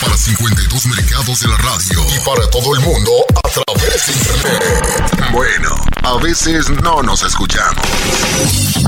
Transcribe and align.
Para 0.00 0.16
52 0.16 0.86
mercados 0.86 1.40
de 1.40 1.48
la 1.48 1.56
radio 1.58 2.06
y 2.14 2.18
para 2.20 2.48
todo 2.50 2.74
el 2.74 2.80
mundo 2.80 3.10
a 3.36 3.48
través 3.48 4.06
de 4.06 4.12
internet. 4.12 5.30
Bueno, 5.30 5.76
a 6.02 6.16
veces 6.22 6.70
no 6.70 7.02
nos 7.02 7.22
escuchamos. 7.22 7.84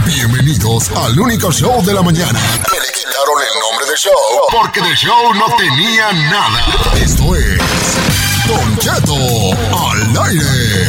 Bienvenidos 0.07 0.91
al 0.93 1.19
único 1.19 1.53
show 1.53 1.85
de 1.85 1.93
la 1.93 2.03
mañana. 2.03 2.41
Que 2.71 2.79
le 2.81 2.93
quitaron 2.95 3.43
el 3.43 3.61
nombre 3.61 3.91
de 3.91 3.97
show 3.97 4.13
porque 4.51 4.81
de 4.81 4.97
show 4.97 5.35
no 5.35 5.55
tenía 5.57 6.13
nada. 6.13 6.65
Esto 6.97 7.37
es 7.37 7.59
Don 8.47 8.79
Cheto 8.79 9.15
al 9.91 10.27
aire. 10.29 10.89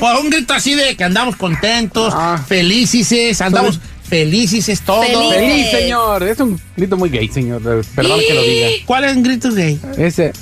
Por 0.00 0.16
un 0.16 0.30
grito 0.30 0.54
así 0.54 0.74
de 0.74 0.96
que 0.96 1.04
andamos 1.04 1.36
contentos, 1.36 2.14
felices, 2.46 3.40
andamos 3.42 3.78
felices 4.08 4.80
todos. 4.80 5.06
Feliz, 5.34 5.70
señor. 5.70 6.22
Es 6.22 6.40
un 6.40 6.60
grito 6.76 6.96
muy 6.96 7.10
gay, 7.10 7.28
señor. 7.28 7.62
Perdón 7.94 8.20
que 8.26 8.34
lo 8.34 8.42
diga. 8.42 8.68
¿Cuál 8.86 9.04
es 9.04 9.16
un 9.16 9.22
grito 9.22 9.50
gay? 9.52 9.78
Ese. 9.96 10.32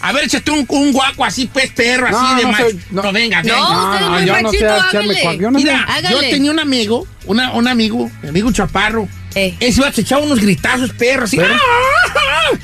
A 0.00 0.12
ver, 0.12 0.24
échate 0.24 0.50
un, 0.50 0.64
un 0.68 0.92
guaco 0.92 1.24
así, 1.24 1.46
pues, 1.46 1.70
perro, 1.70 2.08
No, 2.10 2.18
así 2.20 2.36
de 2.36 2.42
no 2.42 2.52
macho. 2.52 2.64
soy- 2.64 2.80
no, 2.90 3.02
no. 3.02 3.12
venga, 3.12 3.42
venga. 3.42 3.56
No, 3.58 3.94
es 3.96 4.08
muy 4.08 4.26
yo 4.26 4.42
no 4.42 4.50
sé 4.52 4.66
hágale. 4.68 5.38
yo 5.40 5.50
no 5.50 5.58
sé. 5.58 5.64
Mira, 5.64 5.82
Hágale. 5.88 6.10
yo 6.14 6.20
tenía 6.30 6.50
un 6.52 6.60
amigo, 6.60 7.06
una, 7.26 7.52
un 7.52 7.66
amigo, 7.66 8.10
mi 8.22 8.28
amigo 8.28 8.52
chaparro. 8.52 9.08
Eh. 9.34 9.54
Ese 9.60 9.80
iba 9.80 9.88
a 9.88 9.90
echar 9.96 10.20
unos 10.22 10.40
gritazos, 10.40 10.90
perros, 10.92 11.24
así. 11.30 11.36
¿Pero? 11.36 11.54
¡ah! 11.54 12.58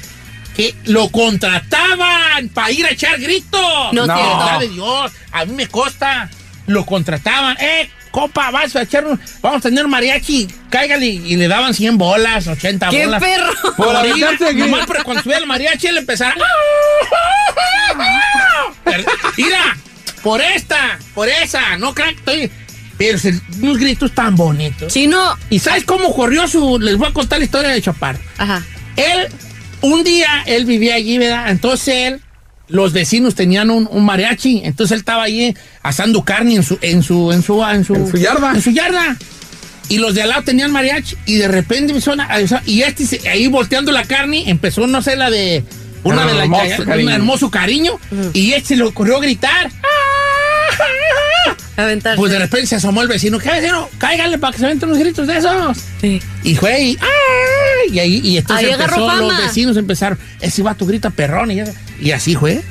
Que 0.57 0.75
lo 0.85 1.09
contrataban 1.11 2.49
para 2.51 2.71
ir 2.71 2.87
a 2.87 2.91
echar 2.91 3.19
gritos. 3.21 3.61
No, 3.93 4.07
No. 4.07 4.59
de 4.61 4.69
Dios, 4.69 5.13
a 5.33 5.45
mí 5.45 5.53
me 5.55 5.67
costa. 5.67 6.31
Lo 6.67 6.87
contrataban. 6.87 7.57
Eh, 7.61 7.91
copa, 8.15 8.53
vas 8.53 8.77
a 8.77 8.83
echar 8.83 9.05
un, 9.05 9.21
vamos 9.43 9.59
a 9.59 9.63
tener 9.69 9.89
mariachi, 9.89 10.47
cáigale. 10.71 11.05
Y 11.07 11.35
le 11.35 11.49
daban 11.49 11.75
100 11.75 11.99
bolas, 11.99 12.47
80 12.47 12.89
¡Qué 12.91 13.07
bolas. 13.07 13.21
perro! 13.21 13.53
Por 13.77 13.97
aquí. 13.97 14.23
nomás 14.55 14.87
para 14.87 15.03
cuando 15.03 15.21
subiera 15.25 15.41
el 15.41 15.49
mariachi, 15.49 15.89
él 15.89 15.99
empezara. 15.99 16.37
Pero, 18.85 19.05
Mira, 19.37 19.77
por 20.23 20.41
esta, 20.41 20.99
por 21.13 21.29
esa, 21.29 21.77
no 21.79 21.93
crean 21.93 22.15
que 22.15 22.19
estoy. 22.21 22.51
Pero 22.97 23.19
se- 23.19 23.41
unos 23.61 23.79
gritos 23.79 24.13
tan 24.15 24.37
bonitos. 24.37 24.93
Chino. 24.93 25.37
¿Y 25.51 25.59
sabes 25.59 25.83
cómo 25.85 26.15
corrió 26.15 26.47
su.? 26.47 26.79
Les 26.79 26.97
voy 26.97 27.09
a 27.09 27.13
contar 27.13 27.41
la 27.41 27.45
historia 27.47 27.71
de 27.71 27.83
Chaparro. 27.83 28.21
Ajá. 28.39 28.63
Él, 28.95 29.27
un 29.81 30.05
día, 30.05 30.45
él 30.47 30.65
vivía 30.65 30.95
allí, 30.95 31.19
¿verdad? 31.19 31.51
Entonces 31.51 31.89
él, 32.13 32.21
los 32.69 32.93
vecinos 32.93 33.35
tenían 33.35 33.71
un, 33.71 33.89
un 33.91 34.05
mariachi. 34.05 34.63
Entonces 34.65 34.93
él 34.93 34.99
estaba 35.01 35.25
allí 35.25 35.55
asando 35.83 36.25
carne 36.25 36.57
en 36.57 36.63
su, 36.63 36.79
en 36.81 37.03
su, 37.03 37.33
en 37.33 37.43
su, 37.43 37.63
en 37.63 37.85
su, 37.85 37.95
En 37.95 38.11
su 38.11 38.17
yarda. 38.17 38.53
En 38.55 38.63
su 38.63 38.71
yarda. 38.71 39.17
Y 39.89 39.99
los 39.99 40.15
de 40.15 40.23
al 40.23 40.31
lado 40.31 40.43
tenían 40.43 40.73
mariachi. 40.73 41.17
Y 41.27 41.37
de 41.37 41.49
repente 41.49 41.93
me 41.93 42.01
suena. 42.01 42.29
Y 42.67 42.83
este 42.83 43.29
ahí 43.29 43.49
volteando 43.49 43.93
la 43.93 44.05
carne, 44.05 44.45
empezó, 44.49 44.87
no 44.87 45.03
sé, 45.03 45.17
la 45.17 45.31
de. 45.31 45.65
Una 46.05 46.27
de 46.27 46.35
las 46.35 46.45
hermoso 46.45 46.83
un 46.83 46.85
cariño. 46.85 47.11
hermoso 47.11 47.51
cariño. 47.51 48.01
Y 48.35 48.53
este 48.53 48.77
le 48.77 48.85
ocurrió 48.85 49.21
gritar. 49.21 49.71
Aventarse. 51.77 52.19
Pues 52.19 52.33
de 52.33 52.39
repente 52.39 52.67
se 52.69 52.77
asomó 52.77 53.03
el 53.03 53.09
vecino. 53.09 53.39
¿Qué 53.39 53.51
vecino? 53.51 53.89
Cáigale 53.99 54.39
para 54.39 54.53
que 54.53 54.59
se 54.59 54.67
aventen 54.67 54.89
unos 54.89 54.99
gritos 55.01 55.27
de 55.27 55.37
esos. 55.39 55.77
Sí. 56.01 56.21
Y 56.43 56.55
fue 56.55 56.81
y, 56.81 56.99
¡ay! 57.01 57.93
y 57.93 57.99
ahí 57.99 58.21
y 58.23 58.39
entonces 58.39 58.67
Ahí 58.67 58.73
empezó, 58.73 59.07
fama. 59.07 59.21
los 59.21 59.39
vecinos 59.39 59.77
empezaron, 59.77 60.19
ese 60.41 60.63
vato 60.63 60.87
grita 60.87 61.11
perrón 61.11 61.51
y, 61.51 61.63
y 62.01 62.11
así 62.13 62.35
fue. 62.37 62.63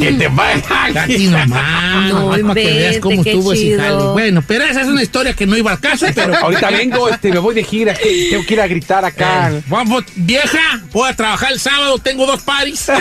Que 0.00 0.12
te 0.14 0.28
vaya. 0.28 0.62
Aquí 1.02 1.26
nomás, 1.26 2.08
No 2.08 2.20
nomás 2.20 2.40
para 2.40 2.54
que 2.54 2.64
veas 2.72 2.96
cómo 2.98 3.20
estuvo 3.22 3.52
ese 3.52 3.76
jale. 3.76 4.04
Bueno, 4.12 4.42
pero 4.46 4.64
esa 4.64 4.80
es 4.80 4.86
una 4.86 5.02
historia 5.02 5.34
que 5.34 5.46
no 5.46 5.54
iba 5.56 5.72
al 5.72 5.80
caso, 5.80 6.06
pero 6.14 6.34
Ahorita 6.36 6.70
vengo, 6.70 7.08
este, 7.10 7.30
me 7.30 7.38
voy 7.40 7.54
de 7.54 7.62
gira. 7.64 7.92
que 7.94 8.28
Tengo 8.30 8.44
que 8.46 8.54
ir 8.54 8.60
a 8.62 8.66
gritar 8.66 9.04
acá. 9.04 9.50
Eh, 9.52 9.60
vamos, 9.68 10.04
vieja, 10.16 10.80
voy 10.92 11.10
a 11.10 11.16
trabajar 11.16 11.52
el 11.52 11.60
sábado, 11.60 11.98
tengo 11.98 12.24
dos 12.26 12.40
paris. 12.42 12.86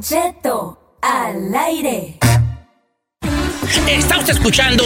Don 0.00 0.02
Cheto, 0.02 0.78
al 1.02 1.54
aire. 1.54 2.18
Está 3.86 4.16
usted 4.16 4.32
escuchando 4.32 4.84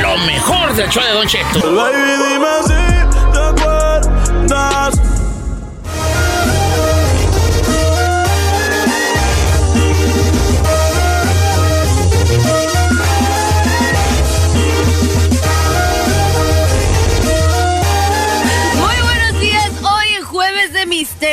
lo 0.00 0.16
mejor 0.18 0.74
del 0.74 0.88
show 0.88 1.04
de 1.04 1.12
Don 1.12 1.26
Cheto. 1.26 1.70
Muy 1.70 1.92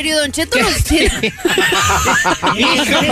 de 0.01 0.09
misterio, 0.09 0.19
Don 0.19 0.31
Cheto 0.31 0.59
nos 0.59 0.83
tiene. 0.83 1.11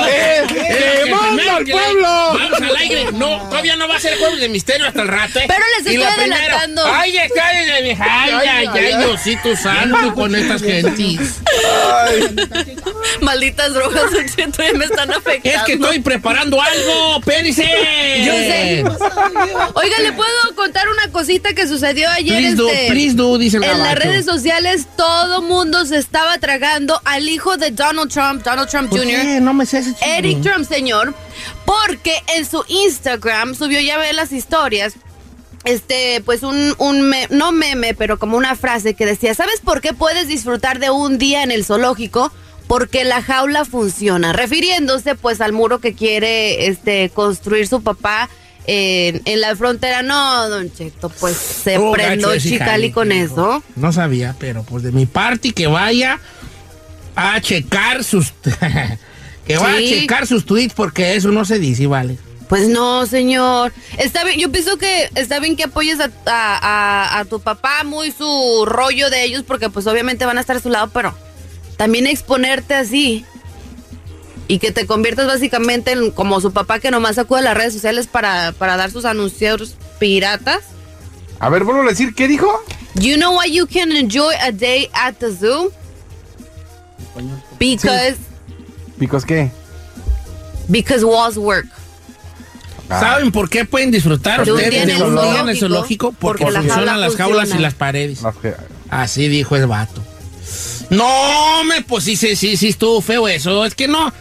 ¡Eh, 0.09 0.43
eh, 0.55 1.11
manda 1.11 1.57
al 1.57 1.65
pueblo! 1.65 2.07
Vamos 2.07 2.61
al 2.61 2.75
aire. 2.77 3.11
No, 3.13 3.49
todavía 3.49 3.75
no 3.75 3.87
va 3.87 3.95
a 3.95 3.99
ser 3.99 4.17
jueves 4.17 4.39
de 4.39 4.49
misterio 4.49 4.87
hasta 4.87 5.01
el 5.01 5.07
rato. 5.07 5.39
¿eh? 5.39 5.45
Pero 5.47 5.63
les 5.77 5.87
estoy 5.87 6.03
adelantando. 6.03 6.85
Ay, 6.85 7.17
está 7.17 7.81
vieja. 7.81 8.05
Ay, 8.07 8.31
ay, 8.47 8.67
ay, 8.67 8.97
Diosito 8.97 9.55
santo 9.55 10.13
con 10.15 10.35
estas 10.35 10.61
gentes. 10.61 11.41
Malditas 13.21 13.73
drogas, 13.73 14.11
Don 14.11 14.25
Cheto, 14.25 14.63
ya 14.63 14.73
me 14.73 14.85
están 14.85 15.11
afectando. 15.11 15.57
Es 15.57 15.63
que 15.63 15.73
estoy 15.73 15.99
preparando 15.99 16.61
algo, 16.61 17.21
Périce. 17.21 17.63
Yo 18.25 18.33
sé. 18.33 18.83
Oiga, 19.75 19.99
¿le 19.99 20.11
puedo 20.13 20.55
contar 20.55 20.87
una 20.89 21.11
cosita 21.11 21.53
que 21.53 21.67
sucedió 21.67 22.09
ayer? 22.09 22.37
Please 22.37 22.55
do, 22.55 22.69
este, 22.69 22.87
please 22.89 23.15
do, 23.15 23.37
dice 23.37 23.57
el 23.57 23.63
En 23.63 23.79
las 23.79 23.95
redes 23.95 24.25
sociales 24.25 24.87
todo 24.95 25.41
mundo 25.41 25.85
se 25.85 25.97
estaba 25.97 26.37
tragando 26.37 26.78
al 27.05 27.27
hijo 27.29 27.57
de 27.57 27.71
Donald 27.71 28.11
Trump, 28.11 28.43
Donald 28.43 28.69
Trump 28.69 28.89
¿Por 28.89 28.99
Jr. 28.99 29.21
qué? 29.21 29.39
No 29.41 29.53
me 29.53 29.65
sé 29.65 29.79
ese. 29.79 29.95
Eric 30.01 30.41
Trump, 30.41 30.67
señor, 30.67 31.13
porque 31.65 32.13
en 32.35 32.45
su 32.45 32.63
Instagram 32.67 33.55
subió, 33.55 33.79
ya 33.79 33.97
ve 33.97 34.13
las 34.13 34.31
historias, 34.31 34.93
este, 35.65 36.21
pues 36.25 36.43
un, 36.43 36.73
un 36.77 37.01
me- 37.01 37.27
no 37.29 37.51
meme, 37.51 37.93
pero 37.93 38.17
como 38.17 38.37
una 38.37 38.55
frase 38.55 38.93
que 38.93 39.05
decía, 39.05 39.33
¿sabes 39.33 39.59
por 39.61 39.81
qué 39.81 39.93
puedes 39.93 40.27
disfrutar 40.27 40.79
de 40.79 40.89
un 40.89 41.17
día 41.17 41.43
en 41.43 41.51
el 41.51 41.65
zoológico? 41.65 42.31
Porque 42.67 43.03
la 43.03 43.21
jaula 43.23 43.65
funciona, 43.65 44.31
refiriéndose 44.31 45.15
pues 45.15 45.41
al 45.41 45.53
muro 45.53 45.79
que 45.79 45.93
quiere 45.95 46.67
este, 46.67 47.09
construir 47.09 47.67
su 47.67 47.81
papá 47.81 48.29
en, 48.67 49.21
en 49.25 49.41
la 49.41 49.55
frontera. 49.55 50.03
No, 50.03 50.47
Don 50.49 50.71
Cheto, 50.71 51.09
pues 51.09 51.35
se 51.35 51.79
Oh, 51.79 51.91
prendó 51.91 52.37
Chicali 52.37 52.91
con 52.91 53.11
hijo. 53.11 53.23
eso. 53.25 53.63
No 53.75 53.91
sabía, 53.91 54.35
pero 54.39 54.61
pues 54.63 54.83
de 54.83 54.91
mi 54.91 55.07
parte 55.07 55.51
que 55.51 55.65
vaya 55.65 56.19
a 57.19 57.41
checar 57.41 58.03
sus... 58.03 58.31
que 59.45 59.57
Sí. 59.57 59.63
a 59.63 59.77
checar 59.77 60.27
sus 60.27 60.45
tweets 60.45 60.73
porque 60.73 61.15
eso 61.15 61.29
no 61.29 61.43
se 61.45 61.59
dice, 61.59 61.87
vale. 61.87 62.17
Pues 62.47 62.67
no, 62.67 63.05
señor. 63.05 63.71
Está 63.97 64.23
bien, 64.23 64.39
yo 64.39 64.51
pienso 64.51 64.77
que 64.77 65.09
está 65.15 65.39
bien 65.39 65.55
que 65.55 65.63
apoyes 65.65 65.99
a, 65.99 66.09
a- 66.25 66.57
a- 67.15 67.19
a 67.19 67.25
tu 67.25 67.39
papá, 67.39 67.83
muy 67.83 68.11
su 68.11 68.63
rollo 68.65 69.09
de 69.09 69.23
ellos, 69.23 69.43
porque 69.45 69.69
pues 69.69 69.85
obviamente 69.87 70.25
van 70.25 70.37
a 70.37 70.41
estar 70.41 70.55
a 70.55 70.59
su 70.59 70.69
lado, 70.69 70.89
pero 70.93 71.13
también 71.77 72.07
exponerte 72.07 72.73
así 72.73 73.23
y 74.47 74.57
que 74.57 74.71
te 74.71 74.87
conviertas 74.87 75.27
básicamente 75.27 75.91
en 75.91 76.09
como 76.11 76.41
su 76.41 76.51
papá 76.51 76.79
que 76.79 76.89
nomás 76.89 77.19
acude 77.19 77.39
a 77.39 77.43
las 77.43 77.57
redes 77.57 77.73
sociales 77.73 78.07
para, 78.07 78.51
para 78.53 78.77
dar 78.77 78.89
sus 78.89 79.05
anuncios 79.05 79.75
piratas. 79.99 80.61
A 81.39 81.49
ver, 81.49 81.63
vuelvo 81.63 81.83
a 81.83 81.85
decir, 81.89 82.15
¿qué 82.15 82.27
dijo? 82.27 82.47
You 82.95 83.15
know 83.17 83.37
why 83.39 83.51
you 83.51 83.67
can 83.67 83.91
enjoy 83.91 84.33
a 84.41 84.51
day 84.51 84.89
at 84.93 85.13
the 85.19 85.31
zoo? 85.35 85.71
Because, 87.59 88.15
¿Picos 88.99 89.25
qué? 89.25 89.51
because 90.67 91.03
was 91.03 91.37
work. 91.37 91.65
Ah. 92.89 92.99
¿Saben 92.99 93.31
por 93.31 93.49
qué 93.49 93.65
pueden 93.65 93.91
disfrutar 93.91 94.41
ustedes 94.41 94.71
de 94.87 94.93
el 94.95 95.01
un 95.03 95.15
día 95.15 95.41
en 95.41 95.49
el 95.49 95.57
zoológico? 95.59 96.11
Porque, 96.11 96.43
porque 96.43 96.53
la 96.53 96.59
funcionan 96.61 96.85
jaula 96.87 97.07
las 97.07 97.15
jaulas 97.15 97.39
funciona. 97.41 97.59
y 97.59 97.63
las 97.63 97.73
paredes. 97.75 98.21
Las 98.21 98.35
que- 98.37 98.55
Así 98.89 99.27
dijo 99.27 99.55
el 99.55 99.67
vato. 99.67 100.03
No, 100.89 101.63
me, 101.65 101.83
pues 101.83 102.03
sí, 102.05 102.15
sí, 102.15 102.35
sí, 102.35 102.57
sí, 102.57 102.69
estuvo 102.69 102.99
feo 103.01 103.27
eso. 103.27 103.63
Es 103.65 103.75
que 103.75 103.87
no, 103.87 104.11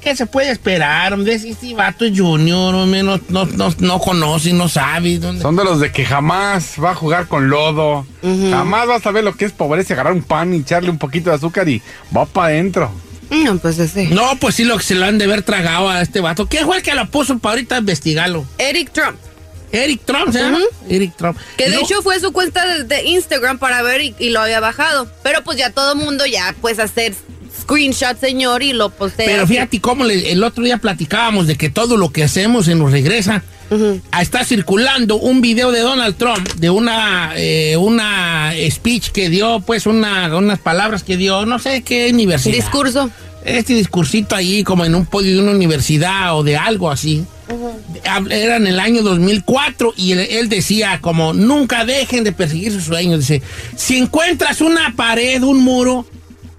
¿qué 0.00 0.14
se 0.16 0.26
puede 0.26 0.50
esperar? 0.50 1.12
Hombre, 1.14 1.38
si 1.38 1.50
este 1.50 1.74
vato 1.74 2.04
es 2.04 2.18
junior, 2.18 2.74
hombre, 2.74 3.02
no, 3.02 3.20
no, 3.28 3.46
no, 3.46 3.74
no 3.78 3.98
conoce, 3.98 4.52
no 4.52 4.68
sabe. 4.68 5.18
¿dónde? 5.18 5.42
Son 5.42 5.56
de 5.56 5.64
los 5.64 5.80
de 5.80 5.90
que 5.92 6.04
jamás 6.04 6.74
va 6.82 6.90
a 6.92 6.94
jugar 6.94 7.26
con 7.28 7.48
lodo. 7.48 8.06
Jamás 8.22 8.86
vas 8.86 9.06
a 9.06 9.10
ver 9.10 9.24
lo 9.24 9.34
que 9.34 9.44
es 9.44 9.52
pobreza, 9.52 9.94
agarrar 9.94 10.12
un 10.12 10.22
pan 10.22 10.54
y 10.54 10.58
echarle 10.58 10.90
un 10.90 10.98
poquito 10.98 11.30
de 11.30 11.36
azúcar 11.36 11.68
y 11.68 11.82
va 12.16 12.26
para 12.26 12.48
adentro. 12.48 12.90
No, 13.30 13.56
pues 13.58 13.78
ese. 13.78 14.06
No, 14.08 14.36
pues 14.38 14.56
sí, 14.56 14.64
lo 14.64 14.76
que 14.76 14.84
se 14.84 14.94
lo 14.94 15.06
han 15.06 15.16
de 15.18 15.24
haber 15.24 15.42
tragado 15.42 15.88
a 15.88 16.02
este 16.02 16.20
vato. 16.20 16.46
¿Quién 16.48 16.66
fue 16.66 16.76
el 16.76 16.82
que 16.82 16.94
lo 16.94 17.08
puso 17.10 17.38
para 17.38 17.54
ahorita 17.54 17.78
investigarlo? 17.78 18.44
Eric 18.58 18.92
Trump. 18.92 19.16
Eric 19.72 20.02
Trump, 20.04 20.30
¿se 20.32 20.38
llama? 20.38 20.58
Eric 20.86 21.16
Trump. 21.16 21.38
Que 21.56 21.70
de 21.70 21.76
No, 21.76 21.80
hecho 21.80 22.02
fue 22.02 22.20
su 22.20 22.30
cuenta 22.32 22.66
de, 22.66 22.84
de 22.84 23.04
Instagram 23.04 23.58
para 23.58 23.80
ver 23.80 24.02
y, 24.02 24.14
y 24.18 24.28
lo 24.28 24.40
había 24.42 24.60
bajado. 24.60 25.10
Pero 25.22 25.42
pues 25.44 25.56
ya 25.56 25.70
todo 25.70 25.96
mundo 25.96 26.26
ya 26.26 26.54
pues 26.60 26.78
hacer 26.78 27.14
screenshot, 27.60 28.18
señor, 28.18 28.62
y 28.62 28.72
lo 28.72 28.90
postea. 28.90 29.26
Pero 29.26 29.46
fíjate 29.46 29.80
cómo 29.80 30.04
le- 30.04 30.32
el 30.32 30.42
otro 30.42 30.64
día 30.64 30.78
platicábamos 30.78 31.46
de 31.46 31.56
que 31.56 31.70
todo 31.70 31.96
lo 31.96 32.10
que 32.10 32.24
hacemos 32.24 32.64
se 32.66 32.74
nos 32.74 32.90
regresa. 32.92 33.42
Ah, 34.10 34.20
Está 34.20 34.44
circulando 34.44 35.16
un 35.16 35.40
video 35.40 35.70
de 35.72 35.80
Donald 35.80 36.16
Trump 36.16 36.46
de 36.56 36.68
una 36.68 37.32
eh, 37.36 37.76
una 37.78 38.52
speech 38.70 39.08
que 39.12 39.30
dio, 39.30 39.60
pues 39.60 39.86
una, 39.86 40.36
unas 40.36 40.58
palabras 40.58 41.02
que 41.02 41.16
dio, 41.16 41.46
no 41.46 41.58
sé 41.58 41.80
qué 41.82 42.10
universidad. 42.12 42.54
Discurso. 42.54 43.10
Este 43.44 43.72
discursito 43.74 44.36
ahí 44.36 44.62
como 44.62 44.84
en 44.84 44.94
un 44.94 45.06
podio 45.06 45.34
de 45.34 45.40
una 45.40 45.52
universidad 45.52 46.36
o 46.36 46.42
de 46.44 46.56
algo 46.58 46.90
así. 46.90 47.24
Hab- 48.04 48.30
Era 48.30 48.56
en 48.56 48.66
el 48.66 48.78
año 48.78 49.02
2004 49.02 49.94
y 49.96 50.12
él, 50.12 50.20
él 50.20 50.48
decía 50.50 50.98
como 51.00 51.32
nunca 51.32 51.84
dejen 51.86 52.24
de 52.24 52.32
perseguir 52.32 52.72
sus 52.72 52.84
sueños. 52.84 53.20
Dice, 53.20 53.40
si 53.74 53.96
encuentras 53.96 54.60
una 54.60 54.92
pared, 54.94 55.42
un 55.42 55.60
muro, 55.60 56.06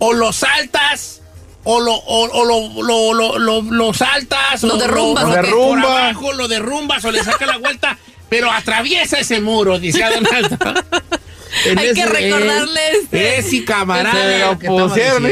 o 0.06 0.14
lo 0.14 0.34
saltas, 0.34 1.22
o 1.64 1.80
lo, 1.80 1.94
o, 1.94 2.30
o 2.30 2.46
lo, 2.46 2.84
lo, 2.84 3.14
lo, 3.14 3.40
lo- 3.40 3.62
lo 3.72 3.94
saltas, 3.94 4.64
Lo 4.64 4.76
o 4.76 4.78
derrumbas, 4.78 5.24
lo, 5.24 5.30
¿o 5.32 5.42
qué? 5.42 5.52
por 5.52 5.80
abajo, 5.80 6.34
lo 6.34 6.48
derrumbas 6.48 7.06
o 7.06 7.12
le 7.12 7.24
sacas 7.24 7.48
la 7.48 7.58
vuelta, 7.58 7.98
pero 8.30 8.52
atraviesa 8.52 9.20
ese 9.20 9.40
muro, 9.40 9.80
Trump. 9.80 10.78
En 11.68 11.78
Hay 11.78 11.94
que 11.94 12.02
ese- 12.02 12.06
recordarle 12.10 12.80
este. 13.00 13.38
Eh, 13.38 13.44
sí, 13.44 13.64
camarada. 13.64 14.16
Lo 14.40 14.46
lo 14.48 14.52
estamos 14.54 14.92
pusieron. 14.92 15.32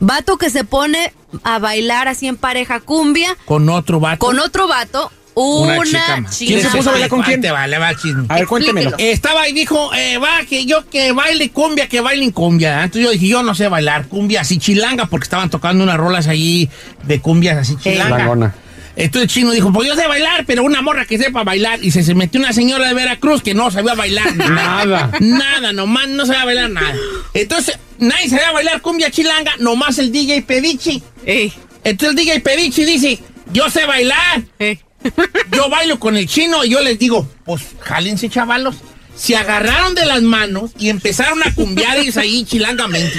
Vato 0.00 0.36
que 0.36 0.50
se 0.50 0.64
pone 0.64 1.12
a 1.42 1.58
bailar 1.58 2.08
así 2.08 2.26
en 2.26 2.36
pareja 2.36 2.80
cumbia 2.80 3.36
Con 3.46 3.68
otro 3.68 4.00
vato. 4.00 4.18
con 4.18 4.38
otro 4.38 4.68
vato. 4.68 5.10
Una, 5.38 5.82
chica 5.84 6.20
más. 6.22 6.38
chica 6.38 6.52
¿Quién 6.52 6.62
se 6.62 6.76
puso 6.76 6.88
a 6.88 6.92
bailar 6.92 7.10
con 7.10 7.22
quién? 7.22 7.42
Te 7.42 7.50
vale, 7.50 7.76
va, 7.76 7.94
chisme. 7.94 8.24
A 8.30 8.36
ver, 8.36 8.46
cuéntemelo. 8.46 8.88
Explíquelo. 8.88 9.12
Estaba 9.12 9.46
y 9.48 9.52
dijo, 9.52 9.92
eh, 9.94 10.16
va, 10.16 10.46
que 10.48 10.64
yo 10.64 10.88
que 10.88 11.12
baile 11.12 11.50
cumbia, 11.50 11.88
que 11.88 12.00
bailen 12.00 12.30
cumbia. 12.30 12.84
Entonces 12.84 13.04
yo 13.04 13.10
dije, 13.10 13.28
yo 13.28 13.42
no 13.42 13.54
sé 13.54 13.68
bailar 13.68 14.08
cumbia 14.08 14.40
así 14.40 14.58
chilanga, 14.58 15.06
porque 15.06 15.24
estaban 15.24 15.50
tocando 15.50 15.84
unas 15.84 15.98
rolas 15.98 16.26
ahí 16.26 16.70
de 17.04 17.20
cumbias 17.20 17.58
así 17.58 17.76
chilanga. 17.76 18.54
Entonces 18.96 19.22
el 19.22 19.28
chino 19.28 19.50
dijo, 19.52 19.70
pues 19.72 19.86
yo 19.88 19.94
sé 19.94 20.06
bailar, 20.06 20.44
pero 20.46 20.64
una 20.64 20.80
morra 20.80 21.04
que 21.04 21.18
sepa 21.18 21.44
bailar. 21.44 21.78
Y 21.84 21.90
se, 21.90 22.02
se 22.02 22.14
metió 22.14 22.40
una 22.40 22.52
señora 22.54 22.88
de 22.88 22.94
Veracruz 22.94 23.42
que 23.42 23.54
no 23.54 23.70
sabía 23.70 23.94
bailar 23.94 24.34
Nada. 24.36 25.10
Nada, 25.20 25.72
nomás 25.72 26.08
no 26.08 26.24
sabía 26.24 26.44
bailar 26.46 26.70
nada. 26.70 26.94
Entonces, 27.34 27.78
nadie 27.98 28.28
sabía 28.30 28.52
bailar 28.52 28.80
cumbia 28.80 29.10
chilanga, 29.10 29.52
nomás 29.58 29.98
el 29.98 30.10
DJ 30.10 30.42
Pedichi. 30.42 31.02
Ey, 31.26 31.52
Entonces 31.84 32.10
el 32.18 32.24
DJ 32.24 32.40
Pedichi 32.40 32.84
dice, 32.84 33.18
yo 33.52 33.68
sé 33.70 33.84
bailar. 33.86 34.42
ey. 34.58 34.80
Yo 35.52 35.68
bailo 35.68 36.00
con 36.00 36.16
el 36.16 36.26
chino 36.26 36.64
y 36.64 36.70
yo 36.70 36.80
les 36.80 36.98
digo, 36.98 37.28
pues 37.44 37.62
jálense 37.80 38.28
chavalos. 38.28 38.76
Se 39.14 39.36
agarraron 39.36 39.94
de 39.94 40.04
las 40.04 40.20
manos 40.22 40.72
y 40.78 40.88
empezaron 40.88 41.42
a 41.44 41.54
cumbiar 41.54 41.98
ahí 42.16 42.44
chilangamente. 42.44 43.14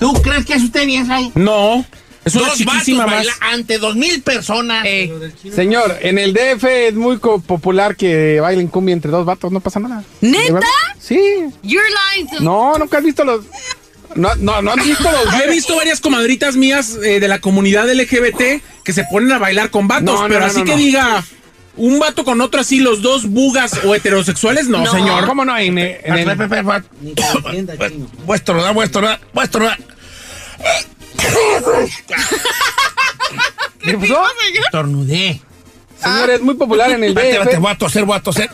¿Tú 0.00 0.12
crees 0.14 0.44
que 0.46 0.54
eso 0.54 0.64
usted 0.64 0.84
bien 0.86 1.08
ahí? 1.12 1.30
No, 1.36 1.84
es 2.28 2.34
una 2.36 2.48
Dos 2.48 2.56
chiquísima 2.58 3.06
vatos 3.06 3.26
más. 3.26 3.52
ante 3.52 3.78
dos 3.78 3.96
mil 3.96 4.22
personas. 4.22 4.86
Señor, 5.54 5.98
en 6.00 6.18
el 6.18 6.32
DF 6.32 6.64
es 6.64 6.94
muy 6.94 7.16
popular 7.18 7.96
que 7.96 8.40
bailen 8.40 8.68
cumbia 8.68 8.92
entre 8.92 9.10
dos 9.10 9.26
vatos, 9.26 9.50
no 9.52 9.60
pasa 9.60 9.80
nada. 9.80 10.04
¿Neta? 10.20 10.60
Sí. 11.00 11.18
You're 11.62 11.88
lying 12.14 12.28
to 12.28 12.40
No, 12.40 12.78
nunca 12.78 12.98
has 12.98 13.04
visto 13.04 13.24
los. 13.24 13.44
No, 14.14 14.34
no, 14.36 14.62
no 14.62 14.72
has 14.72 14.84
visto 14.84 15.10
los. 15.10 15.24
Yo 15.38 15.44
he 15.44 15.50
visto 15.50 15.76
varias 15.76 16.00
comadritas 16.00 16.56
mías 16.56 16.96
eh, 17.04 17.20
de 17.20 17.28
la 17.28 17.40
comunidad 17.40 17.88
LGBT 17.92 18.62
que 18.84 18.92
se 18.92 19.04
ponen 19.04 19.32
a 19.32 19.38
bailar 19.38 19.70
con 19.70 19.86
vatos, 19.88 20.04
No, 20.14 20.22
no, 20.22 20.28
pero 20.28 20.40
no, 20.40 20.46
así 20.46 20.60
no, 20.60 20.64
que 20.64 20.70
no. 20.72 20.76
diga 20.78 21.24
un 21.76 21.98
vato 22.00 22.24
con 22.24 22.40
otro 22.40 22.60
así, 22.60 22.80
los 22.80 23.02
dos 23.02 23.26
bugas 23.28 23.72
o 23.84 23.94
heterosexuales, 23.94 24.66
no, 24.68 24.78
No. 24.82 24.90
señor. 24.90 25.26
¿Cómo 25.26 25.44
no? 25.44 25.56
En, 25.56 25.78
el- 25.78 25.96
en 26.02 26.14
el- 26.28 26.36
Vuestro, 28.26 28.60
da, 28.62 28.72
vuestro, 28.72 29.02
da, 29.02 29.20
vuestro. 29.32 29.68
¿Qué 33.80 33.94
pasó? 33.98 34.22
Tornudé. 34.72 35.40
Señor, 36.02 36.30
es 36.30 36.40
muy 36.40 36.54
popular 36.54 36.90
en 36.92 37.04
el 37.04 37.16
espérate, 37.18 37.56
DF. 37.56 37.60
voy 37.60 37.72
a 37.72 37.78
toser, 37.78 38.04
voy 38.04 38.16
a 38.16 38.20
toser. 38.22 38.50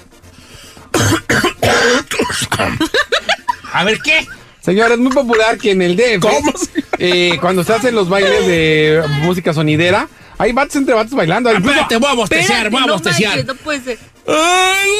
A 3.72 3.84
ver, 3.84 3.98
¿qué? 4.00 4.26
Señor, 4.60 4.92
es 4.92 4.98
muy 4.98 5.12
popular 5.12 5.58
que 5.58 5.72
en 5.72 5.82
el 5.82 5.96
DF. 5.96 6.20
¿Cómo? 6.20 6.52
eh, 6.98 7.36
cuando 7.40 7.64
se 7.64 7.74
hacen 7.74 7.94
los 7.94 8.08
bailes 8.08 8.46
de 8.46 9.02
música 9.22 9.52
sonidera, 9.52 10.08
hay 10.38 10.52
vatos 10.52 10.76
entre 10.76 10.94
vatos 10.94 11.12
bailando. 11.14 11.52
Incluso- 11.52 11.70
Espérate, 11.80 11.96
voy 11.98 12.20
a 12.20 12.24
Espérate, 12.24 12.68
voy 12.70 12.82
a 12.82 12.86
manches, 12.86 13.46
no 13.46 13.54
puede 13.56 13.80
ser. 13.82 13.98
Ay, 14.26 14.90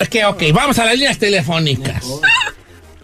Ok, 0.00 0.16
ok, 0.34 0.42
vamos 0.52 0.78
a 0.78 0.84
las 0.84 0.94
líneas 0.94 1.18
telefónicas. 1.18 2.04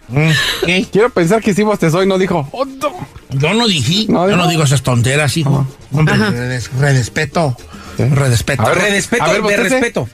Mm, 0.09 0.29
¿qué? 0.65 0.85
Quiero 0.91 1.09
pensar 1.11 1.41
que 1.41 1.53
sí 1.53 1.63
bostezó 1.63 2.01
y 2.03 2.07
no 2.07 2.17
dijo. 2.17 2.47
"Oh, 2.51 2.65
no". 2.65 3.07
Yo 3.29 3.53
no 3.53 3.67
dije, 3.67 4.05
No, 4.11 4.27
yo 4.29 4.35
no 4.37 4.47
digo 4.47 4.63
esas 4.63 4.81
tonteras, 4.81 5.37
hijo. 5.37 5.67
Hombre, 5.91 6.15
redes- 6.15 6.69
redespeto. 6.79 7.55
Redespeto. 7.97 8.63
A 8.63 8.69
ver, 8.69 8.91
Respeto, 8.93 9.23
A 9.23 9.27
ver, 9.27 9.35
de 9.35 9.41
bostece. 9.41 9.69
respeto. 9.69 10.09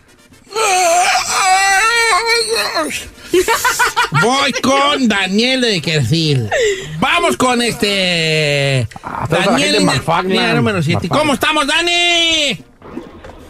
Voy 4.21 4.51
con 4.53 5.07
Daniel 5.07 5.61
de 5.61 5.81
Quercil. 5.81 6.49
Vamos 6.99 7.37
con 7.37 7.61
este. 7.61 8.87
Ah, 9.03 9.27
gente 9.57 9.71
de 9.71 9.79
número 10.53 10.81
7. 10.81 10.95
McFarland. 11.07 11.07
¿Cómo 11.09 11.33
estamos, 11.33 11.67
Dani? 11.67 12.59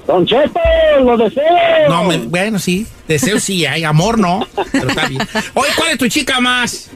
Don 0.08 0.26
Cheto, 0.26 0.60
lo 1.04 1.18
deseo. 1.18 1.44
No, 1.90 2.04
me- 2.04 2.18
bueno, 2.18 2.60
sí. 2.60 2.86
Deseo 3.08 3.40
sí, 3.40 3.66
hay 3.66 3.84
amor, 3.84 4.20
no. 4.20 4.48
Pero 4.72 4.90
está 4.90 5.08
bien. 5.08 5.22
Oye, 5.56 5.70
¿cuál 5.76 5.92
es 5.92 5.98
tu 5.98 6.08
chica 6.08 6.40
más? 6.40 6.92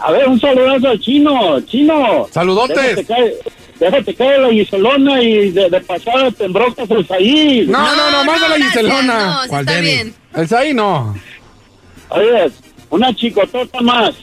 A 0.00 0.10
ver, 0.10 0.26
un 0.28 0.40
saludazo 0.40 0.88
al 0.88 1.00
chino. 1.00 1.60
Chino. 1.60 2.26
Saludotes. 2.32 3.06
Déjate 3.78 4.12
caer, 4.16 4.40
la 4.40 4.50
Giselona 4.50 5.22
y 5.22 5.50
de, 5.52 5.70
de 5.70 5.80
pasada 5.82 6.32
te 6.32 6.46
embrocas 6.46 6.90
el 6.90 7.06
ahí. 7.10 7.64
No, 7.68 7.78
no, 7.94 8.10
no, 8.10 8.24
más 8.24 8.40
de 8.40 8.48
la 8.48 8.56
Giselona. 8.66 9.24
No, 9.24 9.42
sí 9.44 9.48
¿Cuál 9.50 9.68
está 9.68 9.80
bien. 9.80 10.14
El 10.34 10.54
ahí 10.56 10.74
no. 10.74 11.14
Oye, 12.08 12.50
una 12.90 13.14
chicotota 13.14 13.80
más. 13.80 14.14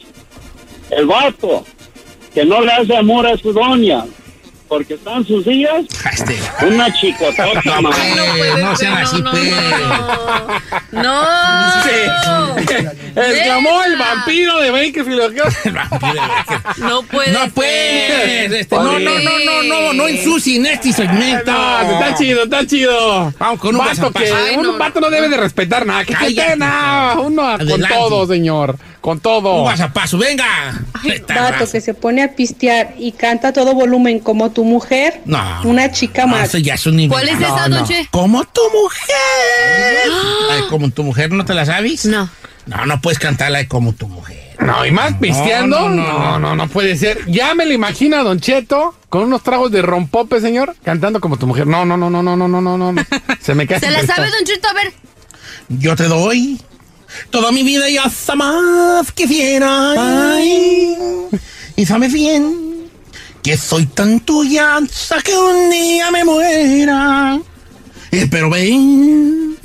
El 0.89 1.05
vato 1.05 1.65
que 2.33 2.43
no 2.43 2.59
le 2.61 2.71
hace 2.71 2.97
amor 2.97 3.25
a 3.27 3.37
su 3.37 3.53
doña 3.53 4.03
porque 4.67 4.95
están 4.95 5.25
sus 5.25 5.45
días. 5.45 5.85
Este. 6.11 6.37
Una 6.65 6.91
chicotota 6.93 7.61
No, 7.65 7.81
más. 7.81 7.95
pues, 8.37 8.57
no 8.63 8.75
sean 8.75 8.97
así, 8.97 9.21
no, 9.21 9.31
pues. 9.31 9.51
No, 10.91 11.03
no. 11.03 12.55
Exclamó 12.57 13.83
el 13.83 13.97
vampiro 13.97 14.59
de 14.59 14.71
Bakersfield. 14.71 15.35
No 16.77 17.03
puede 17.03 17.31
No 17.31 17.41
ser. 17.43 17.51
puedes. 17.51 18.51
Este, 18.51 18.75
no, 18.75 18.99
no, 18.99 19.19
no, 19.19 19.39
no, 19.45 19.63
no, 19.63 19.93
no 19.93 20.07
ensucien 20.07 20.65
este 20.65 20.91
segmento. 20.93 21.51
No, 21.51 21.81
está 21.99 22.15
chido, 22.15 22.43
está 22.43 22.65
chido. 22.65 23.33
Vamos 23.39 23.59
con 23.59 23.75
un 23.75 23.85
vato 23.85 24.11
que. 24.11 24.31
Ay, 24.31 24.55
un 24.57 24.63
no, 24.63 24.77
vato 24.77 24.99
no 24.99 25.09
debe 25.09 25.29
de 25.29 25.37
respetar 25.37 25.85
nada. 25.85 26.03
Que 26.05 26.15
se. 26.15 26.57
Uno 27.19 27.57
con 27.57 27.81
todo, 27.87 28.27
señor. 28.27 28.77
Con 29.05 29.17
Un 29.17 29.21
todo. 29.21 29.61
guasapazo, 29.61 30.17
venga. 30.17 30.45
Esta 31.03 31.51
Vato 31.51 31.69
que 31.71 31.79
se 31.79 31.93
pone 31.93 32.23
a 32.23 32.33
pistear 32.35 32.95
y 32.97 33.11
canta 33.11 33.49
a 33.49 33.53
todo 33.53 33.75
volumen 33.75 34.17
como 34.19 34.49
tu 34.49 34.63
mujer. 34.63 35.21
No. 35.25 35.61
Una 35.63 35.91
chica 35.91 36.23
No, 36.25 36.29
más. 36.29 36.49
eso 36.49 36.57
ya 36.57 36.73
es 36.73 36.87
un 36.87 36.95
nivel. 36.95 37.11
¿Cuál 37.11 37.29
es 37.29 37.39
esa, 37.39 37.67
no. 37.69 37.81
noche? 37.81 38.07
Como 38.09 38.43
tu 38.45 38.61
mujer. 38.73 40.09
Ay, 40.51 40.61
como 40.71 40.89
tu 40.89 41.03
mujer, 41.03 41.31
¿no 41.31 41.45
te 41.45 41.53
la 41.53 41.67
sabes? 41.67 42.05
No. 42.07 42.27
No, 42.65 42.87
no 42.87 42.99
puedes 42.99 43.19
cantarla 43.19 43.59
de 43.59 43.67
como 43.67 43.93
tu 43.93 44.07
mujer. 44.07 44.55
No, 44.59 44.83
y 44.83 44.89
más 44.89 45.13
pisteando. 45.19 45.81
no, 45.81 45.89
No 45.89 46.03
no, 46.03 46.19
no, 46.19 46.39
no, 46.39 46.55
no, 46.55 46.67
puede 46.67 46.97
ser. 46.97 47.19
Ya 47.27 47.53
me 47.53 47.67
lo 47.67 47.73
imagino 47.73 48.17
a 48.17 48.23
Don 48.23 48.39
Cheto 48.39 48.95
con 49.09 49.21
unos 49.21 49.43
tragos 49.43 49.71
de 49.71 49.83
rompope, 49.83 50.41
señor, 50.41 50.75
cantando 50.83 51.21
como 51.21 51.37
tu 51.37 51.45
mujer. 51.45 51.67
No, 51.67 51.85
no, 51.85 51.95
no, 51.95 52.09
no, 52.09 52.23
no, 52.23 52.35
no, 52.35 52.47
no, 52.47 52.59
no, 52.59 52.91
no. 52.91 53.05
Se 53.39 53.53
me 53.53 53.67
cae. 53.67 53.79
¿Se 53.81 53.91
la 53.91 54.03
sabe, 54.03 54.31
Don 54.31 54.43
Chito? 54.45 54.67
A 54.67 54.73
ver. 54.73 54.93
Yo 55.69 55.95
te 55.95 56.05
doy 56.05 56.59
toda 57.29 57.51
mi 57.51 57.63
vida 57.63 57.89
y 57.89 57.97
hasta 57.97 58.35
más 58.35 59.11
quisiera. 59.11 60.35
Ay, 60.35 60.97
y 61.75 61.85
sabes 61.85 62.13
bien 62.13 62.89
que 63.43 63.57
soy 63.57 63.85
tan 63.85 64.21
tuya 64.21 64.77
hasta 64.77 65.21
que 65.21 65.37
un 65.37 65.69
día 65.69 66.09
me 66.11 66.23
muera. 66.23 67.39
Eh, 68.11 68.27
pero 68.31 68.49
ven, 68.49 69.57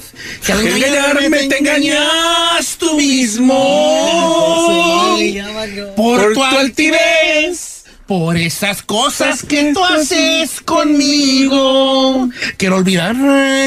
que 0.44 0.52
al 0.52 0.66
engañarme 0.66 1.48
te 1.48 1.58
engañas 1.58 2.76
tú 2.78 2.96
mismo. 2.96 3.56
Por 5.96 6.32
tu 6.34 6.42
altivez. 6.42 7.79
Por 8.10 8.36
esas 8.36 8.82
cosas 8.82 9.44
que 9.44 9.72
tú 9.72 9.84
haces 9.84 10.60
conmigo. 10.62 12.28
Quiero 12.56 12.74
olvidar 12.78 13.14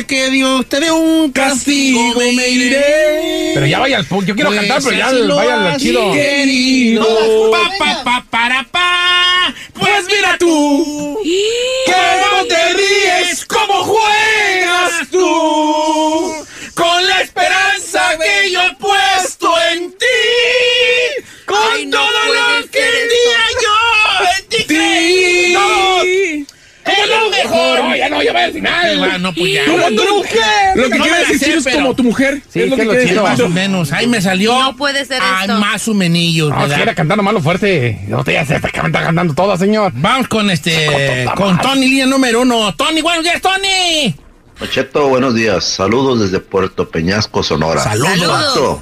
que 0.05 0.29
Dios 0.31 0.67
te 0.67 0.81
dé 0.81 0.91
un 0.91 1.31
castigo. 1.31 2.13
Me 2.35 2.49
iré. 2.49 3.51
Pero 3.53 3.65
ya 3.65 3.79
vaya 3.79 3.95
al 3.95 4.05
punto. 4.05 4.25
Yo 4.25 4.35
quiero 4.35 4.49
Pues 4.49 4.59
cantar, 4.59 4.81
pero 4.83 4.97
ya 4.97 5.33
vaya 5.33 5.71
al 5.71 5.79
chido. 5.79 6.11
querido. 6.11 7.51
Pa, 7.51 7.69
pa, 7.79 8.03
pa, 8.03 8.25
para, 8.29 8.63
pa. 8.69 9.53
Pues 9.79 10.07
mira 10.13 10.37
tú. 10.37 11.17
¿Cómo 11.85 12.45
te 12.45 12.73
ríes? 12.73 13.45
¿Cómo 13.45 13.73
juegas 13.85 15.07
tú? 15.09 16.45
Con 16.73 17.07
la 17.07 17.21
esperanza 17.21 18.01
que 18.21 18.51
yo 18.51 18.61
he 18.61 18.75
puesto 18.75 19.53
en 19.71 19.89
ti. 19.91 21.23
Con 21.45 21.57
Ay, 21.75 21.85
no 21.85 21.97
todo 21.97 22.25
lo 22.33 22.69
que 22.69 22.79
el 22.79 23.07
día 23.07 23.39
yo 23.61 23.92
mejor. 27.29 27.79
No, 27.79 27.95
ya 27.95 28.09
no, 28.09 28.21
ya 28.23 28.33
vaya 28.33 28.45
al 28.47 28.53
final. 28.53 29.01
Va, 29.01 29.17
no, 29.17 29.33
pues 29.33 29.53
ya. 29.53 29.65
Tú 29.65 29.77
no- 29.77 30.15
mujer. 30.17 30.41
Lo 30.75 30.89
que 30.89 30.97
No 30.99 31.05
la 31.05 31.17
decir 31.19 31.39
sé, 31.39 31.45
chino 31.45 31.57
es 31.59 31.67
como 31.75 31.95
tu 31.95 32.03
mujer. 32.03 32.41
Sí, 32.49 32.61
es 32.61 32.69
lo 32.69 32.75
que 32.75 32.87
que 32.87 33.13
lo. 33.13 33.23
Más 33.23 33.39
o 33.39 33.49
menos. 33.49 33.91
Ahí 33.91 34.07
me 34.07 34.21
salió. 34.21 34.57
No 34.57 34.75
puede 34.75 35.05
ser 35.05 35.21
Ay, 35.21 35.47
esto. 35.47 35.59
más 35.59 35.87
o 35.87 35.93
menillos, 35.93 36.49
No, 36.49 36.67
si 36.67 36.81
era 36.81 36.95
cantando 36.95 37.23
malo 37.23 37.41
fuerte. 37.41 37.99
No 38.07 38.23
te 38.23 38.33
ya 38.33 38.45
se 38.45 38.55
está 38.55 38.69
cantando 38.69 39.33
todo, 39.33 39.57
señor. 39.57 39.91
Vamos 39.95 40.27
con 40.27 40.49
este. 40.49 41.25
Con 41.35 41.59
Tony, 41.59 41.87
línea 41.87 42.05
número 42.05 42.41
uno. 42.41 42.73
Tony, 42.75 43.01
buenos 43.01 43.23
días, 43.23 43.41
Tony. 43.41 44.15
Cheto, 44.69 45.09
buenos 45.09 45.35
días. 45.35 45.65
Saludos 45.65 46.21
desde 46.21 46.39
Puerto 46.39 46.89
Peñasco, 46.89 47.43
Sonora. 47.43 47.83
Saludos. 47.83 48.09
Saludos. 48.19 48.29
Vato 48.47 48.81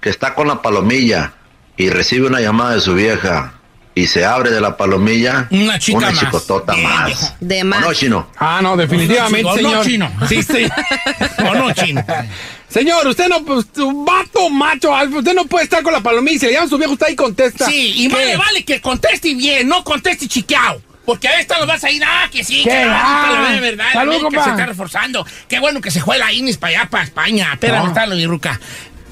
que 0.00 0.10
está 0.10 0.34
con 0.34 0.46
la 0.48 0.62
palomilla 0.62 1.32
y 1.76 1.90
recibe 1.90 2.28
una 2.28 2.40
llamada 2.40 2.74
de 2.76 2.80
su 2.80 2.94
vieja 2.94 3.54
y 4.00 4.06
se 4.06 4.24
abre 4.24 4.50
de 4.50 4.60
la 4.60 4.76
palomilla 4.76 5.46
Una 5.50 5.78
chica 5.78 6.00
más. 6.10 6.18
chicotota 6.18 6.74
Bien, 6.74 6.88
más. 6.88 7.34
De 7.40 7.62
¿O 7.62 7.64
más. 7.64 7.80
no, 7.80 7.94
chino? 7.94 8.30
Ah, 8.38 8.60
no, 8.62 8.76
definitivamente, 8.76 9.46
¿O 9.48 9.56
no, 9.56 9.56
señor. 9.56 9.86
chino? 9.86 10.12
Sí, 10.28 10.42
sí. 10.42 10.66
¿O 11.48 11.54
no, 11.54 11.72
chino? 11.72 12.04
Señor, 12.68 13.06
usted 13.06 13.28
no, 13.28 13.42
pues, 13.44 13.64
un 13.78 14.04
vato 14.04 14.50
macho, 14.50 14.92
usted 15.16 15.32
no 15.34 15.46
puede 15.46 15.64
estar 15.64 15.82
con 15.82 15.90
la 15.92 16.00
palomilla. 16.02 16.38
Si 16.38 16.46
le 16.46 16.52
llaman 16.52 16.66
a 16.66 16.70
su 16.70 16.76
viejo, 16.76 16.92
usted 16.92 17.06
ahí 17.06 17.16
contesta. 17.16 17.64
Sí, 17.66 17.94
y 18.04 18.08
¿Qué? 18.08 18.14
vale, 18.14 18.36
vale 18.36 18.64
que 18.64 18.80
conteste 18.82 19.34
bien, 19.34 19.66
no 19.68 19.82
conteste 19.84 20.28
chiqueado. 20.28 20.82
Porque 21.06 21.26
a 21.26 21.40
esta 21.40 21.56
nos 21.56 21.66
vas 21.66 21.82
a 21.84 21.90
ir, 21.90 22.02
ah, 22.04 22.28
que 22.30 22.44
sí, 22.44 22.62
¿Qué? 22.62 22.68
que 22.68 22.82
Ah, 22.86 23.46
ah, 23.48 23.52
la 23.54 23.60
verdad, 23.60 23.86
salud, 23.94 24.12
América 24.12 24.24
compa. 24.24 24.44
se 24.44 24.50
está 24.50 24.66
reforzando. 24.66 25.26
Qué 25.48 25.58
bueno 25.58 25.80
que 25.80 25.90
se 25.90 26.02
juega 26.02 26.26
la 26.26 26.32
Inis 26.34 26.58
para 26.58 26.80
allá, 26.80 26.90
para 26.90 27.04
España. 27.04 27.48
Espérame, 27.54 27.84
No. 27.84 27.88
está 27.88 28.04
lo 28.06 28.14
de 28.16 28.26
Ruca. 28.26 28.60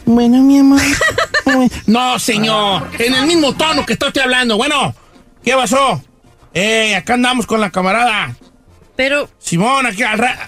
Bueno, 0.06 0.40
mi 0.40 0.58
amor. 0.60 0.80
no, 1.86 2.18
señor, 2.18 2.88
en 2.98 3.12
el 3.12 3.26
mismo 3.26 3.54
tono 3.54 3.84
que 3.84 3.94
estoy 3.94 4.12
hablando. 4.22 4.56
Bueno, 4.56 4.94
¿qué 5.44 5.52
pasó? 5.52 6.00
Eh, 6.54 6.94
acá 6.94 7.14
andamos 7.14 7.44
con 7.44 7.60
la 7.60 7.70
camarada. 7.70 8.34
Pero, 8.94 9.28
Simón, 9.38 9.84
aquí 9.84 10.04
al 10.04 10.18
rato. 10.18 10.44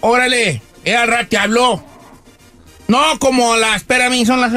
Órale, 0.00 0.62
eh, 0.84 0.96
al 0.96 1.08
rato 1.08 1.28
te 1.28 1.36
habló. 1.36 1.84
No, 2.88 3.18
como 3.18 3.54
la. 3.56 3.76
Espérame, 3.76 4.24
son 4.24 4.40
las. 4.40 4.52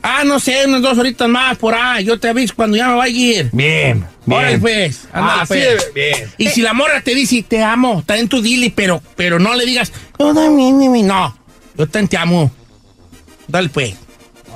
Ah, 0.00 0.22
no 0.24 0.38
sé, 0.38 0.66
unas 0.66 0.80
dos 0.80 0.96
horitas 0.96 1.28
más 1.28 1.58
por 1.58 1.74
ahí. 1.74 2.04
Yo 2.04 2.20
te 2.20 2.28
aviso 2.28 2.54
cuando 2.54 2.76
ya 2.76 2.88
me 2.88 2.94
vaya 2.94 3.14
a 3.14 3.18
ir. 3.18 3.50
Bien, 3.52 4.06
bien. 4.24 4.38
Órale, 4.38 4.58
pues. 4.58 5.08
Ah, 5.12 5.44
sí, 5.46 5.54
pues. 5.54 5.92
bien. 5.92 6.32
Y 6.38 6.48
si 6.50 6.62
la 6.62 6.72
morra 6.72 7.00
te 7.00 7.14
dice, 7.14 7.42
te 7.42 7.62
amo, 7.62 7.98
está 7.98 8.16
en 8.16 8.28
tu 8.28 8.40
dile, 8.40 8.72
pero, 8.74 9.02
pero 9.16 9.40
no 9.40 9.54
le 9.54 9.66
digas, 9.66 9.92
yo 10.18 10.32
también, 10.32 10.78
mi, 10.78 10.88
mi". 10.88 11.02
no, 11.02 11.36
yo 11.76 11.86
también 11.88 12.08
te 12.08 12.16
amo. 12.16 12.50
Dale, 13.48 13.68
pues. 13.68 13.94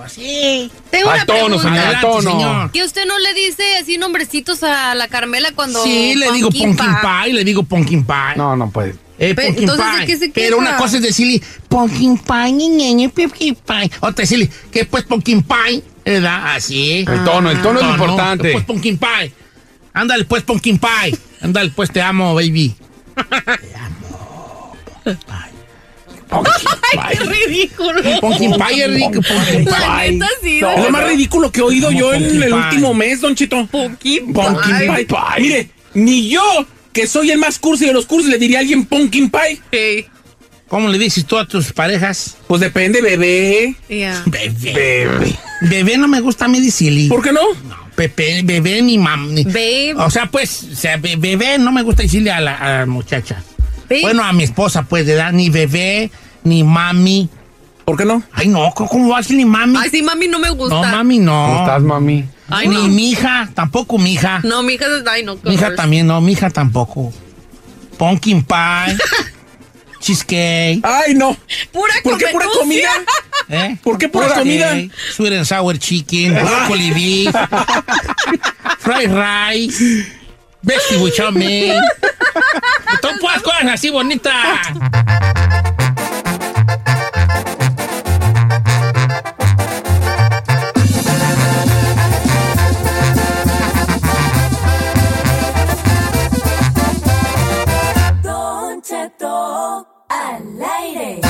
Así. 0.04 0.70
tengo 0.90 1.10
Al 1.10 1.16
una 1.16 1.26
tono, 1.26 1.38
pregunta. 1.58 1.68
señor, 1.68 1.94
al 1.96 2.00
tono. 2.00 2.30
señor. 2.30 2.70
¿Que 2.72 2.84
usted 2.84 3.04
no 3.06 3.18
le 3.18 3.34
dice 3.34 3.76
así 3.78 3.98
nombrecitos 3.98 4.62
a 4.62 4.94
la 4.94 5.08
Carmela 5.08 5.50
cuando... 5.54 5.82
Sí, 5.82 6.14
le 6.14 6.30
digo 6.32 6.50
Pumpkin 6.50 6.76
Pie? 6.76 6.86
pie, 7.24 7.32
le 7.34 7.44
digo 7.44 7.62
pumpkin 7.64 8.04
pie. 8.04 8.16
No, 8.36 8.56
no 8.56 8.70
puede. 8.70 8.94
Eh, 9.18 9.34
Pe- 9.34 9.46
pumpkin 9.46 9.68
entonces, 9.68 9.86
pie. 9.90 9.98
¿de 10.00 10.06
qué 10.06 10.16
se 10.16 10.28
Pero 10.28 10.58
una 10.58 10.76
cosa 10.76 10.96
es 10.98 11.02
decirle 11.02 11.42
pumpkin 11.68 12.16
pie, 12.16 12.52
ñeñe, 12.52 13.08
pumpkin 13.08 13.56
pie. 13.56 13.90
Otra 14.00 14.22
decirle, 14.22 14.48
que 14.70 14.84
pues 14.84 15.02
pumpkin 15.02 15.42
pie, 15.42 15.82
¿verdad? 16.04 16.54
Así. 16.54 17.04
El 17.06 17.24
tono, 17.24 17.50
el 17.50 17.60
tono 17.60 17.80
es 17.80 17.86
lo 17.86 17.92
importante. 17.92 18.52
Pues 18.52 18.64
pumpkin 18.64 18.96
pie. 18.98 19.32
Ándale, 19.92 20.24
pues 20.26 20.44
pumpkin 20.44 20.78
pie. 20.78 21.18
Ándale, 21.42 21.70
pues 21.74 21.90
te 21.90 22.00
amo, 22.00 22.34
baby. 22.36 22.76
¡Ay, 23.16 23.26
qué 23.26 23.64
ridículo! 23.74 24.68
Pumpkin 25.04 25.16
pie 25.26 25.57
es 27.12 27.48
rico, 27.48 27.84
pumpkin 28.20 28.50
La 28.50 28.66
pie. 28.68 28.88
neta, 30.12 30.28
sí. 30.42 30.58
Es 30.58 30.84
lo 30.84 30.90
más 30.90 31.06
ridículo 31.08 31.50
que 31.52 31.60
he 31.60 31.62
oído 31.62 31.90
yo 31.90 32.12
en 32.14 32.42
el 32.42 32.52
último 32.52 32.94
mes, 32.94 33.20
Don 33.20 33.34
Chito. 33.34 33.66
Pumpkin 33.66 34.32
Pumpkin 34.32 34.76
Pie. 34.78 35.06
Pie. 35.06 35.16
Mire, 35.40 35.70
ni 35.94 36.28
yo, 36.28 36.42
que 36.92 37.06
soy 37.06 37.30
el 37.30 37.38
más 37.38 37.58
cursi 37.58 37.86
de 37.86 37.92
los 37.92 38.06
cursis, 38.06 38.30
le 38.30 38.38
diría 38.38 38.58
a 38.58 38.60
alguien 38.60 38.84
Pumpkin 38.84 39.30
Pie. 39.30 39.60
Sí, 39.72 40.06
¿Cómo 40.68 40.88
le 40.88 40.98
dices 40.98 41.24
tú 41.24 41.38
a 41.38 41.46
tus 41.46 41.72
parejas? 41.72 42.36
Pues 42.46 42.60
depende, 42.60 43.00
bebé. 43.00 43.74
Bebé. 43.88 44.52
Bebé. 44.74 45.34
Bebé 45.62 45.96
no 45.96 46.08
me 46.08 46.20
gusta 46.20 46.44
a 46.44 46.48
mí 46.48 46.60
decirle. 46.60 47.08
¿Por 47.08 47.22
qué 47.22 47.32
no? 47.32 47.40
Pepe, 47.96 48.42
bebé 48.44 48.82
ni 48.82 48.98
mam. 48.98 49.32
ni- 49.34 49.44
Babe. 49.44 49.94
O 49.96 50.10
sea, 50.10 50.26
pues, 50.30 50.64
o 50.72 50.76
sea, 50.76 50.98
be- 50.98 51.16
bebé 51.16 51.56
no 51.58 51.72
me 51.72 51.82
gusta 51.82 52.02
decirle 52.02 52.30
a 52.30 52.40
la, 52.40 52.54
a 52.56 52.78
la 52.80 52.86
muchacha. 52.86 53.42
Bueno, 54.02 54.22
a 54.24 54.32
mi 54.32 54.44
esposa, 54.44 54.82
pues, 54.82 55.06
de 55.06 55.14
edad, 55.14 55.32
ni 55.32 55.50
bebé, 55.50 56.10
ni 56.44 56.62
mami. 56.64 57.28
¿Por 57.84 57.96
qué 57.96 58.04
no? 58.04 58.22
Ay, 58.32 58.48
no, 58.48 58.70
¿cómo- 58.74 58.88
¿cómo 58.88 59.08
va 59.08 59.16
a 59.16 59.20
decir 59.20 59.36
ni 59.36 59.44
mami? 59.46 59.78
Ay, 59.80 59.88
sí, 59.90 60.02
mami, 60.02 60.28
no 60.28 60.38
me 60.38 60.50
gusta. 60.50 60.74
no, 60.74 60.82
mami, 60.82 61.18
¿Cómo 61.18 61.30
no. 61.48 61.60
estás, 61.60 61.82
mami? 61.82 62.24
Ay, 62.50 62.68
ni 62.68 62.74
no. 62.76 62.82
mi 62.88 63.10
hija, 63.10 63.48
tampoco 63.54 63.98
mi 63.98 64.12
hija. 64.12 64.40
No, 64.44 64.62
mi 64.62 64.74
hija, 64.74 64.86
ay, 65.10 65.22
no. 65.22 65.38
mi 65.42 65.54
hija 65.54 65.74
también, 65.74 66.06
no, 66.06 66.20
mi 66.20 66.32
hija 66.32 66.50
tampoco. 66.50 67.12
Pumpkin 67.98 68.42
pie, 68.44 68.96
cheesecake, 70.00 70.80
Ay, 70.84 71.14
no. 71.14 71.36
Pura 71.72 71.92
¿Por 72.04 72.16
qué 72.18 72.26
pura 72.30 72.46
comida? 72.58 72.90
¿eh? 73.48 73.76
¿Por 73.82 73.98
qué 73.98 74.08
pura 74.08 74.28
comida? 74.34 74.74
Sweet 75.16 75.32
and 75.32 75.44
sour 75.44 75.76
chicken, 75.78 76.34
broccoli 76.34 76.90
beef, 76.92 77.34
fried 78.78 79.10
rice, 79.10 80.06
chow 81.10 81.30
mein. 81.30 81.80
Todas 83.00 83.18
puras 83.18 83.42
cosas 83.42 83.64
así 83.72 83.90
bonitas. 83.90 84.34
Don 98.22 98.82
Cheto 98.82 99.86
al 100.08 100.42
aire. 100.80 101.20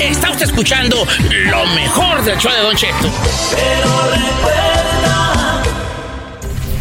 Está 0.00 0.30
usted 0.30 0.46
escuchando 0.46 1.06
lo 1.46 1.66
mejor 1.66 2.22
del 2.22 2.38
show 2.38 2.52
de 2.52 2.60
Don 2.62 2.76
Cheto. 2.76 3.10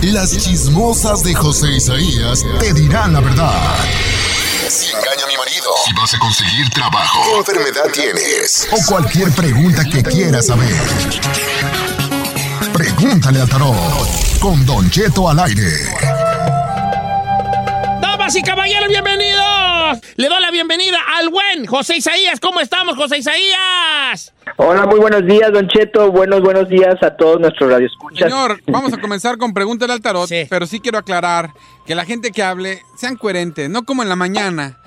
Las 0.01 0.37
chismosas 0.37 1.23
de 1.23 1.35
José 1.35 1.73
Isaías 1.73 2.45
te 2.59 2.73
dirán 2.73 3.11
la 3.11 3.19
verdad. 3.19 3.75
Si 4.69 4.87
engaña 4.87 5.25
a 5.25 5.27
mi 5.27 5.35
marido, 5.35 5.69
si 5.85 5.93
vas 5.93 6.13
a 6.13 6.19
conseguir 6.19 6.69
trabajo, 6.69 7.19
qué 7.25 7.37
enfermedad 7.39 7.83
tienes 7.91 8.69
o 8.71 8.77
cualquier 8.87 9.29
pregunta 9.31 9.83
que 9.83 10.01
quieras 10.01 10.47
saber. 10.47 10.73
Pregúntale 12.71 13.41
al 13.41 13.49
tarot 13.49 14.39
con 14.39 14.65
Don 14.65 14.89
Cheto 14.89 15.27
al 15.27 15.39
aire. 15.39 16.18
Damas 18.29 18.41
y 18.43 18.43
caballeros, 18.43 18.89
bienvenidos. 18.89 20.01
Le 20.15 20.29
doy 20.29 20.39
la 20.39 20.51
bienvenida 20.51 20.99
al 21.17 21.29
buen 21.29 21.65
José 21.65 21.97
Isaías. 21.97 22.39
¿Cómo 22.39 22.59
estamos, 22.59 22.95
José 22.95 23.17
Isaías? 23.17 24.35
Hola, 24.57 24.85
muy 24.85 24.99
buenos 24.99 25.25
días, 25.25 25.51
Don 25.51 25.67
Cheto. 25.67 26.11
Buenos, 26.11 26.41
buenos 26.41 26.69
días 26.69 26.93
a 27.01 27.15
todos 27.15 27.39
nuestros 27.39 27.71
radioescuchas. 27.71 28.29
Señor, 28.29 28.61
vamos 28.67 28.93
a 28.93 29.01
comenzar 29.01 29.39
con 29.39 29.51
Pregúntale 29.51 29.93
al 29.93 30.01
Tarot, 30.01 30.29
pero 30.47 30.67
sí 30.67 30.79
quiero 30.79 30.99
aclarar 30.99 31.49
que 31.87 31.95
la 31.95 32.05
gente 32.05 32.29
que 32.29 32.43
hable 32.43 32.83
sean 32.95 33.15
coherentes, 33.15 33.67
no 33.67 33.83
como 33.83 34.03
en 34.03 34.09
la 34.09 34.15
mañana. 34.15 34.77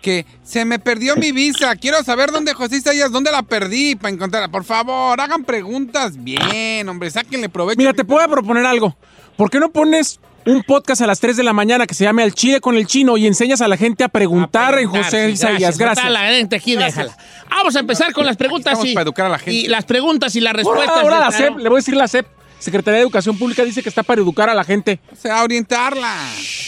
Que 0.00 0.24
se 0.44 0.64
me 0.64 0.78
perdió 0.78 1.16
mi 1.16 1.32
visa. 1.32 1.74
Quiero 1.74 2.04
saber 2.04 2.30
dónde 2.30 2.54
José 2.54 2.76
Isaías, 2.76 3.10
dónde 3.10 3.32
la 3.32 3.42
perdí 3.42 3.96
para 3.96 4.14
encontrarla. 4.14 4.48
Por 4.48 4.62
favor, 4.62 5.20
hagan 5.20 5.42
preguntas 5.42 6.22
bien, 6.22 6.88
hombre, 6.88 7.10
sáquenle 7.10 7.48
provecho. 7.48 7.78
Mira, 7.78 7.94
te 7.94 8.04
puedo 8.04 8.28
proponer 8.28 8.64
algo. 8.64 8.96
¿Por 9.36 9.50
qué 9.50 9.58
no 9.58 9.72
pones 9.72 10.20
un 10.46 10.62
podcast 10.62 11.00
a 11.02 11.06
las 11.06 11.20
3 11.20 11.36
de 11.36 11.42
la 11.42 11.52
mañana 11.52 11.86
que 11.86 11.94
se 11.94 12.04
llame 12.04 12.22
Al 12.22 12.32
Chile 12.34 12.60
con 12.60 12.76
el 12.76 12.86
Chino 12.86 13.16
y 13.16 13.26
enseñas 13.26 13.60
a 13.60 13.68
la 13.68 13.76
gente 13.76 14.04
a 14.04 14.08
preguntar 14.08 14.78
en 14.78 14.88
José 14.88 15.26
Sí, 15.28 15.32
Isaías? 15.34 15.78
Gracias. 15.78 16.10
La 16.10 16.26
gente 16.30 16.56
aquí, 16.56 16.74
Gracias. 16.74 16.96
déjala. 17.06 17.16
Vamos 17.50 17.76
a 17.76 17.80
empezar 17.80 18.12
con 18.12 18.26
las 18.26 18.36
preguntas 18.36 18.78
y, 18.84 18.94
para 18.94 19.04
educar 19.04 19.26
a 19.26 19.28
la 19.28 19.38
gente. 19.38 19.52
y 19.52 19.66
las 19.68 19.84
preguntas 19.84 20.34
y 20.36 20.40
las 20.40 20.52
respuestas. 20.54 20.96
ahora 20.96 21.20
la. 21.20 21.30
SEP, 21.30 21.56
le 21.58 21.68
voy 21.68 21.76
a 21.76 21.80
decir 21.80 21.94
la 21.96 22.08
SEP. 22.08 22.26
Secretaría 22.58 22.98
de 22.98 23.02
Educación 23.02 23.36
Pública 23.38 23.64
dice 23.64 23.82
que 23.82 23.88
está 23.88 24.04
para 24.04 24.20
educar 24.20 24.48
a 24.48 24.54
la 24.54 24.62
gente. 24.62 25.00
O 25.12 25.16
sea, 25.16 25.42
orientarla. 25.42 26.16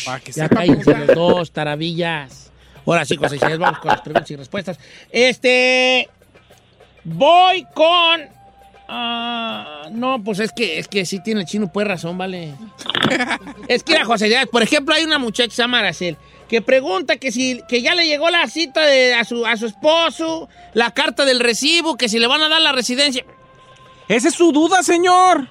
Para 0.05 0.19
que 0.21 0.33
Ya 0.33 0.49
cállense 0.49 0.93
los 0.97 1.15
dos, 1.15 1.53
taravillas. 1.53 2.51
Ahora 2.85 3.05
sí, 3.05 3.17
José 3.17 3.37
Isaías, 3.37 3.59
vamos 3.59 3.79
con 3.79 3.91
las 3.93 4.01
preguntas 4.01 4.31
y 4.31 4.37
respuestas. 4.37 4.79
Este. 5.11 6.09
Voy 7.05 7.65
con. 7.75 8.23
Ah, 8.89 9.89
no, 9.91 10.23
pues 10.23 10.41
es 10.41 10.53
que, 10.53 10.79
es 10.79 10.89
que 10.89 11.05
sí 11.05 11.21
tiene 11.21 11.43
el 11.43 11.47
chino, 11.47 11.73
pues 11.73 11.87
razón, 11.87 12.19
vale. 12.19 12.55
es 13.69 13.83
que 13.83 13.95
era 13.95 14.05
José 14.05 14.29
Isaías. 14.29 14.49
Por 14.49 14.63
ejemplo, 14.63 14.95
hay 14.95 15.05
una 15.05 15.19
muchacha 15.19 15.67
se 15.93 16.17
que 16.49 16.61
pregunta 16.61 17.17
que 17.17 17.33
si 17.33 17.63
que 17.69 17.81
ya 17.83 17.95
le 17.95 18.07
llegó 18.07 18.29
la 18.31 18.47
cita 18.49 18.85
de, 18.85 19.15
a, 19.15 19.25
su, 19.25 19.47
a 19.47 19.57
su 19.57 19.67
esposo, 19.67 20.49
la 20.75 20.91
carta 20.91 21.25
del 21.25 21.41
recibo, 21.41 21.97
que 21.97 22.09
si 22.09 22.19
le 22.19 22.27
van 22.27 22.43
a 22.43 22.49
dar 22.49 22.61
la 22.61 22.73
residencia. 22.73 23.25
Esa 24.09 24.29
es 24.29 24.35
su 24.35 24.53
duda, 24.53 24.83
señor. 24.83 25.49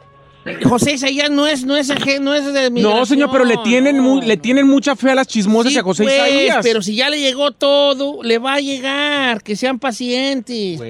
José 0.63 0.93
Isaías 0.93 1.29
no 1.29 1.47
es, 1.47 1.63
no 1.65 1.77
es, 1.77 1.89
aje- 1.89 2.19
no 2.19 2.33
es 2.33 2.51
de 2.53 2.69
No, 2.69 3.05
señor, 3.05 3.29
pero 3.31 3.45
le 3.45 3.55
tienen, 3.57 3.99
mu- 3.99 4.21
le 4.21 4.35
tienen 4.37 4.67
mucha 4.67 4.95
fe 4.95 5.11
a 5.11 5.15
las 5.15 5.27
chismosas 5.27 5.71
y 5.71 5.77
a 5.77 5.83
José 5.83 6.03
pues, 6.03 6.15
Isaías. 6.15 6.57
pero 6.61 6.81
si 6.81 6.95
ya 6.95 7.09
le 7.09 7.19
llegó 7.19 7.51
todo, 7.51 8.21
le 8.23 8.37
va 8.39 8.55
a 8.55 8.59
llegar. 8.59 9.41
Que 9.41 9.55
sean 9.55 9.79
pacientes, 9.79 10.77
pues. 10.79 10.89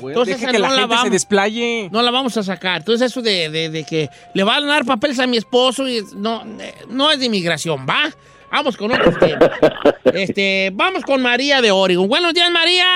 güey, 0.00 0.12
Entonces 0.12 0.40
deje 0.40 0.52
que 0.52 0.58
la 0.58 0.68
no 0.68 0.74
gente 0.74 0.88
se 0.88 0.94
vamos, 0.96 1.10
desplaye. 1.12 1.88
No 1.92 2.00
la 2.02 2.10
vamos 2.10 2.36
a 2.38 2.42
sacar. 2.42 2.78
Entonces 2.78 3.10
eso 3.10 3.20
de, 3.20 3.50
de- 3.50 3.68
de 3.68 3.84
que 3.84 4.08
le 4.34 4.42
van 4.42 4.64
a 4.64 4.66
dar 4.66 4.84
papeles 4.86 5.18
a 5.18 5.26
mi 5.26 5.36
esposo 5.36 5.86
y 5.88 6.02
no, 6.16 6.44
no 6.88 7.10
es 7.10 7.18
de 7.18 7.26
inmigración, 7.26 7.86
¿va? 7.88 8.10
Vamos 8.50 8.76
con 8.78 8.90
otros 8.90 9.18
temas. 9.18 9.50
este, 10.14 10.70
vamos 10.72 11.02
con 11.04 11.20
María 11.20 11.60
de 11.60 11.70
Oregon. 11.70 12.08
Buenos 12.08 12.32
días, 12.32 12.50
María. 12.50 12.86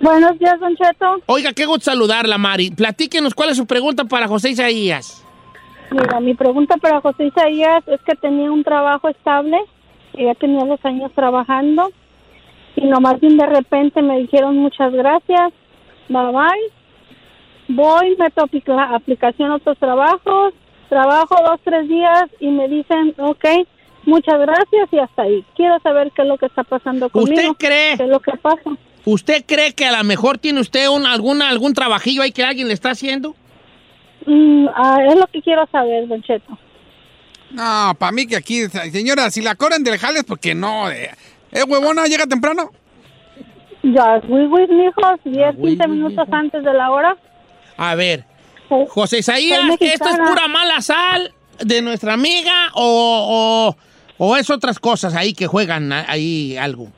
Buenos 0.00 0.38
días, 0.38 0.58
Don 0.60 0.76
Cheto. 0.76 1.16
Oiga, 1.26 1.52
qué 1.52 1.66
gusto 1.66 1.90
saludarla, 1.90 2.38
Mari. 2.38 2.70
Platíquenos 2.70 3.34
cuál 3.34 3.50
es 3.50 3.56
su 3.56 3.66
pregunta 3.66 4.04
para 4.04 4.28
José 4.28 4.50
Isaías. 4.50 5.24
Mira, 5.90 6.20
mi 6.20 6.34
pregunta 6.34 6.76
para 6.76 7.00
José 7.00 7.26
Isaías 7.26 7.82
es 7.88 8.00
que 8.02 8.14
tenía 8.14 8.50
un 8.52 8.62
trabajo 8.62 9.08
estable, 9.08 9.58
ya 10.14 10.34
tenía 10.34 10.64
dos 10.64 10.78
años 10.84 11.10
trabajando, 11.14 11.90
y 12.76 12.84
nomás 12.86 13.18
bien 13.20 13.36
de 13.38 13.46
repente 13.46 14.02
me 14.02 14.18
dijeron 14.18 14.56
muchas 14.58 14.92
gracias, 14.92 15.52
bye 16.08 16.26
bye. 16.26 16.72
Voy, 17.68 18.16
meto 18.18 18.42
aplicla- 18.44 18.94
aplicación 18.94 19.50
a 19.50 19.56
otros 19.56 19.76
trabajos, 19.78 20.54
trabajo 20.88 21.36
dos, 21.44 21.60
tres 21.64 21.88
días 21.88 22.24
y 22.40 22.48
me 22.48 22.68
dicen, 22.68 23.14
ok, 23.18 23.44
muchas 24.04 24.38
gracias 24.40 24.88
y 24.92 24.98
hasta 24.98 25.22
ahí. 25.22 25.44
Quiero 25.56 25.78
saber 25.80 26.12
qué 26.14 26.22
es 26.22 26.28
lo 26.28 26.38
que 26.38 26.46
está 26.46 26.64
pasando 26.64 27.10
conmigo. 27.10 27.52
¿Usted 27.52 27.66
cree? 27.66 27.96
¿Qué 27.96 28.04
es 28.04 28.08
lo 28.08 28.20
que 28.20 28.32
pasa? 28.38 28.70
¿Usted 29.10 29.44
cree 29.46 29.72
que 29.72 29.86
a 29.86 29.96
lo 29.96 30.04
mejor 30.04 30.36
tiene 30.36 30.60
usted 30.60 30.86
un, 30.88 31.06
alguna, 31.06 31.48
algún 31.48 31.72
trabajillo 31.72 32.20
ahí 32.20 32.30
que 32.30 32.44
alguien 32.44 32.68
le 32.68 32.74
está 32.74 32.90
haciendo? 32.90 33.34
Mm, 34.26 34.66
ah, 34.74 34.98
es 35.08 35.16
lo 35.16 35.26
que 35.28 35.40
quiero 35.40 35.66
saber, 35.72 36.06
Don 36.06 36.22
Cheto. 36.22 36.58
No, 37.50 37.94
para 37.98 38.12
mí 38.12 38.26
que 38.26 38.36
aquí, 38.36 38.68
señora, 38.68 39.30
si 39.30 39.40
la 39.40 39.54
corren 39.54 39.82
del 39.82 39.96
jale 39.98 40.18
es 40.18 40.24
porque 40.26 40.54
no. 40.54 40.90
Eh, 40.90 41.08
¿Eh, 41.52 41.62
huevona, 41.62 42.04
llega 42.04 42.26
temprano? 42.26 42.70
Ya, 43.82 44.20
muy 44.28 44.46
muy 44.46 44.66
mijos, 44.66 45.20
10, 45.24 45.54
Uy, 45.56 45.70
15 45.70 45.88
uy, 45.88 45.96
minutos 45.96 46.28
antes 46.30 46.62
de 46.62 46.74
la 46.74 46.90
hora. 46.90 47.16
A 47.78 47.94
ver, 47.94 48.26
José 48.88 49.20
Isaías, 49.20 49.60
¿esto 49.80 50.08
es 50.10 50.18
pura 50.18 50.48
mala 50.48 50.82
sal 50.82 51.32
de 51.60 51.80
nuestra 51.80 52.12
amiga 52.12 52.72
o, 52.74 53.74
o, 54.18 54.22
o 54.22 54.36
es 54.36 54.50
otras 54.50 54.78
cosas 54.78 55.14
ahí 55.14 55.32
que 55.32 55.46
juegan 55.46 55.92
ahí 55.92 56.58
algo? 56.58 56.88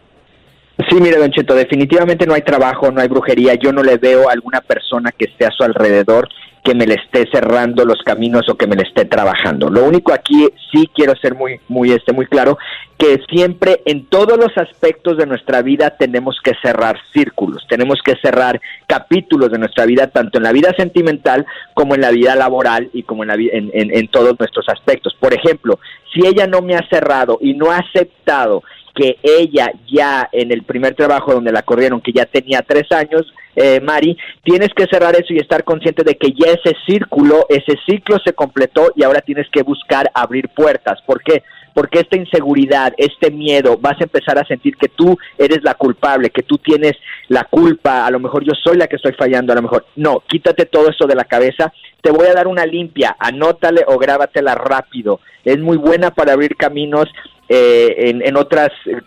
Sí, 0.89 0.97
mire, 1.01 1.19
Don 1.19 1.31
Cheto, 1.31 1.55
definitivamente 1.55 2.27
no 2.27 2.35
hay 2.35 2.43
trabajo, 2.43 2.91
no 2.91 3.01
hay 3.01 3.09
brujería. 3.09 3.55
Yo 3.55 3.73
no 3.73 3.83
le 3.83 3.97
veo 3.97 4.29
a 4.29 4.33
alguna 4.33 4.61
persona 4.61 5.13
que 5.13 5.27
esté 5.27 5.45
a 5.45 5.51
su 5.51 5.65
alrededor 5.65 6.29
que 6.63 6.75
me 6.75 6.87
le 6.87 6.95
esté 6.95 7.27
cerrando 7.33 7.85
los 7.85 8.03
caminos 8.05 8.49
o 8.49 8.55
que 8.55 8.67
me 8.67 8.77
le 8.77 8.83
esté 8.83 9.07
trabajando. 9.07 9.71
Lo 9.71 9.85
único 9.85 10.13
aquí 10.13 10.47
sí 10.71 10.91
quiero 10.95 11.15
ser 11.17 11.35
muy, 11.35 11.59
muy, 11.69 11.91
este, 11.93 12.13
muy 12.13 12.27
claro 12.27 12.59
que 12.99 13.19
siempre 13.31 13.81
en 13.87 14.05
todos 14.05 14.39
los 14.39 14.57
aspectos 14.59 15.17
de 15.17 15.25
nuestra 15.25 15.63
vida 15.63 15.97
tenemos 15.99 16.39
que 16.45 16.53
cerrar 16.63 16.99
círculos, 17.15 17.67
tenemos 17.67 18.01
que 18.05 18.15
cerrar 18.23 18.61
capítulos 18.87 19.51
de 19.51 19.59
nuestra 19.59 19.87
vida, 19.87 20.09
tanto 20.09 20.37
en 20.37 20.45
la 20.45 20.53
vida 20.53 20.75
sentimental 20.77 21.47
como 21.73 21.95
en 21.95 22.03
la 22.03 22.11
vida 22.11 22.37
laboral 22.37 22.91
y 22.93 23.05
como 23.05 23.23
en, 23.23 23.29
la 23.29 23.37
en 23.39 24.09
todos 24.09 24.39
nuestros 24.39 24.69
aspectos. 24.69 25.17
Por 25.19 25.33
ejemplo, 25.33 25.79
si 26.13 26.27
ella 26.27 26.47
no 26.47 26.61
me 26.61 26.75
ha 26.75 26.87
cerrado 26.91 27.39
y 27.41 27.55
no 27.55 27.71
ha 27.71 27.79
aceptado 27.79 28.63
que 29.01 29.17
ella 29.23 29.73
ya 29.91 30.29
en 30.31 30.53
el 30.53 30.63
primer 30.63 30.95
trabajo 30.95 31.33
donde 31.33 31.53
la 31.53 31.63
corrieron, 31.63 32.03
que 32.03 32.13
ya 32.13 32.27
tenía 32.27 32.61
tres 32.61 32.93
años, 32.93 33.33
eh, 33.57 33.81
Mari, 33.81 34.17
tienes 34.45 34.69
que 34.77 34.87
cerrar 34.91 35.17
eso 35.17 35.33
y 35.33 35.39
estar 35.39 35.65
consciente 35.65 36.05
de 36.05 36.17
que 36.17 36.33
ya 36.33 36.53
ese 36.53 36.77
círculo, 36.87 37.47
ese 37.49 37.79
ciclo 37.87 38.19
se 38.23 38.35
completó 38.35 38.93
y 38.95 39.03
ahora 39.03 39.23
tienes 39.23 39.49
que 39.51 39.63
buscar 39.63 40.11
abrir 40.13 40.51
puertas. 40.51 41.01
¿Por 41.07 41.23
qué? 41.23 41.43
Porque 41.73 42.01
esta 42.01 42.19
inseguridad, 42.19 42.93
este 42.99 43.31
miedo, 43.31 43.79
vas 43.81 43.99
a 44.01 44.05
empezar 44.05 44.39
a 44.39 44.45
sentir 44.45 44.77
que 44.77 44.89
tú 44.89 45.17
eres 45.39 45.61
la 45.63 45.75
culpable, 45.75 46.29
que 46.29 46.43
tú 46.43 46.59
tienes 46.59 46.93
la 47.29 47.45
culpa, 47.45 48.05
a 48.05 48.11
lo 48.11 48.21
mejor 48.21 48.45
yo 48.45 48.53
soy 48.55 48.77
la 48.77 48.87
que 48.87 48.97
estoy 48.97 49.13
fallando, 49.13 49.53
a 49.53 49.57
lo 49.57 49.63
mejor. 49.63 49.87
No, 49.97 50.23
quítate 50.27 50.67
todo 50.67 50.91
eso 50.91 51.07
de 51.07 51.15
la 51.15 51.25
cabeza, 51.25 51.73
te 52.03 52.11
voy 52.11 52.27
a 52.27 52.35
dar 52.35 52.49
una 52.49 52.67
limpia, 52.67 53.17
anótale 53.19 53.83
o 53.87 53.97
grábatela 53.97 54.55
rápido, 54.57 55.21
es 55.45 55.59
muy 55.59 55.79
buena 55.79 56.11
para 56.11 56.35
abrir 56.35 56.57
caminos, 56.57 57.09
eh, 57.51 58.23
en, 58.25 58.37
otras 58.37 58.71
eh, 58.87 59.03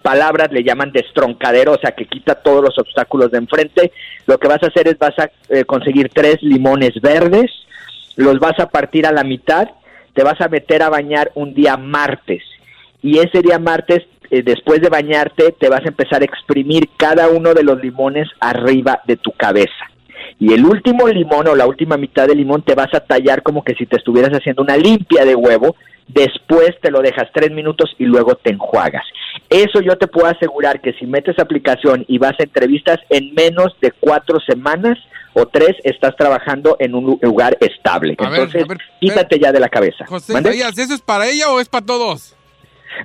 palabras 0.00 0.50
le 0.52 0.64
llaman 0.64 0.92
destroncadero, 0.92 1.72
o 1.72 1.78
sea 1.78 1.92
que 1.92 2.06
quita 2.06 2.36
todos 2.36 2.62
los 2.62 2.78
obstáculos 2.78 3.30
de 3.30 3.38
enfrente, 3.38 3.92
lo 4.26 4.38
que 4.38 4.48
vas 4.48 4.62
a 4.62 4.68
hacer 4.68 4.88
es 4.88 4.98
vas 4.98 5.18
a 5.18 5.30
eh, 5.50 5.64
conseguir 5.64 6.08
tres 6.08 6.42
limones 6.42 6.98
verdes, 7.02 7.50
los 8.16 8.38
vas 8.38 8.58
a 8.58 8.70
partir 8.70 9.06
a 9.06 9.12
la 9.12 9.24
mitad, 9.24 9.68
te 10.14 10.22
vas 10.22 10.40
a 10.40 10.48
meter 10.48 10.82
a 10.82 10.88
bañar 10.88 11.30
un 11.34 11.52
día 11.52 11.76
martes 11.76 12.42
y 13.04 13.18
ese 13.18 13.42
día 13.42 13.58
martes, 13.58 14.02
eh, 14.30 14.42
después 14.42 14.80
de 14.80 14.88
bañarte, 14.88 15.52
te 15.52 15.68
vas 15.68 15.82
a 15.84 15.88
empezar 15.88 16.22
a 16.22 16.24
exprimir 16.24 16.88
cada 16.96 17.28
uno 17.28 17.52
de 17.52 17.62
los 17.62 17.78
limones 17.82 18.26
arriba 18.40 19.02
de 19.06 19.18
tu 19.18 19.30
cabeza. 19.32 19.90
Y 20.40 20.54
el 20.54 20.64
último 20.64 21.06
limón 21.06 21.46
o 21.48 21.54
la 21.54 21.66
última 21.66 21.98
mitad 21.98 22.26
del 22.26 22.38
limón 22.38 22.62
te 22.62 22.74
vas 22.74 22.94
a 22.94 23.00
tallar 23.00 23.42
como 23.42 23.62
que 23.62 23.74
si 23.74 23.84
te 23.84 23.98
estuvieras 23.98 24.32
haciendo 24.32 24.62
una 24.62 24.78
limpia 24.78 25.26
de 25.26 25.34
huevo. 25.34 25.76
Después 26.08 26.70
te 26.82 26.90
lo 26.90 27.00
dejas 27.00 27.28
tres 27.32 27.50
minutos 27.50 27.94
y 27.98 28.04
luego 28.04 28.34
te 28.34 28.50
enjuagas. 28.52 29.04
Eso 29.48 29.80
yo 29.80 29.96
te 29.96 30.06
puedo 30.06 30.26
asegurar 30.26 30.80
que 30.80 30.92
si 30.94 31.06
metes 31.06 31.38
aplicación 31.38 32.04
y 32.08 32.18
vas 32.18 32.34
a 32.38 32.42
entrevistas 32.44 32.98
en 33.08 33.34
menos 33.34 33.74
de 33.80 33.90
cuatro 33.92 34.38
semanas 34.40 34.98
o 35.32 35.46
tres 35.46 35.72
estás 35.82 36.14
trabajando 36.16 36.76
en 36.78 36.94
un 36.94 37.04
lu- 37.04 37.18
lugar 37.22 37.56
estable. 37.60 38.14
A 38.18 38.28
Entonces, 38.28 38.68
ver, 38.68 38.78
quítate 39.00 39.38
ya 39.40 39.50
de 39.50 39.60
la 39.60 39.68
cabeza. 39.68 40.06
José 40.06 40.34
¿eso 40.38 40.94
es 40.94 41.00
para 41.00 41.26
ella 41.28 41.50
o 41.50 41.58
es 41.58 41.68
para 41.68 41.84
todos? 41.86 42.36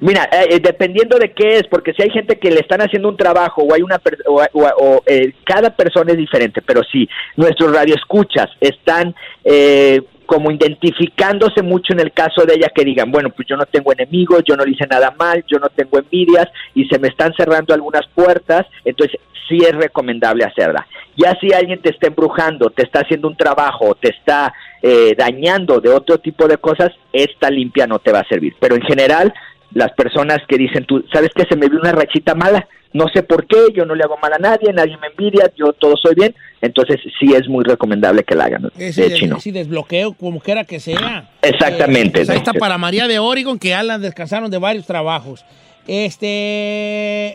Mira, 0.01 0.29
eh, 0.31 0.47
eh, 0.51 0.59
dependiendo 0.59 1.17
de 1.17 1.31
qué 1.33 1.55
es, 1.57 1.63
porque 1.67 1.93
si 1.93 2.03
hay 2.03 2.11
gente 2.11 2.37
que 2.37 2.51
le 2.51 2.59
están 2.59 2.79
haciendo 2.81 3.09
un 3.09 3.17
trabajo 3.17 3.63
o 3.63 3.73
hay 3.73 3.81
una 3.81 3.97
per- 3.97 4.19
o, 4.27 4.35
o- 4.53 4.73
o, 4.77 5.03
eh, 5.07 5.33
cada 5.45 5.75
persona 5.75 6.11
es 6.11 6.17
diferente, 6.17 6.61
pero 6.61 6.83
si 6.83 7.09
nuestros 7.35 7.73
radioescuchas 7.73 8.49
están 8.61 9.15
eh, 9.43 10.01
como 10.29 10.51
identificándose 10.51 11.63
mucho 11.63 11.91
en 11.91 12.01
el 12.01 12.11
caso 12.11 12.45
de 12.45 12.53
ella 12.53 12.69
que 12.69 12.85
digan, 12.85 13.11
bueno, 13.11 13.31
pues 13.31 13.47
yo 13.47 13.57
no 13.57 13.65
tengo 13.65 13.91
enemigos, 13.91 14.43
yo 14.47 14.55
no 14.55 14.63
le 14.63 14.73
hice 14.73 14.85
nada 14.85 15.11
mal, 15.17 15.43
yo 15.47 15.57
no 15.57 15.69
tengo 15.69 15.97
envidias 15.97 16.45
y 16.75 16.85
se 16.85 16.99
me 16.99 17.07
están 17.07 17.33
cerrando 17.35 17.73
algunas 17.73 18.05
puertas, 18.13 18.67
entonces 18.85 19.19
sí 19.47 19.57
es 19.57 19.71
recomendable 19.71 20.45
hacerla. 20.45 20.85
Ya 21.17 21.35
si 21.41 21.51
alguien 21.51 21.81
te 21.81 21.89
está 21.89 22.09
embrujando, 22.09 22.69
te 22.69 22.83
está 22.83 22.99
haciendo 22.99 23.27
un 23.27 23.35
trabajo, 23.35 23.95
te 23.95 24.11
está 24.11 24.53
eh, 24.83 25.15
dañando 25.17 25.81
de 25.81 25.89
otro 25.89 26.19
tipo 26.19 26.47
de 26.47 26.59
cosas, 26.59 26.91
esta 27.11 27.49
limpia 27.49 27.87
no 27.87 27.97
te 27.97 28.11
va 28.11 28.19
a 28.19 28.27
servir. 28.27 28.53
Pero 28.59 28.75
en 28.75 28.83
general, 28.83 29.33
las 29.73 29.91
personas 29.93 30.39
que 30.47 30.57
dicen, 30.57 30.85
tú, 30.85 31.03
¿sabes 31.13 31.29
qué? 31.35 31.45
Se 31.49 31.55
me 31.55 31.67
vio 31.69 31.79
una 31.79 31.91
rachita 31.91 32.33
mala, 32.35 32.67
no 32.93 33.07
sé 33.13 33.21
por 33.23 33.45
qué, 33.45 33.57
yo 33.75 33.85
no 33.85 33.93
le 33.95 34.03
hago 34.03 34.17
mal 34.17 34.33
a 34.33 34.39
nadie, 34.39 34.73
nadie 34.73 34.97
me 34.97 35.07
envidia, 35.07 35.51
yo 35.55 35.73
todo 35.73 35.95
soy 35.95 36.15
bien, 36.15 36.35
entonces 36.61 36.99
sí 37.19 37.33
es 37.35 37.47
muy 37.47 37.63
recomendable 37.63 38.23
que 38.23 38.33
la 38.35 38.45
hagan, 38.45 38.71
Ese, 38.77 39.09
de 39.09 39.13
chino. 39.15 39.37
ese 39.37 39.51
desbloqueo, 39.51 40.13
como 40.13 40.39
quiera 40.39 40.63
que 40.63 40.79
sea. 40.79 41.29
Exactamente. 41.43 42.21
Eh, 42.21 42.25
pues 42.25 42.29
ahí 42.31 42.37
está 42.37 42.53
para 42.53 42.77
María 42.79 43.07
de 43.07 43.19
Oregon, 43.19 43.59
que 43.59 43.69
ya 43.69 43.83
la 43.83 43.99
descansaron 43.99 44.49
de 44.49 44.57
varios 44.57 44.85
trabajos. 44.87 45.45
Este. 45.87 46.27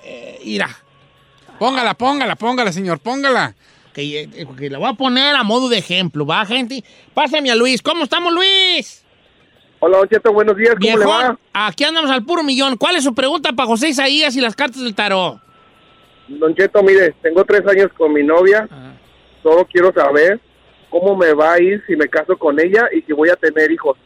eh, 0.05 0.39
Irá. 0.45 0.69
Póngala, 1.59 1.95
póngala, 1.95 2.35
póngala, 2.37 2.73
señor, 2.73 2.99
póngala. 2.99 3.55
Que, 3.93 4.23
eh, 4.23 4.47
que 4.59 4.71
la 4.71 4.79
voy 4.79 4.89
a 4.91 4.95
poner 4.95 5.37
a 5.37 5.45
modo 5.45 5.69
de 5.69 5.79
ejemplo, 5.79 6.27
¿va, 6.27 6.45
gente? 6.45 6.83
Pásame 7.15 7.51
a 7.51 7.55
Luis. 7.55 7.81
¿Cómo 7.81 8.03
estamos, 8.05 8.33
Luis? 8.33 9.04
Hola, 9.87 9.99
Don 9.99 10.09
Cheto, 10.09 10.33
buenos 10.33 10.57
días, 10.57 10.75
¿cómo 10.81 10.97
le 10.99 11.05
va? 11.05 11.19
Viejón, 11.19 11.39
aquí 11.53 11.85
andamos 11.85 12.11
al 12.11 12.25
puro 12.25 12.43
millón. 12.43 12.79
¿Cuál 12.79 12.97
es 12.97 13.05
su 13.05 13.15
pregunta 13.15 13.53
para 13.53 13.67
José 13.67 13.89
Isaías 13.91 14.35
y 14.35 14.41
las 14.41 14.57
cartas 14.57 14.81
del 14.83 14.95
tarot? 14.95 15.39
Don 16.27 16.55
Cheto, 16.55 16.83
mire, 16.83 17.15
tengo 17.23 17.45
tres 17.45 17.61
años 17.67 17.89
con 17.95 18.11
mi 18.15 18.23
novia. 18.23 18.67
Solo 19.43 19.67
quiero 19.71 19.93
saber 19.93 20.41
cómo 20.89 21.15
me 21.15 21.35
va 21.35 21.53
a 21.53 21.61
ir 21.61 21.83
si 21.87 21.97
me 21.97 22.09
caso 22.09 22.35
con 22.39 22.59
ella 22.59 22.89
y 22.97 23.03
si 23.03 23.13
voy 23.13 23.29
a 23.29 23.37
tener 23.37 23.71
hijos. 23.71 23.99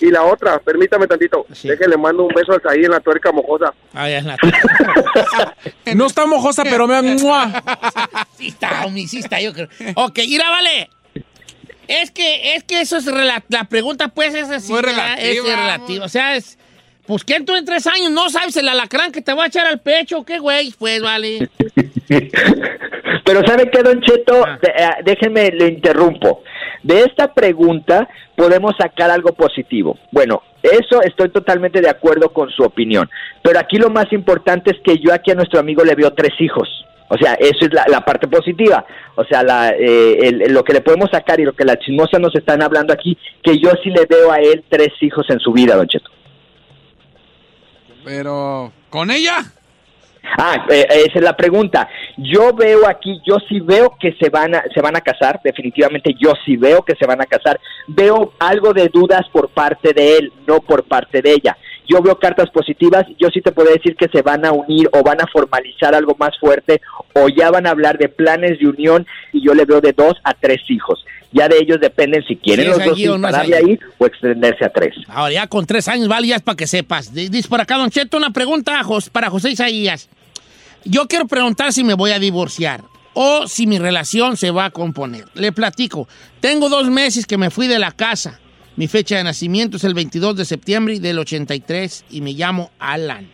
Y 0.00 0.10
la 0.10 0.22
otra, 0.22 0.58
permítame 0.58 1.06
tantito, 1.06 1.44
déjele 1.68 1.98
mando 1.98 2.22
un 2.24 2.34
beso 2.34 2.52
ahí 2.68 2.84
en 2.84 2.90
la 2.92 3.00
tuerca 3.00 3.30
mojosa. 3.30 3.74
Ah, 3.92 4.08
ya 4.08 4.18
es 4.18 4.24
la- 4.24 4.36
No 5.94 6.06
está 6.06 6.24
mojosa, 6.24 6.64
pero 6.64 6.86
me... 6.86 7.18
sí 8.38 8.48
está, 8.48 8.86
homie, 8.86 9.06
sí 9.06 9.18
está, 9.18 9.38
yo 9.40 9.52
creo. 9.52 9.68
Ok, 9.96 10.18
mira, 10.28 10.48
vale. 10.50 10.88
Es 11.88 12.10
que, 12.10 12.54
es 12.56 12.64
que 12.64 12.80
eso 12.80 12.96
es 12.96 13.06
la 13.06 13.64
pregunta, 13.68 14.08
pues, 14.08 14.34
es 14.34 14.50
así. 14.50 14.72
Muy 14.72 14.82
¿verdad? 14.82 15.16
Es 15.18 15.36
relativa, 15.36 15.56
relativa. 15.56 16.04
O 16.04 16.08
sea, 16.08 16.36
es. 16.36 16.58
Pues 17.06 17.22
que 17.22 17.40
tú 17.42 17.54
en 17.54 17.64
tres 17.64 17.86
años 17.86 18.10
no 18.10 18.28
sabes 18.30 18.56
el 18.56 18.68
alacrán 18.68 19.12
que 19.12 19.22
te 19.22 19.32
va 19.32 19.44
a 19.44 19.46
echar 19.46 19.64
al 19.66 19.78
pecho, 19.78 20.24
qué 20.24 20.40
güey, 20.40 20.74
pues 20.76 21.00
vale. 21.00 21.48
Pero 23.24 23.42
¿sabe 23.46 23.70
qué, 23.70 23.82
Don 23.82 24.00
Cheto? 24.00 24.44
De- 24.60 24.72
eh, 24.76 24.90
déjeme, 25.04 25.50
le 25.52 25.68
interrumpo. 25.68 26.42
De 26.82 27.02
esta 27.02 27.32
pregunta 27.32 28.08
podemos 28.36 28.72
sacar 28.78 29.10
algo 29.10 29.32
positivo. 29.34 29.98
Bueno, 30.10 30.42
eso 30.62 31.00
estoy 31.02 31.30
totalmente 31.30 31.80
de 31.80 31.88
acuerdo 31.88 32.32
con 32.32 32.50
su 32.50 32.62
opinión. 32.64 33.08
Pero 33.42 33.58
aquí 33.58 33.76
lo 33.76 33.90
más 33.90 34.12
importante 34.12 34.72
es 34.72 34.78
que 34.84 34.98
yo 34.98 35.12
aquí 35.12 35.30
a 35.30 35.34
nuestro 35.34 35.60
amigo 35.60 35.84
le 35.84 35.94
veo 35.94 36.12
tres 36.12 36.32
hijos. 36.40 36.68
O 37.08 37.16
sea, 37.16 37.34
eso 37.34 37.66
es 37.66 37.72
la, 37.72 37.84
la 37.88 38.00
parte 38.04 38.26
positiva. 38.28 38.84
O 39.14 39.24
sea, 39.24 39.42
la, 39.42 39.70
eh, 39.70 40.18
el- 40.22 40.52
lo 40.52 40.64
que 40.64 40.72
le 40.72 40.80
podemos 40.80 41.08
sacar 41.10 41.38
y 41.40 41.44
lo 41.44 41.52
que 41.54 41.64
las 41.64 41.78
chismosas 41.78 42.20
nos 42.20 42.34
están 42.34 42.62
hablando 42.62 42.92
aquí, 42.92 43.16
que 43.42 43.58
yo 43.58 43.70
sí 43.82 43.90
le 43.90 44.06
veo 44.06 44.32
a 44.32 44.38
él 44.38 44.64
tres 44.68 44.88
hijos 45.00 45.24
en 45.30 45.38
su 45.38 45.52
vida, 45.52 45.76
Don 45.76 45.86
Cheto. 45.86 46.10
Pero, 48.04 48.72
¿con 48.90 49.10
ella? 49.10 49.38
Ah, 50.38 50.66
eh, 50.70 50.86
esa 51.06 51.18
es 51.18 51.22
la 51.24 51.36
pregunta. 51.36 51.88
Yo 52.16 52.52
veo 52.52 52.88
aquí, 52.88 53.20
yo 53.24 53.36
sí 53.48 53.60
veo 53.60 53.96
que 53.98 54.12
se 54.20 54.28
van 54.28 54.54
a, 54.56 54.64
se 54.74 54.80
van 54.80 54.96
a 54.96 55.00
casar, 55.00 55.40
definitivamente 55.42 56.14
yo 56.18 56.32
sí 56.44 56.56
veo 56.56 56.82
que 56.82 56.94
se 56.96 57.06
van 57.06 57.20
a 57.20 57.26
casar. 57.26 57.60
Veo 57.86 58.32
algo 58.40 58.72
de 58.72 58.88
dudas 58.88 59.22
por 59.32 59.48
parte 59.50 59.92
de 59.92 60.16
él, 60.18 60.32
no 60.46 60.60
por 60.60 60.82
parte 60.84 61.22
de 61.22 61.32
ella. 61.32 61.56
Yo 61.88 62.02
veo 62.02 62.18
cartas 62.18 62.50
positivas, 62.50 63.06
yo 63.18 63.28
sí 63.30 63.40
te 63.40 63.52
puedo 63.52 63.70
decir 63.72 63.96
que 63.96 64.08
se 64.08 64.22
van 64.22 64.44
a 64.44 64.52
unir 64.52 64.88
o 64.92 65.02
van 65.02 65.20
a 65.20 65.26
formalizar 65.26 65.94
algo 65.94 66.16
más 66.18 66.36
fuerte 66.38 66.80
o 67.14 67.28
ya 67.28 67.50
van 67.50 67.66
a 67.66 67.70
hablar 67.70 67.98
de 67.98 68.08
planes 68.08 68.58
de 68.58 68.68
unión 68.68 69.06
y 69.32 69.46
yo 69.46 69.54
le 69.54 69.64
veo 69.64 69.80
de 69.80 69.92
dos 69.92 70.14
a 70.24 70.34
tres 70.34 70.60
hijos. 70.68 71.04
Ya 71.32 71.48
de 71.48 71.58
ellos 71.58 71.80
dependen 71.80 72.24
si 72.26 72.36
quieren 72.36 72.68
los 72.68 72.84
dos 72.84 72.98
o 73.08 73.18
no 73.18 73.28
allí. 73.28 73.52
ahí 73.52 73.78
o 73.98 74.06
extenderse 74.06 74.64
a 74.64 74.70
tres. 74.70 74.94
Ahora 75.08 75.32
ya 75.32 75.46
con 75.46 75.66
tres 75.66 75.88
años, 75.88 76.08
vale, 76.08 76.28
ya 76.28 76.36
es 76.36 76.42
para 76.42 76.56
que 76.56 76.66
sepas. 76.66 77.12
Dice 77.12 77.48
por 77.48 77.60
acá, 77.60 77.76
Don 77.76 77.90
Cheto, 77.90 78.16
una 78.16 78.30
pregunta 78.30 78.80
para 79.12 79.30
José 79.30 79.50
Isaías. 79.50 80.08
Yo 80.84 81.06
quiero 81.08 81.26
preguntar 81.26 81.72
si 81.72 81.84
me 81.84 81.94
voy 81.94 82.12
a 82.12 82.18
divorciar 82.18 82.82
o 83.12 83.48
si 83.48 83.66
mi 83.66 83.78
relación 83.78 84.36
se 84.36 84.50
va 84.50 84.66
a 84.66 84.70
componer. 84.70 85.24
Le 85.34 85.50
platico. 85.50 86.06
Tengo 86.40 86.68
dos 86.68 86.90
meses 86.90 87.26
que 87.26 87.38
me 87.38 87.50
fui 87.50 87.66
de 87.66 87.78
la 87.78 87.90
casa. 87.90 88.40
Mi 88.76 88.88
fecha 88.88 89.16
de 89.16 89.24
nacimiento 89.24 89.78
es 89.78 89.84
el 89.84 89.94
22 89.94 90.36
de 90.36 90.44
septiembre 90.44 91.00
del 91.00 91.18
83 91.18 92.04
y 92.10 92.20
me 92.20 92.32
llamo 92.32 92.70
Alan. 92.78 93.28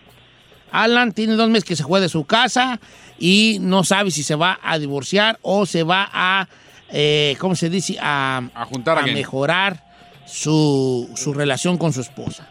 Alan 0.71 1.13
tiene 1.13 1.35
dos 1.35 1.49
meses 1.49 1.65
que 1.65 1.77
se 1.77 1.83
fue 1.83 2.01
de 2.01 2.09
su 2.09 2.25
casa 2.25 2.81
y 3.19 3.59
no 3.61 3.83
sabe 3.85 4.11
si 4.11 4.23
se 4.23 4.37
va 4.37 4.59
a 4.63 4.79
divorciar 4.79 5.39
o 5.43 5.67
se 5.67 5.83
va 5.83 6.09
a, 6.13 6.49
eh, 6.93 7.37
¿cómo 7.39 7.57
se 7.57 7.69
dice? 7.69 7.97
A, 8.01 8.43
juntar 8.71 8.99
a 8.99 9.03
mejorar 9.15 9.83
su, 10.25 11.11
su 11.17 11.35
relación 11.35 11.77
con 11.77 11.93
su 11.93 12.01
esposa. 12.01 12.49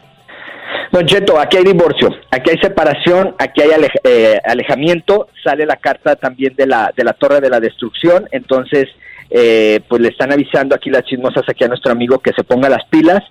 Don 0.92 1.06
Cheto, 1.06 1.40
aquí 1.40 1.56
hay 1.56 1.64
divorcio, 1.64 2.10
aquí 2.30 2.50
hay 2.50 2.58
separación, 2.58 3.34
aquí 3.38 3.62
hay 3.62 3.70
alej- 3.70 4.00
eh, 4.04 4.38
alejamiento, 4.44 5.28
sale 5.42 5.64
la 5.64 5.76
carta 5.76 6.16
también 6.16 6.54
de 6.54 6.66
la, 6.66 6.92
de 6.94 7.02
la 7.02 7.14
torre 7.14 7.40
de 7.40 7.48
la 7.48 7.58
destrucción, 7.60 8.28
entonces 8.30 8.88
eh, 9.34 9.80
pues 9.88 10.02
le 10.02 10.08
están 10.08 10.30
avisando 10.30 10.74
aquí 10.74 10.90
las 10.90 11.04
chismosas 11.04 11.42
aquí 11.48 11.64
a 11.64 11.68
nuestro 11.68 11.90
amigo 11.90 12.18
que 12.18 12.32
se 12.34 12.44
ponga 12.44 12.68
las 12.68 12.84
pilas, 12.90 13.22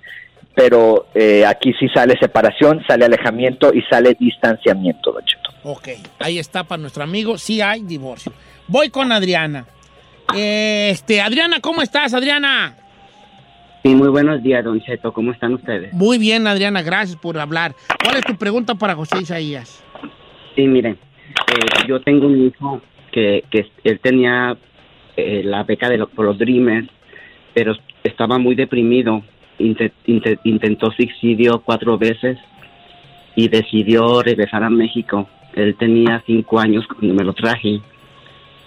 pero 0.55 1.05
eh, 1.13 1.45
aquí 1.45 1.73
sí 1.79 1.87
sale 1.93 2.17
separación, 2.19 2.83
sale 2.87 3.05
alejamiento 3.05 3.71
y 3.71 3.83
sale 3.83 4.17
distanciamiento, 4.19 5.11
Don 5.11 5.23
Cheto. 5.23 5.51
Ok, 5.63 5.89
ahí 6.17 6.39
está 6.39 6.63
para 6.63 6.81
nuestro 6.81 7.03
amigo. 7.03 7.37
Sí 7.37 7.61
hay 7.61 7.83
divorcio. 7.83 8.33
Voy 8.67 8.89
con 8.89 9.11
Adriana. 9.11 9.67
Este, 10.35 11.21
Adriana, 11.21 11.59
¿cómo 11.61 11.83
estás, 11.83 12.15
Adriana? 12.15 12.75
Sí, 13.83 13.93
muy 13.93 14.09
buenos 14.09 14.41
días, 14.41 14.63
Don 14.63 14.81
Cheto. 14.81 15.13
¿Cómo 15.13 15.31
están 15.31 15.53
ustedes? 15.53 15.93
Muy 15.93 16.17
bien, 16.17 16.47
Adriana, 16.47 16.81
gracias 16.81 17.17
por 17.17 17.37
hablar. 17.37 17.75
¿Cuál 18.03 18.17
es 18.17 18.25
tu 18.25 18.35
pregunta 18.37 18.73
para 18.73 18.95
José 18.95 19.19
Isaías? 19.21 19.83
Sí, 20.55 20.65
miren, 20.65 20.97
eh, 21.47 21.85
yo 21.87 22.01
tengo 22.01 22.25
un 22.25 22.47
hijo 22.47 22.81
que, 23.11 23.43
que 23.51 23.67
él 23.83 23.99
tenía 23.99 24.57
eh, 25.17 25.41
la 25.43 25.63
beca 25.63 25.89
de 25.89 25.97
los, 25.97 26.09
por 26.09 26.25
los 26.25 26.37
Dreamers, 26.37 26.87
pero 27.53 27.75
estaba 28.03 28.37
muy 28.37 28.55
deprimido. 28.55 29.23
Inte- 29.59 29.91
inte- 30.07 30.39
intentó 30.43 30.91
suicidio 30.91 31.61
cuatro 31.63 31.97
veces 31.97 32.37
y 33.35 33.47
decidió 33.47 34.21
regresar 34.23 34.63
a 34.63 34.69
México. 34.69 35.27
Él 35.55 35.75
tenía 35.77 36.23
cinco 36.25 36.59
años 36.59 36.85
cuando 36.87 37.13
me 37.13 37.23
lo 37.23 37.33
traje 37.33 37.79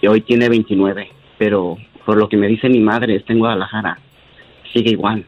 y 0.01 0.07
hoy 0.07 0.21
tiene 0.21 0.49
29, 0.49 1.09
pero 1.39 1.77
por 2.05 2.17
lo 2.17 2.29
que 2.29 2.37
me 2.37 2.47
dice 2.47 2.69
mi 2.69 2.81
madre, 2.81 3.17
está 3.17 3.33
en 3.33 3.39
Guadalajara. 3.41 3.99
Sigue 4.73 4.91
igual. 4.91 5.25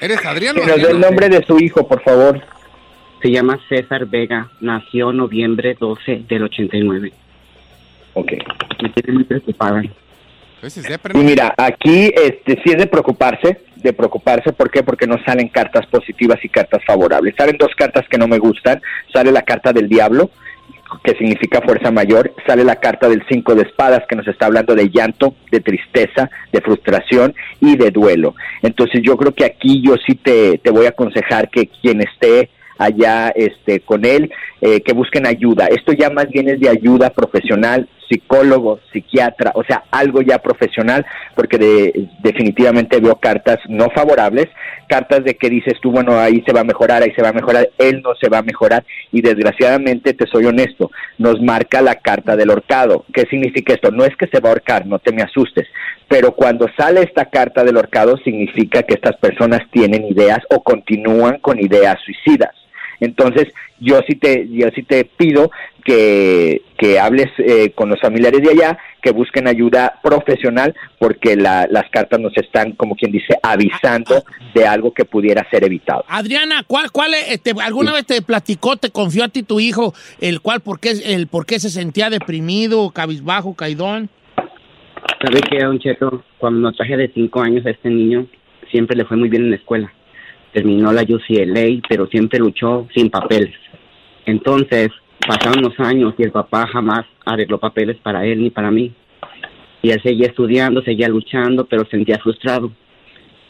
¿Eres 0.00 0.24
Adrián 0.24 0.54
Que 0.54 0.66
nos 0.66 0.76
dé 0.76 0.90
el 0.90 1.00
nombre 1.00 1.28
de 1.28 1.44
su 1.44 1.58
hijo, 1.58 1.86
por 1.88 2.02
favor. 2.02 2.40
Se 3.22 3.30
llama 3.30 3.58
César 3.68 4.06
Vega. 4.06 4.50
Nació 4.60 5.12
noviembre 5.12 5.76
12 5.78 6.24
del 6.28 6.44
89. 6.44 7.12
Ok. 8.14 8.32
Me 8.82 8.88
tiene 8.90 9.12
muy 9.12 9.24
preocupada. 9.24 9.82
Ese 10.62 10.80
es 10.80 10.88
depre, 10.88 11.14
¿no? 11.14 11.20
Y 11.20 11.24
mira, 11.24 11.54
aquí 11.56 12.12
este, 12.14 12.60
sí 12.64 12.70
es 12.72 12.78
de 12.78 12.86
preocuparse, 12.86 13.60
de 13.76 13.92
preocuparse, 13.92 14.52
¿por 14.52 14.70
qué? 14.70 14.82
Porque 14.82 15.06
no 15.06 15.16
salen 15.24 15.48
cartas 15.48 15.86
positivas 15.86 16.42
y 16.42 16.48
cartas 16.48 16.82
favorables. 16.84 17.34
Salen 17.36 17.56
dos 17.58 17.74
cartas 17.76 18.06
que 18.08 18.18
no 18.18 18.26
me 18.26 18.38
gustan, 18.38 18.80
sale 19.12 19.30
la 19.30 19.42
carta 19.42 19.72
del 19.72 19.88
diablo, 19.88 20.30
que 21.04 21.12
significa 21.12 21.60
fuerza 21.60 21.90
mayor, 21.90 22.32
sale 22.46 22.64
la 22.64 22.76
carta 22.76 23.08
del 23.08 23.22
cinco 23.28 23.54
de 23.54 23.62
espadas, 23.62 24.04
que 24.08 24.16
nos 24.16 24.26
está 24.26 24.46
hablando 24.46 24.74
de 24.74 24.88
llanto, 24.88 25.34
de 25.50 25.60
tristeza, 25.60 26.30
de 26.52 26.60
frustración 26.60 27.34
y 27.60 27.76
de 27.76 27.90
duelo. 27.90 28.34
Entonces 28.62 29.02
yo 29.04 29.16
creo 29.16 29.34
que 29.34 29.44
aquí 29.44 29.82
yo 29.82 29.94
sí 30.06 30.14
te, 30.14 30.58
te 30.58 30.70
voy 30.70 30.86
a 30.86 30.90
aconsejar 30.90 31.50
que 31.50 31.68
quien 31.68 32.00
esté 32.00 32.50
allá 32.78 33.32
este, 33.34 33.80
con 33.80 34.04
él, 34.04 34.30
eh, 34.60 34.80
que 34.80 34.92
busquen 34.92 35.26
ayuda. 35.26 35.66
Esto 35.66 35.92
ya 35.92 36.10
más 36.10 36.28
bien 36.28 36.48
es 36.48 36.60
de 36.60 36.68
ayuda 36.68 37.10
profesional, 37.10 37.88
psicólogo, 38.08 38.78
psiquiatra, 38.92 39.50
o 39.54 39.64
sea, 39.64 39.82
algo 39.90 40.22
ya 40.22 40.38
profesional, 40.38 41.04
porque 41.34 41.58
de- 41.58 42.08
definitivamente 42.22 43.00
veo 43.00 43.16
cartas 43.16 43.58
no 43.68 43.88
favorables, 43.90 44.46
cartas 44.88 45.24
de 45.24 45.34
que 45.34 45.50
dices 45.50 45.74
tú, 45.82 45.90
bueno, 45.90 46.18
ahí 46.18 46.40
se 46.46 46.52
va 46.52 46.60
a 46.60 46.64
mejorar, 46.64 47.02
ahí 47.02 47.12
se 47.16 47.22
va 47.22 47.30
a 47.30 47.32
mejorar, 47.32 47.68
él 47.78 48.00
no 48.02 48.14
se 48.20 48.28
va 48.28 48.38
a 48.38 48.42
mejorar, 48.42 48.84
y 49.10 49.22
desgraciadamente, 49.22 50.14
te 50.14 50.26
soy 50.28 50.44
honesto, 50.46 50.92
nos 51.18 51.40
marca 51.42 51.82
la 51.82 51.96
carta 51.96 52.36
del 52.36 52.50
horcado. 52.50 53.04
¿Qué 53.12 53.22
significa 53.28 53.74
esto? 53.74 53.90
No 53.90 54.04
es 54.04 54.16
que 54.16 54.28
se 54.28 54.38
va 54.40 54.50
a 54.50 54.52
ahorcar, 54.52 54.86
no 54.86 55.00
te 55.00 55.12
me 55.12 55.22
asustes, 55.22 55.66
pero 56.06 56.32
cuando 56.32 56.68
sale 56.78 57.02
esta 57.02 57.24
carta 57.24 57.64
del 57.64 57.76
horcado 57.76 58.16
significa 58.18 58.84
que 58.84 58.94
estas 58.94 59.16
personas 59.16 59.62
tienen 59.72 60.04
ideas 60.04 60.38
o 60.50 60.62
continúan 60.62 61.38
con 61.40 61.58
ideas 61.58 61.96
suicidas. 62.04 62.52
Entonces, 63.00 63.48
yo 63.80 64.00
sí 64.08 64.14
te, 64.16 64.48
yo 64.50 64.68
sí 64.74 64.82
te 64.82 65.04
pido 65.04 65.50
que, 65.84 66.62
que 66.78 66.98
hables 66.98 67.26
eh, 67.38 67.70
con 67.74 67.88
los 67.88 68.00
familiares 68.00 68.42
de 68.42 68.50
allá, 68.50 68.78
que 69.02 69.12
busquen 69.12 69.46
ayuda 69.46 70.00
profesional, 70.02 70.74
porque 70.98 71.36
la- 71.36 71.66
las 71.70 71.88
cartas 71.90 72.18
nos 72.20 72.36
están, 72.36 72.72
como 72.72 72.96
quien 72.96 73.12
dice, 73.12 73.34
avisando 73.42 74.24
de 74.54 74.66
algo 74.66 74.92
que 74.92 75.04
pudiera 75.04 75.46
ser 75.50 75.62
evitado. 75.64 76.04
Adriana, 76.08 76.64
¿cuál, 76.66 76.90
cuál 76.90 77.14
es, 77.14 77.30
este, 77.32 77.52
alguna 77.62 77.92
vez 77.92 78.04
te 78.06 78.20
platicó, 78.22 78.76
te 78.76 78.90
confió 78.90 79.24
a 79.24 79.28
ti 79.28 79.42
tu 79.42 79.60
hijo, 79.60 79.94
el 80.20 80.40
cual, 80.40 80.60
por 80.60 80.80
qué, 80.80 80.90
el 81.04 81.28
por 81.28 81.46
qué 81.46 81.60
se 81.60 81.70
sentía 81.70 82.10
deprimido, 82.10 82.90
cabizbajo, 82.90 83.54
caidón? 83.54 84.08
¿Sabe 85.22 85.40
qué, 85.48 85.58
Don 85.64 85.78
Cheto? 85.78 86.24
Cuando 86.38 86.60
nos 86.60 86.76
traje 86.76 86.96
de 86.96 87.10
cinco 87.14 87.40
años 87.40 87.64
a 87.64 87.70
este 87.70 87.88
niño, 87.90 88.26
siempre 88.70 88.96
le 88.96 89.04
fue 89.04 89.16
muy 89.16 89.28
bien 89.28 89.44
en 89.44 89.50
la 89.50 89.56
escuela. 89.56 89.92
Terminó 90.56 90.90
la 90.90 91.02
UCLA, 91.02 91.82
pero 91.86 92.06
siempre 92.06 92.38
luchó 92.38 92.88
sin 92.94 93.10
papeles. 93.10 93.54
Entonces, 94.24 94.88
pasaron 95.28 95.62
los 95.62 95.78
años 95.78 96.14
y 96.16 96.22
el 96.22 96.32
papá 96.32 96.66
jamás 96.66 97.04
arregló 97.26 97.60
papeles 97.60 97.98
para 97.98 98.24
él 98.24 98.40
ni 98.42 98.48
para 98.48 98.70
mí. 98.70 98.90
Y 99.82 99.90
él 99.90 100.00
seguía 100.02 100.28
estudiando, 100.28 100.80
seguía 100.80 101.10
luchando, 101.10 101.66
pero 101.66 101.84
sentía 101.90 102.18
frustrado. 102.20 102.72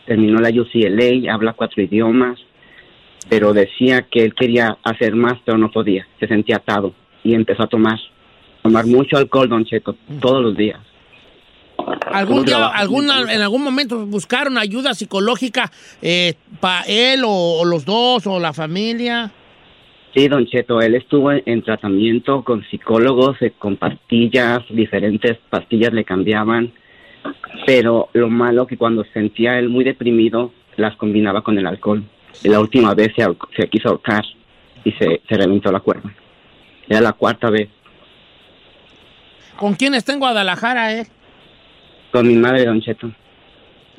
Terminó 0.05 0.41
la 0.41 0.49
UCLA, 0.49 1.33
habla 1.33 1.53
cuatro 1.53 1.81
idiomas, 1.81 2.41
pero 3.31 3.53
decía 3.53 4.03
que 4.11 4.25
él 4.25 4.35
quería 4.35 4.77
hacer 4.83 5.15
más, 5.15 5.35
pero 5.45 5.59
no 5.59 5.71
podía. 5.71 6.09
Se 6.19 6.27
sentía 6.27 6.57
atado 6.57 6.93
y 7.23 7.35
empezó 7.35 7.63
a 7.63 7.69
tomar, 7.69 8.01
tomar 8.65 8.85
mucho 8.85 9.17
alcohol, 9.17 9.49
Don 9.49 9.65
Cheto, 9.65 9.95
todos 10.21 10.43
los 10.43 10.57
días. 10.57 10.81
¿Algún 12.13 12.45
día, 12.45 12.67
alguna, 12.67 13.33
en 13.33 13.41
algún 13.41 13.63
momento 13.63 14.07
buscaron 14.07 14.59
ayuda 14.59 14.95
psicológica 14.95 15.71
para 16.61 16.83
él 16.87 17.23
o, 17.25 17.61
o 17.61 17.65
los 17.65 17.85
dos 17.85 18.27
o 18.27 18.41
la 18.41 18.53
familia? 18.53 19.31
Sí, 20.15 20.29
don 20.29 20.47
Cheto, 20.47 20.81
él 20.81 20.95
estuvo 20.95 21.31
en, 21.31 21.43
en 21.45 21.63
tratamiento 21.63 22.43
con 22.43 22.65
psicólogos, 22.71 23.37
eh, 23.43 23.53
con 23.59 23.77
pastillas, 23.77 24.61
diferentes 24.71 25.37
pastillas 25.51 25.93
le 25.93 26.05
cambiaban, 26.05 26.73
pero 27.67 28.09
lo 28.15 28.31
malo 28.31 28.67
que 28.67 28.79
cuando 28.79 29.05
sentía 29.13 29.59
él 29.59 29.69
muy 29.69 29.85
deprimido, 29.85 30.53
las 30.77 30.97
combinaba 30.97 31.43
con 31.43 31.59
el 31.59 31.67
alcohol. 31.67 32.03
Y 32.43 32.49
la 32.49 32.61
última 32.61 32.95
vez 32.95 33.13
se, 33.15 33.27
se 33.57 33.69
quiso 33.69 33.91
ahorcar 33.91 34.25
y 34.85 34.93
se, 34.93 35.21
se 35.29 35.37
reventó 35.37 35.71
la 35.71 35.81
cuerda. 35.81 36.11
Era 36.89 37.01
la 37.01 37.13
cuarta 37.13 37.51
vez 37.51 37.69
¿Con 39.57 39.75
quién 39.75 39.95
está 39.95 40.13
en 40.13 40.19
Guadalajara, 40.19 40.93
eh? 40.93 41.07
Con 42.13 42.27
mi 42.29 42.35
madre, 42.37 42.65
don 42.65 42.81
Cheto. 42.81 43.11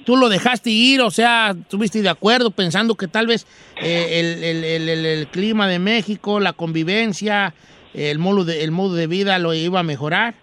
¿Tú 0.05 0.15
lo 0.15 0.29
dejaste 0.29 0.69
ir? 0.69 1.01
O 1.01 1.11
sea, 1.11 1.53
¿estuviste 1.59 2.01
de 2.01 2.09
acuerdo 2.09 2.51
pensando 2.51 2.95
que 2.95 3.07
tal 3.07 3.27
vez 3.27 3.45
eh, 3.83 4.19
el, 4.21 4.43
el- 4.89 5.05
el- 5.05 5.27
clima 5.27 5.67
de 5.67 5.79
México, 5.79 6.39
la 6.39 6.53
convivencia, 6.53 7.53
el 7.93 8.17
modo, 8.17 8.45
de, 8.45 8.63
el 8.63 8.71
modo 8.71 8.95
de 8.95 9.07
vida 9.07 9.37
lo 9.37 9.53
iba 9.53 9.81
a 9.81 9.83
mejorar? 9.83 10.35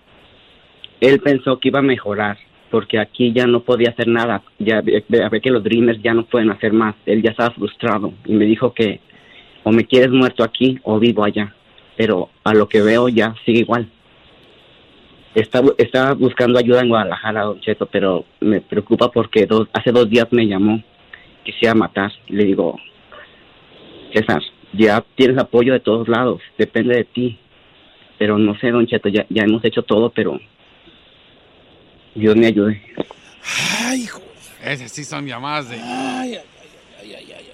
Él 1.00 1.20
pensó 1.20 1.58
que 1.58 1.68
iba 1.68 1.78
a 1.78 1.82
mejorar, 1.82 2.36
porque 2.70 2.98
aquí 2.98 3.32
ya 3.34 3.46
no 3.46 3.62
podía 3.62 3.90
hacer 3.90 4.08
nada. 4.08 4.42
Ya 4.58 4.80
ve, 4.82 5.02
ve- 5.08 5.28
ve 5.30 5.40
que 5.40 5.50
los 5.50 5.64
Dreamers 5.64 6.00
ya 6.02 6.12
no 6.14 6.26
pueden 6.26 6.50
hacer 6.50 6.72
más. 6.72 6.94
Él 7.06 7.22
ya 7.22 7.30
estaba 7.30 7.50
frustrado 7.52 8.12
y 8.26 8.32
me 8.34 8.44
dijo 8.44 8.74
que 8.74 9.00
o 9.62 9.72
me 9.72 9.84
quieres 9.86 10.10
muerto 10.10 10.44
aquí 10.44 10.78
o 10.82 10.98
vivo 10.98 11.24
allá. 11.24 11.54
pero 11.96 12.28
a 12.42 12.52
lo 12.54 12.68
que 12.68 12.82
veo 12.82 13.08
ya 13.08 13.34
sigue 13.46 13.60
igual. 13.60 13.88
Está, 15.34 15.62
está 15.78 16.14
buscando 16.14 16.58
ayuda 16.58 16.80
en 16.80 16.88
Guadalajara, 16.88 17.42
Don 17.42 17.60
Cheto, 17.60 17.86
pero 17.86 18.24
me 18.40 18.60
preocupa 18.60 19.10
porque 19.10 19.46
dos, 19.46 19.68
hace 19.72 19.90
dos 19.90 20.08
días 20.08 20.28
me 20.30 20.46
llamó, 20.46 20.82
quisiera 21.44 21.74
matar. 21.74 22.12
Y 22.28 22.34
le 22.34 22.44
digo, 22.44 22.78
César, 24.12 24.42
ya 24.72 25.04
tienes 25.16 25.38
apoyo 25.38 25.72
de 25.72 25.80
todos 25.80 26.08
lados, 26.08 26.40
depende 26.56 26.94
de 26.94 27.04
ti. 27.04 27.38
Pero 28.16 28.38
no 28.38 28.56
sé, 28.58 28.70
Don 28.70 28.86
Cheto, 28.86 29.08
ya, 29.08 29.26
ya 29.28 29.42
hemos 29.42 29.64
hecho 29.64 29.82
todo, 29.82 30.10
pero 30.10 30.38
Dios 32.14 32.36
me 32.36 32.46
ayude. 32.46 32.80
Ay, 33.80 34.02
hijo. 34.02 34.20
Esas 34.64 34.92
sí 34.92 35.04
son 35.04 35.26
llamadas 35.26 35.68
de. 35.68 35.76
Ay, 35.76 36.36
ay, 36.36 36.40
ay, 37.02 37.14
ay, 37.16 37.32
ay. 37.36 37.53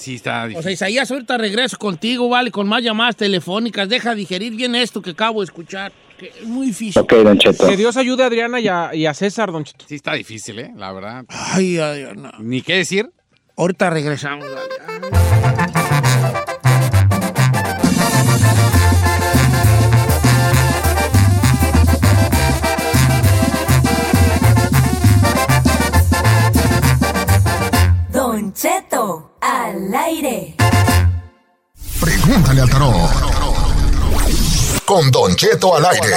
Sí, 0.00 0.14
está 0.14 0.44
O 0.44 0.48
difícil. 0.48 0.62
sea, 0.62 0.72
Isaías, 0.72 1.10
ahorita 1.10 1.36
regreso 1.36 1.76
contigo, 1.76 2.28
vale, 2.28 2.50
con 2.50 2.66
más 2.66 2.82
llamadas 2.82 3.16
telefónicas. 3.16 3.88
Deja 3.88 4.14
digerir 4.14 4.54
bien 4.56 4.74
esto 4.74 5.02
que 5.02 5.10
acabo 5.10 5.40
de 5.40 5.44
escuchar. 5.44 5.92
que 6.18 6.28
es 6.28 6.44
muy 6.46 6.68
difícil. 6.68 7.00
Ok, 7.02 7.12
Don 7.12 7.38
Cheto. 7.38 7.66
Que 7.68 7.76
Dios 7.76 7.96
ayude 7.96 8.22
a 8.22 8.26
Adriana 8.26 8.60
y 8.60 8.68
a, 8.68 8.94
y 8.94 9.06
a 9.06 9.12
César, 9.14 9.52
Don 9.52 9.64
Cheto. 9.64 9.84
Sí, 9.88 9.94
está 9.96 10.14
difícil, 10.14 10.58
¿eh? 10.58 10.72
La 10.76 10.92
verdad. 10.92 11.24
Ay, 11.28 11.78
no. 12.16 12.30
Ni 12.40 12.62
qué 12.62 12.76
decir. 12.76 13.10
Ahorita 13.56 13.90
regresamos, 13.90 14.46
vale. 14.50 15.19
Don 28.50 28.56
Cheto, 28.56 29.36
al 29.40 29.94
aire. 29.94 30.56
Pregúntale 32.00 32.62
al 32.62 32.68
tarot. 32.68 32.92
Con 34.84 35.08
Don 35.12 35.36
Cheto 35.36 35.76
al 35.76 35.84
aire. 35.86 36.16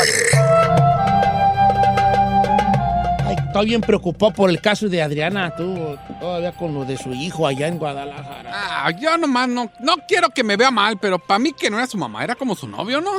Ay, 3.23 3.35
estoy 3.45 3.65
bien 3.67 3.81
preocupado 3.81 4.33
por 4.33 4.49
el 4.49 4.59
caso 4.61 4.89
de 4.89 5.03
Adriana, 5.03 5.55
tú, 5.55 5.95
todavía 6.19 6.51
con 6.53 6.73
lo 6.73 6.85
de 6.85 6.97
su 6.97 7.13
hijo 7.13 7.45
allá 7.45 7.67
en 7.67 7.77
Guadalajara. 7.77 8.51
Ah, 8.51 8.89
yo 8.99 9.15
nomás 9.15 9.47
no, 9.47 9.71
no 9.79 9.97
quiero 10.07 10.29
que 10.31 10.43
me 10.43 10.57
vea 10.57 10.71
mal, 10.71 10.97
pero 10.97 11.19
para 11.19 11.37
mí 11.37 11.53
que 11.53 11.69
no 11.69 11.77
era 11.77 11.85
su 11.85 11.99
mamá, 11.99 12.23
era 12.23 12.33
como 12.33 12.55
su 12.55 12.67
novio, 12.67 12.99
¿no? 12.99 13.11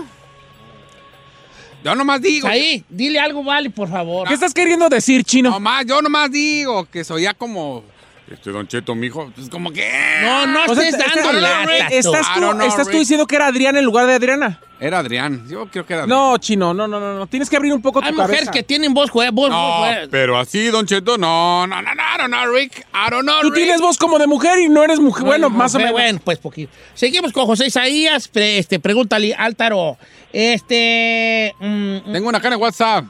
Yo 1.85 1.95
nomás 1.95 2.21
digo. 2.21 2.49
Ahí, 2.49 2.83
dile 2.89 3.21
algo, 3.21 3.45
vale, 3.45 3.71
por 3.71 3.89
favor. 3.89 4.27
¿Qué 4.27 4.35
estás 4.35 4.55
queriendo 4.55 4.89
decir, 4.89 5.23
chino? 5.23 5.51
Nomás, 5.51 5.85
yo 5.87 6.03
nomás 6.03 6.33
digo 6.33 6.87
que 6.87 7.05
soy 7.05 7.23
ya 7.23 7.35
como. 7.35 7.85
Este 8.31 8.51
Don 8.51 8.67
Cheto, 8.67 8.95
mijo, 8.95 9.31
pues 9.35 9.51
como 9.51 9.71
que. 9.71 9.87
No, 10.23 10.47
no 10.47 10.65
O 10.67 10.75
sea, 10.75 10.89
estés 10.89 11.15
dando 11.15 11.33
lata, 11.41 11.67
tú. 11.91 11.95
estás, 11.95 12.27
I 12.31 12.35
tú, 12.35 12.41
don't 12.41 12.55
know, 12.57 12.67
estás 12.67 12.87
tú 12.87 12.93
Rick. 12.93 13.01
diciendo 13.01 13.27
que 13.27 13.37
era 13.37 13.47
Adriana 13.49 13.79
en 13.79 13.85
lugar 13.85 14.07
de 14.07 14.15
Adriana. 14.15 14.61
Era 14.81 15.01
Adrián. 15.01 15.47
Yo 15.49 15.67
creo 15.67 15.85
que 15.85 15.93
era 15.93 16.05
Adrián. 16.05 16.19
No, 16.19 16.39
chino, 16.39 16.73
no, 16.73 16.89
no, 16.89 16.99
no, 16.99 17.15
no. 17.19 17.27
Tienes 17.27 17.51
que 17.51 17.57
abrir 17.57 17.73
un 17.75 17.83
poco 17.83 18.01
tu 18.01 18.07
Hay 18.07 18.13
mujeres 18.13 18.37
cabeza. 18.47 18.53
que 18.53 18.63
tienen 18.63 18.95
voz, 18.95 19.11
jue- 19.11 19.31
voz, 19.31 19.51
No, 19.51 19.79
voz, 19.79 19.89
pero 20.11 20.39
así, 20.39 20.67
Don 20.69 20.87
Cheto, 20.87 21.19
no, 21.19 21.67
no, 21.67 21.83
no, 21.83 21.95
no, 21.95 22.03
I 22.03 22.19
don't 22.19 22.33
know, 22.33 22.51
Rick. 22.55 22.87
I 22.95 23.11
don't 23.11 23.23
know, 23.25 23.41
Tú 23.43 23.51
Rick. 23.51 23.57
tienes 23.63 23.81
voz 23.83 23.99
como 23.99 24.19
de 24.19 24.27
mujer 24.27 24.59
y 24.59 24.69
no 24.71 24.83
eres 24.83 25.01
mujer. 25.01 25.25
Bueno, 25.27 25.51
más 25.51 25.75
o 25.75 25.79
menos. 25.79 25.93
Bueno, 25.93 26.19
pues 26.25 26.39
poquito. 26.39 26.73
Seguimos 26.95 27.31
con 27.31 27.45
José 27.45 27.67
Isaías. 27.67 28.29
Pre- 28.29 28.57
este, 28.59 28.81
pregúntale 28.81 29.35
al 29.35 29.55
tarot. 29.55 29.99
Este. 30.33 31.55
mm, 31.61 32.11
Tengo 32.13 32.29
una 32.29 32.41
cara 32.41 32.55
en 32.55 32.61
WhatsApp. 32.63 33.05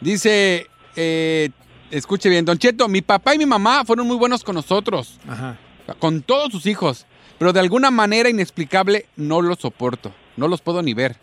Dice, 0.00 0.66
eh, 0.96 1.50
escuche 1.92 2.28
bien, 2.28 2.44
Don 2.44 2.58
Cheto, 2.58 2.88
mi 2.88 3.02
papá 3.02 3.34
y 3.34 3.38
mi 3.38 3.46
mamá 3.46 3.84
fueron 3.84 4.06
muy 4.06 4.16
buenos 4.16 4.42
con 4.42 4.54
nosotros, 4.54 5.18
Ajá. 5.28 5.56
con 5.98 6.22
todos 6.22 6.50
sus 6.50 6.66
hijos, 6.66 7.06
pero 7.38 7.52
de 7.52 7.60
alguna 7.60 7.90
manera 7.90 8.28
inexplicable 8.28 9.06
no 9.16 9.42
los 9.42 9.58
soporto, 9.58 10.12
no 10.36 10.48
los 10.48 10.60
puedo 10.60 10.82
ni 10.82 10.94
ver. 10.94 11.16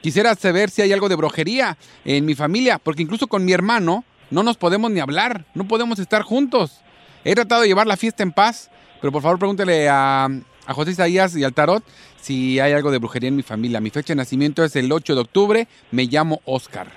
Quisiera 0.00 0.34
saber 0.34 0.70
si 0.70 0.82
hay 0.82 0.92
algo 0.92 1.08
de 1.08 1.16
brujería 1.16 1.76
en 2.04 2.24
mi 2.24 2.34
familia, 2.34 2.78
porque 2.78 3.02
incluso 3.02 3.26
con 3.26 3.44
mi 3.44 3.52
hermano 3.52 4.04
no 4.30 4.42
nos 4.42 4.56
podemos 4.56 4.90
ni 4.90 5.00
hablar, 5.00 5.46
no 5.54 5.66
podemos 5.66 5.98
estar 5.98 6.22
juntos. 6.22 6.80
He 7.24 7.34
tratado 7.34 7.62
de 7.62 7.68
llevar 7.68 7.86
la 7.86 7.96
fiesta 7.96 8.22
en 8.22 8.32
paz, 8.32 8.70
pero 9.00 9.12
por 9.12 9.22
favor 9.22 9.38
pregúntele 9.38 9.88
a, 9.88 10.28
a 10.66 10.74
José 10.74 10.92
Isaías 10.92 11.34
y 11.36 11.44
al 11.44 11.54
Tarot 11.54 11.82
si 12.20 12.60
hay 12.60 12.72
algo 12.72 12.90
de 12.90 12.98
brujería 12.98 13.28
en 13.28 13.36
mi 13.36 13.42
familia. 13.42 13.80
Mi 13.80 13.90
fecha 13.90 14.12
de 14.12 14.16
nacimiento 14.16 14.62
es 14.62 14.76
el 14.76 14.92
8 14.92 15.14
de 15.14 15.20
octubre, 15.20 15.68
me 15.90 16.04
llamo 16.04 16.40
Oscar. 16.44 16.90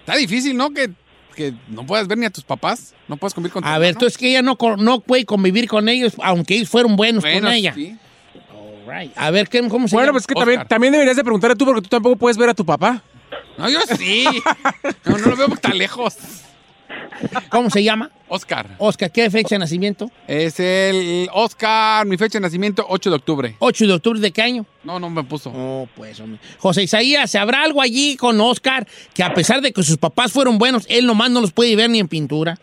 Está 0.00 0.16
difícil, 0.16 0.56
¿no? 0.56 0.70
Que, 0.70 0.90
que 1.36 1.54
no 1.68 1.86
puedas 1.86 2.08
ver 2.08 2.18
ni 2.18 2.26
a 2.26 2.30
tus 2.30 2.42
papás, 2.42 2.94
no 3.06 3.16
puedes 3.16 3.32
convivir 3.34 3.52
con 3.52 3.62
tu 3.62 3.68
A 3.68 3.78
ver, 3.78 3.94
tú 3.94 4.06
es 4.06 4.18
que 4.18 4.30
ella 4.30 4.42
no, 4.42 4.56
no 4.78 5.00
puede 5.00 5.24
convivir 5.24 5.68
con 5.68 5.88
ellos, 5.88 6.14
aunque 6.22 6.56
ellos 6.56 6.68
fueron 6.68 6.96
buenos 6.96 7.22
con 7.24 7.46
ella. 7.46 7.72
sí. 7.74 7.96
All 8.52 8.92
right. 9.00 9.12
A 9.16 9.30
ver, 9.30 9.48
¿qué- 9.48 9.60
¿cómo 9.68 9.86
se 9.86 9.94
Bueno, 9.94 10.06
llama? 10.08 10.12
pues 10.16 10.26
que 10.26 10.34
también, 10.34 10.66
también 10.66 10.92
deberías 10.92 11.16
de 11.16 11.22
preguntarle 11.22 11.54
tú 11.56 11.64
porque 11.64 11.82
tú 11.82 11.88
tampoco 11.88 12.16
puedes 12.16 12.36
ver 12.36 12.48
a 12.48 12.54
tu 12.54 12.64
papá. 12.66 13.02
No, 13.58 13.68
yo 13.68 13.80
sí. 13.96 14.24
No, 15.04 15.18
no 15.18 15.26
lo 15.26 15.36
veo 15.36 15.48
tan 15.56 15.76
lejos. 15.78 16.16
¿Cómo 17.50 17.70
se 17.70 17.82
llama? 17.82 18.10
Oscar. 18.28 18.66
Oscar, 18.78 19.10
¿qué 19.10 19.30
fecha 19.30 19.54
de 19.54 19.60
nacimiento? 19.60 20.10
Es 20.26 20.58
el 20.60 21.28
Oscar, 21.32 22.06
mi 22.06 22.16
fecha 22.16 22.38
de 22.38 22.42
nacimiento, 22.42 22.84
8 22.88 23.10
de 23.10 23.16
octubre. 23.16 23.56
8 23.58 23.86
de 23.86 23.92
octubre 23.92 24.20
de 24.20 24.32
qué 24.32 24.42
año? 24.42 24.66
No, 24.84 24.98
no 24.98 25.10
me 25.10 25.22
puso. 25.24 25.52
Oh, 25.54 25.88
pues, 25.94 26.20
hombre. 26.20 26.40
José 26.58 26.82
Isaías, 26.82 27.34
¿habrá 27.34 27.62
algo 27.62 27.80
allí 27.80 28.16
con 28.16 28.40
Oscar 28.40 28.86
que 29.14 29.22
a 29.22 29.32
pesar 29.34 29.60
de 29.60 29.72
que 29.72 29.82
sus 29.82 29.98
papás 29.98 30.32
fueron 30.32 30.58
buenos, 30.58 30.86
él 30.88 31.06
nomás 31.06 31.30
no 31.30 31.40
los 31.40 31.52
puede 31.52 31.76
ver 31.76 31.90
ni 31.90 32.00
en 32.00 32.08
pintura? 32.08 32.58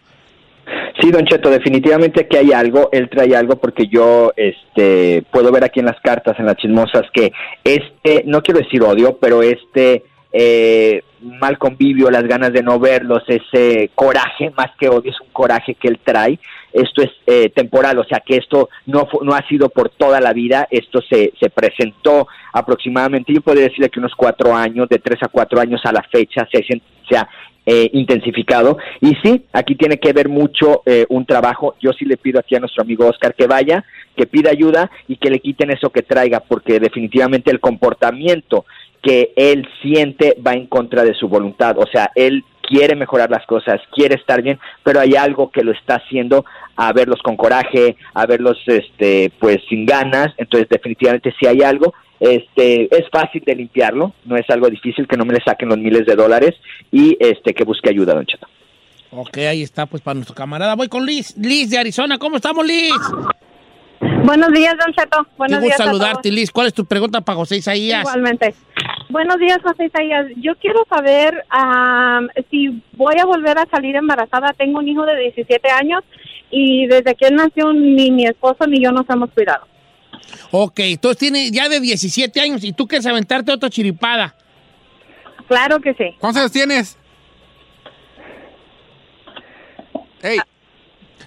Sí, 1.01 1.11
Don 1.11 1.25
Cheto, 1.25 1.49
definitivamente 1.49 2.27
que 2.27 2.37
hay 2.37 2.53
algo, 2.53 2.89
él 2.91 3.09
trae 3.09 3.35
algo 3.35 3.57
porque 3.57 3.87
yo 3.87 4.31
este 4.37 5.23
puedo 5.31 5.51
ver 5.51 5.63
aquí 5.63 5.79
en 5.79 5.87
las 5.87 5.99
cartas, 6.01 6.39
en 6.39 6.45
las 6.45 6.55
chismosas, 6.55 7.03
que 7.13 7.33
este, 7.63 8.23
no 8.25 8.41
quiero 8.41 8.61
decir 8.61 8.81
odio, 8.83 9.17
pero 9.19 9.41
este 9.41 10.03
eh, 10.33 11.03
mal 11.21 11.57
convivio, 11.57 12.09
las 12.09 12.23
ganas 12.23 12.51
de 12.51 12.63
no 12.63 12.79
verlos, 12.79 13.23
ese 13.27 13.91
coraje, 13.95 14.51
más 14.57 14.71
que 14.79 14.89
odio, 14.89 15.11
es 15.11 15.21
un 15.21 15.29
coraje 15.31 15.75
que 15.75 15.87
él 15.87 15.99
trae. 16.03 16.39
Esto 16.73 17.03
es 17.03 17.11
eh, 17.27 17.49
temporal, 17.49 17.99
o 17.99 18.03
sea 18.03 18.19
que 18.25 18.37
esto 18.37 18.69
no, 18.87 19.07
no 19.21 19.33
ha 19.33 19.47
sido 19.47 19.69
por 19.69 19.89
toda 19.89 20.19
la 20.19 20.33
vida, 20.33 20.67
esto 20.71 21.01
se, 21.01 21.31
se 21.39 21.49
presentó 21.51 22.27
aproximadamente, 22.51 23.31
yo 23.31 23.41
podría 23.41 23.65
decirle 23.65 23.89
que 23.89 23.99
unos 23.99 24.15
cuatro 24.15 24.55
años, 24.55 24.89
de 24.89 24.99
tres 24.99 25.21
a 25.21 25.27
cuatro 25.27 25.61
años 25.61 25.81
a 25.85 25.91
la 25.91 26.01
fecha, 26.01 26.47
se, 26.51 26.63
se 26.63 27.17
ha 27.17 27.29
eh, 27.65 27.89
intensificado. 27.93 28.77
Y 28.99 29.15
sí, 29.23 29.45
aquí 29.53 29.75
tiene 29.75 29.97
que 29.97 30.11
ver 30.11 30.27
mucho 30.27 30.81
eh, 30.85 31.05
un 31.07 31.25
trabajo. 31.25 31.75
Yo 31.79 31.93
sí 31.93 32.03
le 32.03 32.17
pido 32.17 32.39
aquí 32.39 32.55
a 32.55 32.59
nuestro 32.59 32.83
amigo 32.83 33.07
Oscar 33.07 33.35
que 33.35 33.47
vaya, 33.47 33.85
que 34.17 34.25
pida 34.25 34.51
ayuda 34.51 34.91
y 35.07 35.15
que 35.15 35.29
le 35.29 35.39
quiten 35.39 35.71
eso 35.71 35.89
que 35.89 36.01
traiga, 36.01 36.41
porque 36.41 36.81
definitivamente 36.81 37.51
el 37.51 37.61
comportamiento 37.61 38.65
que 39.03 39.33
él 39.35 39.67
siente 39.81 40.35
va 40.45 40.53
en 40.53 40.65
contra 40.65 41.03
de 41.03 41.13
su 41.13 41.27
voluntad. 41.27 41.77
O 41.77 41.85
sea, 41.85 42.09
él 42.15 42.43
quiere 42.61 42.95
mejorar 42.95 43.29
las 43.29 43.45
cosas, 43.45 43.81
quiere 43.91 44.15
estar 44.15 44.41
bien, 44.41 44.57
pero 44.81 44.99
hay 44.99 45.15
algo 45.15 45.51
que 45.51 45.63
lo 45.63 45.73
está 45.73 45.95
haciendo 45.95 46.45
a 46.75 46.91
verlos 46.93 47.21
con 47.21 47.35
coraje, 47.35 47.97
a 48.13 48.25
verlos 48.25 48.57
este 48.65 49.31
pues 49.39 49.57
sin 49.69 49.85
ganas, 49.85 50.33
entonces 50.37 50.69
definitivamente 50.69 51.35
si 51.37 51.45
hay 51.45 51.61
algo, 51.61 51.93
este 52.19 52.85
es 52.95 53.03
fácil 53.11 53.43
de 53.45 53.55
limpiarlo, 53.55 54.13
no 54.23 54.37
es 54.37 54.49
algo 54.49 54.69
difícil 54.69 55.07
que 55.07 55.17
no 55.17 55.25
me 55.25 55.33
le 55.33 55.43
saquen 55.43 55.69
los 55.69 55.77
miles 55.77 56.05
de 56.05 56.15
dólares 56.15 56.55
y 56.89 57.17
este 57.19 57.53
que 57.53 57.65
busque 57.65 57.89
ayuda, 57.89 58.13
Don 58.13 58.25
Cheto. 58.25 58.47
Ok, 59.11 59.37
ahí 59.39 59.61
está, 59.61 59.85
pues 59.85 60.01
para 60.01 60.15
nuestro 60.15 60.33
camarada. 60.33 60.75
Voy 60.75 60.87
con 60.87 61.05
Liz. 61.05 61.35
Liz 61.37 61.69
de 61.69 61.77
Arizona, 61.77 62.17
¿cómo 62.17 62.37
estamos, 62.37 62.65
Liz? 62.65 62.93
Buenos 64.23 64.51
días, 64.53 64.73
Don 64.83 64.93
Cheto. 64.93 65.27
Buenos 65.37 65.59
Qué 65.59 65.65
días 65.65 65.77
gusto 65.77 65.83
a 65.83 65.85
saludarte, 65.85 66.31
Liz. 66.31 66.49
¿Cuál 66.49 66.67
es 66.67 66.73
tu 66.73 66.85
pregunta 66.85 67.21
para 67.21 67.35
José. 67.35 67.57
Isaías? 67.57 68.01
Igualmente. 68.01 68.55
Buenos 69.13 69.37
días, 69.37 69.59
José 69.61 69.85
Isaías. 69.85 70.25
Yo 70.37 70.55
quiero 70.55 70.87
saber 70.89 71.45
si 72.49 72.81
voy 72.93 73.13
a 73.21 73.25
volver 73.25 73.59
a 73.59 73.67
salir 73.69 73.95
embarazada. 73.95 74.53
Tengo 74.53 74.79
un 74.79 74.87
hijo 74.87 75.05
de 75.05 75.15
17 75.15 75.69
años 75.69 76.01
y 76.49 76.87
desde 76.87 77.13
que 77.13 77.27
él 77.27 77.35
nació 77.35 77.71
ni 77.73 78.09
mi 78.09 78.25
esposo 78.25 78.65
ni 78.65 78.83
yo 78.83 78.91
nos 78.91 79.07
hemos 79.07 79.29
cuidado. 79.29 79.67
Ok, 80.49 80.79
entonces 80.79 81.19
tiene 81.19 81.51
ya 81.51 81.69
de 81.69 81.79
17 81.79 82.41
años 82.41 82.63
y 82.63 82.73
tú 82.73 82.87
quieres 82.87 83.05
aventarte 83.05 83.51
otra 83.51 83.69
chiripada. 83.69 84.33
Claro 85.47 85.79
que 85.79 85.93
sí. 85.93 86.15
¿Cuántos 86.19 86.41
años 86.41 86.51
tienes? 86.51 86.97
Ey, 90.23 90.39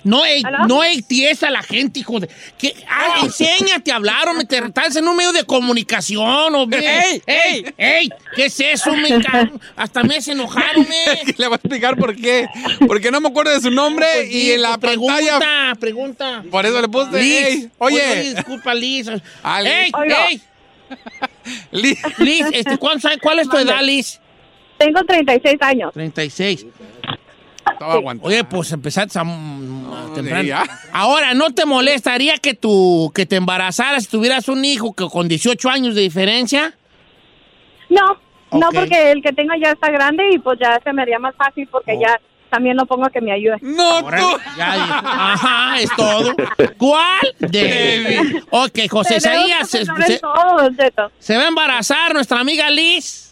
No, 0.06 0.24
ey, 0.24 0.40
¿Aló? 0.44 0.66
no 0.68 0.80
ties 1.08 1.42
a 1.42 1.50
la 1.50 1.62
gente, 1.64 1.98
hijo 1.98 2.20
de... 2.20 2.28
¿Qué? 2.56 2.76
Ah, 2.88 3.16
enséñate 3.24 3.90
a 3.90 3.96
hablar, 3.96 4.28
hombre. 4.28 4.46
Te 4.46 4.58
estás 4.58 4.94
en 4.94 5.08
un 5.08 5.16
medio 5.16 5.32
de 5.32 5.42
comunicación, 5.44 6.54
hombre. 6.54 6.78
¡Ey, 6.78 7.22
ey, 7.26 7.64
ey! 7.76 8.08
¿Qué 8.36 8.44
es 8.44 8.60
eso, 8.60 8.94
me 8.94 9.08
Hasta 9.74 10.04
me 10.04 10.16
hace 10.16 10.30
enojar, 10.30 10.76
hombre. 10.76 10.94
le 11.36 11.46
voy 11.48 11.54
a 11.54 11.56
explicar 11.56 11.96
por 11.96 12.14
qué. 12.14 12.46
Porque 12.86 13.10
no 13.10 13.20
me 13.20 13.28
acuerdo 13.30 13.52
de 13.52 13.60
su 13.60 13.72
nombre 13.72 14.06
Pues, 14.14 14.30
y 14.30 14.52
en 14.52 14.62
la 14.62 14.78
pregunta, 14.78 15.16
pantalla. 15.16 15.74
pregunta. 15.74 16.44
Por 16.52 16.64
eso 16.64 16.80
le 16.80 16.88
puse. 16.88 17.20
Liz, 17.20 17.46
ey, 17.46 17.70
oye, 17.78 18.32
disculpa, 18.34 18.74
Liz. 18.74 19.08
Ah, 19.42 19.60
Liz. 19.60 19.72
¡Ey, 19.72 19.90
Oiga. 19.92 20.26
ey! 20.28 20.40
Liz, 21.72 21.98
Liz, 22.18 22.46
este, 22.52 22.78
¿cuántos 22.78 23.06
años- 23.06 23.20
¿cuál 23.20 23.40
es 23.40 23.48
tu 23.48 23.56
edad, 23.56 23.80
Liz? 23.82 24.20
Tengo 24.78 25.02
36 25.04 25.56
años. 25.62 25.92
36. 25.94 26.66
Estaba 27.72 27.94
aguantando. 27.94 28.28
Oye, 28.28 28.44
pues 28.44 28.72
empezaste 28.72 29.18
a, 29.18 29.24
temprano. 30.14 30.56
Ahora, 30.92 31.34
¿no 31.34 31.50
te 31.50 31.66
molestaría 31.66 32.36
que 32.38 32.54
tú 32.54 33.10
que 33.14 33.26
te 33.26 33.36
embarazaras 33.36 34.04
si 34.04 34.10
tuvieras 34.10 34.48
un 34.48 34.64
hijo 34.64 34.92
que 34.94 35.06
con 35.08 35.28
18 35.28 35.68
años 35.68 35.94
de 35.94 36.02
diferencia? 36.02 36.74
No, 37.88 38.18
no 38.52 38.68
porque 38.72 39.12
el 39.12 39.22
que 39.22 39.32
tengo 39.32 39.52
ya 39.62 39.72
está 39.72 39.90
grande 39.90 40.24
y 40.32 40.38
pues 40.38 40.58
ya 40.60 40.80
se 40.82 40.92
me 40.92 41.02
haría 41.02 41.18
más 41.18 41.34
fácil 41.36 41.68
porque 41.70 41.92
Oh. 41.96 42.00
ya 42.00 42.20
también 42.50 42.76
lo 42.76 42.86
pongo 42.86 43.04
a 43.06 43.10
que 43.10 43.20
me 43.20 43.32
ayude. 43.32 43.56
No, 43.60 44.00
tú. 44.04 44.38
Ajá, 44.60 45.80
es 45.80 45.90
todo. 45.96 46.34
¿Cuál? 46.78 47.34
De... 47.40 48.42
Ok, 48.50 48.78
José 48.88 49.16
Isaías. 49.16 49.68
Se, 49.68 49.84
se- 49.84 50.20
se 51.18 51.36
va 51.36 51.42
a 51.42 51.48
embarazar 51.48 52.14
nuestra 52.14 52.40
amiga 52.40 52.70
Liz. 52.70 53.25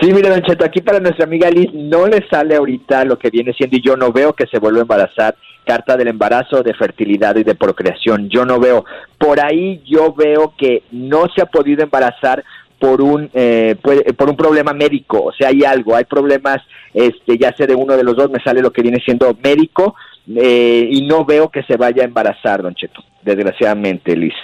Sí, 0.00 0.12
mire, 0.12 0.30
Don 0.30 0.42
Cheto, 0.42 0.64
aquí 0.64 0.80
para 0.80 1.00
nuestra 1.00 1.24
amiga 1.24 1.50
Liz 1.50 1.72
no 1.72 2.06
le 2.06 2.26
sale 2.28 2.56
ahorita 2.56 3.04
lo 3.04 3.18
que 3.18 3.30
viene 3.30 3.52
siendo 3.52 3.76
y 3.76 3.82
yo 3.82 3.96
no 3.96 4.12
veo 4.12 4.32
que 4.32 4.46
se 4.46 4.58
vuelva 4.58 4.80
a 4.80 4.82
embarazar. 4.82 5.36
Carta 5.64 5.96
del 5.96 6.08
embarazo, 6.08 6.62
de 6.62 6.74
fertilidad 6.74 7.36
y 7.36 7.44
de 7.44 7.54
procreación. 7.54 8.28
Yo 8.28 8.44
no 8.44 8.58
veo. 8.58 8.84
Por 9.16 9.38
ahí 9.38 9.80
yo 9.86 10.12
veo 10.12 10.54
que 10.58 10.82
no 10.90 11.26
se 11.32 11.40
ha 11.40 11.46
podido 11.46 11.84
embarazar 11.84 12.42
por 12.80 13.00
un 13.00 13.30
eh, 13.32 13.76
por 14.16 14.28
un 14.28 14.36
problema 14.36 14.72
médico. 14.72 15.22
O 15.22 15.32
sea, 15.32 15.50
hay 15.50 15.62
algo, 15.62 15.94
hay 15.94 16.04
problemas, 16.04 16.58
este, 16.92 17.38
ya 17.38 17.54
sea 17.56 17.68
de 17.68 17.76
uno 17.76 17.96
de 17.96 18.02
los 18.02 18.16
dos, 18.16 18.28
me 18.28 18.42
sale 18.42 18.60
lo 18.60 18.72
que 18.72 18.82
viene 18.82 18.98
siendo 19.04 19.36
médico 19.40 19.94
eh, 20.34 20.88
y 20.90 21.06
no 21.06 21.24
veo 21.24 21.48
que 21.48 21.62
se 21.62 21.76
vaya 21.76 22.02
a 22.02 22.06
embarazar, 22.06 22.60
Don 22.60 22.74
Cheto. 22.74 23.04
Desgraciadamente, 23.22 24.16
Liz. 24.16 24.34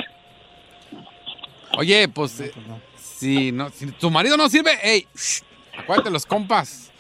Oye, 1.77 2.07
pues, 2.09 2.53
si, 3.19 3.53
no, 3.53 3.71
si 3.71 3.87
tu 3.87 4.11
marido 4.11 4.37
no 4.37 4.49
sirve, 4.49 4.71
ey, 4.83 5.07
shh, 5.15 5.43
acuérdate 5.79 6.11
los 6.11 6.27
compas. 6.27 6.91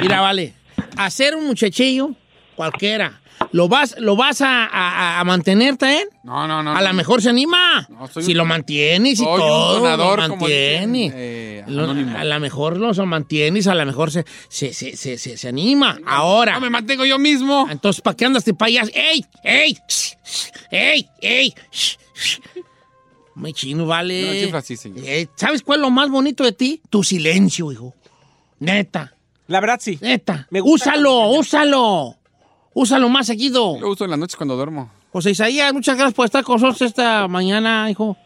Mira, 0.00 0.20
vale. 0.20 0.54
Hacer 0.96 1.34
un 1.36 1.46
muchachillo, 1.46 2.10
cualquiera. 2.54 3.20
¿Lo 3.52 3.68
vas, 3.68 3.94
lo 3.98 4.16
vas 4.16 4.40
a, 4.40 4.64
a- 4.64 5.20
a 5.20 5.24
mantener 5.24 5.76
también? 5.76 6.08
No, 6.24 6.48
no, 6.48 6.62
no. 6.62 6.74
A 6.74 6.80
lo 6.80 6.88
no. 6.88 6.94
mejor 6.94 7.20
se 7.20 7.28
anima. 7.28 7.86
soy 8.10 8.22
si 8.22 8.30
un- 8.32 8.38
lo 8.38 8.44
mantienes 8.46 9.12
y 9.12 9.16
soy 9.16 9.26
un 9.26 9.38
todo, 9.38 9.78
donador, 9.80 10.20
lo 10.22 10.28
como 10.30 10.46
dicen, 10.48 10.90
mantiene. 10.90 11.12
eh, 11.14 11.64
Lo- 11.68 11.84
anónimo. 11.84 12.16
a 12.16 12.24
lo 12.24 12.40
mejor 12.40 12.78
lo 12.78 12.94
mantienes, 13.06 13.66
a 13.66 13.74
lo 13.74 13.84
mejor 13.84 14.10
se, 14.10 14.24
se, 14.48 14.72
se, 14.72 14.96
se, 14.96 15.18
se- 15.18 15.36
se 15.36 15.48
anima. 15.48 15.98
Ahora. 16.06 16.54
No 16.54 16.60
me 16.62 16.70
mantengo 16.70 17.04
yo 17.04 17.18
mismo. 17.18 17.68
Entonces, 17.70 18.00
¿para 18.00 18.16
qué 18.16 18.24
andas 18.24 18.44
de 18.46 18.54
payas? 18.54 18.90
¡Ey! 18.94 19.24
¡Ey! 19.44 19.78
shh, 19.86 20.14
¡Ey! 20.70 21.08
¡Ey! 21.20 21.54
Muy 23.36 23.52
chino, 23.52 23.84
vale. 23.84 24.22
No, 24.22 24.32
chifla 24.32 24.58
así, 24.60 24.76
señor. 24.76 25.04
Eh, 25.06 25.28
¿Sabes 25.34 25.62
cuál 25.62 25.80
es 25.80 25.82
lo 25.82 25.90
más 25.90 26.08
bonito 26.08 26.42
de 26.42 26.52
ti? 26.52 26.80
Tu 26.88 27.02
silencio, 27.02 27.70
hijo. 27.70 27.94
Neta. 28.60 29.14
La 29.46 29.60
verdad, 29.60 29.78
sí. 29.78 29.98
Neta. 30.00 30.46
Me 30.50 30.60
gusta 30.60 30.92
úsalo, 30.92 31.28
úsalo. 31.28 32.14
Úsalo 32.72 33.08
más 33.10 33.26
seguido. 33.26 33.78
Lo 33.78 33.90
uso 33.90 34.04
en 34.04 34.10
las 34.10 34.18
noches 34.18 34.36
cuando 34.36 34.56
duermo. 34.56 34.90
José 35.12 35.32
Isaías, 35.32 35.72
muchas 35.74 35.96
gracias 35.96 36.14
por 36.14 36.24
estar 36.24 36.44
con 36.44 36.54
nosotros 36.54 36.80
esta 36.82 37.28
mañana, 37.28 37.90
hijo. 37.90 38.16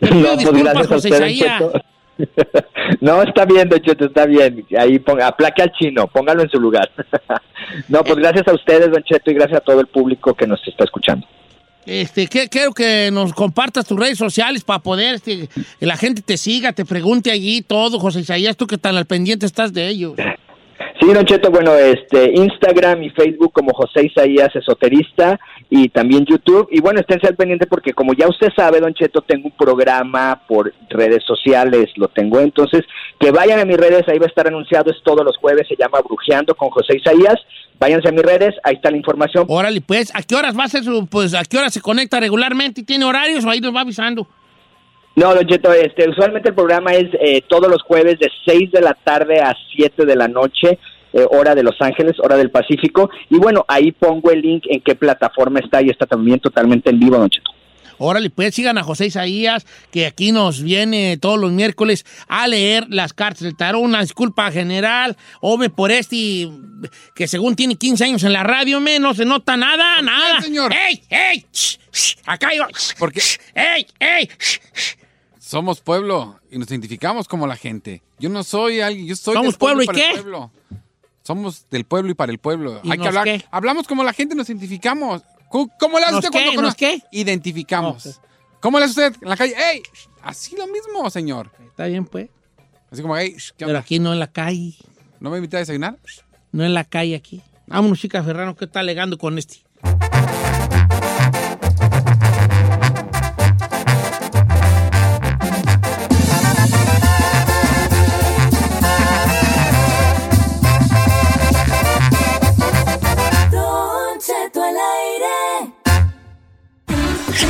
Te 0.00 0.06
No, 0.10 0.10
pido 0.10 0.26
pues 0.26 0.38
disculpas, 0.38 0.74
gracias 0.74 0.90
a 0.90 0.94
José 0.94 1.08
Isaías. 1.08 1.58
Cheto. 1.58 1.72
No, 3.00 3.22
está 3.22 3.44
bien, 3.44 3.68
Don 3.68 3.80
Cheto, 3.80 4.06
está 4.06 4.26
bien. 4.26 4.66
Ahí 4.78 4.98
ponga, 4.98 5.28
aplaque 5.28 5.62
al 5.62 5.72
chino, 5.72 6.06
póngalo 6.08 6.42
en 6.42 6.50
su 6.50 6.60
lugar. 6.60 6.90
No, 7.88 8.02
pues 8.02 8.16
gracias 8.16 8.46
a 8.48 8.54
ustedes, 8.54 8.90
Don 8.90 9.02
Cheto, 9.04 9.30
y 9.30 9.34
gracias 9.34 9.60
a 9.60 9.64
todo 9.64 9.80
el 9.80 9.86
público 9.86 10.34
que 10.34 10.46
nos 10.46 10.60
está 10.66 10.84
escuchando. 10.84 11.26
Este, 11.84 12.26
que- 12.28 12.48
quiero 12.48 12.72
que 12.72 13.10
nos 13.12 13.32
compartas 13.32 13.86
tus 13.86 13.98
redes 13.98 14.16
sociales 14.18 14.62
para 14.62 14.78
poder 14.78 15.16
este, 15.16 15.48
que 15.80 15.86
la 15.86 15.96
gente 15.96 16.22
te 16.22 16.36
siga, 16.36 16.72
te 16.72 16.84
pregunte 16.84 17.30
allí 17.30 17.62
todo, 17.62 17.98
José 17.98 18.20
Isaías, 18.20 18.56
tú 18.56 18.66
que 18.66 18.78
tan 18.78 18.96
al 18.96 19.06
pendiente 19.06 19.46
estás 19.46 19.72
de 19.72 19.88
ellos. 19.88 20.14
Sí, 21.00 21.12
Don 21.12 21.24
Cheto, 21.24 21.50
bueno, 21.50 21.74
este, 21.74 22.32
Instagram 22.34 23.02
y 23.02 23.10
Facebook 23.10 23.52
como 23.52 23.72
José 23.72 24.06
Isaías 24.06 24.54
Esoterista 24.54 25.38
y 25.68 25.88
también 25.88 26.24
YouTube. 26.24 26.68
Y 26.70 26.80
bueno, 26.80 27.00
esténse 27.00 27.26
al 27.26 27.36
pendiente 27.36 27.66
porque 27.66 27.92
como 27.92 28.12
ya 28.14 28.28
usted 28.28 28.48
sabe, 28.54 28.80
Don 28.80 28.94
Cheto, 28.94 29.22
tengo 29.22 29.46
un 29.46 29.56
programa 29.56 30.42
por 30.46 30.72
redes 30.90 31.24
sociales, 31.24 31.90
lo 31.96 32.08
tengo. 32.08 32.40
Entonces, 32.40 32.82
que 33.18 33.30
vayan 33.30 33.58
a 33.58 33.64
mis 33.64 33.76
redes, 33.76 34.06
ahí 34.08 34.18
va 34.18 34.26
a 34.26 34.28
estar 34.28 34.46
anunciado, 34.46 34.90
es 34.90 35.02
todos 35.02 35.24
los 35.24 35.36
jueves, 35.38 35.66
se 35.68 35.76
llama 35.76 36.00
Brujeando 36.00 36.54
con 36.54 36.70
José 36.70 36.96
Isaías. 36.96 37.36
Váyanse 37.78 38.08
a 38.08 38.12
mis 38.12 38.22
redes, 38.22 38.54
ahí 38.62 38.76
está 38.76 38.90
la 38.90 38.96
información. 38.96 39.46
Órale, 39.48 39.80
pues, 39.80 40.14
¿a 40.14 40.22
qué 40.22 40.36
horas 40.36 40.56
va 40.56 40.64
a 40.64 40.68
ser 40.68 40.84
su, 40.84 41.06
pues, 41.06 41.34
a 41.34 41.42
qué 41.44 41.58
horas 41.58 41.72
se 41.72 41.80
conecta 41.80 42.20
regularmente 42.20 42.82
tiene 42.84 43.04
horarios 43.04 43.44
o 43.44 43.50
ahí 43.50 43.60
nos 43.60 43.74
va 43.74 43.80
avisando? 43.80 44.28
No, 45.14 45.34
Don 45.34 45.46
Cheto, 45.46 45.72
este, 45.72 46.08
usualmente 46.08 46.48
el 46.48 46.54
programa 46.54 46.94
es 46.94 47.08
eh, 47.20 47.42
todos 47.46 47.68
los 47.68 47.82
jueves 47.82 48.18
de 48.18 48.30
6 48.46 48.72
de 48.72 48.80
la 48.80 48.94
tarde 48.94 49.40
a 49.40 49.54
7 49.76 50.06
de 50.06 50.16
la 50.16 50.26
noche, 50.26 50.78
eh, 51.12 51.26
hora 51.30 51.54
de 51.54 51.62
Los 51.62 51.76
Ángeles, 51.80 52.14
hora 52.18 52.36
del 52.36 52.50
Pacífico. 52.50 53.10
Y 53.28 53.36
bueno, 53.36 53.64
ahí 53.68 53.92
pongo 53.92 54.30
el 54.30 54.40
link 54.40 54.64
en 54.68 54.80
qué 54.80 54.94
plataforma 54.94 55.60
está 55.60 55.82
y 55.82 55.90
está 55.90 56.06
también 56.06 56.40
totalmente 56.40 56.88
en 56.88 56.98
vivo, 56.98 57.18
Don 57.18 57.28
Cheto. 57.28 57.50
Órale, 57.98 58.30
pues 58.30 58.54
sigan 58.54 58.78
a 58.78 58.82
José 58.82 59.06
Isaías, 59.06 59.64
que 59.92 60.06
aquí 60.06 60.32
nos 60.32 60.62
viene 60.62 61.18
todos 61.18 61.38
los 61.38 61.52
miércoles 61.52 62.04
a 62.26 62.48
leer 62.48 62.86
las 62.88 63.12
cartas 63.12 63.42
del 63.42 63.56
tarot. 63.56 63.80
Una 63.80 64.00
disculpa 64.00 64.50
general, 64.50 65.16
hombre, 65.40 65.70
por 65.70 65.92
este 65.92 66.48
que 67.14 67.28
según 67.28 67.54
tiene 67.54 67.76
15 67.76 68.04
años 68.04 68.24
en 68.24 68.32
la 68.32 68.42
radio, 68.42 68.80
me, 68.80 68.98
no 68.98 69.14
se 69.14 69.24
nota 69.24 69.56
nada, 69.56 70.02
nada. 70.02 70.40
señor? 70.40 70.72
¡Ey, 70.72 71.00
ey! 71.10 71.46
shh, 71.52 71.78
shh, 71.92 72.16
acá 72.26 72.48
yo. 72.56 72.64
Porque 72.98 73.20
¡Ey, 73.54 73.86
ey! 74.00 74.28
shh. 74.36 75.01
Somos 75.52 75.82
pueblo 75.82 76.40
y 76.50 76.56
nos 76.56 76.70
identificamos 76.70 77.28
como 77.28 77.46
la 77.46 77.56
gente. 77.56 78.02
Yo 78.18 78.30
no 78.30 78.42
soy 78.42 78.80
alguien, 78.80 79.06
yo 79.06 79.14
soy 79.14 79.34
¿Somos 79.34 79.52
del 79.52 79.58
pueblo, 79.58 79.76
pueblo 79.76 79.82
y 79.84 79.86
para 79.86 79.98
el 79.98 80.04
qué? 80.06 80.22
pueblo. 80.22 80.50
Somos 81.22 81.66
del 81.70 81.84
pueblo 81.84 82.10
y 82.10 82.14
para 82.14 82.32
el 82.32 82.38
pueblo. 82.38 82.80
¿Y 82.82 82.90
Hay 82.90 82.98
que 82.98 83.06
hablar. 83.06 83.24
qué? 83.24 83.44
Hablamos 83.50 83.86
como 83.86 84.02
la 84.02 84.14
gente, 84.14 84.34
nos 84.34 84.48
identificamos. 84.48 85.20
¿Cómo 85.50 85.98
le 85.98 86.06
hace 86.06 86.12
¿Nos 86.14 86.24
usted 86.24 86.30
cuando 86.30 86.54
conoce? 86.54 86.62
¿Nos 86.62 86.74
qué? 86.74 87.02
Identificamos. 87.12 88.18
¿Cómo 88.60 88.78
le 88.78 88.86
hace 88.86 88.92
usted 88.92 89.22
en 89.22 89.28
la 89.28 89.36
calle? 89.36 89.54
¡Ey! 89.54 89.82
Así 90.22 90.56
lo 90.56 90.66
mismo, 90.68 91.10
señor. 91.10 91.50
Está 91.68 91.84
bien, 91.84 92.06
pues. 92.06 92.30
Así 92.90 93.02
como, 93.02 93.14
¡ey! 93.18 93.36
¿qué 93.58 93.66
Pero 93.66 93.78
aquí 93.78 93.98
no 93.98 94.14
en 94.14 94.20
la 94.20 94.32
calle. 94.32 94.74
¿No 95.20 95.28
me 95.28 95.36
invita 95.36 95.58
a 95.58 95.60
desayunar? 95.60 95.98
No 96.50 96.64
en 96.64 96.72
la 96.72 96.84
calle 96.84 97.14
aquí. 97.14 97.42
Vámonos, 97.66 98.00
chica 98.00 98.22
Ferrano, 98.24 98.56
¿qué 98.56 98.64
está 98.64 98.80
alegando 98.80 99.18
con 99.18 99.36
este? 99.38 99.58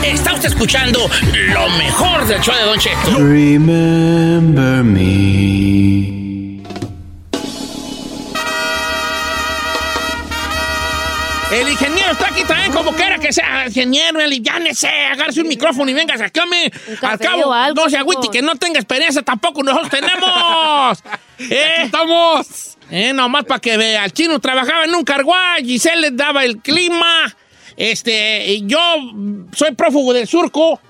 Está 0.03 0.35
usted 0.35 0.49
escuchando 0.49 1.09
lo 1.49 1.69
mejor 1.71 2.27
del 2.27 2.41
show 2.41 2.55
de 2.55 2.63
Don 2.63 2.79
Cheto. 2.79 3.19
Remember 3.19 4.83
me. 4.83 6.23
El 11.53 11.69
ingeniero 11.69 12.13
está 12.13 12.29
aquí 12.29 12.43
también, 12.45 12.73
como 12.73 12.93
quiera 12.93 13.19
que 13.19 13.33
sea. 13.33 13.67
Ingeniero, 13.67 14.19
aliviánese, 14.21 14.89
agárrese 14.89 15.43
un 15.43 15.49
micrófono 15.49 15.91
y 15.91 15.95
venga, 15.95 16.19
sacame. 16.19 16.73
Al 17.03 17.19
cabo, 17.19 17.53
algo, 17.53 17.85
no 17.85 17.91
se 17.91 17.97
agüite 17.97 18.29
que 18.33 18.43
no 18.43 18.57
tenga 18.57 18.81
experiencia 18.81 19.23
tampoco, 19.23 19.63
nosotros 19.63 19.91
tenemos. 19.91 20.99
¿Eh? 21.39 21.83
¡Estamos! 21.85 22.79
Eh, 22.91 23.13
nomás 23.13 23.45
para 23.45 23.61
que 23.61 23.77
vea. 23.77 24.05
El 24.05 24.13
chino 24.13 24.41
trabajaba 24.41 24.85
en 24.85 24.95
un 24.95 25.05
carguay, 25.05 25.65
Giselle 25.65 26.01
le 26.01 26.11
daba 26.11 26.45
el 26.45 26.59
clima. 26.59 27.35
Este, 27.77 28.61
yo 28.63 28.79
soy 29.55 29.73
prófugo 29.75 30.13
del 30.13 30.27
surco. 30.27 30.81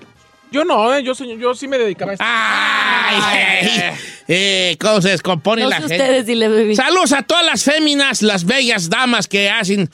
Yo 0.51 0.63
no, 0.65 0.93
eh, 0.93 1.03
yo, 1.03 1.15
soy- 1.15 1.37
yo 1.39 1.55
sí 1.55 1.67
me 1.67 1.77
dedicaba 1.79 2.11
a 2.11 2.13
esto. 2.13 2.25
Ay, 2.27 3.95
eh, 4.27 4.77
¿Cómo 4.79 5.01
se 5.01 5.09
descompone 5.09 5.63
No 5.63 5.69
la 5.69 5.77
sé 5.77 5.87
gente? 5.87 5.97
ustedes, 5.97 6.25
dile. 6.25 6.75
Saludos 6.75 7.11
a 7.13 7.23
todas 7.23 7.45
las 7.45 7.63
féminas, 7.63 8.21
las 8.21 8.45
bellas 8.45 8.89
damas 8.89 9.27
que 9.27 9.49
hacen 9.49 9.89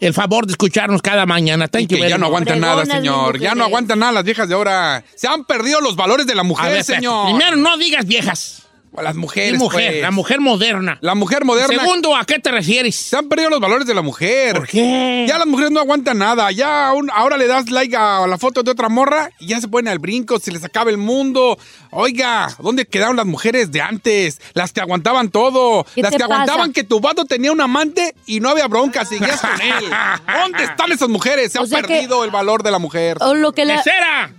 el 0.00 0.14
favor 0.14 0.46
de 0.46 0.52
escucharnos 0.52 1.02
cada 1.02 1.26
mañana. 1.26 1.66
Thank 1.68 1.82
you 1.82 1.88
Que 1.88 1.94
very 1.96 2.10
ya 2.10 2.18
no 2.18 2.26
aguantan 2.26 2.60
nada, 2.60 2.84
señor. 2.86 3.40
Ya 3.40 3.54
no 3.54 3.64
aguantan 3.64 3.98
nada 3.98 4.12
las 4.12 4.24
viejas 4.24 4.48
de 4.48 4.54
ahora. 4.54 5.02
Se 5.16 5.26
han 5.26 5.44
perdido 5.44 5.80
los 5.80 5.96
valores 5.96 6.26
de 6.26 6.34
la 6.34 6.42
mujer, 6.44 6.70
ver, 6.70 6.80
espérate. 6.80 7.04
señor. 7.06 7.26
Primero, 7.26 7.56
no 7.56 7.76
digas 7.76 8.06
viejas. 8.06 8.63
Las 9.02 9.14
Y 9.16 9.18
mujeres, 9.18 9.58
mujer, 9.58 9.90
pues. 9.90 10.02
la 10.02 10.10
mujer 10.10 10.40
moderna. 10.40 10.98
La 11.00 11.14
mujer 11.14 11.44
moderna. 11.44 11.78
Segundo, 11.82 12.14
¿a 12.16 12.24
qué 12.24 12.38
te 12.38 12.50
refieres? 12.50 12.94
Se 12.94 13.16
han 13.16 13.28
perdido 13.28 13.50
los 13.50 13.60
valores 13.60 13.86
de 13.86 13.94
la 13.94 14.02
mujer. 14.02 14.56
¿Por 14.56 14.68
qué? 14.68 15.24
Ya 15.28 15.38
las 15.38 15.46
mujeres 15.46 15.70
no 15.72 15.80
aguantan 15.80 16.18
nada. 16.18 16.50
Ya 16.52 16.92
un- 16.94 17.10
ahora 17.10 17.36
le 17.36 17.46
das 17.46 17.70
like 17.70 17.96
a 17.96 18.26
la 18.26 18.38
foto 18.38 18.62
de 18.62 18.70
otra 18.70 18.88
morra 18.88 19.30
y 19.40 19.46
ya 19.48 19.60
se 19.60 19.68
ponen 19.68 19.88
al 19.88 19.98
brinco, 19.98 20.38
se 20.38 20.52
les 20.52 20.62
acaba 20.64 20.90
el 20.90 20.98
mundo. 20.98 21.58
Oiga, 21.90 22.54
¿dónde 22.60 22.86
quedaron 22.86 23.16
las 23.16 23.26
mujeres 23.26 23.70
de 23.72 23.80
antes? 23.80 24.40
Las 24.52 24.72
que 24.72 24.80
aguantaban 24.80 25.30
todo. 25.30 25.84
¿Qué 25.94 26.02
Las 26.02 26.10
te 26.12 26.16
que 26.18 26.22
aguantaban 26.24 26.72
que 26.72 26.84
tu 26.84 27.00
vato 27.00 27.24
tenía 27.24 27.52
un 27.52 27.60
amante 27.60 28.14
y 28.26 28.40
no 28.40 28.50
había 28.50 28.66
bronca, 28.68 29.04
seguías 29.04 29.40
con 29.40 29.60
él. 29.60 29.84
¿Dónde 30.42 30.64
están 30.64 30.92
esas 30.92 31.08
mujeres? 31.08 31.52
Se 31.52 31.58
O 31.58 31.62
ha 31.62 31.66
perdido 31.66 32.24
el 32.24 32.30
valor 32.30 32.62
de 32.62 32.70
la 32.70 32.78
mujer. 32.78 33.16
O 33.20 33.34
lo 33.34 33.52
que 33.52 33.64
la... 33.64 33.76
¡Mesera! 33.76 34.32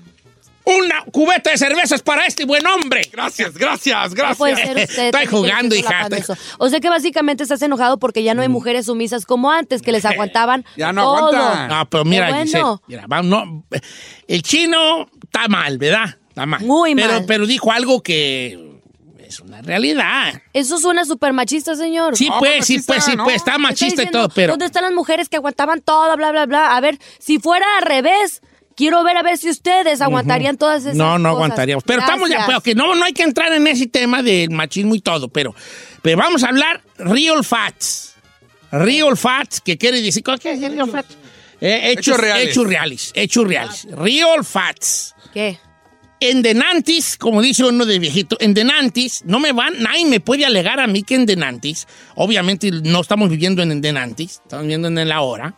Una 0.66 1.04
cubeta 1.12 1.52
de 1.52 1.58
cervezas 1.58 2.02
para 2.02 2.26
este 2.26 2.44
buen 2.46 2.66
hombre. 2.66 3.08
Gracias, 3.12 3.54
gracias, 3.56 4.14
gracias. 4.16 4.38
puede 4.38 4.56
ser 4.56 4.78
usted. 4.78 5.06
Estoy 5.06 5.26
jugando, 5.28 5.76
hija, 5.76 6.08
estoy-. 6.10 6.36
O 6.58 6.70
sea 6.70 6.80
que 6.80 6.90
básicamente 6.90 7.44
estás 7.44 7.62
enojado 7.62 8.00
porque 8.00 8.24
ya 8.24 8.34
no 8.34 8.42
hay 8.42 8.50
mujeres 8.50 8.88
sumisas 8.88 9.26
como 9.26 9.52
antes, 9.52 9.82
que 9.84 9.92
les 9.92 10.06
aguantaban 10.06 10.66
Ya 10.76 10.92
no 10.92 11.04
todo. 11.04 11.28
aguantan. 11.28 11.68
No, 11.70 11.90
pero 11.90 12.06
mira, 12.06 12.30
bueno. 12.30 12.44
Giselle, 12.46 12.76
mira, 12.88 13.06
va- 13.08 13.22
no, 13.22 13.64
el 14.28 14.42
chino 14.42 15.08
está 15.24 15.48
mal, 15.48 15.78
¿verdad? 15.78 16.18
Está 16.30 16.46
mal. 16.46 16.62
Muy 16.62 16.96
pero, 16.96 17.14
mal. 17.14 17.26
Pero 17.28 17.46
dijo 17.46 17.72
algo 17.72 18.02
que 18.02 18.82
es 19.20 19.40
una 19.40 19.62
realidad. 19.62 20.42
Eso 20.54 20.78
suena 20.80 21.06
súper 21.06 21.32
machista, 21.34 21.76
señor. 21.76 22.16
Sí, 22.18 22.28
No, 22.30 22.40
pues, 22.40 22.66
sí, 22.66 22.74
machista, 22.78 22.94
pues, 22.94 23.06
sí, 23.06 23.16
¿no? 23.16 23.24
pues, 23.24 23.36
está 23.38 23.58
machista 23.58 23.86
y 23.86 24.06
diciendo, 24.06 24.20
todo, 24.20 24.30
pero... 24.36 24.54
¿Dónde 24.54 24.66
están 24.66 24.84
las 24.84 24.94
mujeres 24.94 25.30
que 25.30 25.38
aguantaban 25.38 25.82
todo, 25.82 26.16
bla, 26.18 26.32
bla, 26.32 26.46
bla? 26.46 26.76
A 26.76 26.82
ver, 26.82 26.98
si 27.20 27.40
fuera 27.40 27.66
al 27.78 27.84
revés, 27.86 28.42
quiero 28.76 29.04
ver 29.04 29.18
a 29.18 29.24
ver 29.24 29.38
si 29.38 29.50
ustedes 29.50 30.02
aguantarían 30.02 30.58
todas 30.58 30.84
esas 30.84 30.96
No, 30.96 31.18
no 31.18 31.30
cosas. 31.30 31.36
aguantaríamos. 31.36 31.84
Pero 31.86 32.02
estamos 32.02 32.30
ya, 32.30 32.46
pues, 32.46 32.58
ok, 32.58 32.68
no, 32.76 32.96
no 32.96 33.06
hay 33.06 33.14
que 33.14 33.24
entrar 33.24 33.52
en 33.54 33.66
ese 33.68 33.88
tema 33.88 34.22
del 34.22 34.50
machismo 34.52 34.96
y 34.96 35.00
todo, 35.02 35.30
pero, 35.30 35.56
pero 36.02 36.18
vamos 36.18 36.44
a 36.44 36.48
hablar 36.50 36.82
real 36.98 37.44
facts. 37.44 38.14
Real 38.72 39.16
facts, 39.16 39.62
que 39.62 39.78
quiere 39.78 40.02
decir, 40.02 40.24
¿qué 40.42 40.52
es 40.52 40.62
real 40.62 40.90
facts? 40.90 41.16
Eh, 41.62 41.92
hechos, 41.92 42.16
Hechos 42.16 42.20
reales. 42.20 42.50
Hechos 42.50 42.68
reales. 42.68 43.12
Hechos 43.16 43.48
reales. 43.48 43.88
Real 43.92 44.44
facts. 44.44 45.16
¿Qué? 45.34 45.58
En 46.20 46.42
Denantis, 46.42 47.18
como 47.18 47.42
dice 47.42 47.66
uno 47.66 47.86
de 47.86 48.00
viejito, 48.00 48.38
en 48.40 48.54
Denantis, 48.54 49.24
no 49.26 49.40
me 49.40 49.52
van, 49.52 49.82
nadie 49.82 50.06
me 50.06 50.20
puede 50.20 50.46
alegar 50.46 50.80
a 50.80 50.88
mí 50.88 51.04
que 51.04 51.16
en 51.16 51.26
Denantis, 51.26 51.88
obviamente 52.16 52.72
no 52.72 53.02
estamos 53.02 53.30
viviendo 53.30 53.62
en 53.62 53.82
Denantis, 53.82 54.40
estamos 54.44 54.64
viviendo 54.64 54.88
en 54.88 54.98
el 54.98 55.12
ahora, 55.12 55.56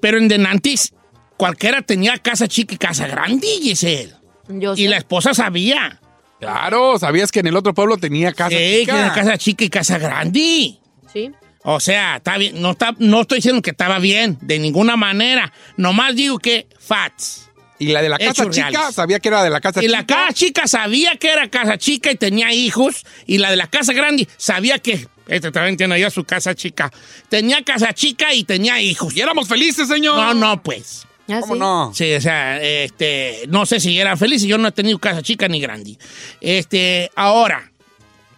pero 0.00 0.18
en 0.18 0.28
Denantis 0.28 0.92
cualquiera 1.40 1.80
tenía 1.80 2.18
casa 2.18 2.46
chica 2.46 2.74
y 2.74 2.76
casa 2.76 3.06
grande, 3.06 3.46
Giselle. 3.62 4.12
Yo 4.48 4.74
Y 4.74 4.82
sé. 4.84 4.88
la 4.90 4.98
esposa 4.98 5.32
sabía. 5.32 5.98
Claro, 6.38 6.98
¿sabías 6.98 7.32
que 7.32 7.40
en 7.40 7.46
el 7.46 7.56
otro 7.56 7.72
pueblo 7.72 7.96
tenía 7.96 8.32
casa 8.34 8.50
Sí, 8.58 8.80
chica? 8.80 8.92
que 8.92 8.98
era 8.98 9.12
casa 9.14 9.38
chica 9.38 9.64
y 9.64 9.70
casa 9.70 9.96
grande. 9.96 10.76
Sí. 11.10 11.30
O 11.62 11.80
sea, 11.80 12.16
está 12.16 12.36
bien, 12.36 12.60
no, 12.60 12.72
está, 12.72 12.94
no 12.98 13.22
estoy 13.22 13.36
diciendo 13.38 13.62
que 13.62 13.70
estaba 13.70 13.98
bien, 13.98 14.36
de 14.42 14.58
ninguna 14.58 14.96
manera. 14.96 15.50
Nomás 15.78 16.14
digo 16.14 16.38
que 16.38 16.66
fats. 16.78 17.48
Y 17.78 17.86
la 17.86 18.02
de 18.02 18.10
la 18.10 18.18
casa 18.18 18.42
Hechos 18.42 18.54
chica, 18.54 18.68
reales. 18.70 18.94
sabía 18.94 19.18
que 19.20 19.28
era 19.28 19.42
de 19.42 19.48
la 19.48 19.60
casa 19.62 19.80
Y 19.80 19.86
chica. 19.86 19.96
la 19.98 20.06
casa 20.06 20.32
chica 20.34 20.66
sabía 20.66 21.16
que 21.16 21.30
era 21.32 21.48
casa 21.48 21.78
chica 21.78 22.12
y 22.12 22.16
tenía 22.16 22.52
hijos. 22.52 23.06
Y 23.26 23.38
la 23.38 23.50
de 23.50 23.56
la 23.56 23.66
casa 23.68 23.94
grande 23.94 24.28
sabía 24.36 24.78
que. 24.78 25.06
Este 25.26 25.50
también 25.52 25.76
tiene 25.78 25.94
allá 25.94 26.10
su 26.10 26.24
casa 26.24 26.54
chica. 26.54 26.90
Tenía 27.30 27.62
casa 27.62 27.94
chica 27.94 28.34
y 28.34 28.44
tenía 28.44 28.80
hijos. 28.82 29.16
Y 29.16 29.20
éramos 29.22 29.48
felices, 29.48 29.88
señor. 29.88 30.16
No, 30.16 30.34
no, 30.34 30.62
pues. 30.62 31.06
¿Ah, 31.32 31.40
¿Cómo 31.40 31.54
sí? 31.54 31.60
no? 31.60 31.92
Sí, 31.94 32.14
o 32.14 32.20
sea, 32.20 32.60
este, 32.60 33.44
no 33.48 33.66
sé 33.66 33.80
si 33.80 33.98
eran 33.98 34.18
felices. 34.18 34.48
Yo 34.48 34.58
no 34.58 34.68
he 34.68 34.72
tenido 34.72 34.98
casa 34.98 35.22
chica 35.22 35.48
ni 35.48 35.60
grande. 35.60 35.98
Este, 36.40 37.10
ahora, 37.14 37.70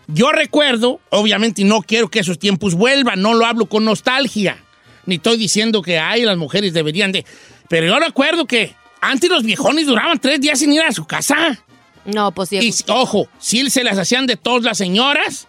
yo 0.08 0.32
recuerdo, 0.32 1.00
obviamente, 1.10 1.62
y 1.62 1.64
no 1.64 1.82
quiero 1.82 2.08
que 2.08 2.20
esos 2.20 2.38
tiempos 2.38 2.74
vuelvan. 2.74 3.22
No 3.22 3.34
lo 3.34 3.46
hablo 3.46 3.66
con 3.66 3.84
nostalgia. 3.84 4.58
Ni 5.06 5.16
estoy 5.16 5.36
diciendo 5.36 5.82
que, 5.82 5.98
ay, 5.98 6.22
las 6.22 6.36
mujeres 6.36 6.72
deberían 6.72 7.12
de. 7.12 7.24
Pero 7.68 7.86
yo 7.86 7.98
recuerdo 7.98 8.46
que 8.46 8.74
antes 9.00 9.30
los 9.30 9.42
viejones 9.42 9.86
duraban 9.86 10.18
tres 10.18 10.40
días 10.40 10.58
sin 10.58 10.72
ir 10.72 10.82
a 10.82 10.92
su 10.92 11.04
casa. 11.06 11.58
No, 12.04 12.32
pues 12.32 12.48
sí. 12.48 12.58
Y 12.58 12.74
ojo, 12.90 13.28
sí 13.38 13.68
se 13.70 13.84
las 13.84 13.98
hacían 13.98 14.26
de 14.26 14.36
todas 14.36 14.62
las 14.62 14.78
señoras, 14.78 15.48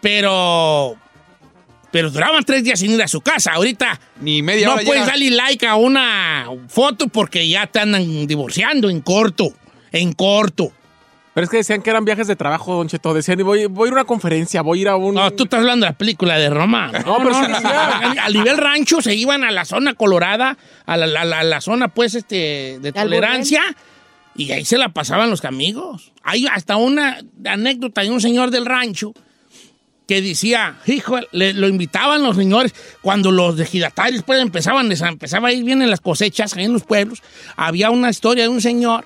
pero. 0.00 0.96
Pero 1.90 2.10
duraban 2.10 2.44
tres 2.44 2.62
días 2.64 2.78
sin 2.80 2.92
ir 2.92 3.02
a 3.02 3.08
su 3.08 3.20
casa. 3.22 3.52
Ahorita 3.52 3.98
Ni 4.20 4.42
media 4.42 4.66
no 4.66 4.74
hora 4.74 4.82
puedes 4.84 5.06
darle 5.06 5.30
like 5.30 5.66
a 5.66 5.76
una 5.76 6.46
foto 6.68 7.08
porque 7.08 7.48
ya 7.48 7.66
te 7.66 7.80
andan 7.80 8.26
divorciando 8.26 8.90
en 8.90 9.00
corto. 9.00 9.52
En 9.90 10.12
corto. 10.12 10.70
Pero 11.32 11.44
es 11.44 11.50
que 11.50 11.58
decían 11.58 11.80
que 11.82 11.90
eran 11.90 12.04
viajes 12.04 12.26
de 12.26 12.34
trabajo, 12.36 12.74
Don 12.74 12.88
Cheto. 12.88 13.14
Decían, 13.14 13.38
voy, 13.44 13.66
voy 13.66 13.86
a 13.86 13.88
ir 13.88 13.92
a 13.92 14.00
una 14.00 14.04
conferencia, 14.04 14.60
voy 14.60 14.80
a 14.80 14.82
ir 14.82 14.88
a 14.88 14.96
un... 14.96 15.14
No, 15.14 15.30
tú 15.30 15.44
estás 15.44 15.60
hablando 15.60 15.86
de 15.86 15.92
la 15.92 15.96
película 15.96 16.36
de 16.36 16.50
Roma. 16.50 16.90
No, 17.06 17.18
pero 17.18 17.32
sí 17.34 17.46
decía. 17.46 17.98
Al 18.24 18.32
nivel 18.32 18.58
rancho 18.58 19.00
se 19.00 19.14
iban 19.14 19.44
a 19.44 19.50
la 19.52 19.64
zona 19.64 19.94
colorada, 19.94 20.58
a 20.84 20.96
la, 20.96 21.06
la- 21.06 21.24
la- 21.24 21.44
la 21.44 21.60
zona, 21.60 21.88
pues, 21.88 22.16
este, 22.16 22.78
de 22.80 22.92
tolerancia, 22.92 23.62
y 24.34 24.50
ahí 24.50 24.64
se 24.64 24.78
la 24.78 24.88
pasaban 24.88 25.30
los 25.30 25.44
amigos. 25.44 26.12
Hay 26.24 26.46
hasta 26.52 26.76
una 26.76 27.18
anécdota 27.46 28.02
de 28.02 28.10
un 28.10 28.20
señor 28.20 28.50
del 28.50 28.66
rancho 28.66 29.14
que 30.08 30.22
decía, 30.22 30.76
hijo, 30.86 31.18
le- 31.32 31.52
lo 31.52 31.68
invitaban 31.68 32.22
los 32.22 32.34
señores, 32.34 32.74
cuando 33.02 33.30
los 33.30 33.60
ejidatarios 33.60 34.22
pues 34.24 34.40
empezaban, 34.40 34.88
les 34.88 35.02
empezaba 35.02 35.48
a 35.48 35.52
ir 35.52 35.62
bien 35.64 35.82
en 35.82 35.90
las 35.90 36.00
cosechas, 36.00 36.56
ahí 36.56 36.64
en 36.64 36.72
los 36.72 36.82
pueblos, 36.82 37.22
había 37.56 37.90
una 37.90 38.08
historia 38.10 38.42
de 38.44 38.48
un 38.48 38.60
señor 38.62 39.04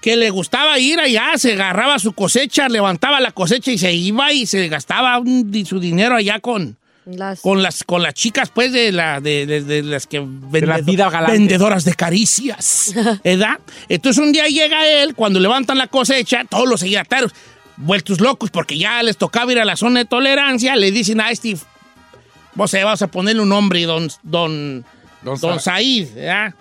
que 0.00 0.16
le 0.16 0.30
gustaba 0.30 0.78
ir 0.78 1.00
allá, 1.00 1.32
se 1.36 1.52
agarraba 1.54 1.98
su 1.98 2.12
cosecha, 2.12 2.68
levantaba 2.68 3.20
la 3.20 3.30
cosecha 3.32 3.70
y 3.72 3.78
se 3.78 3.92
iba 3.92 4.32
y 4.32 4.46
se 4.46 4.68
gastaba 4.68 5.18
un 5.18 5.50
su 5.64 5.80
dinero 5.80 6.16
allá 6.16 6.38
con, 6.40 6.76
Las- 7.06 7.40
con 7.40 7.62
las 7.62 7.84
con 7.84 8.02
las 8.02 8.14
chicas 8.14 8.50
pues 8.52 8.72
de 8.72 8.90
la 8.90 9.20
de, 9.20 9.46
de- 9.46 9.62
de 9.62 9.82
las 9.84 10.06
que 10.08 10.18
la 10.18 10.78
vida 10.86 11.04
vendedoras 11.32 11.84
de 11.84 11.94
caricias, 11.94 12.92
¿verdad? 13.24 13.58
Entonces 13.88 14.20
un 14.22 14.32
día 14.32 14.46
llega 14.48 14.84
él 14.88 15.14
cuando 15.14 15.38
levantan 15.38 15.78
la 15.78 15.86
cosecha, 15.86 16.44
todos 16.48 16.68
los 16.68 16.82
ejidatarios 16.82 17.32
vueltos 17.76 18.20
locos 18.20 18.50
porque 18.50 18.78
ya 18.78 19.02
les 19.02 19.16
tocaba 19.16 19.52
ir 19.52 19.58
a 19.58 19.64
la 19.64 19.76
zona 19.76 20.00
de 20.00 20.04
tolerancia, 20.06 20.76
le 20.76 20.90
dicen 20.90 21.20
a 21.20 21.30
este 21.30 21.56
vos 22.54 22.70
se 22.70 22.82
vas 22.84 23.02
a 23.02 23.06
ponerle 23.08 23.42
un 23.42 23.48
nombre 23.50 23.82
don 23.84 24.08
don 24.22 24.84
Don 25.22 25.38
don 25.40 25.60
Sa- 25.60 25.74
Said, 25.76 26.14
¿verdad? 26.14 26.54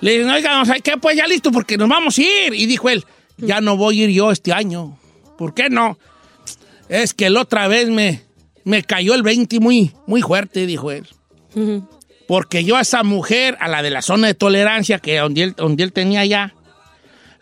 Le 0.00 0.12
dicen, 0.18 0.30
oiga, 0.30 0.54
don 0.54 0.66
Said, 0.66 0.80
¿qué? 0.82 0.96
Pues 0.96 1.16
ya 1.16 1.26
listo, 1.26 1.50
porque 1.52 1.76
nos 1.76 1.88
vamos 1.88 2.16
a 2.18 2.22
ir. 2.22 2.54
Y 2.54 2.66
dijo 2.66 2.88
él, 2.88 3.04
ya 3.36 3.60
no 3.60 3.76
voy 3.76 4.00
a 4.00 4.04
ir 4.04 4.10
yo 4.10 4.30
este 4.32 4.52
año. 4.52 4.96
¿Por 5.36 5.52
qué 5.54 5.68
no? 5.68 5.98
Es 6.88 7.12
que 7.12 7.28
la 7.28 7.42
otra 7.42 7.68
vez 7.68 7.88
me, 7.90 8.22
me 8.64 8.82
cayó 8.82 9.14
el 9.14 9.22
20 9.22 9.60
muy, 9.60 9.92
muy 10.06 10.22
fuerte, 10.22 10.64
dijo 10.66 10.90
él. 10.90 11.06
Porque 12.26 12.64
yo 12.64 12.76
a 12.76 12.80
esa 12.82 13.02
mujer, 13.02 13.56
a 13.60 13.68
la 13.68 13.82
de 13.82 13.90
la 13.90 14.00
zona 14.02 14.26
de 14.28 14.34
tolerancia, 14.34 14.98
que 15.00 15.18
donde 15.18 15.42
él, 15.42 15.54
donde 15.56 15.82
él 15.84 15.92
tenía 15.92 16.24
ya, 16.24 16.54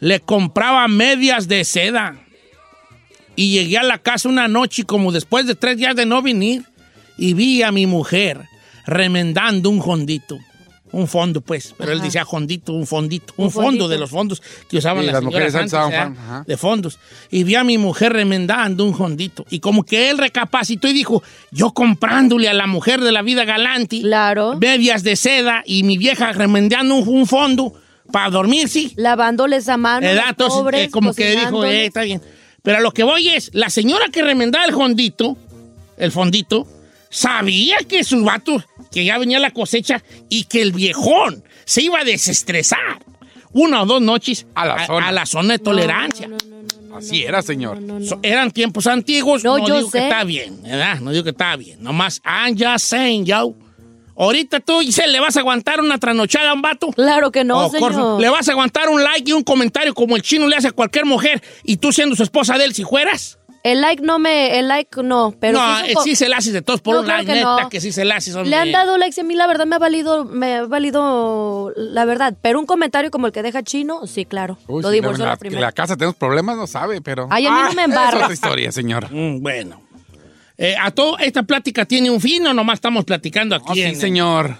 le 0.00 0.20
compraba 0.20 0.86
medias 0.88 1.48
de 1.48 1.64
seda. 1.64 2.16
Y 3.36 3.50
llegué 3.52 3.78
a 3.78 3.82
la 3.82 3.98
casa 3.98 4.28
una 4.28 4.48
noche, 4.48 4.84
como 4.84 5.12
después 5.12 5.46
de 5.46 5.54
tres 5.54 5.76
días 5.76 5.94
de 5.94 6.06
no 6.06 6.22
venir, 6.22 6.64
y 7.18 7.34
vi 7.34 7.62
a 7.62 7.70
mi 7.70 7.86
mujer 7.86 8.40
remendando 8.86 9.70
un 9.70 9.82
fondito. 9.82 10.38
Un 10.92 11.08
fondo, 11.08 11.40
pues. 11.42 11.74
Pero 11.76 11.90
él 11.92 11.98
Ajá. 11.98 12.06
decía 12.06 12.24
fondito, 12.24 12.72
un 12.72 12.86
fondito. 12.86 13.34
Un, 13.36 13.46
Un 13.46 13.50
fondo 13.50 13.66
fondito. 13.66 13.88
de 13.88 13.98
los 13.98 14.08
fondos 14.08 14.40
que 14.70 14.78
usaban 14.78 15.00
Sí, 15.02 15.06
las, 15.06 15.14
las 15.14 15.24
mujeres 15.24 15.54
antes 15.54 15.74
antes, 15.74 15.98
usaban 15.98 16.40
¿eh? 16.40 16.44
de 16.46 16.56
fondos. 16.56 16.98
Y 17.30 17.42
vi 17.44 17.54
a 17.56 17.64
mi 17.64 17.76
mujer 17.76 18.12
remendando 18.12 18.84
un 18.84 18.94
fondito. 18.96 19.44
Y 19.50 19.58
como 19.58 19.82
que 19.84 20.08
él 20.10 20.16
recapacitó 20.16 20.88
y 20.88 20.92
dijo, 20.94 21.22
yo 21.50 21.72
comprándole 21.72 22.48
a 22.48 22.54
la 22.54 22.66
mujer 22.66 23.00
de 23.00 23.12
la 23.12 23.20
vida 23.22 23.44
galante 23.44 24.00
Claro. 24.00 24.56
medias 24.58 25.02
de 25.02 25.16
seda 25.16 25.62
y 25.66 25.82
mi 25.82 25.98
vieja 25.98 26.32
remendando 26.32 26.94
un, 26.94 27.08
un 27.08 27.26
fondo 27.26 27.74
para 28.12 28.30
dormir, 28.30 28.68
sí. 28.68 28.92
Lavándoles 28.96 29.68
a 29.68 29.76
mano. 29.76 30.06
Entonces, 30.06 30.58
pobres, 30.60 30.86
eh, 30.86 30.90
como 30.90 31.12
que 31.12 31.32
dijo, 31.32 31.64
eh, 31.64 31.86
está 31.86 32.02
bien. 32.02 32.22
Pero 32.66 32.78
a 32.78 32.80
lo 32.80 32.90
que 32.90 33.04
voy 33.04 33.28
es, 33.28 33.50
la 33.54 33.70
señora 33.70 34.06
que 34.10 34.22
remendaba 34.22 34.64
el 34.64 34.72
fondito, 34.72 35.36
el 35.96 36.10
fondito, 36.10 36.66
sabía 37.08 37.76
que 37.88 38.02
su 38.02 38.24
vato, 38.24 38.60
que 38.90 39.04
ya 39.04 39.18
venía 39.18 39.38
la 39.38 39.52
cosecha 39.52 40.02
y 40.28 40.44
que 40.46 40.62
el 40.62 40.72
viejón 40.72 41.44
se 41.64 41.82
iba 41.82 42.00
a 42.00 42.04
desestresar 42.04 43.04
una 43.52 43.82
o 43.82 43.86
dos 43.86 44.02
noches 44.02 44.46
A 44.56 44.66
la 44.66 44.84
zona. 44.84 45.06
a 45.06 45.12
la 45.12 45.26
zona 45.26 45.52
de 45.54 45.58
tolerancia. 45.60 46.28
Así 46.92 47.22
era, 47.22 47.40
señor. 47.40 47.78
So- 48.04 48.18
eran 48.24 48.50
tiempos 48.50 48.88
antiguos, 48.88 49.44
No, 49.44 49.58
no, 49.58 49.68
yo 49.68 49.76
digo 49.76 49.90
que 49.92 49.98
está 49.98 50.24
bien, 50.24 50.60
¿verdad? 50.64 50.98
No 50.98 51.12
digo 51.12 51.22
que 51.22 51.30
está 51.30 51.54
bien. 51.54 51.80
Nomás, 51.84 52.20
I'm 52.24 52.58
just 52.58 52.84
saying, 52.86 53.26
yo. 53.26 53.54
Ahorita 54.18 54.60
tú, 54.60 54.80
Giselle, 54.80 55.12
¿le 55.12 55.20
vas 55.20 55.36
a 55.36 55.40
aguantar 55.40 55.80
una 55.80 55.98
trasnochada 55.98 56.50
a 56.50 56.54
un 56.54 56.62
vato? 56.62 56.88
Claro 56.92 57.30
que 57.30 57.44
no, 57.44 57.66
Oh, 57.66 57.70
señor. 57.70 58.20
¿Le 58.20 58.28
vas 58.30 58.48
a 58.48 58.52
aguantar 58.52 58.88
un 58.88 59.02
like 59.02 59.30
y 59.30 59.32
un 59.32 59.42
comentario 59.42 59.94
como 59.94 60.16
el 60.16 60.22
chino 60.22 60.46
le 60.48 60.56
hace 60.56 60.68
a 60.68 60.72
cualquier 60.72 61.04
mujer 61.04 61.42
y 61.64 61.76
tú 61.76 61.92
siendo 61.92 62.16
su 62.16 62.22
esposa 62.22 62.56
de 62.58 62.64
él 62.64 62.74
si 62.74 62.84
fueras? 62.84 63.38
El 63.62 63.80
like 63.80 64.00
no 64.00 64.20
me, 64.20 64.60
el 64.60 64.68
like 64.68 65.02
no, 65.02 65.34
pero 65.40 65.58
no, 65.58 65.78
sí, 65.80 65.90
eh, 65.90 65.94
sí 66.04 66.14
se 66.16 66.28
la 66.28 66.36
haces 66.36 66.52
de 66.52 66.62
todos 66.62 66.80
por 66.80 66.94
No, 66.94 67.00
un 67.00 67.06
claro 67.06 67.24
like, 67.24 67.32
que 67.32 67.38
neta, 67.40 67.62
no. 67.62 67.68
que 67.68 67.80
sí 67.80 67.90
se 67.90 68.04
la 68.04 68.14
haces. 68.16 68.36
Le 68.36 68.54
han 68.54 68.70
dado 68.70 68.96
likes 68.96 69.16
y 69.16 69.20
a 69.22 69.24
mí 69.24 69.34
la 69.34 69.48
verdad 69.48 69.66
me 69.66 69.74
ha 69.74 69.80
valido, 69.80 70.24
me 70.24 70.54
ha 70.54 70.66
valido 70.66 71.72
la 71.76 72.04
verdad. 72.04 72.34
Pero 72.40 72.60
un 72.60 72.66
comentario 72.66 73.10
como 73.10 73.26
el 73.26 73.32
que 73.32 73.42
deja 73.42 73.64
chino, 73.64 74.06
sí, 74.06 74.24
claro. 74.24 74.56
Uy, 74.68 74.82
Lo 74.84 74.90
divorció 74.90 75.24
la, 75.24 75.32
la 75.32 75.36
primera. 75.36 75.60
la 75.62 75.72
casa 75.72 75.96
tenemos 75.96 76.14
problemas, 76.14 76.56
no 76.56 76.68
sabe, 76.68 77.00
pero... 77.00 77.26
Ay, 77.28 77.46
a 77.46 77.50
mí 77.50 77.58
no 77.64 77.72
me 77.72 77.82
Es 77.82 77.88
embarra. 77.88 78.18
otra 78.18 78.32
historia, 78.34 78.70
señor. 78.70 79.08
Mm, 79.12 79.42
bueno. 79.42 79.80
Eh, 80.58 80.74
a 80.80 80.90
todo, 80.90 81.18
esta 81.18 81.42
plática 81.42 81.84
tiene 81.84 82.10
un 82.10 82.20
fin 82.20 82.46
o 82.46 82.54
nomás 82.54 82.74
estamos 82.76 83.04
platicando 83.04 83.54
aquí. 83.54 83.64
Oh, 83.68 83.74
sí, 83.74 83.82
en- 83.82 83.96
señor. 83.96 84.56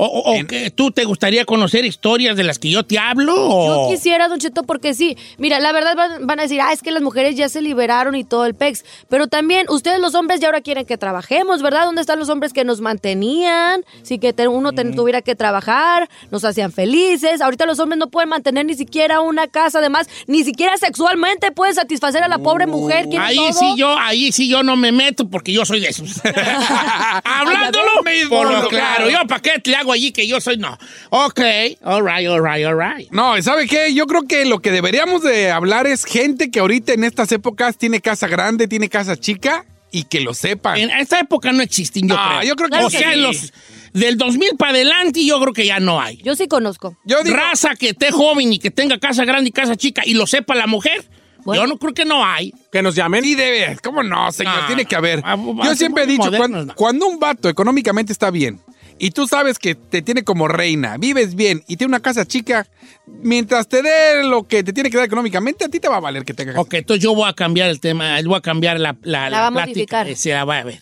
¿O, 0.00 0.06
o- 0.06 0.40
o 0.40 0.46
que 0.46 0.70
tú 0.70 0.92
te 0.92 1.04
gustaría 1.04 1.44
conocer 1.44 1.84
historias 1.84 2.36
de 2.36 2.44
las 2.44 2.58
que 2.60 2.70
yo 2.70 2.84
te 2.84 2.98
hablo? 2.98 3.34
Yo 3.34 3.88
quisiera, 3.90 4.28
Don 4.28 4.38
Cheto, 4.38 4.62
porque 4.62 4.94
sí. 4.94 5.16
Mira, 5.38 5.58
la 5.58 5.72
verdad 5.72 5.96
van, 5.96 6.26
van 6.26 6.38
a 6.38 6.44
decir, 6.44 6.60
ah, 6.60 6.72
es 6.72 6.82
que 6.82 6.92
las 6.92 7.02
mujeres 7.02 7.34
ya 7.34 7.48
se 7.48 7.60
liberaron 7.60 8.14
y 8.14 8.22
todo 8.24 8.46
el 8.46 8.54
pex. 8.54 8.84
Pero 9.08 9.26
también, 9.26 9.66
ustedes 9.68 9.98
los 10.00 10.14
hombres 10.14 10.38
ya 10.40 10.46
ahora 10.46 10.60
quieren 10.60 10.86
que 10.86 10.96
trabajemos, 10.96 11.62
¿verdad? 11.62 11.84
¿Dónde 11.84 12.00
están 12.00 12.18
los 12.20 12.28
hombres 12.28 12.52
que 12.52 12.62
nos 12.64 12.80
mantenían? 12.80 13.84
Si 14.02 14.18
que 14.18 14.32
te- 14.32 14.46
uno 14.48 14.72
te- 14.72 14.84
tuviera 14.92 15.20
que 15.20 15.34
trabajar, 15.34 16.08
nos 16.30 16.44
hacían 16.44 16.70
felices. 16.72 17.40
Ahorita 17.40 17.66
los 17.66 17.80
hombres 17.80 17.98
no 17.98 18.08
pueden 18.08 18.28
mantener 18.28 18.66
ni 18.66 18.74
siquiera 18.74 19.20
una 19.20 19.48
casa, 19.48 19.80
además, 19.80 20.08
ni 20.28 20.44
siquiera 20.44 20.76
sexualmente 20.76 21.50
pueden 21.50 21.74
satisfacer 21.74 22.22
a 22.22 22.28
la 22.28 22.38
pobre 22.38 22.66
mujer. 22.68 23.04
quieren 23.08 23.20
Ahí 23.26 23.36
todo. 23.36 23.52
sí 23.52 23.74
yo, 23.76 23.98
ahí 23.98 24.30
sí 24.30 24.48
yo 24.48 24.62
no 24.62 24.76
me 24.76 24.92
meto 24.92 25.28
porque 25.28 25.52
yo 25.52 25.64
soy 25.64 25.80
de 25.80 25.88
esos. 25.88 26.20
Hablándolo, 27.24 27.90
por 28.28 28.50
lo 28.50 28.68
claro. 28.68 29.10
Yo, 29.10 29.18
¿para 29.26 29.40
qué 29.42 29.60
le 29.64 29.76
hago 29.76 29.87
allí 29.92 30.12
que 30.12 30.26
yo 30.26 30.40
soy? 30.40 30.56
No. 30.56 30.76
Ok, 31.10 31.40
all 31.82 32.04
right, 32.06 32.28
all 32.28 32.42
right, 32.42 32.64
all 32.66 32.78
right. 32.78 33.10
No, 33.10 33.40
¿sabe 33.42 33.66
qué? 33.66 33.92
Yo 33.94 34.06
creo 34.06 34.22
que 34.22 34.44
lo 34.44 34.60
que 34.60 34.70
deberíamos 34.70 35.22
de 35.22 35.50
hablar 35.50 35.86
es 35.86 36.04
gente 36.04 36.50
que 36.50 36.60
ahorita 36.60 36.92
en 36.92 37.04
estas 37.04 37.30
épocas 37.32 37.76
tiene 37.78 38.00
casa 38.00 38.26
grande, 38.28 38.68
tiene 38.68 38.88
casa 38.88 39.16
chica 39.16 39.64
y 39.90 40.04
que 40.04 40.20
lo 40.20 40.34
sepan. 40.34 40.76
En 40.78 40.90
esta 40.90 41.18
época 41.20 41.50
no 41.52 41.62
existen, 41.62 42.08
yo 42.08 42.14
No, 42.16 42.28
creo. 42.28 42.42
yo 42.42 42.56
creo 42.56 42.68
que 42.68 42.84
O 42.84 42.90
sí. 42.90 42.98
sea, 42.98 43.12
en 43.14 43.22
los, 43.22 43.52
del 43.94 44.16
2000 44.18 44.50
para 44.58 44.72
adelante 44.72 45.24
yo 45.24 45.40
creo 45.40 45.52
que 45.54 45.64
ya 45.66 45.80
no 45.80 46.00
hay. 46.00 46.18
Yo 46.18 46.36
sí 46.36 46.46
conozco. 46.46 46.96
Yo 47.04 47.22
digo- 47.22 47.36
Raza 47.36 47.74
que 47.74 47.90
esté 47.90 48.10
joven 48.10 48.52
y 48.52 48.58
que 48.58 48.70
tenga 48.70 48.98
casa 48.98 49.24
grande 49.24 49.48
y 49.48 49.52
casa 49.52 49.76
chica 49.76 50.02
y 50.04 50.12
lo 50.14 50.26
sepa 50.26 50.54
la 50.54 50.66
mujer, 50.66 51.08
yo 51.46 51.66
no 51.66 51.78
creo 51.78 51.94
que 51.94 52.04
no 52.04 52.22
hay. 52.26 52.52
Que 52.70 52.82
nos 52.82 52.94
llamen. 52.94 53.24
Sí 53.24 53.34
debe, 53.34 53.78
¿cómo 53.82 54.02
no, 54.02 54.30
señor? 54.32 54.60
No. 54.60 54.66
Tiene 54.66 54.84
que 54.84 54.94
haber. 54.94 55.22
Ah, 55.24 55.38
Yo 55.64 55.74
siempre 55.74 56.02
he 56.04 56.06
dicho, 56.06 56.24
modernos, 56.24 56.50
cuan- 56.50 56.66
no. 56.66 56.74
cuando, 56.74 57.06
un 57.06 57.18
vato 57.18 57.48
económicamente 57.48 58.12
está 58.12 58.30
bien 58.30 58.60
y 58.98 59.10
tú 59.12 59.26
sabes 59.26 59.58
que 59.58 59.74
te 59.74 60.02
tiene 60.02 60.24
como 60.24 60.48
reina, 60.48 60.96
vives 60.98 61.34
bien 61.34 61.62
y 61.68 61.76
tiene 61.76 61.90
una 61.92 62.00
casa 62.00 62.26
chica, 62.26 62.66
mientras 63.06 63.68
te 63.68 63.82
dé 63.82 64.22
lo 64.24 64.46
que 64.46 64.62
te 64.64 64.72
tiene 64.72 64.90
que 64.90 64.96
dar 64.96 65.06
económicamente, 65.06 65.64
a 65.64 65.68
ti 65.68 65.80
te 65.80 65.88
va 65.88 65.96
a 65.96 66.00
valer 66.00 66.24
que 66.24 66.34
tenga 66.34 66.52
casa. 66.52 66.60
Ok, 66.62 66.74
entonces 66.74 67.02
yo 67.02 67.14
voy 67.14 67.28
a 67.28 67.32
cambiar 67.32 67.68
el 67.70 67.80
tema, 67.80 68.20
voy 68.24 68.36
a 68.36 68.40
cambiar 68.40 68.78
la, 68.80 68.96
la, 69.02 69.30
La 69.30 69.40
va 69.42 69.46
a 69.46 69.50
plática. 69.52 69.68
modificar. 70.04 70.08
Eh, 70.08 70.16
Se 70.16 70.30
la 70.32 70.44
va 70.44 70.58
a 70.58 70.64
ver. 70.64 70.80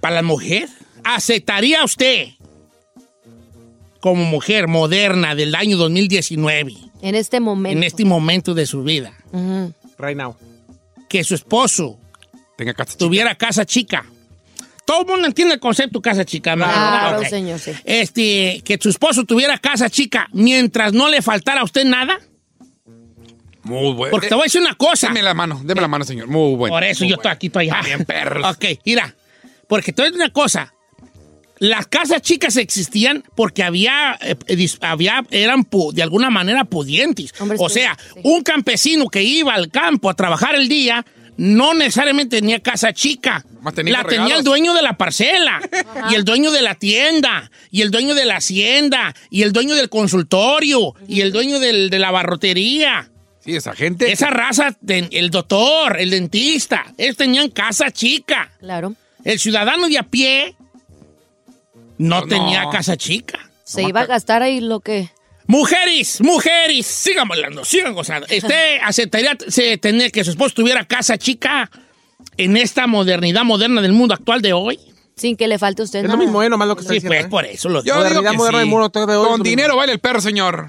Para 0.00 0.16
la 0.16 0.22
mujer, 0.22 0.68
¿aceptaría 1.02 1.82
usted 1.84 2.28
como 4.00 4.24
mujer 4.24 4.68
moderna 4.68 5.34
del 5.34 5.54
año 5.54 5.76
2019, 5.78 6.74
En 7.00 7.14
este 7.14 7.40
momento. 7.40 7.78
en 7.78 7.84
este 7.84 8.04
momento 8.04 8.52
de 8.54 8.66
su 8.66 8.82
vida, 8.82 9.14
Ujú. 9.32 9.72
Right 9.98 10.16
now. 10.16 10.36
que 11.08 11.24
su 11.24 11.34
esposo 11.34 11.98
Tenga 12.56 12.74
casa 12.74 12.92
chica. 12.92 12.98
tuviera 12.98 13.34
casa 13.34 13.64
chica? 13.64 14.04
Todo 14.84 15.00
el 15.02 15.06
mundo 15.06 15.26
entiende 15.26 15.54
el 15.54 15.60
concepto 15.60 16.00
casa 16.02 16.24
chica, 16.24 16.56
¿no? 16.56 16.64
Claro, 16.64 17.24
señor, 17.24 17.58
sí. 17.58 17.72
Este, 17.84 18.62
que 18.64 18.78
su 18.80 18.90
esposo 18.90 19.24
tuviera 19.24 19.58
casa 19.58 19.88
chica 19.88 20.28
mientras 20.32 20.92
no 20.92 21.08
le 21.08 21.22
faltara 21.22 21.62
a 21.62 21.64
usted 21.64 21.84
nada. 21.84 22.18
Muy 23.62 23.94
bueno. 23.94 24.10
Porque 24.10 24.28
te 24.28 24.34
voy 24.34 24.42
a 24.42 24.44
decir 24.44 24.60
una 24.60 24.74
cosa. 24.74 25.08
Deme 25.08 25.22
la 25.22 25.34
mano, 25.34 25.60
deme 25.64 25.80
la 25.80 25.88
mano, 25.88 26.04
señor. 26.04 26.28
Muy 26.28 26.54
bueno. 26.54 26.74
Por 26.74 26.84
eso 26.84 27.04
yo 27.04 27.16
estoy 27.16 27.32
aquí, 27.32 27.46
estoy 27.46 27.70
allá. 27.70 27.82
Bien, 27.82 28.04
perros. 28.04 28.56
Ok, 28.56 28.64
mira. 28.84 29.14
Porque 29.66 29.92
te 29.92 30.02
voy 30.02 30.08
a 30.08 30.10
decir 30.10 30.22
una 30.22 30.32
cosa. 30.32 30.74
Las 31.60 31.86
casas 31.86 32.20
chicas 32.20 32.56
existían 32.56 33.24
porque 33.34 33.62
había, 33.62 34.18
eh, 34.20 34.36
había 34.82 35.24
eran 35.30 35.66
de 35.92 36.02
alguna 36.02 36.28
manera 36.28 36.64
pudientes. 36.64 37.32
O 37.58 37.68
sea, 37.70 37.96
sí. 37.96 38.20
un 38.22 38.42
campesino 38.42 39.08
que 39.08 39.22
iba 39.22 39.54
al 39.54 39.70
campo 39.70 40.10
a 40.10 40.14
trabajar 40.14 40.56
el 40.56 40.68
día 40.68 41.06
no 41.36 41.74
necesariamente 41.74 42.40
tenía 42.40 42.60
casa 42.60 42.92
chica. 42.92 43.44
Tenía 43.74 44.02
la 44.02 44.04
tenía 44.08 44.36
el 44.36 44.44
dueño 44.44 44.74
de 44.74 44.82
la 44.82 44.96
parcela, 44.96 45.60
y 46.10 46.14
el 46.14 46.24
dueño 46.24 46.50
de 46.50 46.62
la 46.62 46.74
tienda, 46.74 47.50
y 47.70 47.82
el 47.82 47.90
dueño 47.90 48.14
de 48.14 48.24
la 48.26 48.36
hacienda, 48.36 49.14
y 49.30 49.42
el 49.42 49.52
dueño 49.52 49.74
del 49.74 49.88
consultorio, 49.88 50.94
y 51.08 51.22
el 51.22 51.32
dueño 51.32 51.58
del- 51.60 51.90
de 51.90 51.98
la 51.98 52.10
barrotería. 52.10 53.10
Sí, 53.40 53.56
esa 53.56 53.74
gente. 53.74 54.10
Esa 54.12 54.30
raza, 54.30 54.76
el 54.88 55.30
doctor, 55.30 55.98
el 56.00 56.10
dentista, 56.10 56.84
ellos 56.96 57.16
tenían 57.16 57.50
casa 57.50 57.90
chica. 57.90 58.50
Claro. 58.60 58.94
El 59.24 59.38
ciudadano 59.38 59.88
de 59.88 59.98
a 59.98 60.02
pie 60.02 60.54
no, 61.98 62.20
No. 62.20 62.26
tenía 62.26 62.64
casa 62.70 62.96
chica. 62.96 63.38
Se 63.64 63.82
iba 63.82 64.00
a 64.02 64.06
gastar 64.06 64.42
ahí 64.42 64.60
lo 64.60 64.80
que... 64.80 65.10
Mujeres, 65.46 66.20
mujeres, 66.22 66.86
sigan 66.86 67.28
bailando, 67.28 67.64
sigan 67.64 67.92
gozando. 67.94 68.26
¿Usted 68.34 68.78
aceptaría 68.82 69.36
se- 69.48 69.76
tener 69.78 70.10
que 70.10 70.24
su 70.24 70.30
esposo 70.30 70.54
tuviera 70.54 70.84
casa 70.86 71.18
chica 71.18 71.70
en 72.36 72.56
esta 72.56 72.86
modernidad 72.86 73.44
moderna 73.44 73.82
del 73.82 73.92
mundo 73.92 74.14
actual 74.14 74.40
de 74.40 74.52
hoy? 74.54 74.78
Sin 75.16 75.36
que 75.36 75.46
le 75.46 75.58
falte 75.58 75.82
a 75.82 75.84
usted 75.84 75.98
Es 76.00 76.04
nada. 76.06 76.16
lo 76.16 76.22
mismo, 76.22 76.42
¿eh? 76.42 76.48
Nomás 76.48 76.66
lo 76.66 76.74
que 76.76 76.80
está 76.80 76.92
Sí, 76.92 76.96
diciendo. 76.96 77.14
pues 77.16 77.26
¿eh? 77.26 77.28
por 77.28 77.44
eso 77.44 77.68
lo 77.68 77.84
Yo 77.84 77.94
Modernidad 77.94 78.20
digo 78.22 78.30
que 78.32 78.36
moderna 78.38 78.58
sí. 78.58 78.60
del 78.62 78.68
mundo 78.70 78.88
de 78.88 78.98
hoy 79.00 79.04
es 79.04 79.16
lo 79.22 79.28
Con 79.28 79.42
dinero 79.42 79.76
baila 79.76 79.92
el 79.92 79.98
perro, 80.00 80.20
señor. 80.20 80.68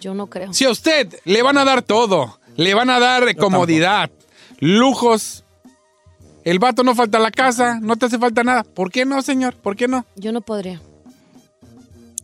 Yo 0.00 0.14
no 0.14 0.26
creo. 0.28 0.52
Si 0.52 0.64
a 0.66 0.70
usted 0.70 1.08
le 1.24 1.42
van 1.42 1.56
a 1.58 1.64
dar 1.64 1.82
todo, 1.82 2.38
le 2.56 2.74
van 2.74 2.90
a 2.90 3.00
dar 3.00 3.34
comodidad, 3.36 4.10
lujos, 4.60 5.44
el 6.44 6.58
vato 6.58 6.84
no 6.84 6.94
falta 6.94 7.16
a 7.18 7.20
la 7.22 7.30
casa, 7.30 7.78
no 7.80 7.96
te 7.96 8.06
hace 8.06 8.18
falta 8.18 8.44
nada. 8.44 8.64
¿Por 8.64 8.92
qué 8.92 9.06
no, 9.06 9.22
señor? 9.22 9.54
¿Por 9.56 9.76
qué 9.76 9.88
no? 9.88 10.04
Yo 10.14 10.30
no 10.30 10.42
podría. 10.42 10.80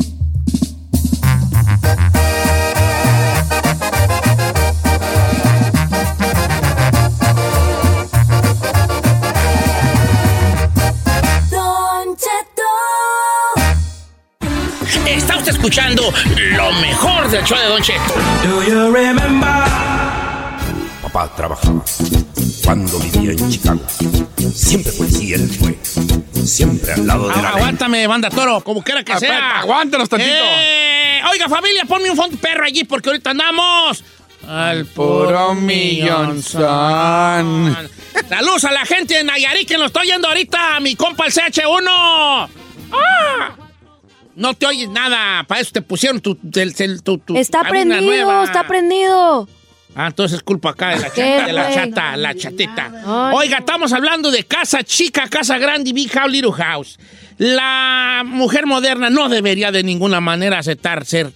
Escuchando 15.58 16.14
lo 16.55 16.72
mejor 16.74 17.28
del 17.30 17.43
show 17.43 17.58
de 17.58 17.66
Don 17.66 17.82
Cheto. 17.82 18.14
Papá 21.01 21.30
trabajaba 21.36 21.84
cuando 22.64 22.99
vivía 22.99 23.32
en 23.32 23.49
Chicago. 23.49 23.82
Siempre 24.53 24.91
policía 24.93 25.36
él 25.38 25.49
fue. 25.60 25.76
Siempre 26.45 26.93
al 26.93 27.08
lado 27.08 27.28
de 27.28 27.34
Ah, 27.34 27.41
la 27.41 27.49
ley. 27.49 27.58
aguántame, 27.60 28.05
banda 28.08 28.30
toro, 28.30 28.62
como 28.62 28.84
quiera 28.84 29.03
que 29.03 29.18
sea. 29.18 29.60
aguántanos 29.62 30.08
tantito. 30.08 30.32
Eh, 30.32 31.22
oiga, 31.32 31.49
familia, 31.49 31.86
ponme 31.86 32.10
un 32.12 32.16
fondo 32.16 32.38
perro 32.38 32.64
allí 32.66 32.84
porque 32.84 33.10
ahorita 33.10 33.32
andamos. 33.32 34.03
Al 34.47 34.86
Puro 34.86 35.55
millonzón. 35.55 36.66
Saludos 38.30 38.64
a 38.66 38.72
la 38.72 38.86
gente 38.86 39.16
de 39.16 39.24
Nayarit 39.24 39.68
que 39.68 39.78
nos 39.78 39.88
está 39.88 40.01
oyendo 40.01 40.28
ahorita, 40.28 40.80
mi 40.82 40.95
compa 40.95 41.26
el 41.26 41.34
CH1. 41.34 41.88
¡Ah! 42.91 43.55
No 44.38 44.53
te 44.53 44.67
oyes 44.67 44.88
nada, 44.89 45.43
para 45.47 45.61
eso 45.61 45.71
te 45.73 45.81
pusieron 45.81 46.21
tu, 46.21 46.38
el- 46.53 47.01
tu, 47.01 47.17
tu 47.17 47.35
Está 47.35 47.63
prendido, 47.63 48.43
está 48.43 48.67
prendido. 48.67 49.49
Ah, 49.95 50.07
entonces 50.07 50.38
es 50.38 50.43
culpa 50.43 50.69
acá 50.69 50.89
de 50.89 50.99
la, 50.99 51.09
¿Qué, 51.09 51.21
chata, 51.21 51.45
de 51.47 51.53
la 51.53 51.73
chata, 51.73 52.17
la 52.17 52.35
chatita. 52.35 52.91
Ay. 53.03 53.35
Oiga, 53.35 53.57
estamos 53.57 53.93
hablando 53.93 54.29
de 54.29 54.43
casa 54.43 54.83
chica, 54.83 55.27
casa 55.27 55.57
grande, 55.57 55.91
big 55.91 56.11
house, 56.11 56.31
little 56.31 56.51
house. 56.51 56.99
La 57.39 58.21
mujer 58.23 58.67
moderna 58.67 59.09
no 59.09 59.27
debería 59.27 59.71
de 59.71 59.81
ninguna 59.81 60.21
manera 60.21 60.59
aceptar 60.59 61.03
ser 61.03 61.31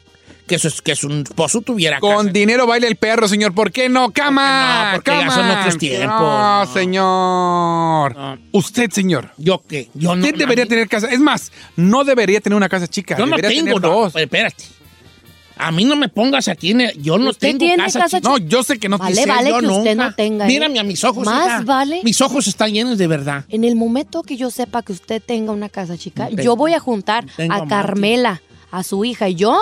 que 0.51 0.59
su, 0.59 0.81
que 0.83 0.95
su 0.95 1.09
esposo 1.11 1.61
tuviera 1.61 1.99
Con 2.01 2.17
casa. 2.17 2.29
dinero 2.33 2.67
baila 2.67 2.87
el 2.87 2.97
perro, 2.97 3.27
señor. 3.27 3.53
¿Por 3.55 3.71
qué 3.71 3.87
no? 3.87 4.11
Cama. 4.11 4.91
No, 4.91 4.95
porque 4.97 5.11
ya 5.11 5.31
son 5.31 5.49
otros 5.49 5.77
tiempos. 5.77 6.07
No, 6.19 6.65
No. 6.65 6.73
señor. 6.73 8.15
No. 8.15 8.37
Usted, 8.51 8.89
señor. 8.91 9.31
¿Yo 9.37 9.63
qué? 9.67 9.89
Yo 9.93 10.15
no. 10.15 10.23
Usted 10.25 10.37
debería 10.37 10.65
tener 10.65 10.87
casa. 10.89 11.07
Es 11.07 11.19
más, 11.19 11.51
no 11.75 12.03
debería 12.03 12.41
tener 12.41 12.57
una 12.57 12.69
casa 12.69 12.87
chica. 12.87 13.17
Yo 13.17 13.25
no 13.25 13.35
tengo, 13.37 13.47
tener 13.49 13.79
dos. 13.79 14.11
Pues, 14.13 14.23
Espérate. 14.25 14.63
A 15.57 15.71
mí 15.71 15.85
no 15.85 15.95
me 15.95 16.09
pongas 16.09 16.47
aquí 16.47 16.71
en 16.71 16.81
el- 16.81 17.01
Yo 17.01 17.19
no 17.19 17.29
¿Usted 17.29 17.49
tengo 17.49 17.59
tiene 17.59 17.83
casa, 17.83 17.99
casa 17.99 18.17
chica. 18.19 18.29
No, 18.29 18.37
yo 18.39 18.63
sé 18.63 18.79
que 18.79 18.89
no 18.89 18.97
Vale, 18.97 19.13
quise. 19.15 19.27
vale 19.27 19.49
yo 19.51 19.59
que 19.59 19.67
usted 19.67 19.95
no 19.95 20.13
tenga. 20.15 20.45
¿eh? 20.45 20.47
Mírame 20.47 20.79
a 20.79 20.83
mis 20.83 21.03
ojos. 21.03 21.23
Más 21.23 21.45
hija. 21.45 21.61
vale. 21.65 22.01
Mis 22.03 22.19
ojos 22.19 22.47
están 22.47 22.73
llenos 22.73 22.97
de 22.97 23.05
verdad. 23.07 23.45
En 23.47 23.63
el 23.63 23.75
momento 23.75 24.23
que 24.23 24.37
yo 24.37 24.49
sepa 24.49 24.81
que 24.81 24.91
usted 24.91 25.21
tenga 25.23 25.51
una 25.51 25.69
casa 25.69 25.97
chica, 25.97 26.27
Tengo- 26.27 26.41
yo 26.41 26.55
voy 26.55 26.73
a 26.73 26.79
juntar 26.79 27.25
a. 27.49 27.67
Carmela, 27.67 28.41
a 28.71 28.83
su 28.83 29.05
hija 29.05 29.29
y 29.29 29.35
yo, 29.35 29.59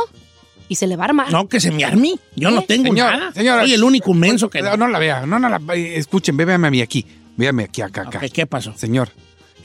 y 0.70 0.76
se 0.76 0.88
le 0.88 0.96
va 0.96 1.04
a 1.04 1.08
armar. 1.08 1.32
No, 1.32 1.50
que 1.50 1.60
se 1.60 1.72
me 1.72 1.84
arme. 1.84 2.16
Yo 2.36 2.52
no 2.52 2.62
¿Eh? 2.62 2.66
tengo 2.68 2.86
Señor, 2.90 3.12
nada. 3.12 3.34
señora. 3.34 3.64
Soy 3.64 3.74
el 3.74 3.84
único 3.84 4.14
menso 4.14 4.50
que 4.50 4.62
No, 4.62 4.78
no 4.78 4.88
la 4.88 5.00
vea. 5.00 5.26
No, 5.26 5.40
no 5.40 5.50
la 5.50 5.60
eh, 5.76 5.98
Escuchen, 5.98 6.38
véame 6.38 6.68
a 6.68 6.72
mí 6.72 6.82
aquí. 6.82 7.06
Véame 7.36 7.64
aquí, 7.66 7.82
acá, 7.82 8.04
acá. 8.04 8.20
Ok, 8.20 8.32
¿Qué 8.32 8.46
pasó? 8.46 8.74
Señor, 8.78 9.10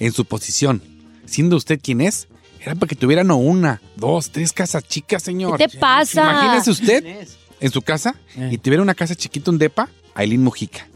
en 0.00 0.12
su 0.12 0.24
posición, 0.24 0.82
siendo 1.26 1.56
usted 1.56 1.78
quien 1.80 2.00
es, 2.00 2.28
era 2.60 2.74
para 2.74 2.88
que 2.88 2.96
tuviera 2.96 3.22
no 3.22 3.36
una, 3.36 3.82
dos, 3.96 4.30
tres 4.30 4.52
casas 4.52 4.84
chicas, 4.88 5.22
señor. 5.22 5.58
¿Qué 5.58 5.68
te 5.68 5.78
pasa? 5.78 6.22
Imagínese 6.22 6.70
usted 6.70 7.26
en 7.60 7.70
su 7.70 7.82
casa 7.82 8.14
y 8.50 8.58
tuviera 8.58 8.82
una 8.82 8.94
casa 8.94 9.14
chiquita, 9.14 9.50
un 9.50 9.58
depa, 9.58 9.88
Aileen 10.14 10.42
Mujica. 10.42 10.86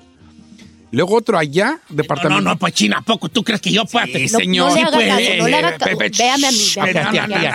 Luego 0.90 1.16
otro 1.16 1.38
allá, 1.38 1.78
departamento. 1.88 2.40
No, 2.42 2.50
no, 2.50 2.58
pues 2.58 2.72
China, 2.74 2.98
¿a 2.98 3.02
poco 3.02 3.28
tú 3.28 3.42
crees 3.44 3.60
que 3.60 3.70
yo 3.70 3.84
pueda 3.84 4.06
Sí, 4.06 4.28
señor. 4.28 4.70
No 4.70 4.74
le 4.74 4.82
haga 4.82 4.98
Sí, 4.98 5.06
caso, 5.08 5.36
no 5.38 5.48
le 5.48 5.56
haga 5.56 5.76
caso. 5.76 5.96
Véame 6.18 6.46
a 6.46 6.50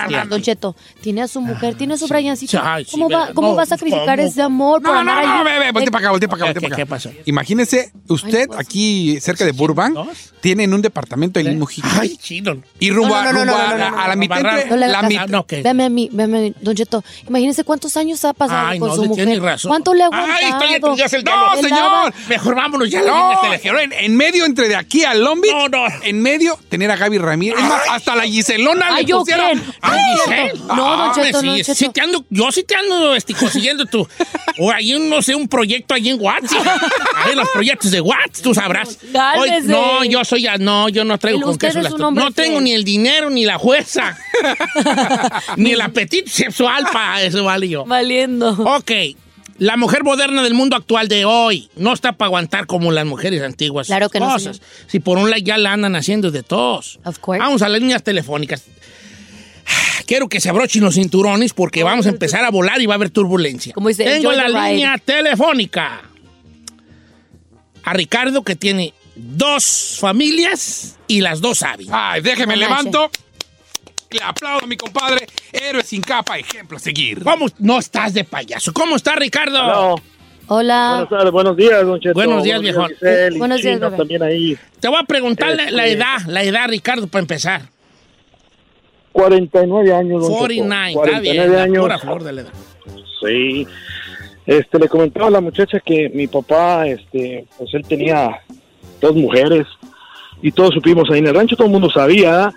mí. 0.07 0.29
Don 0.29 0.41
Cheto, 0.41 0.75
tiene 1.01 1.21
a 1.23 1.27
su 1.27 1.41
mujer, 1.41 1.75
tiene 1.75 1.95
a 1.95 1.97
su 1.97 2.07
Briancito. 2.07 2.59
Ay, 2.63 2.86
¿Cómo 2.86 3.09
va, 3.09 3.29
cómo 3.34 3.55
va 3.55 3.63
a 3.63 3.65
sacrificar 3.65 4.19
ese 4.19 4.41
amor 4.41 4.81
No, 4.81 5.03
no, 5.03 5.03
no, 5.03 5.43
ve, 5.43 5.71
voltea 5.71 5.91
para 5.91 6.05
acá, 6.05 6.11
voltea 6.11 6.29
para 6.29 6.43
acá, 6.45 6.53
¿Qué- 6.53 6.59
voltea 6.59 6.69
para 6.69 6.75
qué 6.75 6.81
acá. 6.84 6.89
pasó? 6.89 7.11
Imagínese, 7.25 7.91
usted 8.07 8.47
aquí 8.57 9.19
cerca 9.19 9.45
de 9.45 9.51
Burbank 9.51 9.97
tiene 10.41 10.63
en 10.63 10.73
un 10.73 10.81
departamento 10.81 11.39
Aileen 11.39 11.57
Mujica. 11.59 11.88
Ay, 12.01 12.17
chido. 12.17 12.57
Y 12.79 12.91
rumbo, 12.91 13.15
a- 13.15 13.31
la 13.34 14.15
mitad. 14.15 14.45
Ah, 14.45 15.43
¿qué? 15.47 15.61
Véame 15.61 15.86
a 15.86 15.89
mí, 15.89 16.09
véame 16.11 16.38
a 16.38 16.41
mí. 16.41 16.53
Don 16.61 16.75
Cheto, 16.75 17.03
imagínese 17.27 17.63
cuántos 17.63 17.95
años 17.97 18.23
ha 18.25 18.34
pasado 18.34 18.67
Ay, 18.67 18.79
con 18.79 18.93
su 18.95 19.05
mujer. 19.05 19.41
¿Cuánto 19.67 19.93
le 19.93 20.03
ha 20.03 20.09
Ay, 20.11 20.45
aguantado? 20.45 20.73
estoy 20.73 20.97
ya 20.97 21.09
sé 21.09 21.17
el 21.17 21.23
No, 21.23 21.55
señor. 21.61 22.13
Mejor 22.29 22.55
vámonos 22.55 22.89
ya. 22.89 23.01
No, 23.01 23.22
señor, 23.59 23.80
en, 23.80 23.93
en 23.93 24.15
medio 24.15 24.45
entre 24.45 24.67
de 24.67 24.76
aquí 24.76 25.03
a 25.03 25.13
Long 25.13 25.39
Beach, 25.41 25.53
No, 25.53 25.67
no. 25.69 25.86
en 26.03 26.21
medio 26.21 26.57
tener 26.69 26.89
a 26.91 26.95
Gaby 26.95 27.17
Ramírez. 27.17 27.57
Es 27.59 27.63
más, 27.65 27.82
hasta 27.89 28.15
la 28.15 28.24
Giselona 28.24 28.88
Ay, 28.91 29.03
le 29.03 29.09
yo 29.09 29.19
pusiera. 29.19 29.47
quién. 29.49 29.63
Ay, 29.82 29.99
No, 29.99 30.24
Giselle. 30.24 30.53
No, 30.76 30.93
Ah, 31.03 31.11
Cheto, 31.15 31.39
sí, 31.41 31.45
no, 31.45 31.55
sí 31.55 31.63
Cheto. 31.76 31.91
te 31.91 32.01
ando, 32.01 32.26
yo 32.30 32.51
sí 32.51 32.63
te 32.63 32.76
ando 32.76 33.15
este, 33.15 33.34
consiguiendo 33.34 33.86
tu. 33.86 34.07
O 34.59 34.71
hay 34.71 34.93
un, 34.93 35.09
no 35.09 35.21
sé, 35.21 35.36
un 35.36 35.47
proyecto 35.47 35.93
allí 35.93 36.09
en 36.11 36.21
WhatsApp. 36.21 36.65
Hay 37.26 37.36
los 37.36 37.49
proyectos 37.49 37.91
de 37.91 38.01
WhatsApp, 38.01 38.43
tú 38.43 38.53
sabrás. 38.53 38.99
Hoy- 39.38 39.49
no, 39.63 40.03
yo 40.03 40.24
soy. 40.26 40.47
No, 40.59 40.89
yo 40.89 41.03
no 41.05 41.17
traigo 41.17 41.41
con 41.41 41.57
queso 41.57 41.80
es 41.80 41.84
las 41.86 41.93
No 41.93 42.32
tengo 42.32 42.59
ni 42.61 42.74
el 42.74 42.84
dinero, 42.84 43.30
ni 43.30 43.45
la 43.45 43.57
fuerza, 43.59 44.17
ni 45.57 45.71
el 45.71 45.82
apetito 45.82 46.30
sexual 46.30 46.86
para 46.91 47.21
eso, 47.24 47.43
vale 47.43 47.69
yo. 47.69 47.86
Valiendo. 47.86 48.51
Ok. 48.51 48.91
La 49.58 49.78
mujer 49.78 50.04
moderna 50.04 50.41
del 50.43 50.54
mundo 50.54 50.76
actual 50.76 51.08
de 51.08 51.26
hoy 51.26 51.70
no 51.76 51.93
está 51.93 52.14
para 52.14 52.28
aguantar 52.28 52.66
como 52.66 52.91
las 52.91 53.06
mujeres 53.06 53.41
antiguas. 53.41 53.88
Claro 53.88 54.10
que 54.10 54.20
no, 54.20 54.32
cosas. 54.32 54.62
Si 54.88 54.99
por 54.99 55.18
un 55.18 55.30
lado 55.30 55.41
ya 55.43 55.58
la 55.58 55.74
andan 55.74 55.95
haciendo 55.95 56.32
de 56.32 56.43
todos. 56.43 56.99
Of 57.06 57.20
course. 57.20 57.39
Vamos 57.39 57.62
a 57.62 57.70
las 57.70 57.80
líneas 57.80 58.04
telefónicas. 58.04 58.66
Quiero 60.06 60.28
que 60.28 60.39
se 60.39 60.49
abrochen 60.49 60.84
los 60.84 60.95
cinturones 60.95 61.54
porque 61.54 61.84
vamos 61.84 62.06
a 62.08 62.10
empezar 62.10 62.43
a 62.43 62.49
volar 62.49 62.82
y 62.82 62.88
va 62.88 62.95
a 62.95 62.95
haber 62.95 63.12
turbulencia. 63.12 63.74
Como 63.74 63.89
dice, 63.89 64.04
Tengo 64.04 64.32
la 64.32 64.47
línea 64.47 64.97
telefónica 64.97 66.01
a 67.84 67.93
Ricardo 67.93 68.43
que 68.43 68.56
tiene 68.56 68.93
dos 69.16 69.97
familias 69.99 70.97
y 71.08 71.22
las 71.22 71.41
dos 71.41 71.60
saben. 71.60 71.88
Ay, 71.91 72.22
déjeme, 72.22 72.56
No 72.56 72.62
levanto. 72.62 73.12
Le 74.14 74.20
aplaudo 74.24 74.64
a 74.64 74.68
mi 74.68 74.78
compadre. 74.78 75.26
Héroe 75.51 75.84
sin 75.84 76.01
capa, 76.01 76.38
ejemplo 76.38 76.78
a 76.78 76.80
seguir. 76.80 77.24
¿Cómo 77.24 77.47
no 77.59 77.80
estás 77.80 78.14
de 78.14 78.24
payaso? 78.24 78.72
¿Cómo 78.74 78.95
está 78.95 79.16
Ricardo? 79.16 79.95
Hola. 80.47 80.89
Buenas 80.91 81.09
tardes, 81.09 81.32
buenos 81.32 81.57
días, 81.57 81.86
don 81.86 81.99
Cheto. 81.99 82.14
Buenos 82.14 82.43
días, 82.43 82.61
viejón. 82.61 82.89
Giselle, 82.89 83.36
y 83.36 83.39
Buenos 83.39 83.61
días, 83.61 83.76
Chino 83.76 83.86
bebé. 83.88 83.97
también 83.97 84.24
ahí. 84.24 84.57
Te 84.80 84.88
voy 84.88 84.97
a 85.01 85.03
preguntar 85.03 85.55
la, 85.55 85.72
la 85.72 85.86
Este- 85.88 85.97
edad, 85.97 86.18
la 86.28 86.43
edad, 86.43 86.68
Ricardo, 86.70 87.07
para 87.07 87.22
empezar. 87.22 87.61
49 89.14 89.93
años, 89.93 90.22
don 90.22 90.30
Cheto. 90.32 90.39
49, 90.39 90.89
está 90.91 91.20
bien, 91.20 91.36
49 91.36 91.55
la 91.57 91.64
años. 91.64 91.82
pura 91.84 91.99
flor 91.99 92.24
de 92.24 92.34
la 92.34 92.41
edad. 92.41 92.51
Sí. 93.26 93.68
Este, 94.45 94.80
le 94.80 94.89
comentaba 94.89 95.28
a 95.28 95.32
la 95.32 95.41
muchacha 95.41 95.80
que 95.80 96.09
mi 96.14 96.28
papá, 96.28 96.88
este, 96.88 97.47
pues 97.57 97.74
él 97.74 97.86
tenía 97.88 98.41
dos 98.99 99.16
mujeres 99.16 99.66
y 100.41 100.51
todos 100.51 100.74
supimos 100.74 101.09
ahí 101.09 101.20
en 101.20 101.28
el 101.28 101.36
rancho, 101.36 101.55
todo 101.55 101.68
el 101.68 101.74
mundo 101.74 101.89
sabía. 101.89 102.51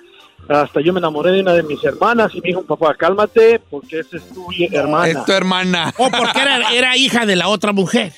Hasta 0.49 0.80
yo 0.80 0.92
me 0.92 1.01
enamoré 1.01 1.32
de 1.32 1.40
una 1.40 1.53
de 1.55 1.62
mis 1.64 1.82
hermanas 1.82 2.32
y 2.34 2.40
me 2.40 2.49
dijo, 2.49 2.62
papá, 2.62 2.94
cálmate 2.94 3.61
porque 3.70 3.99
esa 4.01 4.16
es 4.18 4.28
tu 4.28 4.47
hermana. 4.70 5.09
Es 5.20 5.24
tu 5.24 5.32
hermana. 5.32 5.92
O 5.99 6.09
porque 6.11 6.40
era, 6.40 6.72
era 6.72 6.97
hija 6.97 7.26
de 7.26 7.34
la 7.36 7.49
otra 7.49 7.72
mujer. 7.72 8.12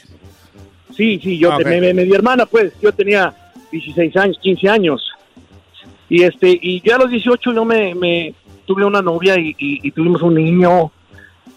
Sí, 0.96 1.18
sí, 1.22 1.38
yo 1.38 1.50
te- 1.56 1.64
me, 1.80 1.94
me- 1.94 2.04
mi 2.04 2.14
hermana, 2.14 2.44
pues, 2.44 2.72
yo 2.82 2.92
tenía 2.92 3.32
16 3.72 4.16
años, 4.16 4.38
15 4.42 4.68
años. 4.68 5.10
Y 6.10 6.22
este, 6.22 6.58
y 6.60 6.82
ya 6.86 6.96
a 6.96 6.98
los 6.98 7.10
18 7.10 7.52
yo 7.52 7.64
me, 7.64 7.94
me 7.94 8.34
tuve 8.66 8.84
una 8.84 9.00
novia 9.00 9.38
y, 9.38 9.50
y- 9.58 9.80
y 9.88 9.90
tuvimos 9.92 10.20
un 10.22 10.34
niño 10.34 10.90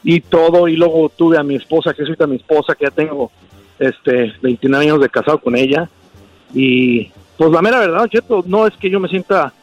y 0.03 0.21
todo, 0.21 0.67
y 0.67 0.75
luego 0.77 1.09
tuve 1.09 1.37
a 1.37 1.43
mi 1.43 1.55
esposa, 1.55 1.93
que 1.93 2.03
es 2.03 2.07
ahorita 2.07 2.27
mi 2.27 2.35
esposa, 2.37 2.75
que 2.75 2.85
ya 2.85 2.91
tengo 2.91 3.31
este 3.79 4.33
29 4.41 4.85
años 4.85 5.01
de 5.01 5.09
casado 5.09 5.39
con 5.39 5.55
ella. 5.55 5.89
Y 6.53 7.09
pues 7.37 7.51
la 7.51 7.61
mera 7.61 7.79
verdad, 7.79 8.07
Cheto, 8.07 8.43
no 8.45 8.67
es 8.67 8.75
que 8.77 8.89
yo 8.89 8.99
me 8.99 9.07
sienta 9.09 9.53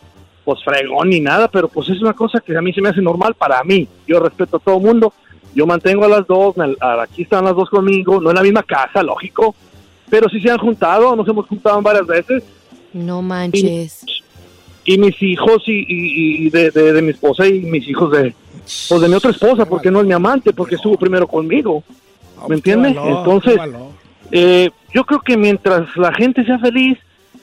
pues 0.48 0.64
fregón 0.64 1.10
ni 1.10 1.20
nada, 1.20 1.46
pero 1.48 1.68
pues 1.68 1.90
es 1.90 2.00
una 2.00 2.14
cosa 2.14 2.40
que 2.40 2.56
a 2.56 2.62
mí 2.62 2.72
se 2.72 2.80
me 2.80 2.88
hace 2.88 3.02
normal 3.02 3.34
para 3.34 3.62
mí. 3.64 3.86
Yo 4.06 4.18
respeto 4.18 4.56
a 4.56 4.60
todo 4.60 4.80
mundo, 4.80 5.12
yo 5.54 5.66
mantengo 5.66 6.06
a 6.06 6.08
las 6.08 6.26
dos, 6.26 6.56
me- 6.56 6.74
a- 6.80 7.02
aquí 7.02 7.20
están 7.24 7.44
las 7.44 7.54
dos 7.54 7.68
conmigo, 7.68 8.18
no 8.18 8.30
en 8.30 8.36
la 8.36 8.42
misma 8.42 8.62
casa, 8.62 9.02
lógico, 9.02 9.54
pero 10.08 10.26
sí 10.30 10.40
se 10.40 10.50
han 10.50 10.56
juntado, 10.56 11.14
nos 11.14 11.28
hemos 11.28 11.46
juntado 11.46 11.82
varias 11.82 12.06
veces, 12.06 12.44
No 12.94 13.20
manches. 13.20 14.06
y 14.86 14.96
mis 14.96 15.22
hijos 15.22 15.64
y, 15.66 15.80
y- 15.86 16.46
y 16.46 16.48
de, 16.48 16.70
de- 16.70 16.94
de 16.94 17.02
mi 17.02 17.10
esposa 17.10 17.46
y 17.46 17.60
mis 17.60 17.86
hijos 17.86 18.10
de, 18.12 18.34
pues 18.88 19.00
de 19.02 19.06
mi 19.06 19.16
otra 19.16 19.32
esposa, 19.32 19.66
porque 19.66 19.90
no 19.90 20.00
es 20.00 20.06
mi 20.06 20.14
amante, 20.14 20.54
porque 20.54 20.76
estuvo 20.76 20.96
primero 20.96 21.26
conmigo, 21.26 21.82
¿me 22.48 22.54
entiendes? 22.54 22.96
Entonces, 23.04 23.60
eh, 24.30 24.70
yo 24.94 25.04
creo 25.04 25.20
que 25.20 25.36
mientras 25.36 25.94
la 25.94 26.10
gente 26.14 26.42
sea 26.46 26.58
feliz, 26.58 26.96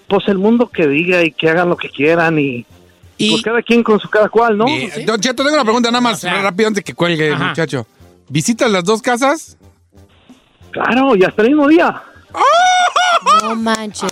pues 0.08 0.28
el 0.28 0.40
mundo 0.40 0.70
que 0.70 0.88
diga 0.88 1.24
y 1.24 1.30
que 1.32 1.50
hagan 1.52 1.70
lo 1.70 1.78
que 1.78 1.90
quieran 1.90 2.40
y, 2.40 2.66
y 3.18 3.32
pues 3.32 3.44
cada 3.44 3.62
quien 3.62 3.84
con 3.84 4.00
su 4.00 4.10
cada 4.10 4.30
cual, 4.30 4.58
¿no? 4.58 4.66
Bien. 4.66 5.06
Don 5.06 5.20
Cheto, 5.20 5.44
tengo 5.44 5.56
una 5.56 5.64
pregunta 5.64 5.90
nada 5.90 6.02
más 6.02 6.24
rápido 6.24 6.68
antes 6.68 6.84
que 6.84 6.94
cuelgue 6.94 7.32
Ajá. 7.32 7.50
muchacho. 7.50 7.88
¿Visitas 8.28 8.70
las 8.70 8.84
dos 8.84 9.02
casas? 9.02 9.58
Claro, 10.72 11.16
y 11.16 11.24
hasta 11.24 11.42
el 11.44 11.50
mismo 11.50 11.68
día. 11.68 12.02
No 13.42 13.56
manches. 13.56 14.12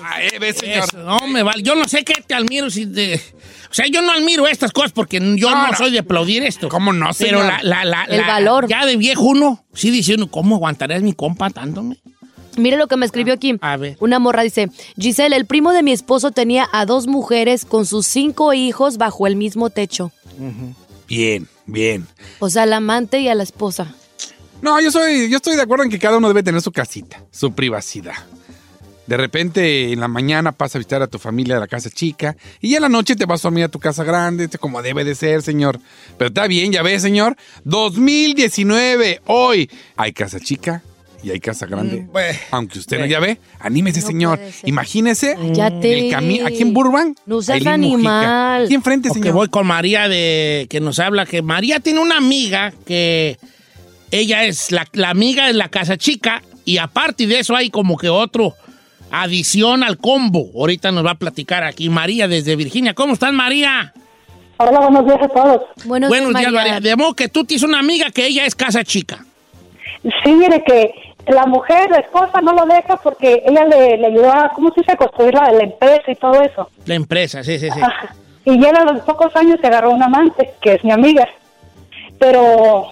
Eso, 0.61 0.97
no 0.97 1.27
me 1.27 1.43
vale. 1.43 1.61
Yo 1.61 1.75
no 1.75 1.85
sé 1.87 2.03
qué 2.03 2.21
te 2.25 2.33
admiro 2.33 2.69
si 2.69 2.85
de. 2.85 3.21
O 3.69 3.73
sea, 3.73 3.85
yo 3.87 4.01
no 4.01 4.11
admiro 4.11 4.47
estas 4.47 4.71
cosas 4.71 4.91
porque 4.91 5.19
yo 5.35 5.51
no, 5.51 5.75
soy 5.75 5.91
de 5.91 5.99
aplaudir 5.99 6.43
esto. 6.43 6.69
¿Cómo 6.69 6.93
no, 6.93 7.09
Pero 7.17 7.41
señor? 7.41 7.45
la, 7.63 7.83
la, 7.83 7.85
la, 7.85 8.03
El 8.05 8.21
valor. 8.21 8.67
Ya 8.67 8.85
de 8.85 8.95
viejo 8.97 9.23
uno, 9.23 9.65
sí 9.73 9.89
dice 9.89 10.15
uno, 10.15 10.27
¿cómo 10.29 10.55
aguantarías 10.55 11.01
mi 11.01 11.13
compa 11.13 11.49
dándome? 11.49 11.97
Mire 12.57 12.77
lo 12.77 12.87
que 12.87 12.97
me 12.97 13.05
escribió 13.05 13.33
aquí. 13.33 13.57
A 13.61 13.77
ver. 13.77 13.97
Una 13.99 14.19
morra 14.19 14.43
dice, 14.43 14.69
Giselle, 14.97 15.35
el 15.35 15.45
primo 15.45 15.71
de 15.71 15.83
mi 15.83 15.91
esposo 15.91 16.31
tenía 16.31 16.67
a 16.71 16.85
dos 16.85 17.07
mujeres 17.07 17.65
con 17.65 17.85
sus 17.85 18.05
cinco 18.05 18.53
hijos 18.53 18.97
bajo 18.97 19.27
el 19.27 19.35
mismo 19.35 19.69
techo. 19.69 20.11
Bien, 21.07 21.47
bien. 21.65 22.07
O 22.39 22.49
sea, 22.49 22.63
al 22.63 22.73
amante 22.73 23.19
y 23.19 23.27
a 23.27 23.35
la 23.35 23.43
esposa. 23.43 23.93
No, 24.61 24.79
yo 24.79 24.91
soy, 24.91 25.29
yo 25.29 25.37
estoy 25.37 25.55
de 25.55 25.61
acuerdo 25.61 25.83
en 25.83 25.89
que 25.89 25.99
cada 25.99 26.17
uno 26.17 26.27
debe 26.27 26.43
tener 26.43 26.61
su 26.61 26.71
casita, 26.71 27.21
su 27.31 27.53
privacidad. 27.53 28.15
De 29.07 29.17
repente 29.17 29.91
en 29.91 29.99
la 29.99 30.07
mañana 30.07 30.53
pasa 30.53 30.77
a 30.77 30.79
visitar 30.79 31.01
a 31.01 31.07
tu 31.07 31.19
familia 31.19 31.57
a 31.57 31.59
la 31.59 31.67
casa 31.67 31.89
chica 31.89 32.37
y 32.61 32.69
ya 32.69 32.77
en 32.77 32.83
la 32.83 32.89
noche 32.89 33.17
te 33.17 33.25
vas 33.25 33.43
a 33.43 33.49
dormir 33.49 33.65
a 33.65 33.67
tu 33.67 33.79
casa 33.79 34.05
grande, 34.05 34.45
este, 34.45 34.57
como 34.57 34.81
debe 34.81 35.03
de 35.03 35.15
ser, 35.15 35.41
señor. 35.41 35.81
Pero 36.17 36.29
está 36.29 36.47
bien, 36.47 36.71
ya 36.71 36.81
ves, 36.83 37.01
señor. 37.01 37.35
2019, 37.65 39.21
hoy 39.25 39.69
hay 39.97 40.13
casa 40.13 40.39
chica 40.39 40.81
y 41.23 41.31
hay 41.31 41.39
casa 41.39 41.65
grande. 41.65 42.07
Aunque 42.51 42.79
usted 42.79 42.99
no 42.99 43.05
ya 43.05 43.19
ve, 43.19 43.39
anímese, 43.59 44.01
señor. 44.01 44.39
Imagínese 44.65 45.35
Cállate. 45.35 46.07
el 46.07 46.11
camino 46.11 46.45
aquí 46.47 46.61
en 46.61 46.73
Burbank. 46.73 47.17
No 47.25 47.41
seas 47.41 47.57
Mujica. 47.59 47.73
animal. 47.73 48.65
Aquí 48.65 48.73
enfrente, 48.73 49.09
señor. 49.09 49.33
voy 49.33 49.47
con 49.47 49.65
María 49.65 50.07
de 50.09 50.67
que 50.69 50.79
nos 50.79 50.99
habla 50.99 51.25
que 51.25 51.41
María 51.41 51.79
tiene 51.79 51.99
una 52.01 52.17
amiga 52.17 52.73
que 52.85 53.37
ella 54.11 54.43
es 54.45 54.71
la, 54.71 54.87
la 54.93 55.09
amiga 55.09 55.47
de 55.47 55.53
la 55.53 55.69
casa 55.69 55.97
chica 55.97 56.43
y 56.65 56.77
aparte 56.77 57.25
de 57.25 57.39
eso 57.39 57.55
hay 57.55 57.69
como 57.69 57.97
que 57.97 58.09
otro 58.09 58.53
adición 59.11 59.83
al 59.83 59.97
combo. 59.97 60.49
Ahorita 60.55 60.91
nos 60.91 61.05
va 61.05 61.11
a 61.11 61.15
platicar 61.15 61.63
aquí 61.63 61.89
María 61.89 62.27
desde 62.27 62.55
Virginia. 62.55 62.93
¿Cómo 62.93 63.13
estás, 63.13 63.31
María? 63.31 63.93
Hola, 64.57 64.79
buenos 64.81 65.05
días 65.05 65.19
a 65.21 65.27
todos. 65.27 65.61
Buenos, 65.85 66.09
Buenos 66.09 66.33
días, 66.33 66.51
María. 66.51 66.79
De 66.79 66.95
modo 66.95 67.13
que 67.13 67.27
tú 67.27 67.43
tienes 67.43 67.63
una 67.63 67.79
amiga 67.79 68.11
que 68.11 68.25
ella 68.27 68.45
es 68.45 68.55
casa 68.55 68.83
chica. 68.83 69.25
Sí, 70.03 70.31
mire 70.31 70.63
que 70.65 70.91
la 71.27 71.45
mujer, 71.45 71.89
la 71.89 71.99
esposa, 71.99 72.41
no 72.41 72.53
lo 72.53 72.65
deja 72.65 72.97
porque 72.97 73.43
ella 73.45 73.65
le, 73.65 73.97
le 73.97 74.07
ayudó 74.07 74.31
a, 74.31 74.49
¿cómo 74.49 74.71
se 74.73 74.81
dice?, 74.81 74.91
a 74.91 74.97
construir 74.97 75.33
la, 75.33 75.51
la 75.51 75.63
empresa 75.63 76.03
y 76.11 76.15
todo 76.15 76.41
eso. 76.41 76.69
La 76.85 76.95
empresa, 76.95 77.43
sí, 77.43 77.57
sí, 77.59 77.69
sí. 77.71 77.79
Ajá. 77.81 78.13
Y 78.45 78.59
ya 78.59 78.71
a 78.71 78.83
los 78.83 79.01
pocos 79.03 79.33
años 79.35 79.57
se 79.61 79.67
agarró 79.67 79.91
un 79.91 80.03
amante, 80.03 80.53
que 80.61 80.73
es 80.73 80.83
mi 80.83 80.91
amiga. 80.91 81.27
Pero, 82.19 82.87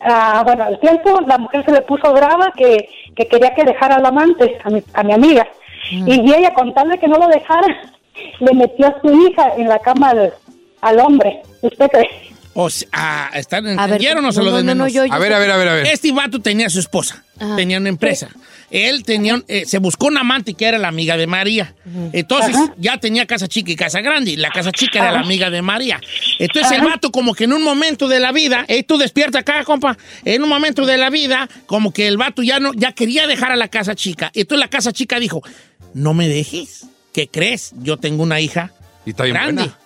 ah, 0.00 0.42
bueno, 0.44 0.64
al 0.64 0.80
tiempo 0.80 1.20
la 1.26 1.38
mujer 1.38 1.64
se 1.64 1.72
le 1.72 1.82
puso 1.82 2.12
brava 2.12 2.52
que, 2.56 2.88
que 3.14 3.28
quería 3.28 3.54
que 3.54 3.64
dejara 3.64 3.96
al 3.96 4.06
amante, 4.06 4.58
a 4.64 4.70
mi, 4.70 4.82
a 4.94 5.02
mi 5.04 5.12
amiga. 5.12 5.46
Y 5.90 6.34
ella, 6.34 6.52
con 6.52 6.74
tal 6.74 6.90
de 6.90 6.98
que 6.98 7.08
no 7.08 7.18
lo 7.18 7.28
dejara, 7.28 7.68
le 8.40 8.52
metió 8.52 8.88
a 8.88 9.00
su 9.00 9.10
hija 9.12 9.54
en 9.56 9.68
la 9.68 9.78
cama 9.78 10.10
al, 10.10 10.34
al 10.80 11.00
hombre. 11.00 11.42
¿Usted 11.62 11.88
cree? 11.88 12.10
O 12.60 12.70
sea, 12.70 13.30
¿están 13.34 13.66
A 13.66 13.70
ver, 13.70 13.78
entendieron 13.84 14.24
o 14.24 14.32
se 14.32 14.40
no, 14.40 14.46
lo 14.46 14.50
no, 14.50 14.56
no, 14.56 14.62
no, 14.74 14.84
desmenuzo? 14.84 14.94
yo- 14.94 15.06
yo- 15.06 15.12
A 15.14 15.18
ver, 15.20 15.32
a 15.32 15.38
ver, 15.38 15.50
a 15.52 15.56
ver, 15.58 15.68
a 15.68 15.74
ver. 15.74 15.86
Este 15.86 16.10
vato 16.10 16.40
tenía 16.40 16.68
su 16.68 16.80
esposa, 16.80 17.22
Ajá. 17.38 17.54
tenía 17.54 17.78
una 17.78 17.88
empresa. 17.88 18.30
Él 18.72 19.04
tenía, 19.04 19.36
un- 19.36 19.44
eh, 19.46 19.64
se 19.64 19.78
buscó 19.78 20.06
una 20.08 20.20
amante 20.22 20.54
que 20.54 20.66
era 20.66 20.76
la 20.76 20.88
amiga 20.88 21.16
de 21.16 21.28
María. 21.28 21.74
Entonces 22.12 22.56
ya 22.76 22.98
tenía 22.98 23.26
casa 23.26 23.46
chica 23.46 23.70
y 23.70 23.76
casa 23.76 24.00
grande. 24.00 24.32
Y 24.32 24.36
la 24.36 24.50
casa 24.50 24.72
chica 24.72 24.98
era 24.98 25.12
la 25.12 25.20
amiga 25.20 25.50
de 25.50 25.62
María. 25.62 26.00
Entonces 26.40 26.72
el 26.72 26.82
vato 26.84 27.12
como 27.12 27.32
que 27.32 27.44
en 27.44 27.52
un 27.52 27.62
momento 27.62 28.08
de 28.08 28.18
la 28.18 28.32
vida, 28.32 28.64
eh, 28.66 28.82
tú 28.82 28.98
despierta 28.98 29.38
acá, 29.38 29.62
compa, 29.62 29.96
en 30.24 30.42
un 30.42 30.48
momento 30.48 30.84
de 30.84 30.98
la 30.98 31.10
vida, 31.10 31.48
como 31.66 31.92
que 31.92 32.08
el 32.08 32.16
vato 32.16 32.42
ya 32.42 32.58
no, 32.58 32.74
ya 32.74 32.90
quería 32.90 33.28
dejar 33.28 33.52
a 33.52 33.56
la 33.56 33.68
casa 33.68 33.94
chica. 33.94 34.32
Entonces 34.34 34.58
la 34.60 34.68
casa 34.68 34.92
chica 34.92 35.20
dijo, 35.20 35.42
no 35.94 36.12
me 36.12 36.26
dejes. 36.28 36.86
¿Qué 37.14 37.28
crees? 37.28 37.72
Yo 37.82 37.98
tengo 37.98 38.24
una 38.24 38.40
hija 38.40 38.72
Y 39.06 39.10
está 39.10 39.22
bien 39.22 39.34
grande. 39.34 39.62
buena. 39.62 39.78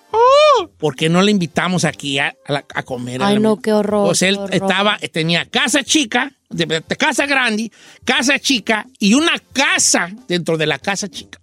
¿Por 0.78 0.94
qué 0.96 1.08
no 1.08 1.22
le 1.22 1.30
invitamos 1.30 1.84
aquí 1.84 2.18
a, 2.18 2.34
a 2.46 2.52
la- 2.52 2.64
a 2.74 2.82
comer? 2.82 3.22
a 3.22 3.28
Ay, 3.28 3.34
la- 3.34 3.40
no, 3.40 3.56
qué 3.60 3.72
horror. 3.72 4.06
Pues 4.08 4.22
él 4.22 4.36
horror. 4.36 4.54
estaba, 4.54 4.98
tenía 5.12 5.46
casa 5.46 5.82
chica, 5.82 6.30
de, 6.50 6.66
de 6.66 6.96
casa 6.96 7.26
grande, 7.26 7.70
casa 8.04 8.38
chica 8.38 8.86
y 8.98 9.14
una 9.14 9.32
casa 9.52 10.10
dentro 10.28 10.56
de 10.58 10.66
la 10.66 10.78
casa 10.78 11.08
chica. 11.08 11.38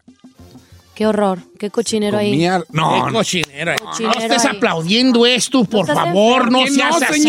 Qué 0.93 1.07
horror. 1.07 1.39
Qué 1.57 1.70
cochinero 1.70 2.17
ahí. 2.17 2.32
Comía- 2.32 2.63
No, 2.72 3.05
Qué 3.05 3.11
no. 3.11 3.17
cochinero. 3.20 3.72
No, 3.80 3.86
Cochinero 3.91 4.20
estés 4.20 4.45
ahí. 4.45 4.57
aplaudiendo 4.57 5.26
esto, 5.26 5.63
por 5.63 5.88
favor, 5.88 6.51
no 6.51 6.67
seas 6.67 6.99
No, 6.99 7.07
así. 7.07 7.24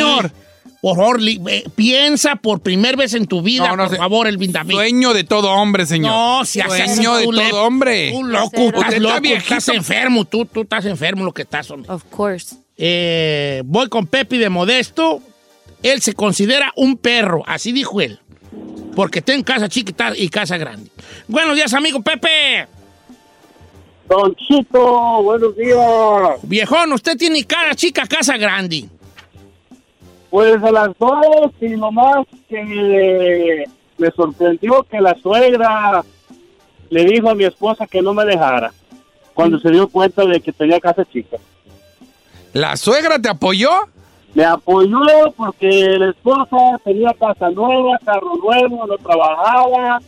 Por 0.81 0.97
favor, 0.97 1.21
eh, 1.23 1.65
piensa 1.75 2.37
por 2.37 2.61
primera 2.61 2.97
vez 2.97 3.13
en 3.15 3.27
tu 3.27 3.43
vida, 3.43 3.69
No, 3.69 3.77
no 3.77 3.89
por 3.89 3.99
favor, 3.99 4.27
el 4.27 4.39
Vindamín. 4.39 4.77
Sueño 4.77 5.13
de 5.13 5.25
todo 5.25 5.51
hombre, 5.53 5.85
señor. 5.85 6.11
No, 6.11 6.45
si 6.47 6.61
haces 6.61 6.95
Sueño 6.95 7.17
de 7.17 7.27
le- 7.33 7.51
todo 7.51 7.65
hombre. 7.65 8.11
Tú 8.13 8.25
loco, 8.25 8.57
estás 8.57 8.85
está 8.89 8.99
loco, 8.99 9.21
viejito. 9.21 9.55
estás 9.57 9.69
enfermo, 9.77 10.25
tú, 10.25 10.47
tú 10.47 10.63
estás 10.63 10.87
enfermo 10.87 11.25
lo 11.25 11.33
que 11.33 11.43
estás, 11.43 11.71
hombre. 11.71 11.93
Of 11.93 12.05
course. 12.05 12.57
Eh, 12.79 13.63
voy 13.67 13.89
con 13.91 14.07
Pepe 14.07 14.39
de 14.39 14.49
Modesto. 14.49 15.21
Él 15.83 16.01
se 16.01 16.15
considera 16.15 16.73
un 16.77 16.97
perro, 16.97 17.43
así 17.47 17.73
dijo 17.73 18.01
él. 18.01 18.19
Porque 18.97 19.21
tiene 19.23 19.45
casa 19.45 19.69
chiquita 19.69 20.13
y 20.17 20.29
casa 20.31 20.57
grande. 20.57 20.91
Buenos 21.29 21.57
días, 21.57 21.73
amigo 21.75 22.01
Pepe. 22.03 22.67
Don 24.09 24.35
Chito, 24.35 25.23
buenos 25.23 25.55
días. 25.57 25.79
Viejón, 26.43 26.93
usted 26.93 27.17
tiene 27.17 27.45
casa 27.45 27.75
chica, 27.75 28.07
casa 28.07 28.37
grande. 28.37 28.89
Pues 30.31 30.63
a 30.63 30.71
las 30.71 30.97
dos 30.99 31.53
y 31.61 31.69
nomás 31.71 32.25
que 32.49 33.65
me 33.99 34.11
sorprendió 34.13 34.85
que 34.85 35.01
la 35.01 35.15
suegra 35.17 36.03
le 36.89 37.05
dijo 37.05 37.31
a 37.31 37.35
mi 37.35 37.45
esposa 37.45 37.87
que 37.87 38.01
no 38.01 38.15
me 38.15 38.25
dejara 38.25 38.73
cuando 39.35 39.59
se 39.59 39.71
dio 39.71 39.89
cuenta 39.89 40.25
de 40.25 40.41
que 40.41 40.53
tenía 40.53 40.81
casa 40.81 41.05
chica. 41.05 41.37
¿La 42.53 42.77
suegra 42.77 43.19
te 43.19 43.29
apoyó? 43.29 43.71
Me 44.35 44.45
apoyó 44.45 45.01
porque 45.37 45.69
la 45.99 46.11
esposa 46.11 46.57
tenía 46.85 47.13
casa 47.15 47.51
nueva, 47.51 47.99
carro 48.05 48.37
nuevo, 48.37 48.87
no 48.87 48.99
trabajaba. 48.99 50.01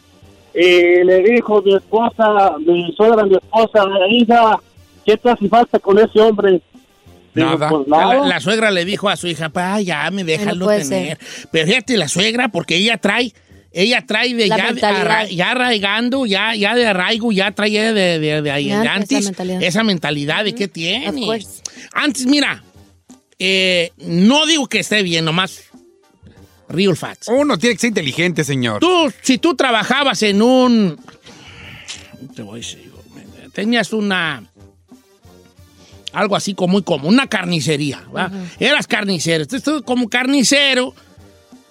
Y 0.55 1.03
le 1.05 1.23
dijo 1.23 1.63
mi 1.63 1.75
esposa, 1.75 2.57
mi 2.59 2.93
suegra, 2.93 3.25
mi 3.25 3.37
esposa, 3.37 3.85
hija, 4.09 4.61
¿qué 5.05 5.17
te 5.17 5.31
hace 5.31 5.49
falta 5.49 5.79
con 5.79 5.99
ese 5.99 6.21
hombre? 6.21 6.61
Digo, 7.35 7.51
Nada. 7.51 7.69
pues 7.71 7.89
La, 7.89 7.97
nada. 7.99 8.27
la 8.27 8.41
suegra 8.41 8.71
le 8.71 8.85
dijo 8.85 9.09
a 9.09 9.17
su 9.17 9.27
hija, 9.27 9.49
pa, 9.49 9.81
ya 9.81 10.11
me 10.11 10.23
déjalo 10.25 10.67
tener. 10.69 11.19
Pero 11.51 11.67
fíjate, 11.67 11.97
la 11.97 12.09
suegra, 12.09 12.49
porque 12.49 12.77
ella 12.77 12.99
trae, 12.99 13.33
ella 13.73 14.05
trae 14.07 14.35
de 14.35 14.49
La 14.49 14.57
ya, 14.59 14.91
arra- 14.91 15.51
arraigando, 15.51 16.27
ya, 16.27 16.55
ya 16.55 16.75
de 16.75 16.87
arraigo, 16.87 17.33
ya 17.33 17.51
trae 17.53 17.71
de, 17.71 17.93
de, 17.95 18.19
de- 18.19 18.43
de 18.43 18.53
de 18.53 18.69
esa 18.71 18.93
antes 18.93 19.25
mentalidad. 19.25 19.63
esa 19.63 19.83
mentalidad 19.83 20.45
de 20.45 20.55
que 20.55 20.69
tiene. 20.69 21.27
Antes, 21.95 22.27
mira, 22.27 22.63
eh, 23.39 23.93
no 23.97 24.45
digo 24.47 24.67
que 24.69 24.81
esté 24.81 25.03
bien, 25.03 25.25
nomás 25.25 25.63
real 26.69 26.97
facts. 26.97 27.29
Uno 27.29 27.59
tiene 27.59 27.75
que 27.77 27.81
ser 27.81 27.89
inteligente, 27.89 28.45
señor. 28.45 28.81
Tú, 28.81 29.11
si 29.23 29.39
tú 29.39 29.55
trabajabas 29.55 30.23
en 30.23 30.43
un... 30.43 30.99
Te 32.37 32.43
voy 32.43 32.55
a 32.55 32.63
decir, 32.63 32.91
tenías 33.53 33.93
una... 33.93 34.45
Algo 36.13 36.37
así 36.37 36.55
como 36.55 36.73
muy 36.73 36.83
común, 36.83 37.15
una 37.15 37.27
carnicería, 37.27 38.03
¿va? 38.15 38.31
Eras 38.61 38.87
carnicero. 38.87 39.43
Entonces 39.45 39.83
como 39.85 40.09
carnicero, 40.09 40.95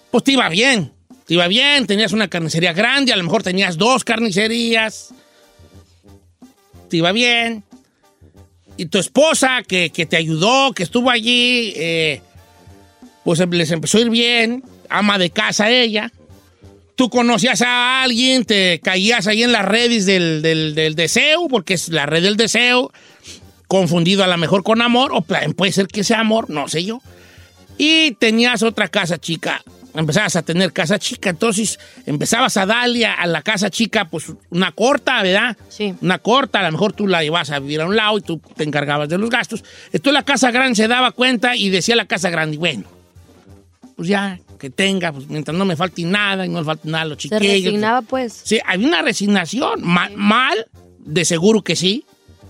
pues 0.09 0.23
te 0.23 0.31
iba 0.33 0.49
bien. 0.49 0.91
Te 1.27 1.35
iba 1.35 1.47
bien, 1.47 1.85
tenías 1.87 2.11
una 2.11 2.27
carnicería 2.27 2.73
grande, 2.73 3.13
a 3.13 3.15
lo 3.15 3.23
mejor 3.23 3.43
tenías 3.43 3.77
dos 3.77 4.03
carnicerías. 4.03 5.13
Te 6.89 6.97
iba 6.97 7.11
bien. 7.11 7.63
Y 8.77 8.87
tu 8.87 8.97
esposa, 8.97 9.61
que, 9.67 9.91
que 9.91 10.05
te 10.05 10.17
ayudó, 10.17 10.73
que 10.73 10.83
estuvo 10.83 11.09
allí, 11.11 11.73
eh, 11.75 12.21
pues 13.23 13.39
em- 13.39 13.51
les 13.51 13.69
empezó 13.71 13.97
a 13.97 14.01
ir 14.01 14.09
bien, 14.09 14.63
ama 14.89 15.17
de 15.17 15.29
casa 15.29 15.69
ella. 15.69 16.11
Tú 16.95 17.09
conocías 17.09 17.61
a 17.61 18.01
alguien, 18.03 18.43
te 18.45 18.79
caías 18.83 19.27
ahí 19.27 19.43
en 19.43 19.51
las 19.51 19.65
redes 19.65 20.05
del, 20.05 20.41
del- 20.41 20.73
del 20.75 20.95
deseo, 20.95 21.47
porque 21.47 21.75
es 21.75 21.89
la 21.89 22.05
red 22.05 22.23
del 22.23 22.37
deseo, 22.37 22.91
confundido 23.71 24.21
a 24.21 24.27
lo 24.27 24.37
mejor 24.37 24.63
con 24.63 24.81
amor, 24.81 25.13
o 25.13 25.21
puede 25.21 25.71
ser 25.71 25.87
que 25.87 26.03
sea 26.03 26.19
amor, 26.19 26.49
no 26.49 26.67
sé 26.67 26.83
yo. 26.83 27.01
Y 27.77 28.11
tenías 28.15 28.63
otra 28.63 28.89
casa 28.89 29.17
chica, 29.17 29.61
empezabas 29.95 30.35
a 30.35 30.41
tener 30.41 30.73
casa 30.73 30.99
chica, 30.99 31.29
entonces 31.29 31.79
empezabas 32.05 32.57
a 32.57 32.65
darle 32.65 33.05
a, 33.05 33.25
la 33.27 33.41
casa 33.41 33.69
chica 33.69 34.09
pues 34.09 34.25
una 34.49 34.73
corta, 34.73 35.23
¿verdad? 35.23 35.55
Sí. 35.69 35.95
Una 36.01 36.19
corta, 36.19 36.59
a 36.59 36.63
lo 36.63 36.73
mejor 36.73 36.91
tú 36.91 37.07
la 37.07 37.23
ibas 37.23 37.49
a 37.49 37.59
vivir 37.59 37.79
a 37.79 37.85
un 37.85 37.95
lado 37.95 38.17
y 38.17 38.21
tú 38.21 38.41
te 38.57 38.65
encargabas 38.65 39.07
de 39.07 39.17
los 39.17 39.29
gastos. 39.29 39.63
Entonces 39.93 40.13
la 40.15 40.25
casa 40.25 40.51
grande 40.51 40.75
se 40.75 40.89
daba 40.89 41.11
cuenta 41.13 41.55
y 41.55 41.69
decía 41.69 41.95
la 41.95 42.05
casa 42.05 42.29
grande, 42.29 42.57
bueno, 42.57 42.83
pues 43.95 44.09
ya, 44.09 44.37
que 44.59 44.69
tenga, 44.69 45.13
pues 45.13 45.29
mientras 45.29 45.55
no 45.55 45.63
me 45.63 45.77
falte 45.77 46.03
nada 46.03 46.45
y 46.45 46.49
no 46.49 46.59
me 46.59 46.65
falte 46.65 46.89
nada 46.89 47.05
los 47.05 47.21
Se 47.21 47.29
chiquillos. 47.29 47.63
resignaba, 47.63 48.01
pues. 48.01 48.33
Sí, 48.43 48.59
había 48.67 48.85
una 48.85 49.01
resignación. 49.01 49.79
Ma- 49.81 50.11
mal, 50.13 50.67
de 50.99 51.23
seguro 51.23 51.61
que 51.63 51.77
sí, 51.77 52.03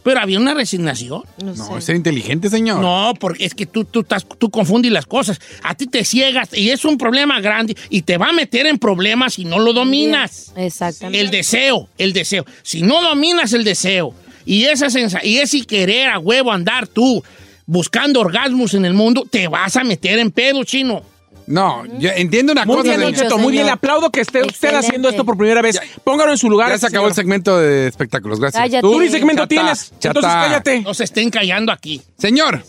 pero 0.04 0.20
había 0.20 0.40
una 0.40 0.54
resignación. 0.54 1.24
No, 1.44 1.54
No, 1.54 1.76
sé. 1.76 1.82
ser 1.82 1.96
inteligente, 1.96 2.50
señor. 2.50 2.82
No, 2.82 3.14
porque 3.20 3.46
es 3.46 3.54
que 3.54 3.66
tú, 3.66 3.86
tú, 3.86 4.02
estás, 4.02 4.26
tú 4.38 4.50
confundes 4.50 4.92
las 4.92 5.06
cosas. 5.06 5.40
A 5.64 5.76
ti 5.76 5.88
te 5.88 6.04
ciegas 6.04 6.50
y 6.54 6.70
es 6.70 6.86
un 6.86 6.98
problema 6.98 7.40
grande 7.42 7.76
y 7.90 8.02
te 8.02 8.18
va 8.18 8.30
a 8.30 8.34
meter 8.34 8.66
en 8.66 8.80
problemas 8.80 9.36
si 9.36 9.46
no 9.46 9.60
lo 9.60 9.74
dominas. 9.74 10.54
Exactamente. 10.56 11.20
El 11.20 11.32
deseo, 11.32 11.90
el 11.98 12.14
deseo. 12.14 12.46
Si 12.64 12.82
no 12.82 13.02
dominas 13.02 13.54
el 13.54 13.64
deseo 13.64 14.14
y, 14.46 14.64
esa 14.66 14.90
sensa 14.90 15.24
y 15.24 15.38
ese 15.38 15.62
querer 15.62 16.10
a 16.10 16.20
huevo 16.20 16.52
andar 16.52 16.88
tú 16.88 17.24
buscando 17.66 18.20
orgasmos 18.20 18.74
en 18.74 18.86
el 18.86 18.94
mundo, 18.94 19.26
te 19.30 19.48
vas 19.48 19.76
a 19.78 19.84
meter 19.84 20.20
en 20.20 20.32
pedo, 20.32 20.64
chino. 20.64 21.04
No, 21.52 21.84
yo 22.00 22.10
entiendo 22.16 22.52
una 22.54 22.66
Muy 22.66 22.78
cosa, 22.78 22.96
bien. 22.98 23.14
Cheto, 23.14 23.38
muy 23.38 23.52
bien. 23.52 23.66
Le 23.66 23.72
aplaudo 23.72 24.10
que 24.10 24.22
esté 24.22 24.40
usted 24.40 24.50
Excelente. 24.70 24.88
haciendo 24.88 25.10
esto 25.10 25.26
por 25.26 25.38
primera 25.38 25.62
vez. 25.62 25.80
Póngalo 26.04 26.32
en 26.32 26.38
su 26.38 26.50
lugar. 26.50 26.70
Ya 26.70 26.78
se 26.78 26.88
acabó 26.88 27.08
el 27.08 27.14
señor. 27.14 27.24
segmento 27.26 27.58
de 27.60 27.88
espectáculos, 27.88 28.40
gracias. 28.40 28.62
Cállate. 28.64 28.82
Tú 28.82 29.00
ni 29.00 29.10
segmento 29.10 29.44
Chata, 29.44 29.48
tienes. 29.50 29.92
chata. 30.00 30.08
Entonces 30.20 30.32
cállate. 30.32 30.82
No 30.82 30.94
se 30.94 31.04
estén 31.04 31.30
callando 31.30 31.72
aquí. 31.72 32.02
Señor, 32.18 32.64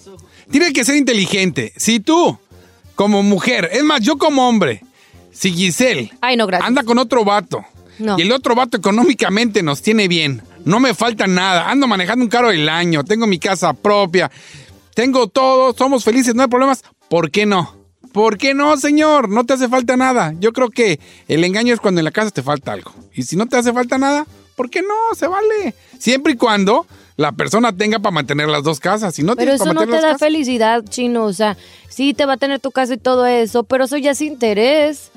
tiene 0.50 0.72
que 0.72 0.84
ser 0.84 0.96
inteligente. 0.96 1.72
Si 1.76 2.00
tú, 2.00 2.38
como 2.94 3.22
mujer, 3.22 3.70
es 3.72 3.82
más, 3.84 4.00
yo 4.00 4.18
como 4.18 4.48
hombre, 4.48 4.82
si 5.30 5.52
Giselle 5.52 6.10
Ay, 6.20 6.36
no, 6.36 6.46
gracias. 6.46 6.66
anda 6.68 6.82
con 6.82 6.98
otro 6.98 7.24
vato 7.24 7.64
No. 7.98 8.18
y 8.18 8.22
el 8.22 8.32
otro 8.32 8.54
vato 8.54 8.76
económicamente 8.76 9.62
nos 9.62 9.80
tiene 9.80 10.08
bien, 10.08 10.42
no 10.64 10.78
me 10.80 10.92
falta 10.92 11.26
nada, 11.26 11.70
ando 11.70 11.86
manejando 11.86 12.24
un 12.24 12.28
carro 12.28 12.48
del 12.50 12.68
año, 12.68 13.02
tengo 13.04 13.26
mi 13.26 13.38
casa 13.38 13.72
propia, 13.72 14.30
tengo 14.94 15.28
todo, 15.28 15.72
somos 15.72 16.04
felices, 16.04 16.34
no 16.34 16.42
hay 16.42 16.48
problemas, 16.48 16.84
¿por 17.08 17.30
qué 17.30 17.46
no? 17.46 17.74
¿Por 18.12 18.38
qué 18.38 18.54
no, 18.54 18.76
señor? 18.76 19.28
No 19.28 19.44
te 19.44 19.54
hace 19.54 19.68
falta 19.68 19.96
nada. 19.96 20.34
Yo 20.38 20.52
creo 20.52 20.70
que 20.70 21.00
el 21.28 21.44
engaño 21.44 21.74
es 21.74 21.80
cuando 21.80 22.00
en 22.00 22.04
la 22.04 22.10
casa 22.10 22.30
te 22.30 22.42
falta 22.42 22.72
algo. 22.72 22.92
Y 23.14 23.22
si 23.22 23.36
no 23.36 23.46
te 23.46 23.56
hace 23.56 23.72
falta 23.72 23.98
nada, 23.98 24.26
¿por 24.56 24.68
qué 24.70 24.82
no? 24.82 25.14
Se 25.16 25.26
vale. 25.26 25.74
Siempre 25.98 26.34
y 26.34 26.36
cuando 26.36 26.86
la 27.16 27.32
persona 27.32 27.74
tenga 27.74 27.98
para 28.00 28.12
mantener 28.12 28.48
las 28.48 28.62
dos 28.64 28.80
casas. 28.80 29.14
Si 29.14 29.22
no 29.22 29.36
Pero 29.36 29.52
tienes 29.52 29.60
para 29.60 29.70
eso 29.70 29.80
no 29.80 29.86
te 29.86 29.96
da 29.96 30.02
casas, 30.08 30.20
felicidad, 30.20 30.84
chino. 30.88 31.24
O 31.24 31.32
sea, 31.32 31.56
sí 31.88 32.14
te 32.14 32.26
va 32.26 32.34
a 32.34 32.36
tener 32.36 32.60
tu 32.60 32.70
casa 32.70 32.94
y 32.94 32.98
todo 32.98 33.26
eso, 33.26 33.64
pero 33.64 33.84
eso 33.84 33.96
ya 33.96 34.10
es 34.10 34.20
interés. 34.20 35.11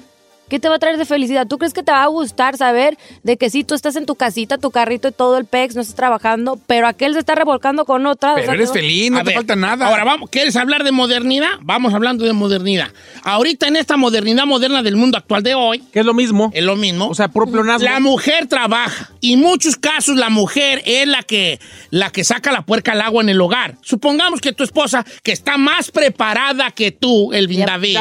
¿Qué 0.49 0.59
te 0.59 0.69
va 0.69 0.75
a 0.75 0.79
traer 0.79 0.97
de 0.97 1.05
felicidad? 1.05 1.47
¿Tú 1.47 1.57
crees 1.57 1.73
que 1.73 1.81
te 1.81 1.91
va 1.91 2.03
a 2.03 2.07
gustar 2.07 2.55
saber 2.55 2.97
de 3.23 3.35
que 3.35 3.49
sí, 3.49 3.63
tú 3.63 3.73
estás 3.73 3.95
en 3.95 4.05
tu 4.05 4.15
casita, 4.15 4.59
tu 4.59 4.69
carrito 4.69 5.07
y 5.07 5.11
todo 5.11 5.37
el 5.37 5.45
pex, 5.45 5.73
no 5.75 5.81
estás 5.81 5.95
trabajando, 5.95 6.59
pero 6.67 6.87
aquel 6.87 7.13
se 7.13 7.19
está 7.19 7.33
revolcando 7.33 7.85
con 7.85 8.05
otra? 8.05 8.33
o 8.33 8.35
pero 8.35 8.45
sea, 8.45 8.53
eres 8.53 8.71
feliz, 8.71 9.09
no 9.09 9.17
A 9.17 9.21
te 9.21 9.29
ver, 9.29 9.35
falta 9.35 9.55
nada. 9.55 9.87
Ahora, 9.87 10.03
vamos, 10.03 10.29
¿quieres 10.29 10.55
hablar 10.55 10.83
de 10.83 10.91
modernidad? 10.91 11.49
Vamos 11.61 11.93
hablando 11.95 12.25
de 12.25 12.33
modernidad. 12.33 12.89
Ahorita 13.23 13.67
en 13.67 13.75
esta 13.75 13.97
modernidad 13.97 14.45
moderna 14.45 14.83
del 14.83 14.95
mundo 14.97 15.17
actual 15.17 15.41
de 15.41 15.55
hoy, 15.55 15.79
Que 15.91 16.01
es 16.01 16.05
lo 16.05 16.13
mismo. 16.13 16.51
es 16.53 16.63
lo 16.63 16.75
mismo. 16.75 17.07
O 17.07 17.15
sea, 17.15 17.27
pleonasmo. 17.27 17.83
la 17.83 17.99
mujer 17.99 18.47
trabaja 18.47 19.09
Y 19.21 19.37
muchos 19.37 19.75
casos 19.77 20.15
la 20.15 20.29
mujer 20.29 20.83
es 20.85 21.07
la 21.07 21.23
que, 21.23 21.59
la 21.89 22.11
que 22.11 22.23
saca 22.23 22.51
la 22.51 22.61
puerca 22.61 22.91
al 22.91 23.01
agua 23.01 23.23
en 23.23 23.29
el 23.29 23.41
hogar. 23.41 23.77
Supongamos 23.81 24.41
que 24.41 24.53
tu 24.53 24.63
esposa, 24.63 25.05
que 25.23 25.31
está 25.31 25.57
más 25.57 25.89
preparada 25.89 26.69
que 26.71 26.91
tú, 26.91 27.33
el 27.33 27.47
David. 27.65 27.97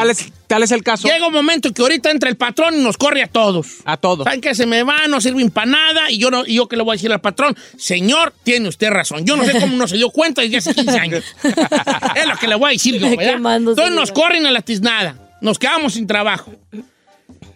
Tal 0.46 0.62
es, 0.62 0.62
tal 0.62 0.62
es 0.62 0.72
el 0.72 0.82
caso. 0.82 1.08
Llega 1.08 1.26
un 1.26 1.32
momento 1.32 1.72
que 1.72 1.82
ahorita 1.82 2.10
entra 2.10 2.28
el 2.28 2.36
patrón 2.36 2.74
y 2.74 2.82
nos 2.82 2.96
corre 2.96 3.22
a 3.22 3.26
todos. 3.26 3.78
A 3.84 3.96
todos. 3.96 4.24
¿Saben 4.24 4.40
que 4.40 4.54
se 4.54 4.66
me 4.66 4.82
va? 4.82 5.06
No 5.08 5.20
sirven 5.20 5.50
para 5.50 5.66
nada. 5.66 6.10
Y 6.10 6.18
yo, 6.18 6.30
no, 6.30 6.44
y 6.46 6.54
yo 6.54 6.68
que 6.68 6.76
le 6.76 6.82
voy 6.82 6.94
a 6.94 6.96
decir 6.96 7.12
al 7.12 7.20
patrón, 7.20 7.56
señor, 7.76 8.32
tiene 8.42 8.68
usted 8.68 8.90
razón. 8.90 9.24
Yo 9.24 9.36
no 9.36 9.44
sé 9.44 9.58
cómo 9.60 9.76
no 9.76 9.88
se 9.88 9.96
dio 9.96 10.10
cuenta 10.10 10.42
desde 10.42 10.58
hace 10.58 10.74
15 10.74 10.98
años. 10.98 11.24
es 11.42 12.26
lo 12.26 12.36
que 12.36 12.48
le 12.48 12.54
voy 12.54 12.70
a 12.70 12.72
decir 12.72 12.98
yo, 12.98 13.06
Entonces 13.06 13.92
nos 13.92 14.12
corren 14.12 14.46
a 14.46 14.50
la 14.50 14.62
tiznada. 14.62 15.16
Nos 15.40 15.58
quedamos 15.58 15.94
sin 15.94 16.06
trabajo. 16.06 16.52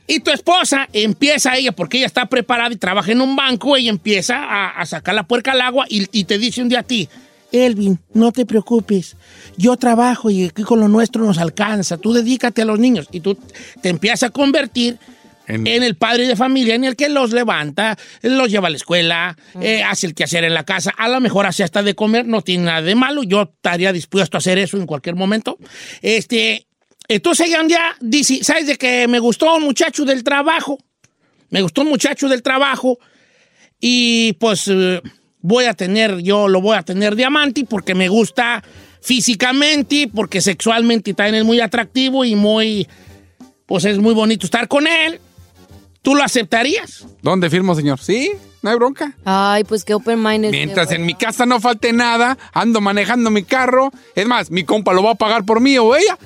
Y 0.07 0.21
tu 0.21 0.31
esposa 0.31 0.89
empieza 0.93 1.57
ella, 1.57 1.73
porque 1.73 1.99
ella 1.99 2.07
está 2.07 2.27
preparada 2.27 2.73
y 2.73 2.77
trabaja 2.77 3.13
en 3.13 3.21
un 3.21 3.37
banco, 3.37 3.77
ella 3.77 3.91
empieza 3.91 4.43
a, 4.43 4.71
a 4.71 4.87
sacar 4.87 5.15
la 5.15 5.25
puerca 5.25 5.53
al 5.53 5.61
agua 5.61 5.85
y, 5.87 6.07
y 6.19 6.25
te 6.25 6.39
dice 6.39 6.63
un 6.63 6.71
día 6.71 6.81
a 6.81 6.83
ti, 6.83 7.11
Elvin, 7.53 7.99
no 8.13 8.33
te 8.33 8.45
preocupes, 8.47 9.17
yo 9.57 9.77
trabajo 9.77 10.31
y 10.31 10.47
aquí 10.47 10.63
con 10.63 10.81
lo 10.81 10.89
nuestro 10.89 11.25
nos 11.25 11.39
alcanza, 11.39 11.97
tú 11.97 12.13
dedícate 12.13 12.63
a 12.63 12.65
los 12.65 12.79
niños. 12.79 13.09
Y 13.11 13.21
tú 13.21 13.39
te 13.83 13.89
empiezas 13.89 14.25
a 14.25 14.31
convertir 14.31 14.99
en, 15.49 15.67
el 15.67 15.97
padre 15.97 16.27
de 16.27 16.37
familia, 16.37 16.75
en 16.75 16.85
el 16.85 16.95
que 16.95 17.09
los 17.09 17.33
levanta, 17.33 17.97
los 18.23 18.51
lleva 18.51 18.69
a 18.69 18.71
la 18.71 18.77
escuela, 18.77 19.37
eh, 19.61 19.83
hace 19.83 20.07
el 20.07 20.15
quehacer 20.15 20.45
en 20.45 20.55
la 20.55 20.65
casa, 20.65 20.93
a 20.97 21.09
lo 21.09 21.21
mejor 21.21 21.47
hace 21.47 21.65
hasta 21.65 21.83
de 21.83 21.95
comer, 21.95 22.27
no 22.27 22.43
tiene 22.43 22.65
nada 22.65 22.83
de 22.83 22.95
malo, 22.95 23.23
yo 23.23 23.43
estaría 23.43 23.93
dispuesto 23.93 24.37
a 24.37 24.39
hacer 24.39 24.59
eso 24.59 24.77
en 24.77 24.87
cualquier 24.87 25.15
momento. 25.15 25.57
Este, 26.03 26.67
entonces 27.09 27.49
ella 27.49 27.63
un 27.63 27.69
día 27.69 27.97
dice, 28.01 28.45
¿sabes 28.45 28.67
de 28.67 28.77
que 28.77 29.09
me 29.09 29.19
gustó 29.19 29.57
un 29.57 29.63
muchacho 29.63 30.05
del 30.05 30.23
trabajo? 30.23 30.79
Me 31.51 31.63
gustó 31.63 31.81
un 31.81 31.89
muchacho 31.89 32.29
del 32.29 32.43
trabajo 32.43 32.99
y 33.81 34.35
pues 34.35 34.69
eh, 34.69 35.01
voy 35.49 35.65
a 35.65 35.73
tener, 35.73 36.19
yo 36.19 36.47
lo 36.47 36.61
voy 36.61 36.77
a 36.77 36.83
tener 36.83 37.17
diamante 37.17 37.65
porque 37.69 37.95
me 37.95 38.09
gusta 38.09 38.63
físicamente, 39.01 40.11
porque 40.15 40.43
sexualmente 40.43 41.15
también 41.15 41.37
es 41.37 41.45
muy 41.45 41.61
atractivo 41.61 42.25
y 42.27 42.37
muy, 42.37 42.87
pues 43.65 43.87
es 43.87 43.99
muy 43.99 44.13
bonito 44.13 44.45
estar 44.45 44.69
con 44.69 44.87
él. 44.87 45.21
¿Tú 46.03 46.15
lo 46.15 46.23
aceptarías? 46.23 47.07
¿Dónde 47.23 47.49
firmo, 47.49 47.75
señor? 47.75 47.99
Sí, 47.99 48.31
no 48.61 48.71
hay 48.71 48.77
bronca. 48.77 49.17
Ay, 49.25 49.65
pues 49.65 49.85
qué 49.85 49.95
open 49.95 50.23
mind 50.23 50.45
este, 50.45 50.57
Mientras 50.59 50.93
en 50.93 51.07
mi 51.07 51.15
casa 51.15 51.47
no 51.47 51.61
falte 51.61 51.95
nada, 51.95 52.37
ando 52.53 52.83
manejando 52.83 53.31
mi 53.31 53.43
carro. 53.43 53.91
Es 54.15 54.27
más, 54.27 54.51
mi 54.51 54.65
compa 54.65 54.93
lo 54.93 55.03
va 55.03 55.13
a 55.13 55.15
pagar 55.15 55.45
por 55.45 55.61
mí 55.61 55.79
o 55.79 55.97
ella. 55.97 56.19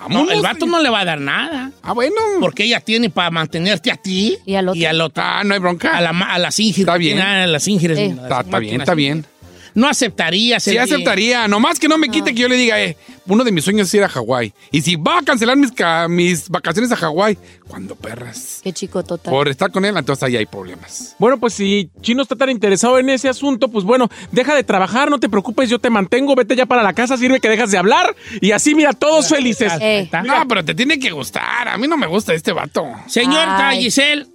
No, 0.00 0.14
Vámonos, 0.14 0.34
el 0.34 0.42
vato 0.42 0.66
no 0.66 0.82
le 0.82 0.88
va 0.88 1.00
a 1.00 1.04
dar 1.04 1.20
nada. 1.20 1.72
Ah, 1.82 1.92
bueno. 1.92 2.14
Porque 2.40 2.64
ella 2.64 2.80
tiene 2.80 3.10
para 3.10 3.30
mantenerte 3.30 3.90
a 3.90 3.96
ti 3.96 4.38
y 4.44 4.54
al 4.54 5.00
otro. 5.00 5.22
Ah, 5.24 5.42
no 5.44 5.54
hay 5.54 5.60
bronca. 5.60 5.96
A, 5.96 6.00
la, 6.00 6.10
a 6.10 6.38
las 6.38 6.58
íngeres. 6.58 6.80
Está 6.80 6.96
bien. 6.96 7.20
A 7.20 7.46
las. 7.46 7.68
Eh. 7.68 7.78
a 7.78 7.88
las 7.88 7.98
Está, 7.98 8.40
está 8.40 8.58
bien, 8.58 8.80
está 8.80 8.94
bien. 8.94 9.26
No 9.74 9.88
aceptarías. 9.88 10.62
Sí 10.62 10.70
el- 10.72 10.78
aceptaría, 10.78 11.46
nomás 11.48 11.78
que 11.78 11.88
no 11.88 11.98
me 11.98 12.08
quite 12.08 12.34
que 12.34 12.40
yo 12.42 12.48
le 12.48 12.56
diga, 12.56 12.80
eh, 12.82 12.96
uno 13.26 13.44
de 13.44 13.52
mis 13.52 13.64
sueños 13.64 13.86
es 13.88 13.94
ir 13.94 14.02
a 14.02 14.08
Hawái. 14.08 14.52
Y 14.72 14.82
si 14.82 14.96
va 14.96 15.18
a 15.18 15.22
cancelar 15.22 15.56
mis, 15.56 15.70
ca- 15.72 16.08
mis 16.08 16.48
vacaciones 16.48 16.90
a 16.92 16.96
Hawái, 16.96 17.38
cuando 17.68 17.94
perras. 17.94 18.60
Qué 18.64 18.72
chico 18.72 19.04
total. 19.04 19.32
Por 19.32 19.48
estar 19.48 19.70
con 19.70 19.84
él, 19.84 19.96
entonces 19.96 20.22
ahí 20.24 20.36
hay 20.36 20.46
problemas. 20.46 21.14
Bueno, 21.18 21.38
pues 21.38 21.54
si 21.54 21.88
Chino 22.00 22.22
está 22.22 22.34
tan 22.34 22.50
interesado 22.50 22.98
en 22.98 23.08
ese 23.10 23.28
asunto, 23.28 23.68
pues 23.68 23.84
bueno, 23.84 24.08
deja 24.32 24.54
de 24.54 24.64
trabajar, 24.64 25.08
no 25.10 25.20
te 25.20 25.28
preocupes, 25.28 25.68
yo 25.70 25.78
te 25.78 25.90
mantengo, 25.90 26.34
vete 26.34 26.56
ya 26.56 26.66
para 26.66 26.82
la 26.82 26.92
casa, 26.92 27.16
sirve 27.16 27.38
que 27.40 27.48
dejas 27.48 27.70
de 27.70 27.78
hablar 27.78 28.16
y 28.40 28.50
así 28.50 28.74
mira, 28.74 28.92
todos 28.92 29.28
felices. 29.28 29.72
Eh. 29.80 30.10
No, 30.24 30.48
pero 30.48 30.64
te 30.64 30.74
tiene 30.74 30.98
que 30.98 31.10
gustar. 31.10 31.68
A 31.68 31.78
mí 31.78 31.86
no 31.86 31.96
me 31.96 32.06
gusta 32.08 32.34
este 32.34 32.52
vato. 32.52 32.84
Señorita 33.06 33.68
Ay. 33.68 33.82
Giselle, 33.84 34.26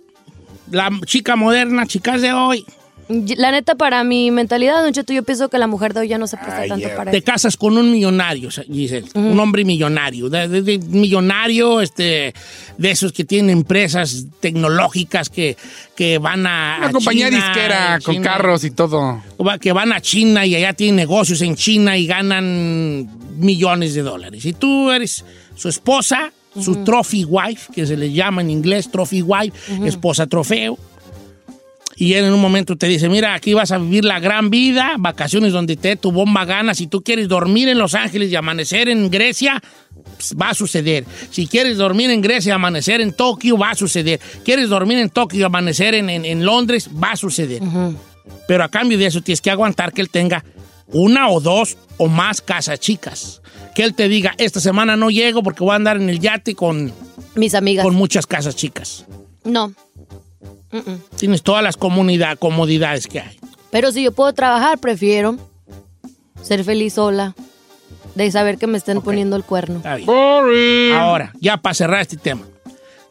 la 0.71 0.89
chica 1.05 1.35
moderna, 1.35 1.85
chicas 1.85 2.21
de 2.21 2.31
hoy, 2.33 2.65
La 3.07 3.51
neta, 3.51 3.75
para 3.75 4.03
mi 4.03 4.31
mentalidad, 4.31 4.81
Don 4.83 4.91
Cheto, 4.91 5.13
yo 5.13 5.21
pienso 5.21 5.47
que 5.49 5.59
la 5.59 5.67
mujer 5.67 5.93
de 5.93 5.99
hoy 5.99 6.07
ya 6.07 6.17
no 6.17 6.25
se 6.25 6.37
presta 6.37 6.65
tanto 6.67 6.87
para 6.97 7.11
te 7.11 7.17
eso. 7.17 7.25
casas 7.25 7.55
con 7.55 7.77
un 7.77 7.91
millonario, 7.91 8.49
Giselle, 8.49 9.07
un 9.13 9.39
hombre 9.39 9.63
millonario, 9.63 10.27
de, 10.27 10.47
de- 10.47 10.61
de- 10.63 10.79
millonario, 10.79 11.81
este, 11.81 12.33
de 12.79 12.91
esos 12.91 13.11
que 13.11 13.23
tienen 13.23 13.51
empresas 13.51 14.25
tecnológicas 14.39 15.29
que, 15.29 15.55
que 15.95 16.17
van 16.17 16.47
a 16.47 16.77
Una 16.79 16.87
a 16.87 16.91
compañía 16.91 17.29
China, 17.29 17.45
disquera 17.45 17.99
con 18.03 18.15
China, 18.15 18.27
carros 18.31 18.63
y 18.63 18.71
todo. 18.71 19.21
que 19.61 19.71
van 19.71 19.93
a 19.93 20.01
China 20.01 20.43
y 20.47 20.55
allá 20.55 20.73
tienen 20.73 20.95
negocios 20.95 21.41
en 21.41 21.55
China 21.55 21.97
y 21.97 22.07
ganan 22.07 23.07
millones 23.37 23.93
de 23.93 24.01
dólares. 24.01 24.43
Y 24.45 24.53
tú 24.53 24.89
eres 24.89 25.23
su 25.55 25.69
esposa, 25.69 26.31
su 26.59 26.83
trophy 26.83 27.23
wife, 27.25 27.71
que 27.71 27.85
se 27.85 27.97
le 27.97 28.11
llama 28.11 28.41
en 28.41 28.49
inglés 28.49 28.89
trophy 28.89 29.21
wife, 29.21 29.53
esposa 29.85 30.25
trofeo. 30.25 30.79
Y 31.97 32.13
él 32.13 32.25
en 32.25 32.33
un 32.33 32.41
momento 32.41 32.75
te 32.75 32.87
dice, 32.87 33.07
mira, 33.09 33.33
aquí 33.33 33.53
vas 33.53 33.71
a 33.71 33.77
vivir 33.77 34.03
la 34.03 34.19
gran 34.19 34.49
vida, 34.49 34.95
vacaciones 34.99 35.53
donde 35.53 35.77
te 35.77 35.89
dé 35.89 35.95
tu 35.95 36.11
bomba 36.11 36.43
gana. 36.45 36.73
Si 36.75 36.87
tú 36.87 37.01
quieres 37.01 37.27
dormir 37.29 37.69
en 37.69 37.77
Los 37.77 37.93
Ángeles 37.95 38.29
y 38.31 38.35
amanecer 38.35 38.89
en 38.89 39.09
Grecia, 39.09 39.61
pues, 40.17 40.35
va 40.39 40.49
a 40.49 40.53
suceder. 40.53 41.05
Si 41.31 41.47
quieres 41.47 41.77
dormir 41.77 42.09
en 42.09 42.21
Grecia 42.21 42.49
y 42.49 42.53
amanecer 42.53 42.99
en 43.01 43.13
Tokio, 43.13 43.57
va 43.57 43.71
a 43.71 43.75
suceder. 43.75 44.19
Quieres 44.43 44.69
dormir 44.69 44.97
en 44.99 45.09
Tokio 45.09 45.39
y 45.39 45.43
amanecer 45.43 45.95
en, 45.95 46.09
en- 46.09 46.25
en 46.25 46.43
Londres, 46.45 46.89
va 47.01 47.11
a 47.11 47.15
suceder. 47.15 47.61
Pero 48.47 48.63
a 48.63 48.69
cambio 48.69 48.97
de 48.97 49.05
eso 49.05 49.21
tienes 49.21 49.39
que 49.41 49.51
aguantar 49.51 49.93
que 49.93 50.01
él 50.01 50.09
tenga 50.09 50.43
una 50.87 51.29
o 51.29 51.39
dos 51.39 51.77
o 51.97 52.07
más 52.07 52.41
casas 52.41 52.79
chicas. 52.79 53.41
Que 53.73 53.83
él 53.83 53.93
te 53.93 54.07
diga, 54.09 54.33
esta 54.37 54.59
semana 54.59 54.95
no 54.97 55.09
llego 55.09 55.43
porque 55.43 55.63
voy 55.63 55.71
a 55.73 55.75
andar 55.75 55.97
en 55.97 56.09
el 56.09 56.19
yate 56.19 56.55
con, 56.55 56.91
Mis 57.35 57.53
amigas. 57.55 57.83
con 57.85 57.95
muchas 57.95 58.25
casas 58.27 58.55
chicas. 58.55 59.05
No. 59.43 59.73
Mm-mm. 60.71 60.99
Tienes 61.17 61.41
todas 61.43 61.63
las 61.63 61.77
comunidad, 61.77 62.37
comodidades 62.37 63.07
que 63.07 63.19
hay. 63.21 63.37
Pero 63.71 63.91
si 63.91 64.03
yo 64.03 64.11
puedo 64.11 64.33
trabajar, 64.33 64.77
prefiero 64.79 65.37
ser 66.41 66.63
feliz 66.63 66.93
sola. 66.93 67.35
De 68.15 68.31
saber 68.31 68.57
que 68.57 68.65
me 68.67 68.77
estén 68.77 69.01
poniendo 69.01 69.35
el 69.35 69.43
cuerno. 69.43 69.77
Está 69.77 69.95
bien. 69.95 70.09
Ahora, 70.93 71.33
ya 71.41 71.57
para 71.57 71.73
cerrar 71.73 71.99
este 72.01 72.15
tema. 72.15 72.43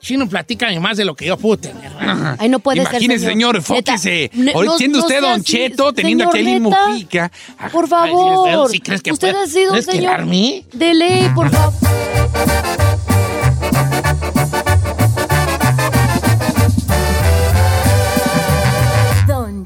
Chino, 0.01 0.27
platícame 0.29 0.79
más 0.81 0.97
de 0.97 1.05
lo 1.05 1.15
que 1.15 1.27
yo 1.27 1.37
puedo 1.37 1.59
tener. 1.59 1.91
Ay, 2.39 2.49
no 2.49 2.59
puede 2.59 2.81
Imagínese, 2.81 3.21
ser, 3.21 3.31
señor, 3.33 3.57
enfóquese. 3.57 4.31
Ahorita 4.55 4.73
no- 4.73 4.79
siendo 4.79 4.99
no 4.99 5.05
usted 5.05 5.21
Don 5.21 5.31
así, 5.33 5.43
Cheto, 5.45 5.93
teniendo 5.93 6.25
aquí 6.25 6.39
a 6.39 6.41
señor, 6.43 6.55
Lin 6.55 6.63
neta. 6.65 6.89
Mujica. 6.89 7.33
Por 7.73 7.85
Ay, 7.85 7.91
favor. 7.91 8.71
¿sí 8.71 8.81
crees 8.81 9.03
que 9.03 9.13
Usted 9.13 9.33
puede- 9.33 9.45
ha 9.45 9.47
sido 9.47 9.73
un 9.75 9.83
señor. 9.83 10.27
De 10.73 10.95
ley, 10.95 11.29
por 11.35 11.51
favor. 11.51 11.75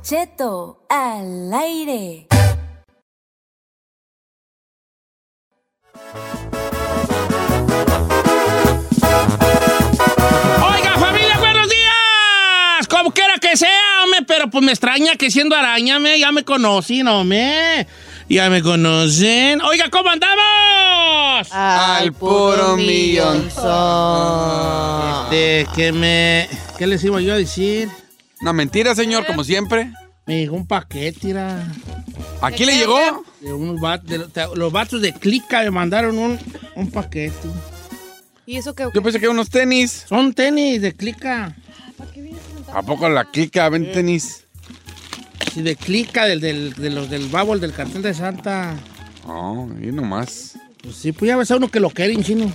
Cheto 0.09 0.87
al 0.89 1.53
aire. 1.53 2.27
Oiga, 10.63 10.93
familia, 10.99 11.39
buenos 11.39 11.69
días. 11.69 12.89
Como 12.89 13.11
quiera 13.11 13.35
que 13.39 13.55
sea, 13.59 13.69
hombre, 14.03 14.21
pero 14.27 14.49
pues 14.49 14.65
me 14.65 14.73
extraña 14.73 15.15
que 15.17 15.31
siendo 15.31 15.55
araña, 15.55 15.99
me, 15.99 16.19
ya 16.19 16.33
me 16.33 16.43
conocen, 16.43 17.07
hombre. 17.07 17.87
Ya 18.31 18.49
me 18.49 18.63
conocen. 18.63 19.61
Oiga, 19.61 19.91
¿cómo 19.91 20.09
andamos? 20.09 21.53
Al 21.53 22.15
puro 22.15 22.79
millón. 22.79 23.47
Este, 25.25 25.67
que 25.77 25.93
me... 25.93 26.49
¿Qué 26.79 26.87
les 26.87 27.05
iba 27.05 27.21
yo 27.21 27.35
a 27.35 27.37
decir? 27.37 27.91
No, 28.41 28.53
mentira, 28.53 28.95
señor, 28.95 29.26
como 29.26 29.45
siempre. 29.45 29.93
Me 30.26 30.39
llegó 30.41 30.57
un 30.57 30.66
paquete, 30.66 31.30
era... 31.30 31.66
¿Aquí 32.43 32.64
le 32.64 32.76
llegó? 32.76 33.24
De 33.41 33.53
unos 33.53 33.82
va- 33.82 33.99
de 33.99 34.18
los- 34.18 34.30
los 34.57 34.72
vatos 34.72 35.01
de 35.03 35.12
Clica 35.12 35.62
me 35.62 35.70
mandaron 35.70 36.18
un, 36.18 36.39
un 36.76 36.91
paquete. 36.91 37.49
¿Y 38.47 38.57
eso 38.57 38.74
qué? 38.74 38.89
Yo 38.95 39.03
pensé 39.03 39.18
que 39.20 39.28
unos 39.28 39.51
tenis. 39.51 40.05
Son 40.09 40.32
tenis 40.34 40.80
de 40.82 40.95
Clica. 40.95 41.57
¿A 42.72 42.82
poco 42.82 43.09
la 43.09 43.24
clica 43.30 43.68
ven 43.70 43.91
tenis? 43.93 44.45
Sí, 45.53 45.62
de 45.62 45.74
Clica, 45.76 46.26
del, 46.26 46.41
del, 46.41 46.74
de 46.74 46.91
los 46.91 47.09
del 47.11 47.26
Bubble, 47.28 47.61
del 47.61 47.72
cartel 47.72 48.03
de 48.03 48.12
Santa. 48.14 48.76
Oh, 49.26 49.68
y 49.80 49.86
nomás. 49.86 50.59
Pues 50.82 50.97
sí, 50.97 51.12
pues 51.12 51.28
ya 51.28 51.36
ves 51.36 51.51
a 51.51 51.57
uno 51.57 51.68
que 51.68 51.80
lo 51.80 51.91
quieren, 51.91 52.22
chino. 52.22 52.53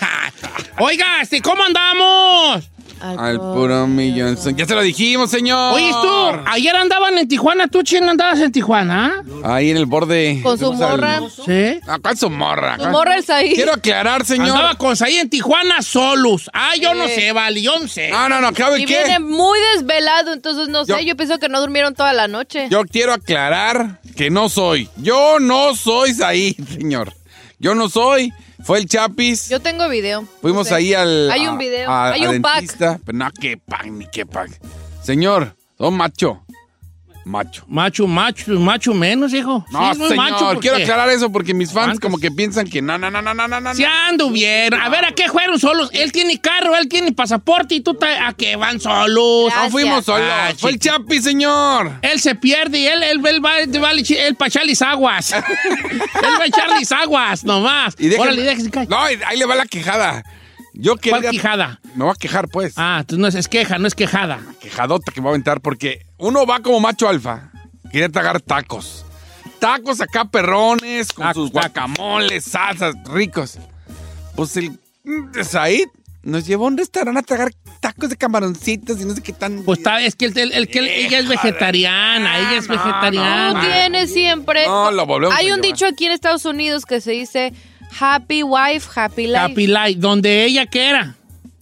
Oiga, 0.78 1.06
¿cómo 1.42 1.62
andamos? 1.64 2.70
Al 3.00 3.38
puro 3.38 3.86
millón. 3.86 4.36
Ya 4.56 4.66
se 4.66 4.74
lo 4.74 4.82
dijimos, 4.82 5.30
señor. 5.30 5.74
Oye, 5.74 5.90
tú, 5.90 6.40
ayer 6.46 6.74
andaban 6.74 7.16
en 7.18 7.28
Tijuana, 7.28 7.68
tú, 7.68 7.82
chino, 7.82 8.10
andabas 8.10 8.40
en 8.40 8.50
Tijuana. 8.52 9.22
Ahí 9.44 9.70
en 9.70 9.76
el 9.76 9.86
borde. 9.86 10.40
Con 10.42 10.58
su 10.58 10.66
Fuimos 10.66 10.80
al- 10.82 10.90
morra. 11.00 11.20
¿Sí? 11.44 11.80
Ah, 11.86 11.98
¿Cuál 12.00 12.16
su 12.16 12.30
morra? 12.30 12.78
Su 12.78 12.88
morra 12.88 13.16
es 13.18 13.28
ahí. 13.30 13.54
Quiero 13.54 13.74
aclarar, 13.74 14.24
señor. 14.24 14.48
Andaba 14.48 14.74
con 14.76 14.96
ahí 15.02 15.16
en 15.16 15.28
Tijuana 15.28 15.82
solos. 15.82 16.50
Ah, 16.52 16.72
yo 16.80 16.94
no 16.94 17.06
sé, 17.06 17.32
vale, 17.32 17.60
yo 17.62 17.78
no 17.78 17.86
sé. 17.88 18.10
No, 18.10 18.28
no, 18.28 18.40
no, 18.40 18.52
¿sabe 18.54 18.80
Y 18.80 18.86
qué? 18.86 18.96
viene 19.04 19.18
muy 19.20 19.58
desvelado, 19.74 20.32
entonces 20.32 20.68
no 20.68 20.84
sé. 20.84 21.04
Yo- 21.04 21.16
pienso 21.16 21.38
que 21.38 21.48
no 21.48 21.60
durmieron 21.60 21.94
toda 21.94 22.12
la 22.12 22.28
noche. 22.28 22.68
Yo 22.70 22.84
quiero 22.84 23.12
aclarar 23.12 24.00
que 24.16 24.30
no 24.30 24.48
soy. 24.48 24.88
Yo 24.96 25.38
no 25.40 25.74
soy 25.74 26.12
ahí, 26.24 26.56
señor. 26.72 27.12
Yo 27.58 27.74
no 27.74 27.88
soy. 27.88 28.32
Fue 28.66 28.78
el 28.78 28.86
Chapis. 28.86 29.48
Yo 29.48 29.60
tengo 29.60 29.88
video. 29.88 30.24
Fuimos 30.42 30.66
No 30.66 30.70
sé. 30.70 30.74
ahí 30.74 30.92
al. 30.92 31.30
Hay 31.30 31.46
un 31.46 31.56
video. 31.56 31.88
a- 31.88 32.10
Hay 32.12 32.24
a 32.24 32.30
un 32.30 32.42
pack. 32.42 32.56
dentista. 32.56 32.98
Pero 33.06 33.16
no, 33.18 33.30
qué 33.40 33.56
pack, 33.56 33.86
ni 33.86 34.06
qué 34.10 34.26
pack. 34.26 34.50
Señor, 35.02 35.54
Son 35.78 35.94
macho. 35.94 36.42
Macho. 37.26 37.64
Macho, 37.66 38.06
macho, 38.06 38.52
macho 38.52 38.94
menos, 38.94 39.34
hijo. 39.34 39.66
No, 39.70 39.92
Sí, 39.92 39.98
señor, 40.00 40.14
macho, 40.16 40.38
¿por 40.46 40.60
quiero 40.60 40.76
aclarar 40.76 41.08
eso 41.10 41.32
porque 41.32 41.54
mis 41.54 41.72
fans 41.72 41.86
¿Cuántos? 41.86 42.00
como 42.00 42.18
que 42.18 42.30
piensan 42.30 42.68
que 42.70 42.80
no, 42.80 42.96
no, 42.98 43.10
no, 43.10 43.20
no, 43.20 43.34
no, 43.34 43.48
no, 43.48 43.60
no. 43.60 43.74
Se 43.74 43.84
anduvieron. 43.84 44.80
A 44.80 44.88
ver, 44.90 45.04
¿a 45.06 45.10
qué 45.10 45.28
fueron 45.28 45.58
solos? 45.58 45.90
Él 45.92 46.12
tiene 46.12 46.40
carro, 46.40 46.76
él 46.76 46.88
tiene 46.88 47.10
pasaporte 47.10 47.74
y 47.74 47.80
tú 47.80 47.94
ta- 47.94 48.28
a 48.28 48.32
qué 48.32 48.54
van 48.54 48.78
solos. 48.78 49.52
No 49.52 49.70
fuimos 49.70 50.04
solos. 50.04 50.28
Ah, 50.32 50.52
Fue 50.56 50.70
el. 50.70 50.78
Chapi, 50.78 51.20
señor. 51.20 51.98
Él 52.02 52.20
se 52.20 52.36
pierde 52.36 52.78
y 52.78 52.86
él, 52.86 53.02
él, 53.02 53.26
él 53.26 53.44
va, 53.44 53.54
va, 53.82 53.90
él 53.90 54.36
pa' 54.36 54.46
echarles 54.46 54.80
aguas. 54.82 55.32
él 55.32 55.42
va 56.38 56.44
a 56.44 56.46
echarles 56.46 56.92
aguas, 56.92 57.42
nomás. 57.42 57.96
Y 57.98 58.06
déjenme- 58.08 58.20
Órale. 58.20 58.86
No, 58.88 58.98
ahí 59.00 59.36
le 59.36 59.44
va 59.46 59.56
la 59.56 59.66
quejada. 59.66 60.22
Yo 60.76 60.96
quería... 60.96 61.20
¿Cuál 61.20 61.30
quejada? 61.32 61.80
Me 61.94 62.04
voy 62.04 62.12
a 62.12 62.18
quejar, 62.18 62.48
pues. 62.48 62.74
Ah, 62.76 62.98
entonces 63.00 63.18
no 63.20 63.26
es, 63.28 63.34
es 63.34 63.48
queja, 63.48 63.78
no 63.78 63.86
es 63.86 63.94
quejada. 63.94 64.40
Quejadota 64.60 65.10
que 65.12 65.20
me 65.20 65.24
voy 65.24 65.30
a 65.30 65.34
aventar 65.34 65.60
porque 65.60 66.06
uno 66.18 66.46
va 66.46 66.60
como 66.60 66.80
macho 66.80 67.08
alfa. 67.08 67.50
Quiere 67.90 68.08
tragar 68.10 68.40
tacos. 68.40 69.04
Tacos 69.58 70.00
acá 70.02 70.26
perrones, 70.26 71.12
con 71.12 71.32
sus 71.32 71.50
guacamoles, 71.50 72.44
salsas 72.44 72.94
ricos. 73.06 73.58
Pues 74.34 74.56
el 74.58 74.78
Said 75.42 75.86
nos 76.22 76.44
llevó 76.46 76.64
a 76.64 76.68
un 76.68 76.76
restaurante 76.76 77.20
a 77.20 77.22
tragar 77.22 77.52
tacos 77.80 78.10
de 78.10 78.16
camaroncitos 78.16 79.00
y 79.00 79.04
no 79.04 79.14
sé 79.14 79.22
qué 79.22 79.32
tan... 79.32 79.62
Pues 79.62 79.78
está, 79.78 80.00
es 80.02 80.14
que, 80.16 80.26
el- 80.26 80.36
el- 80.36 80.52
el 80.52 80.68
que 80.68 80.80
ella 81.06 81.20
es 81.20 81.28
vegetariana, 81.28 82.38
ella 82.38 82.56
es 82.58 82.66
vegetariana. 82.68 83.60
Tú 83.60 83.66
tienes 83.66 84.12
siempre. 84.12 84.66
No, 84.66 84.90
lo 84.90 85.06
volvemos 85.06 85.36
Hay 85.38 85.48
a 85.48 85.54
un 85.54 85.60
llevar. 85.62 85.72
dicho 85.74 85.86
aquí 85.86 86.06
en 86.06 86.12
Estados 86.12 86.44
Unidos 86.44 86.84
que 86.84 87.00
se 87.00 87.12
dice 87.12 87.54
Happy 87.98 88.42
wife, 88.42 88.88
happy 88.94 89.26
life. 89.26 89.38
Happy 89.38 89.66
Life, 89.66 89.94
donde 89.96 90.44
ella 90.44 90.66
quiera. 90.66 91.14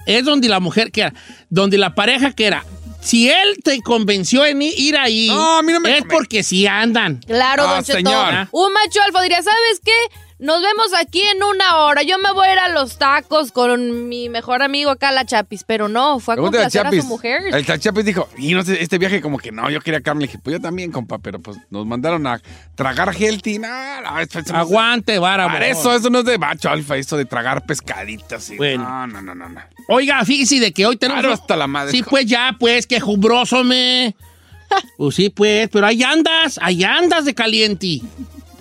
Es 0.06 0.24
donde 0.24 0.48
la 0.48 0.60
mujer 0.60 0.90
quiera. 0.90 1.14
Donde 1.48 1.78
la 1.78 1.94
pareja 1.94 2.32
quiera. 2.32 2.64
Si 3.00 3.28
él 3.28 3.58
te 3.62 3.80
convenció 3.82 4.44
en 4.46 4.62
ir 4.62 4.96
ahí, 4.96 5.28
No, 5.28 5.58
a 5.58 5.62
mí 5.62 5.72
no 5.72 5.80
me 5.80 5.98
es 5.98 6.04
porque 6.08 6.42
sí 6.42 6.66
andan. 6.66 7.20
Claro, 7.26 7.64
Ah, 7.68 7.74
don 7.76 7.84
señor. 7.84 8.48
Un 8.50 8.72
macho 8.72 9.00
alfa 9.02 9.20
diría, 9.22 9.42
¿sabes 9.42 9.80
qué? 9.84 9.92
Nos 10.40 10.60
vemos 10.60 10.88
aquí 11.00 11.20
en 11.20 11.42
una 11.44 11.76
hora. 11.76 12.02
Yo 12.02 12.18
me 12.18 12.32
voy 12.32 12.48
a 12.48 12.52
ir 12.54 12.58
a 12.58 12.68
los 12.68 12.98
tacos 12.98 13.52
con 13.52 14.08
mi 14.08 14.28
mejor 14.28 14.62
amigo 14.62 14.90
acá, 14.90 15.12
la 15.12 15.24
Chapis. 15.24 15.62
Pero 15.64 15.88
no, 15.88 16.18
fue 16.18 16.34
a 16.34 16.36
complacer 16.36 16.80
a 16.80 16.90
su 16.90 16.96
Chapis. 16.96 17.04
mujer. 17.04 17.42
El 17.54 17.64
Chapis 17.64 18.04
dijo, 18.04 18.28
y 18.36 18.52
no 18.52 18.64
sé, 18.64 18.82
este 18.82 18.98
viaje 18.98 19.20
como 19.20 19.38
que 19.38 19.52
no, 19.52 19.70
yo 19.70 19.80
quería 19.80 20.00
carne. 20.00 20.22
Le 20.22 20.26
dije, 20.26 20.38
pues 20.42 20.56
yo 20.56 20.60
también, 20.60 20.90
compa, 20.90 21.18
pero 21.18 21.38
pues 21.40 21.56
nos 21.70 21.86
mandaron 21.86 22.26
a 22.26 22.42
tragar 22.74 23.14
healthy. 23.16 23.60
Es- 24.20 24.50
Aguante, 24.52 25.18
vara. 25.20 25.46
Para 25.46 25.66
amor. 25.66 25.68
eso, 25.78 25.94
eso 25.94 26.10
no 26.10 26.18
es 26.18 26.24
de 26.24 26.36
macho 26.36 26.68
alfa, 26.68 26.96
eso 26.96 27.16
de 27.16 27.26
tragar 27.26 27.64
pescaditas. 27.64 28.50
y- 28.50 28.56
Bueno. 28.56 28.82
No, 28.84 29.06
no, 29.06 29.22
no, 29.22 29.34
no. 29.36 29.48
no. 29.48 29.60
Oiga, 29.88 30.24
fíjese 30.24 30.58
de 30.58 30.72
que 30.72 30.84
hoy 30.84 30.96
tenemos. 30.96 31.20
Claro, 31.22 31.34
hasta 31.34 31.54
la 31.56 31.68
madre. 31.68 31.92
Sí, 31.92 32.02
pues 32.02 32.26
ya, 32.26 32.56
pues, 32.58 32.86
que 32.88 32.98
jumbroso 32.98 33.62
me. 33.62 34.16
pues 34.98 35.14
sí, 35.14 35.30
pues, 35.30 35.68
pero 35.70 35.86
ahí 35.86 36.02
andas, 36.02 36.58
ahí 36.60 36.82
andas 36.82 37.24
de 37.24 37.34
caliente. 37.34 38.00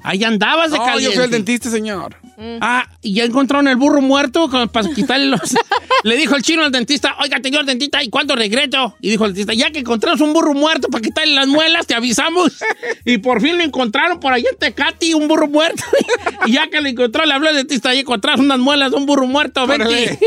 Ahí 0.03 0.23
andabas 0.23 0.71
de 0.71 0.77
No, 0.77 0.85
yo 0.85 0.91
caliente. 0.91 1.15
fui 1.15 1.23
al 1.23 1.31
dentista, 1.31 1.69
señor. 1.69 2.17
Ah, 2.61 2.87
y 3.01 3.13
ya 3.13 3.23
encontraron 3.23 3.67
el 3.67 3.75
burro 3.77 4.01
muerto 4.01 4.49
con- 4.49 4.67
para 4.69 4.89
quitarle 4.89 5.27
los. 5.27 5.39
Le 6.03 6.17
dijo 6.17 6.35
el 6.35 6.41
chino 6.41 6.63
al 6.63 6.71
dentista, 6.71 7.15
oiga, 7.21 7.37
señor 7.41 7.63
dentista, 7.65 8.03
¿y 8.03 8.09
cuándo 8.09 8.35
regreso? 8.35 8.95
Y 8.99 9.09
dijo 9.09 9.25
el 9.25 9.33
dentista, 9.33 9.53
ya 9.53 9.71
que 9.71 9.79
encontramos 9.79 10.19
un 10.19 10.33
burro 10.33 10.53
muerto 10.53 10.89
para 10.89 11.01
quitarle 11.01 11.33
las 11.35 11.47
muelas, 11.47 11.87
te 11.87 11.95
avisamos. 11.95 12.51
Y 13.05 13.17
por 13.19 13.41
fin 13.41 13.57
lo 13.57 13.63
encontraron 13.63 14.19
por 14.19 14.31
allá 14.33 14.47
en 14.51 14.57
Tecati, 14.57 15.13
un 15.13 15.27
burro 15.27 15.47
muerto. 15.47 15.83
y 16.45 16.53
ya 16.53 16.67
que 16.69 16.81
lo 16.81 16.87
encontró, 16.89 17.25
le 17.25 17.33
habló 17.33 17.49
al 17.49 17.55
dentista, 17.55 17.89
ahí 17.89 17.99
encontramos 17.99 18.41
unas 18.45 18.59
muelas 18.59 18.91
de 18.91 18.97
un 18.97 19.05
burro 19.05 19.27
muerto, 19.27 19.65
vente. 19.67 20.17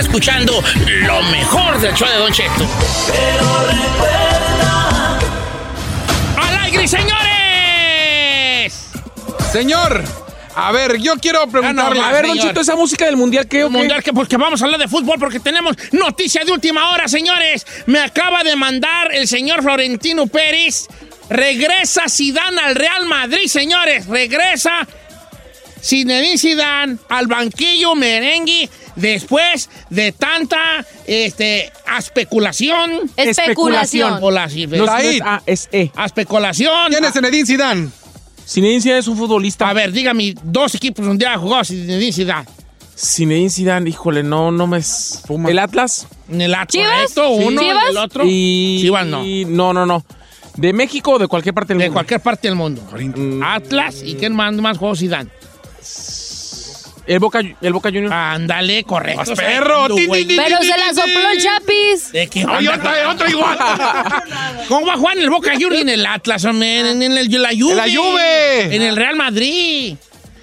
Escuchando 0.00 0.62
lo 1.02 1.22
mejor 1.24 1.78
del 1.80 1.94
show 1.94 2.08
de 2.08 2.16
Don 2.16 2.32
Cheto. 2.32 2.66
¡Al 6.36 6.58
aire, 6.64 6.88
señores! 6.88 7.20
Señor, 9.52 10.02
a 10.54 10.72
ver, 10.72 10.96
yo 10.98 11.14
quiero 11.16 11.46
preguntarle. 11.48 12.00
A 12.00 12.12
ver, 12.12 12.26
Don. 12.26 12.38
Cheto, 12.38 12.60
esa 12.60 12.76
música 12.76 13.04
del 13.04 13.16
mundial, 13.16 13.46
¿qué 13.46 13.62
o 13.64 13.66
El 13.66 13.72
qué? 13.72 13.78
mundial 13.78 14.02
que 14.02 14.12
porque 14.12 14.36
vamos 14.36 14.62
a 14.62 14.64
hablar 14.64 14.80
de 14.80 14.88
fútbol 14.88 15.18
porque 15.18 15.38
tenemos 15.40 15.76
noticia 15.92 16.44
de 16.44 16.52
última 16.52 16.90
hora, 16.90 17.06
señores. 17.06 17.66
Me 17.86 18.00
acaba 18.00 18.42
de 18.42 18.56
mandar 18.56 19.14
el 19.14 19.28
señor 19.28 19.62
Florentino 19.62 20.26
Pérez. 20.26 20.86
Regresa 21.28 22.08
Zidane 22.08 22.60
al 22.60 22.74
Real 22.74 23.06
Madrid, 23.06 23.46
señores. 23.46 24.06
Regresa 24.06 24.86
Zinedine 25.82 26.36
Zidane 26.38 26.96
al 27.08 27.26
banquillo 27.26 27.94
merengue 27.94 28.68
después 29.00 29.68
de 29.90 30.12
tanta 30.12 30.84
este, 31.06 31.72
especulación. 31.98 33.10
Especulación. 33.16 34.12
Especulación. 34.14 34.70
No, 34.78 34.86
no 34.86 34.98
es 34.98 35.20
A, 35.22 35.42
es 35.46 35.68
E. 35.72 35.90
Especulación. 36.04 36.72
¿Quién 36.88 37.04
es 37.04 37.12
Zinedine 37.12 37.46
Zidane? 37.46 37.88
Zinedine 38.46 38.80
Zidane 38.80 39.00
es 39.00 39.08
un 39.08 39.16
futbolista. 39.16 39.68
A 39.68 39.72
ver, 39.72 39.92
dígame 39.92 40.34
dos 40.42 40.74
equipos 40.74 41.04
donde 41.06 41.26
ha 41.26 41.36
jugado 41.38 41.64
Zinedine 41.64 42.12
Zidane. 42.12 42.46
Zinedine 42.96 43.50
Zidane, 43.50 43.88
híjole, 43.90 44.22
no, 44.22 44.50
no 44.52 44.66
me... 44.66 44.78
es- 44.78 45.22
¿El 45.48 45.58
Atlas? 45.58 46.06
En 46.28 46.40
el 46.42 46.54
Atlas, 46.54 46.68
¿Chivas? 46.68 46.92
correcto, 47.14 47.30
uno, 47.30 47.60
¿Chivas? 47.62 47.84
el 47.90 47.96
otro. 47.96 48.24
Y... 48.26 48.78
Chivas 48.82 49.06
no. 49.06 49.24
y- 49.24 49.44
No, 49.46 49.72
no, 49.72 49.86
no. 49.86 50.04
¿De 50.56 50.72
México 50.72 51.12
o 51.12 51.18
de 51.18 51.26
cualquier 51.26 51.54
parte 51.54 51.72
del 51.72 51.78
De 51.78 51.84
mundo? 51.86 51.94
cualquier 51.94 52.20
parte 52.20 52.48
del 52.48 52.56
mundo. 52.56 52.82
Atlas 53.42 54.02
y 54.04 54.14
quién 54.16 54.34
más, 54.34 54.52
más 54.56 54.76
juegos 54.76 54.98
Zidane. 54.98 55.30
El 57.10 57.18
Boca, 57.18 57.40
el 57.40 57.72
Boca 57.72 57.88
Juniors. 57.88 58.12
Ándale, 58.12 58.84
correcto. 58.84 59.18
¡Más 59.18 59.30
perro! 59.30 59.92
Tin, 59.96 60.08
tin, 60.12 60.28
Pero 60.28 60.58
se 60.62 60.68
la 60.78 60.94
sopló 60.94 61.30
el. 61.32 61.42
Chapis. 61.42 62.12
¿De 62.12 62.28
qué 62.28 62.44
Oye, 62.46 62.68
otra, 62.68 63.10
otra 63.10 63.28
igual. 63.28 63.58
¿Cómo 64.68 64.86
va 64.86 64.92
a 64.92 64.96
jugar 64.96 65.16
en 65.16 65.24
el 65.24 65.30
Boca 65.30 65.50
Juniors 65.54 65.80
en 65.80 65.88
el 65.88 66.06
Atlas, 66.06 66.44
hombre? 66.44 66.78
En, 66.78 67.02
en 67.02 67.18
el, 67.18 67.42
la 67.42 67.48
Juve. 67.48 67.72
En 67.72 67.76
la 67.76 67.88
Juve. 67.92 68.76
En 68.76 68.82
el 68.82 68.94
Real 68.94 69.16
Madrid. 69.16 69.96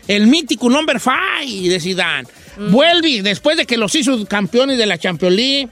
El 0.09 0.27
mítico 0.27 0.69
number 0.69 0.99
five 0.99 1.69
de 1.69 1.79
Zidane. 1.79 2.27
Vuelve 2.57 3.21
después 3.21 3.55
de 3.55 3.65
que 3.65 3.77
los 3.77 3.95
hizo 3.95 4.25
campeones 4.25 4.77
de 4.77 4.87
la 4.87 4.97
Champions 4.97 5.35
League 5.37 5.69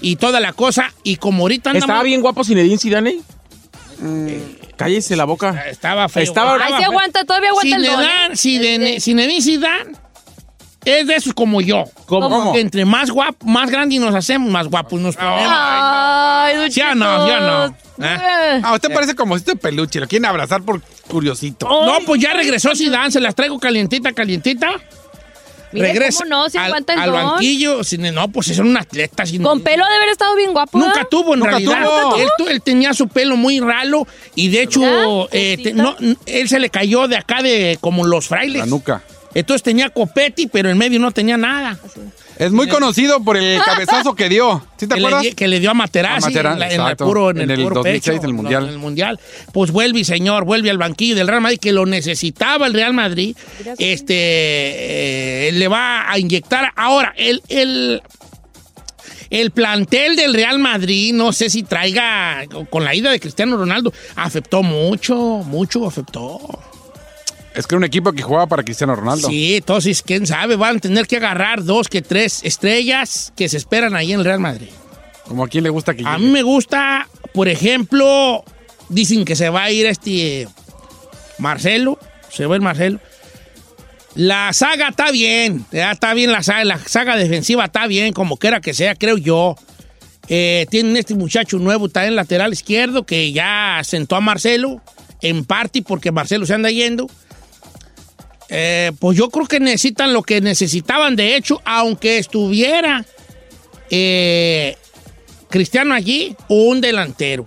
y 0.00 0.16
toda 0.16 0.40
la 0.40 0.54
cosa. 0.54 0.92
Y 1.04 1.16
como 1.16 1.44
ahorita 1.44 1.70
anda 1.70 1.78
Estaba 1.78 2.02
bien 2.02 2.20
guapo 2.20 2.42
Zinedine 2.42 2.78
Zidane. 2.78 3.20
Cállese 4.76 5.14
la 5.14 5.24
boca. 5.24 5.66
Estaba 5.70 6.08
feo. 6.08 6.24
Estaba- 6.24 6.56
Ahí 6.56 6.74
se 6.78 6.84
aguanta, 6.84 7.24
todavía 7.24 7.50
aguanta 7.50 7.76
el 7.76 7.84
don. 7.84 7.94
Zinedine, 7.94 8.26
¿eh? 8.32 8.36
Zinedine, 8.36 9.00
Zinedine 9.00 9.40
Zidane 9.40 10.02
es 10.84 11.06
de 11.06 11.14
esos 11.14 11.32
como 11.34 11.60
yo. 11.60 11.84
¿Cómo? 12.06 12.28
Como 12.28 12.52
que 12.52 12.60
entre 12.60 12.84
más 12.84 13.10
guapo, 13.10 13.46
más 13.46 13.70
grande 13.70 13.98
nos 13.98 14.14
hacemos, 14.14 14.50
más 14.50 14.68
guapos 14.68 15.00
nos 15.00 15.16
ponemos. 15.16 15.42
Ay, 15.46 16.56
don 16.56 16.70
¿Sí 16.72 16.80
o 16.80 16.94
no? 16.94 17.26
¿Sí 17.26 17.32
o 17.32 17.40
no? 17.40 17.68
Cheto. 17.68 17.82
¿Eh? 18.04 18.60
Ah, 18.64 18.72
usted 18.74 18.92
parece 18.92 19.14
como 19.14 19.36
este 19.36 19.54
peluche. 19.54 20.00
Lo 20.00 20.08
quieren 20.08 20.26
abrazar 20.26 20.62
por 20.62 20.80
curiosito. 21.08 21.68
No, 21.68 21.98
pues 22.06 22.20
ya 22.20 22.32
regresó 22.32 22.74
Zidane, 22.74 23.10
se 23.10 23.20
las 23.20 23.34
traigo 23.34 23.58
calientita, 23.58 24.12
calientita. 24.12 24.70
Mire, 25.74 25.86
Regresa 25.88 26.24
¿cómo 26.24 26.36
no? 26.36 26.50
Si 26.50 26.58
al, 26.58 26.74
al 26.98 27.10
banquillo. 27.12 27.82
Sin- 27.82 28.14
No, 28.14 28.28
pues 28.28 28.48
son 28.48 28.66
un 28.68 28.76
atleta. 28.76 29.24
sin- 29.24 29.42
Con 29.42 29.62
pelo 29.62 29.86
de 29.86 29.94
haber 29.94 30.08
estado 30.10 30.34
bien 30.36 30.52
guapo. 30.52 30.76
Nunca 30.78 31.06
tuvo, 31.10 31.32
en 31.32 31.40
Nunca 31.40 31.52
realidad. 31.52 31.82
tuvo. 31.82 32.16
Él, 32.16 32.28
él 32.50 32.60
tenía 32.62 32.92
su 32.92 33.08
pelo 33.08 33.36
muy 33.36 33.58
ralo 33.60 34.06
y 34.34 34.48
de 34.50 34.62
hecho, 34.62 35.28
eh, 35.32 35.58
te- 35.62 35.72
no, 35.72 35.96
él 36.26 36.48
se 36.48 36.58
le 36.58 36.68
cayó 36.68 37.08
de 37.08 37.16
acá 37.16 37.40
de 37.42 37.78
como 37.80 38.04
los 38.04 38.28
frailes. 38.28 38.60
La 38.60 38.66
nuca. 38.66 39.02
Entonces 39.34 39.62
tenía 39.62 39.88
copeti, 39.90 40.46
pero 40.46 40.68
en 40.70 40.78
medio 40.78 40.98
no 41.00 41.10
tenía 41.12 41.36
nada. 41.36 41.78
Es 42.38 42.50
muy 42.50 42.66
conocido 42.68 43.22
por 43.22 43.36
el 43.36 43.60
cabezazo 43.62 44.14
que 44.14 44.28
dio. 44.28 44.64
¿Sí 44.76 44.86
te 44.86 44.94
que, 44.94 45.00
le, 45.00 45.06
acuerdas? 45.06 45.34
que 45.34 45.48
le 45.48 45.60
dio 45.60 45.70
a 45.70 45.74
Materazzi 45.74 46.24
A 46.26 46.28
Materazzi, 46.30 46.54
en, 46.54 46.58
la- 46.60 46.70
en 46.72 46.78
la 46.78 46.84
exacto. 46.84 47.04
puro, 47.06 47.30
en 47.30 47.40
En 47.40 47.50
el, 47.50 47.58
el 47.60 47.62
puro 47.64 47.74
2006 47.76 48.02
pecho, 48.14 48.20
del 48.22 48.34
Mundial. 48.34 48.64
En 48.64 48.70
el 48.70 48.78
Mundial. 48.78 49.20
Pues 49.52 49.70
vuelve, 49.70 50.02
señor, 50.04 50.44
vuelve 50.44 50.70
al 50.70 50.78
banquillo 50.78 51.14
del 51.14 51.28
Real 51.28 51.40
Madrid, 51.40 51.58
que 51.60 51.72
lo 51.72 51.86
necesitaba 51.86 52.66
el 52.66 52.74
Real 52.74 52.94
Madrid. 52.94 53.36
Este, 53.78 55.48
eh, 55.48 55.52
le 55.52 55.68
va 55.68 56.10
a 56.10 56.18
inyectar. 56.18 56.72
Ahora, 56.74 57.14
el, 57.16 57.42
el, 57.48 58.02
el 59.30 59.50
plantel 59.50 60.16
del 60.16 60.34
Real 60.34 60.58
Madrid, 60.58 61.12
no 61.14 61.32
sé 61.32 61.48
si 61.50 61.62
traiga, 61.62 62.44
con 62.70 62.84
la 62.84 62.94
ida 62.94 63.10
de 63.10 63.20
Cristiano 63.20 63.56
Ronaldo, 63.56 63.92
afectó 64.16 64.62
mucho, 64.62 65.14
mucho 65.16 65.86
afectó. 65.86 66.38
Es 67.54 67.66
que 67.66 67.74
era 67.74 67.78
un 67.78 67.84
equipo 67.84 68.12
que 68.12 68.22
jugaba 68.22 68.46
para 68.46 68.62
Cristiano 68.62 68.94
Ronaldo. 68.96 69.28
Sí, 69.28 69.56
entonces, 69.56 70.02
quién 70.02 70.26
sabe, 70.26 70.56
van 70.56 70.76
a 70.76 70.80
tener 70.80 71.06
que 71.06 71.16
agarrar 71.18 71.62
dos 71.64 71.88
que 71.88 72.00
tres 72.00 72.40
estrellas 72.44 73.32
que 73.36 73.48
se 73.48 73.58
esperan 73.58 73.94
ahí 73.94 74.12
en 74.12 74.20
el 74.20 74.24
Real 74.24 74.40
Madrid. 74.40 74.68
Como 75.28 75.44
a 75.44 75.48
quién 75.48 75.64
le 75.64 75.70
gusta 75.70 75.94
que 75.94 76.02
A 76.06 76.16
llegue. 76.16 76.24
mí 76.26 76.32
me 76.32 76.42
gusta, 76.42 77.08
por 77.34 77.48
ejemplo, 77.48 78.44
dicen 78.88 79.24
que 79.24 79.36
se 79.36 79.50
va 79.50 79.64
a 79.64 79.70
ir 79.70 79.84
este 79.86 80.48
Marcelo, 81.38 81.98
se 82.30 82.46
va 82.46 82.54
el 82.56 82.62
Marcelo. 82.62 83.00
La 84.14 84.52
saga 84.52 84.88
está 84.88 85.10
bien, 85.10 85.64
ya 85.72 85.92
está 85.92 86.12
bien 86.12 86.32
la 86.32 86.42
saga, 86.42 86.64
la 86.64 86.78
saga 86.78 87.16
defensiva 87.16 87.64
está 87.66 87.86
bien, 87.86 88.12
como 88.12 88.36
quiera 88.36 88.60
que 88.60 88.74
sea, 88.74 88.94
creo 88.94 89.16
yo. 89.16 89.56
Eh, 90.28 90.66
tienen 90.70 90.96
este 90.96 91.14
muchacho 91.14 91.58
nuevo, 91.58 91.86
está 91.86 92.06
en 92.06 92.16
lateral 92.16 92.52
izquierdo, 92.52 93.04
que 93.04 93.32
ya 93.32 93.80
sentó 93.84 94.16
a 94.16 94.20
Marcelo, 94.20 94.80
en 95.20 95.44
parte 95.44 95.82
porque 95.82 96.12
Marcelo 96.12 96.44
se 96.46 96.54
anda 96.54 96.70
yendo. 96.70 97.08
Eh, 98.54 98.92
pues 98.98 99.16
yo 99.16 99.30
creo 99.30 99.46
que 99.46 99.60
necesitan 99.60 100.12
lo 100.12 100.22
que 100.22 100.42
necesitaban, 100.42 101.16
de 101.16 101.36
hecho, 101.36 101.62
aunque 101.64 102.18
estuviera 102.18 103.02
eh, 103.90 104.76
Cristiano 105.48 105.94
allí, 105.94 106.36
un 106.48 106.80
delantero. 106.80 107.46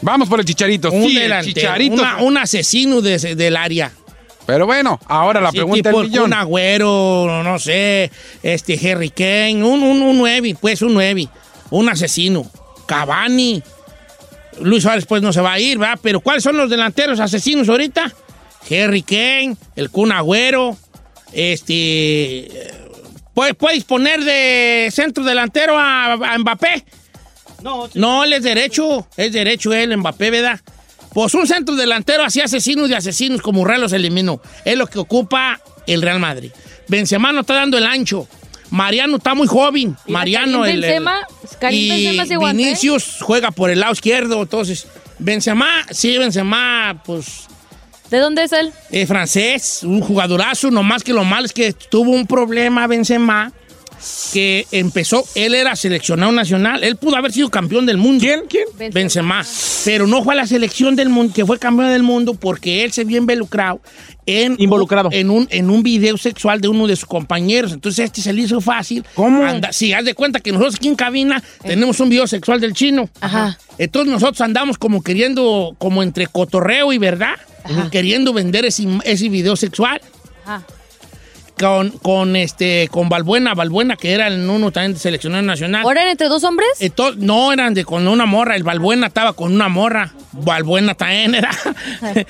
Vamos 0.00 0.28
por 0.28 0.40
el 0.40 0.44
chicharito. 0.46 0.90
Un 0.90 1.08
sí, 1.08 1.14
delantero, 1.14 1.54
chicharito. 1.54 1.94
una- 1.94 2.16
un 2.18 2.36
asesino 2.36 3.00
de- 3.00 3.34
del 3.36 3.56
área. 3.56 3.92
Pero 4.46 4.66
bueno, 4.66 4.98
ahora 5.06 5.40
la 5.40 5.50
Sí, 5.52 5.58
pregunta 5.58 5.90
tipo 5.90 6.00
del 6.00 6.10
millón. 6.10 6.24
Un 6.26 6.32
agüero, 6.32 7.42
no 7.44 7.58
sé, 7.60 8.10
este 8.42 8.74
Harry 8.90 9.10
Kane, 9.10 9.62
un, 9.64 9.82
un, 9.84 10.02
un 10.02 10.18
nueve, 10.18 10.56
pues 10.60 10.82
un 10.82 10.94
nueve, 10.94 11.28
un 11.70 11.88
asesino. 11.88 12.50
Cavani. 12.86 13.62
Luis 14.60 14.82
Suárez 14.82 15.06
pues 15.06 15.22
no 15.22 15.32
se 15.32 15.40
va 15.40 15.52
a 15.52 15.60
ir, 15.60 15.78
¿verdad? 15.78 15.98
Pero 16.02 16.20
¿cuáles 16.20 16.42
son 16.42 16.56
los 16.56 16.68
delanteros 16.68 17.20
asesinos 17.20 17.68
ahorita? 17.68 18.12
Harry 18.70 19.02
Kane, 19.02 19.56
el 19.76 19.90
Kun 19.90 20.12
Agüero, 20.12 20.76
este... 21.32 22.48
¿Puedes, 23.34 23.54
puedes 23.54 23.84
poner 23.84 24.22
de 24.24 24.90
centro 24.92 25.24
delantero 25.24 25.78
a, 25.78 26.12
a 26.12 26.38
Mbappé? 26.38 26.84
No, 27.62 27.88
No, 27.94 28.24
él 28.24 28.34
es 28.34 28.42
derecho, 28.42 29.06
es 29.16 29.32
derecho 29.32 29.72
él, 29.72 29.96
Mbappé, 29.96 30.30
¿verdad? 30.30 30.60
Pues 31.14 31.32
un 31.34 31.46
centro 31.46 31.74
delantero 31.74 32.24
así 32.24 32.40
asesinos 32.40 32.88
de 32.90 32.96
asesinos 32.96 33.40
como 33.40 33.64
Real 33.64 33.80
los 33.80 33.92
eliminó. 33.92 34.40
Es 34.64 34.76
lo 34.76 34.86
que 34.86 34.98
ocupa 34.98 35.60
el 35.86 36.02
Real 36.02 36.18
Madrid. 36.20 36.50
Benzema 36.88 37.32
no 37.32 37.40
está 37.40 37.54
dando 37.54 37.78
el 37.78 37.86
ancho. 37.86 38.28
Mariano 38.70 39.16
está 39.18 39.34
muy 39.34 39.46
joven. 39.46 39.96
Mariano 40.08 40.60
Karim 40.60 40.64
el, 40.78 40.84
el- 40.84 40.90
Benzema, 40.90 41.26
Karim 41.60 41.80
y 41.80 41.88
Benzema 42.16 42.26
se 42.26 42.34
¿eh? 42.34 42.38
Vinicius 42.54 43.18
juega 43.20 43.50
por 43.50 43.70
el 43.70 43.80
lado 43.80 43.92
izquierdo, 43.92 44.40
entonces 44.42 44.86
Benzema, 45.18 45.84
sí, 45.90 46.16
Benzema, 46.18 47.02
pues 47.04 47.46
¿De 48.12 48.18
dónde 48.18 48.44
es 48.44 48.52
él? 48.52 48.70
eh, 48.90 49.06
francés, 49.06 49.80
un 49.82 50.00
jugadorazo, 50.02 50.70
nomás 50.70 51.02
que 51.02 51.12
lo 51.14 51.24
malo 51.24 51.46
es 51.46 51.52
que 51.52 51.72
tuvo 51.72 52.10
un 52.12 52.26
problema 52.26 52.86
Benzema 52.86 53.50
que 54.32 54.66
empezó, 54.72 55.24
él 55.36 55.54
era 55.54 55.76
seleccionado 55.76 56.32
nacional, 56.32 56.82
él 56.82 56.96
pudo 56.96 57.16
haber 57.16 57.30
sido 57.32 57.48
campeón 57.50 57.86
del 57.86 57.98
mundo. 57.98 58.20
¿Quién? 58.20 58.42
¿Quién? 58.48 58.92
Benzema. 58.92 59.44
Pero 59.84 60.06
no 60.08 60.24
fue 60.24 60.34
a 60.34 60.36
la 60.36 60.46
selección 60.46 60.96
del 60.96 61.08
mundo, 61.08 61.32
que 61.32 61.46
fue 61.46 61.58
campeón 61.58 61.88
del 61.90 62.02
mundo 62.02 62.34
porque 62.34 62.82
él 62.84 62.90
se 62.92 63.04
vio 63.04 63.18
involucrado 63.18 63.80
en, 64.26 64.56
Involucrado. 64.58 65.08
en, 65.12 65.30
un, 65.30 65.46
en 65.50 65.70
un 65.70 65.82
video 65.84 66.18
sexual 66.18 66.60
de 66.60 66.68
uno 66.68 66.86
de 66.88 66.96
sus 66.96 67.06
compañeros. 67.06 67.72
Entonces 67.72 68.06
este 68.06 68.20
se 68.22 68.32
le 68.32 68.42
hizo 68.42 68.60
fácil. 68.60 69.04
¿Cómo? 69.14 69.44
Anda, 69.44 69.72
sí, 69.72 69.92
haz 69.92 70.04
de 70.04 70.14
cuenta 70.14 70.40
que 70.40 70.50
nosotros 70.50 70.74
aquí 70.76 70.88
en 70.88 70.96
cabina 70.96 71.42
tenemos 71.62 71.98
un 72.00 72.08
video 72.08 72.26
sexual 72.26 72.60
del 72.60 72.74
chino. 72.74 73.08
Ajá. 73.20 73.56
Entonces 73.78 74.12
nosotros 74.12 74.40
andamos 74.40 74.78
como 74.78 75.02
queriendo, 75.02 75.76
como 75.78 76.02
entre 76.02 76.26
cotorreo 76.26 76.92
y 76.92 76.98
verdad, 76.98 77.36
queriendo 77.90 78.32
vender 78.32 78.64
ese, 78.64 78.86
ese 79.04 79.28
video 79.28 79.56
sexual 79.56 80.00
Ajá. 80.44 80.62
con, 81.58 81.90
con 81.90 82.34
este 82.36 82.88
con 82.90 83.08
Balbuena, 83.08 83.54
Balbuena, 83.54 83.96
que 83.96 84.12
era 84.12 84.26
el 84.26 84.48
uno 84.48 84.72
también 84.72 84.94
de 84.94 84.98
seleccionado 84.98 85.42
nacional. 85.42 85.82
¿Ahora 85.82 86.00
eran 86.02 86.12
entre 86.12 86.28
dos 86.28 86.42
hombres? 86.44 86.68
Entonces, 86.80 87.22
no 87.22 87.52
eran 87.52 87.74
de 87.74 87.84
con 87.84 88.06
una 88.08 88.26
morra, 88.26 88.56
el 88.56 88.62
Balbuena 88.64 89.06
estaba 89.08 89.32
con 89.34 89.52
una 89.52 89.68
morra. 89.68 90.12
Balbuena 90.32 90.94
también 90.94 91.34
era. 91.34 91.50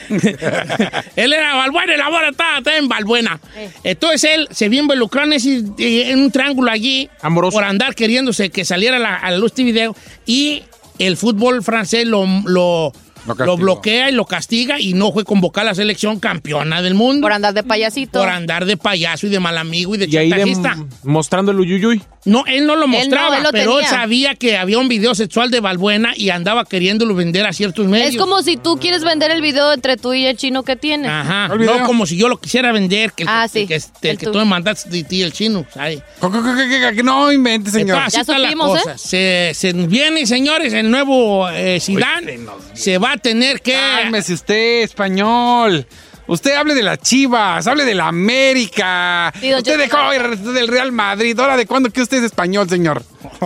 él 1.17 1.33
era 1.33 1.55
Balbuena 1.55 1.95
y 1.95 1.99
la 1.99 2.11
morra 2.11 2.29
estaba 2.31 2.55
también 2.63 2.89
Balbuena. 2.89 3.41
Entonces 3.85 4.25
él 4.35 4.49
se 4.51 4.69
vio 4.69 4.81
involucrado 4.83 5.27
en, 5.29 5.33
ese- 5.35 6.11
en 6.11 6.19
un 6.21 6.31
triángulo 6.31 6.71
allí 6.71 7.09
Amoroso. 7.21 7.55
por 7.57 7.65
andar 7.65 7.95
queriéndose 7.95 8.51
que 8.51 8.65
saliera 8.65 8.97
a 8.97 9.01
la, 9.01 9.17
a 9.17 9.31
la 9.31 9.39
luz 9.39 9.53
este 9.53 9.65
video 9.65 9.95
y 10.27 10.63
el 10.99 11.17
fútbol 11.17 11.63
francés 11.63 12.07
lo, 12.07 12.27
lo, 12.45 12.93
Lo 13.27 13.57
bloquea 13.57 14.11
y 14.11 14.13
lo 14.13 14.25
castiga 14.25 14.81
y 14.81 14.95
no 14.95 15.13
fue 15.13 15.25
convocada 15.25 15.69
a 15.69 15.71
la 15.71 15.75
selección 15.75 16.19
campeona 16.19 16.83
del 16.83 16.95
mundo 16.95 17.23
Por 17.25 17.33
andar 17.33 17.55
de 17.55 17.63
payasito. 17.63 18.19
por 18.19 18.29
andar 18.29 18.65
de 18.65 18.77
payaso 18.77 19.27
y 19.27 19.31
de 19.31 19.39
mal 19.41 19.59
amigo 19.59 19.95
y 19.95 19.99
de 19.99 20.07
Y 20.09 20.17
ahí 20.17 20.31
de- 20.31 20.37
chantajista. 20.39 20.77
mostrando 21.05 21.53
el 21.53 21.61
uyuyuy. 21.61 22.03
No, 22.25 22.45
él 22.47 22.67
no 22.67 22.77
lo 22.77 22.85
Él 22.85 22.91
no, 22.91 22.99
mostraba, 22.99 23.37
él 23.39 23.43
lo 23.43 23.51
pero 23.51 23.81
él 23.81 23.85
sabía 23.87 24.37
que 24.37 24.57
había 24.57 24.79
un 24.79 24.87
video 24.89 25.13
sexual 25.15 25.51
de 25.51 25.59
Balbuena 25.59 26.13
y 26.17 26.31
andaba 26.31 26.65
queriéndolo 26.65 27.17
vender 27.17 27.47
a 27.47 27.53
ciertos 27.53 27.87
medios. 27.89 28.11
Es 28.11 28.17
como 28.17 28.43
si 28.43 28.57
tú 28.57 28.77
quieres 28.79 29.03
vender 29.03 29.33
el 29.33 29.43
video 29.43 29.73
entre 29.73 29.97
tú 29.97 30.15
y 30.15 30.27
el 30.27 30.37
chino 30.37 30.63
que 30.63 30.77
tienes. 30.77 31.11
Ajá, 31.11 31.49
no 31.49 31.85
como 31.85 32.07
si 32.07 32.17
yo 32.17 32.29
lo 32.29 32.39
quisiera 32.41 32.71
vender, 32.71 33.13
que, 33.13 33.25
el- 33.25 33.29
Ah, 33.29 33.49
sí, 33.49 33.67
que, 33.67 33.75
este, 33.77 34.11
el 34.11 34.19
que 34.19 34.27
tú 34.27 34.39
me 34.39 34.45
mandaste 34.45 34.89
de 34.89 35.03
ti, 35.03 35.23
el 35.23 35.33
chino, 35.33 35.67
No 37.03 37.33
invente, 37.33 37.71
señor. 37.71 37.97
Entonces, 37.99 38.07
así 38.07 38.17
Ya 38.17 38.21
está 38.21 38.39
la 38.39 38.49
supimos, 38.49 38.79
cosa. 38.83 38.99
Se, 38.99 39.53
se 39.55 39.73
viene, 39.73 40.27
señores, 40.27 40.73
el 40.73 40.91
nuevo 40.91 41.49
eh, 41.51 41.79
Zidane. 41.81 42.39
Se 42.75 42.99
va 42.99 43.12
a 43.13 43.19
tener 43.19 43.61
que... 43.61 43.73
Cálmese 43.73 44.35
usted, 44.35 44.83
español. 44.83 45.87
Usted 46.27 46.55
hable 46.55 46.75
de 46.75 46.83
las 46.83 46.99
Chivas, 46.99 47.67
hable 47.67 47.85
de 47.85 47.95
la 47.95 48.07
América. 48.07 49.33
Usted 49.35 49.77
dejó 49.77 49.99
del 50.53 50.69
Real 50.69 50.93
Madrid. 50.93 51.39
¿Ahora 51.39 51.57
de 51.57 51.67
cuándo 51.67 51.91
que 51.91 52.01
usted 52.01 52.19
es 52.19 52.25
español, 52.25 52.69
señor? 52.69 53.05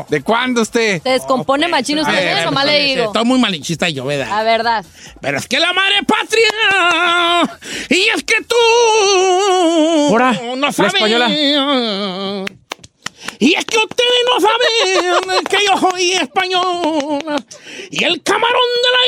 ¿De 0.09 0.22
cuándo 0.22 0.62
usted? 0.62 1.02
¿Se 1.02 1.09
descompone 1.10 1.68
machino 1.68 2.02
usted? 2.02 2.14
Eh, 2.14 2.40
eso 2.43 2.52
más 2.52 2.66
le 2.66 2.78
digo. 2.84 3.06
Está 3.06 3.24
muy 3.24 3.40
malinchista 3.40 3.88
yo, 3.88 4.05
¿verdad? 4.05 4.28
La 4.28 4.43
verdad. 4.43 4.84
Pero 5.20 5.38
es 5.38 5.48
que 5.48 5.59
la 5.59 5.72
madre 5.72 5.97
patria. 6.06 7.59
Y 7.88 8.09
es 8.14 8.22
que 8.24 8.44
tú. 8.47 8.55
Ahora, 10.10 10.32
no 10.32 10.56
la 10.56 10.72
sabes. 10.72 10.93
Y 13.38 13.54
es 13.54 13.64
que 13.64 13.78
ustedes 13.78 14.24
no 14.32 14.40
saben 14.40 15.44
que 15.44 15.58
yo 15.66 15.76
soy 15.78 16.12
español. 16.12 17.22
Y 17.90 18.04
el 18.04 18.22
camarón 18.22 18.70
de 18.82 18.88
la 18.94 19.00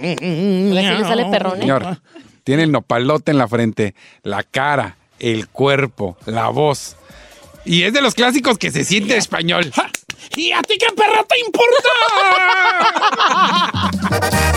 isla. 0.00 0.96
Le 0.98 1.04
sale 1.04 1.26
perrón, 1.26 1.58
¿eh? 1.58 1.60
Señor, 1.60 1.98
tiene 2.44 2.62
el 2.62 2.72
nopalote 2.72 3.32
en 3.32 3.38
la 3.38 3.48
frente, 3.48 3.94
la 4.22 4.42
cara, 4.42 4.96
el 5.18 5.48
cuerpo, 5.48 6.16
la 6.26 6.48
voz. 6.48 6.96
Y 7.64 7.82
es 7.82 7.92
de 7.92 8.00
los 8.00 8.14
clásicos 8.14 8.58
que 8.58 8.70
se 8.70 8.84
siente 8.84 9.16
español. 9.16 9.72
¿Y 10.36 10.52
a 10.52 10.62
ti 10.62 10.78
qué 10.78 10.86
perra 10.94 11.24
te 11.24 11.38
importa? 11.40 11.88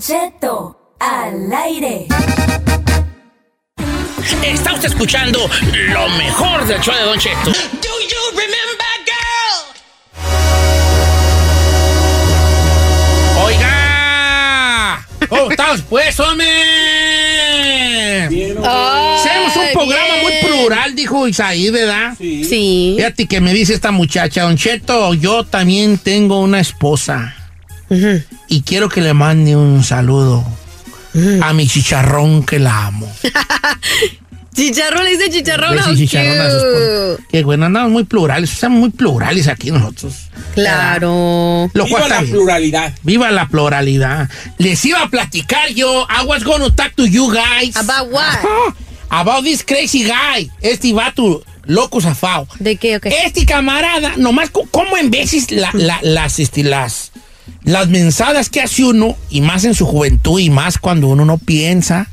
Cheto 0.00 0.96
al 0.98 1.52
aire. 1.52 2.06
Está 4.42 4.72
usted 4.72 4.88
escuchando 4.88 5.38
lo 5.92 6.08
mejor 6.10 6.64
del 6.66 6.80
show 6.80 6.94
de 6.94 7.02
Don 7.02 7.18
Cheto. 7.18 7.52
Oiga, 13.44 15.06
¿cómo 15.28 15.50
estás 15.50 15.82
pues, 15.82 16.18
hombre? 16.18 16.46
Hacemos 18.24 19.56
un 19.56 19.72
programa 19.74 20.14
bien. 20.14 20.22
muy 20.22 20.32
plural, 20.42 20.94
dijo 20.94 21.28
Isaí, 21.28 21.68
¿verdad? 21.68 22.14
Sí. 22.16 22.94
Fíjate 22.96 23.26
que 23.26 23.42
me 23.42 23.52
dice 23.52 23.74
esta 23.74 23.90
muchacha, 23.90 24.44
Don 24.44 24.56
Cheto, 24.56 25.12
yo 25.12 25.44
también 25.44 25.98
tengo 25.98 26.40
una 26.40 26.60
esposa 26.60 27.36
y 28.48 28.62
quiero 28.62 28.88
que 28.88 29.00
le 29.00 29.14
mande 29.14 29.56
un 29.56 29.82
saludo 29.84 30.44
a 31.42 31.52
mi 31.52 31.66
chicharrón 31.66 32.44
que 32.44 32.58
la 32.58 32.86
amo. 32.86 33.10
Chicharrón, 34.54 35.04
le 35.04 35.16
dice 35.16 35.30
chicharrón. 35.30 35.78
A 35.78 35.84
sus. 35.84 35.98
Qué 37.30 37.44
bueno, 37.44 37.66
andamos 37.66 37.92
muy 37.92 38.04
plurales, 38.04 38.52
estamos 38.52 38.80
muy 38.80 38.90
plurales 38.90 39.46
aquí 39.48 39.70
nosotros. 39.70 40.14
Claro. 40.54 41.70
Lo 41.72 41.84
está 41.86 42.20
bien. 42.20 42.32
pluralidad. 42.32 42.92
Viva 43.02 43.30
la 43.30 43.46
pluralidad. 43.48 44.28
Les 44.58 44.84
iba 44.84 45.00
a 45.02 45.08
platicar 45.08 45.68
yo. 45.70 46.06
I 46.10 46.26
was 46.26 46.42
gonna 46.44 46.68
talk 46.74 46.94
to 46.96 47.06
you 47.06 47.30
guys. 47.32 47.76
About 47.76 48.12
what? 48.12 48.74
About 49.08 49.44
this 49.44 49.64
crazy 49.64 50.02
guy. 50.04 50.50
Este 50.60 50.92
vato 50.92 51.42
loco 51.64 52.00
zafao. 52.00 52.46
¿De 52.58 52.76
qué? 52.76 52.96
Ok. 52.96 53.06
Este 53.06 53.46
camarada, 53.46 54.14
nomás 54.16 54.50
co- 54.50 54.66
como 54.70 54.96
en 54.98 55.10
veces 55.10 55.50
la- 55.52 55.70
la- 55.74 56.00
las, 56.02 56.38
este, 56.40 56.64
las, 56.64 57.12
las 57.64 57.88
mensadas 57.88 58.48
que 58.50 58.60
hace 58.62 58.84
uno, 58.84 59.16
y 59.30 59.40
más 59.40 59.64
en 59.64 59.74
su 59.74 59.86
juventud, 59.86 60.40
y 60.40 60.50
más 60.50 60.78
cuando 60.78 61.08
uno 61.08 61.24
no 61.24 61.38
piensa, 61.38 62.08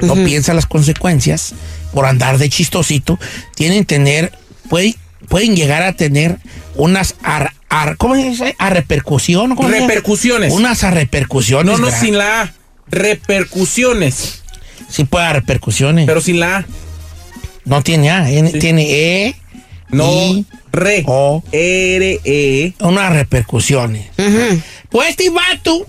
no 0.00 0.14
piensa 0.14 0.54
las 0.54 0.66
consecuencias, 0.66 1.54
por 1.92 2.06
andar 2.06 2.38
de 2.38 2.48
chistosito, 2.48 3.18
tienen 3.54 3.84
tener, 3.84 4.32
pueden, 4.68 4.94
pueden 5.28 5.56
llegar 5.56 5.82
a 5.82 5.92
tener 5.94 6.38
unas 6.76 7.14
ar- 7.22 7.52
ar- 7.68 7.96
¿cómo 7.96 8.14
se 8.14 8.24
dice? 8.30 8.54
A 8.58 8.70
repercusión. 8.70 9.56
Repercusiones. 9.56 10.52
Unas 10.52 10.84
a 10.84 10.90
repercusiones. 10.90 11.78
No, 11.78 11.86
no, 11.90 11.90
sin 11.96 12.16
la 12.18 12.42
A. 12.42 12.52
Repercusiones. 12.90 14.42
Sí 14.88 15.04
puede 15.04 15.26
haber 15.26 15.42
repercusiones. 15.42 16.06
Pero 16.06 16.20
sin 16.20 16.40
la 16.40 16.58
A. 16.58 16.66
No 17.64 17.82
tiene 17.82 18.10
A, 18.10 18.30
N- 18.30 18.52
tiene 18.52 18.90
E. 18.90 19.36
No, 19.90 20.10
I, 20.10 20.46
re. 20.72 21.02
O. 21.06 21.42
R, 21.52 22.20
E. 22.24 22.72
Unas 22.80 23.12
repercusiones. 23.12 24.06
Pues 24.90 25.10
este 25.10 25.30
vato 25.30 25.86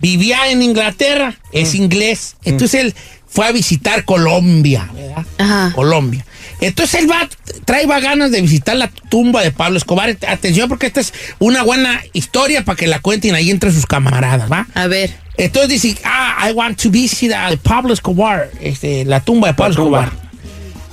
vivía 0.00 0.48
en 0.50 0.62
Inglaterra, 0.62 1.36
es 1.52 1.74
inglés. 1.74 2.36
Entonces 2.44 2.80
él 2.80 2.94
fue 3.26 3.46
a 3.46 3.52
visitar 3.52 4.04
Colombia, 4.04 4.90
¿verdad? 4.94 5.72
Colombia. 5.74 6.24
Entonces 6.60 7.00
el 7.00 7.08
vato 7.08 7.36
trae 7.64 7.86
ganas 7.86 8.30
de 8.30 8.40
visitar 8.40 8.76
la 8.76 8.88
tumba 8.88 9.42
de 9.42 9.50
Pablo 9.50 9.78
Escobar. 9.78 10.16
Atención 10.28 10.68
porque 10.68 10.86
esta 10.86 11.00
es 11.00 11.12
una 11.40 11.62
buena 11.62 12.00
historia 12.12 12.64
para 12.64 12.76
que 12.76 12.86
la 12.86 13.00
cuenten 13.00 13.34
ahí 13.34 13.50
entre 13.50 13.72
sus 13.72 13.86
camaradas, 13.86 14.50
¿va? 14.50 14.66
A 14.74 14.86
ver. 14.86 15.12
Entonces 15.36 15.82
dice, 15.82 16.00
ah, 16.04 16.48
I 16.48 16.52
want 16.52 16.80
to 16.80 16.90
visit 16.90 17.32
uh, 17.32 17.56
Pablo 17.56 17.92
Escobar, 17.92 18.50
este, 18.60 19.04
la 19.04 19.20
tumba 19.20 19.48
de 19.48 19.54
Pablo 19.54 19.72
Escobar. 19.72 20.12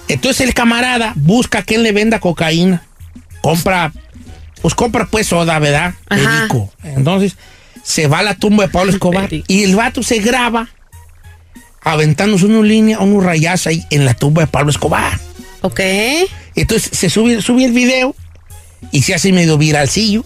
Entonces 0.08 0.48
el 0.48 0.54
camarada 0.56 1.14
busca 1.16 1.60
a 1.60 1.64
quien 1.64 1.84
le 1.84 1.92
venda 1.92 2.20
cocaína. 2.20 2.84
Compra, 3.42 3.92
pues 4.62 4.76
compra 4.76 5.08
pues 5.10 5.28
soda, 5.28 5.60
¿verdad? 5.60 5.94
Perico. 6.08 6.72
Entonces 6.84 7.36
se 7.84 8.08
va 8.08 8.20
a 8.20 8.24
la 8.24 8.36
tumba 8.36 8.66
de 8.66 8.70
Pablo 8.70 8.92
Escobar 8.92 9.30
y 9.48 9.64
el 9.64 9.76
vato 9.76 10.04
se 10.04 10.20
graba 10.20 10.70
aventándose 11.82 12.46
una 12.46 12.62
línea, 12.62 13.00
unos 13.00 13.24
rayazos 13.24 13.68
ahí 13.68 13.86
en 13.90 14.06
la 14.06 14.14
tumba 14.14 14.42
de 14.42 14.48
Pablo 14.48 14.70
Escobar. 14.70 15.20
Ok. 15.62 15.80
Entonces 16.56 16.90
se 16.98 17.10
sube, 17.10 17.42
sube 17.42 17.66
el 17.66 17.72
video 17.72 18.16
y 18.92 19.02
se 19.02 19.16
hace 19.16 19.32
medio 19.32 19.58
viralcillo. 19.58 20.26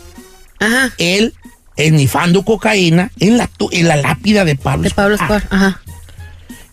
Ajá. 0.59 0.93
Él 0.97 1.33
esnifando 1.75 2.43
cocaína 2.43 3.11
en 3.19 3.37
la, 3.37 3.49
en 3.71 3.87
la 3.87 3.95
lápida 3.95 4.45
de 4.45 4.55
Pablo 4.55 4.83
De 4.83 4.89
Pablo 4.91 5.15
Escobar. 5.15 5.41
Escobar. 5.43 5.63
Ajá. 5.67 5.81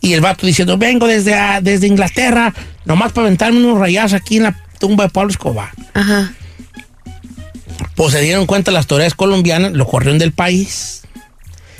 Y 0.03 0.15
el 0.15 0.23
vato 0.23 0.47
diciendo, 0.47 0.78
vengo 0.78 1.07
desde, 1.07 1.35
ah, 1.35 1.61
desde 1.61 1.87
Inglaterra, 1.87 2.55
nomás 2.87 3.12
para 3.12 3.27
aventarme 3.27 3.59
unos 3.59 3.78
rayazos 3.78 4.15
aquí 4.15 4.39
en 4.39 4.45
la 4.45 4.57
tumba 4.78 5.05
de 5.05 5.11
Pablo 5.11 5.31
Escobar. 5.31 5.70
Ajá. 5.93 6.32
Pues 7.94 8.12
se 8.12 8.20
dieron 8.20 8.47
cuenta 8.47 8.70
las 8.70 8.85
autoridades 8.85 9.15
colombianas, 9.15 9.73
lo 9.73 9.86
corrieron 9.86 10.19
del 10.19 10.32
país. 10.32 11.02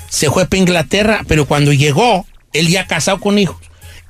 Se 0.09 0.31
fue 0.31 0.47
para 0.47 0.59
Inglaterra, 0.59 1.25
pero 1.29 1.47
cuando 1.47 1.73
llegó, 1.73 2.27
él 2.53 2.69
ya 2.69 2.87
casado 2.87 3.21
con 3.21 3.39
hijos. 3.39 3.57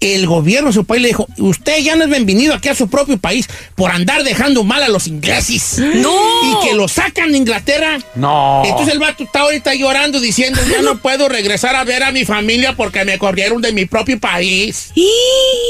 El 0.01 0.27
gobierno 0.27 0.69
de 0.69 0.73
su 0.73 0.87
país 0.87 1.03
le 1.03 1.09
dijo, 1.09 1.27
usted 1.37 1.79
ya 1.81 1.95
no 1.95 2.05
es 2.05 2.11
bienvenido 2.11 2.55
aquí 2.55 2.71
a 2.71 2.75
su 2.75 2.89
propio 2.89 3.19
país 3.19 3.47
por 3.75 3.91
andar 3.91 4.25
dejando 4.25 4.65
mal 4.65 4.83
a 4.83 4.89
los 4.89 5.07
ingleses. 5.07 5.79
¡No! 5.79 6.11
Y 6.43 6.67
que 6.67 6.75
lo 6.75 6.89
sacan 6.89 7.33
de 7.33 7.37
Inglaterra. 7.37 7.99
No. 8.15 8.63
Entonces 8.65 8.95
el 8.95 8.99
vato 8.99 9.25
está 9.25 9.41
ahorita 9.41 9.75
llorando 9.75 10.19
diciendo, 10.19 10.59
ya 10.71 10.81
no 10.81 10.97
puedo 10.97 11.29
regresar 11.29 11.77
a 11.77 11.85
ver 11.85 12.03
a 12.03 12.13
mi 12.13 12.25
familia 12.25 12.75
porque 12.77 13.05
me 13.05 13.19
corrieron 13.19 13.61
de 13.61 13.73
mi 13.73 13.85
propio 13.85 14.19
país. 14.19 14.91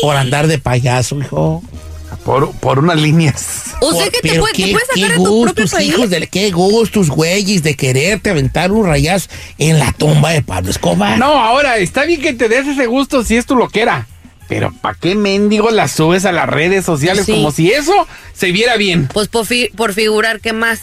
Por 0.01 0.15
andar 0.15 0.47
de 0.47 0.59
payaso, 0.59 1.19
hijo. 1.19 1.65
Por, 2.31 2.53
por 2.53 2.79
unas 2.79 3.01
líneas. 3.01 3.65
O 3.81 3.93
sea 3.93 4.05
que 4.05 4.21
te, 4.21 4.29
pero 4.29 4.43
puede- 4.43 4.55
te 4.55 4.65
qué- 4.67 4.71
puedes 4.73 4.87
sacar 4.87 5.09
de 5.11 5.17
tu 5.17 5.23
propio 5.25 5.33
gustos, 5.65 5.71
país. 5.73 5.89
hijos 5.89 6.11
de, 6.11 6.27
qué 6.29 6.51
gustos, 6.53 7.09
güeyes, 7.11 7.65
de 7.65 7.75
quererte 7.75 8.31
aventar 8.31 8.71
un 8.71 8.87
rayazo 8.87 9.29
en 9.59 9.81
la 9.81 9.93
tumba 9.93 10.31
de 10.31 10.41
Pablo 10.43 10.71
Escobar. 10.71 11.19
No, 11.19 11.27
ahora, 11.41 11.79
está 11.79 12.05
bien 12.05 12.21
que 12.21 12.33
te 12.33 12.49
des 12.49 12.69
ese 12.69 12.87
gusto 12.87 13.25
si 13.25 13.37
es 13.37 13.47
tu 13.47 13.57
loquera. 13.57 14.07
Pero 14.49 14.73
¿para 14.81 14.97
qué 15.01 15.17
mendigo 15.17 15.71
la 15.71 15.89
subes 15.89 16.25
a 16.25 16.31
las 16.31 16.49
redes 16.49 16.85
sociales 16.85 17.27
Sí. 17.27 17.33
como 17.33 17.51
si 17.51 17.73
eso 17.73 17.93
se 18.33 18.53
viera 18.53 18.77
bien? 18.77 19.09
Pues 19.13 19.27
por, 19.27 19.45
fi- 19.47 19.71
por 19.77 19.93
figurar, 19.93 20.41
¿qué 20.41 20.53
más? 20.53 20.81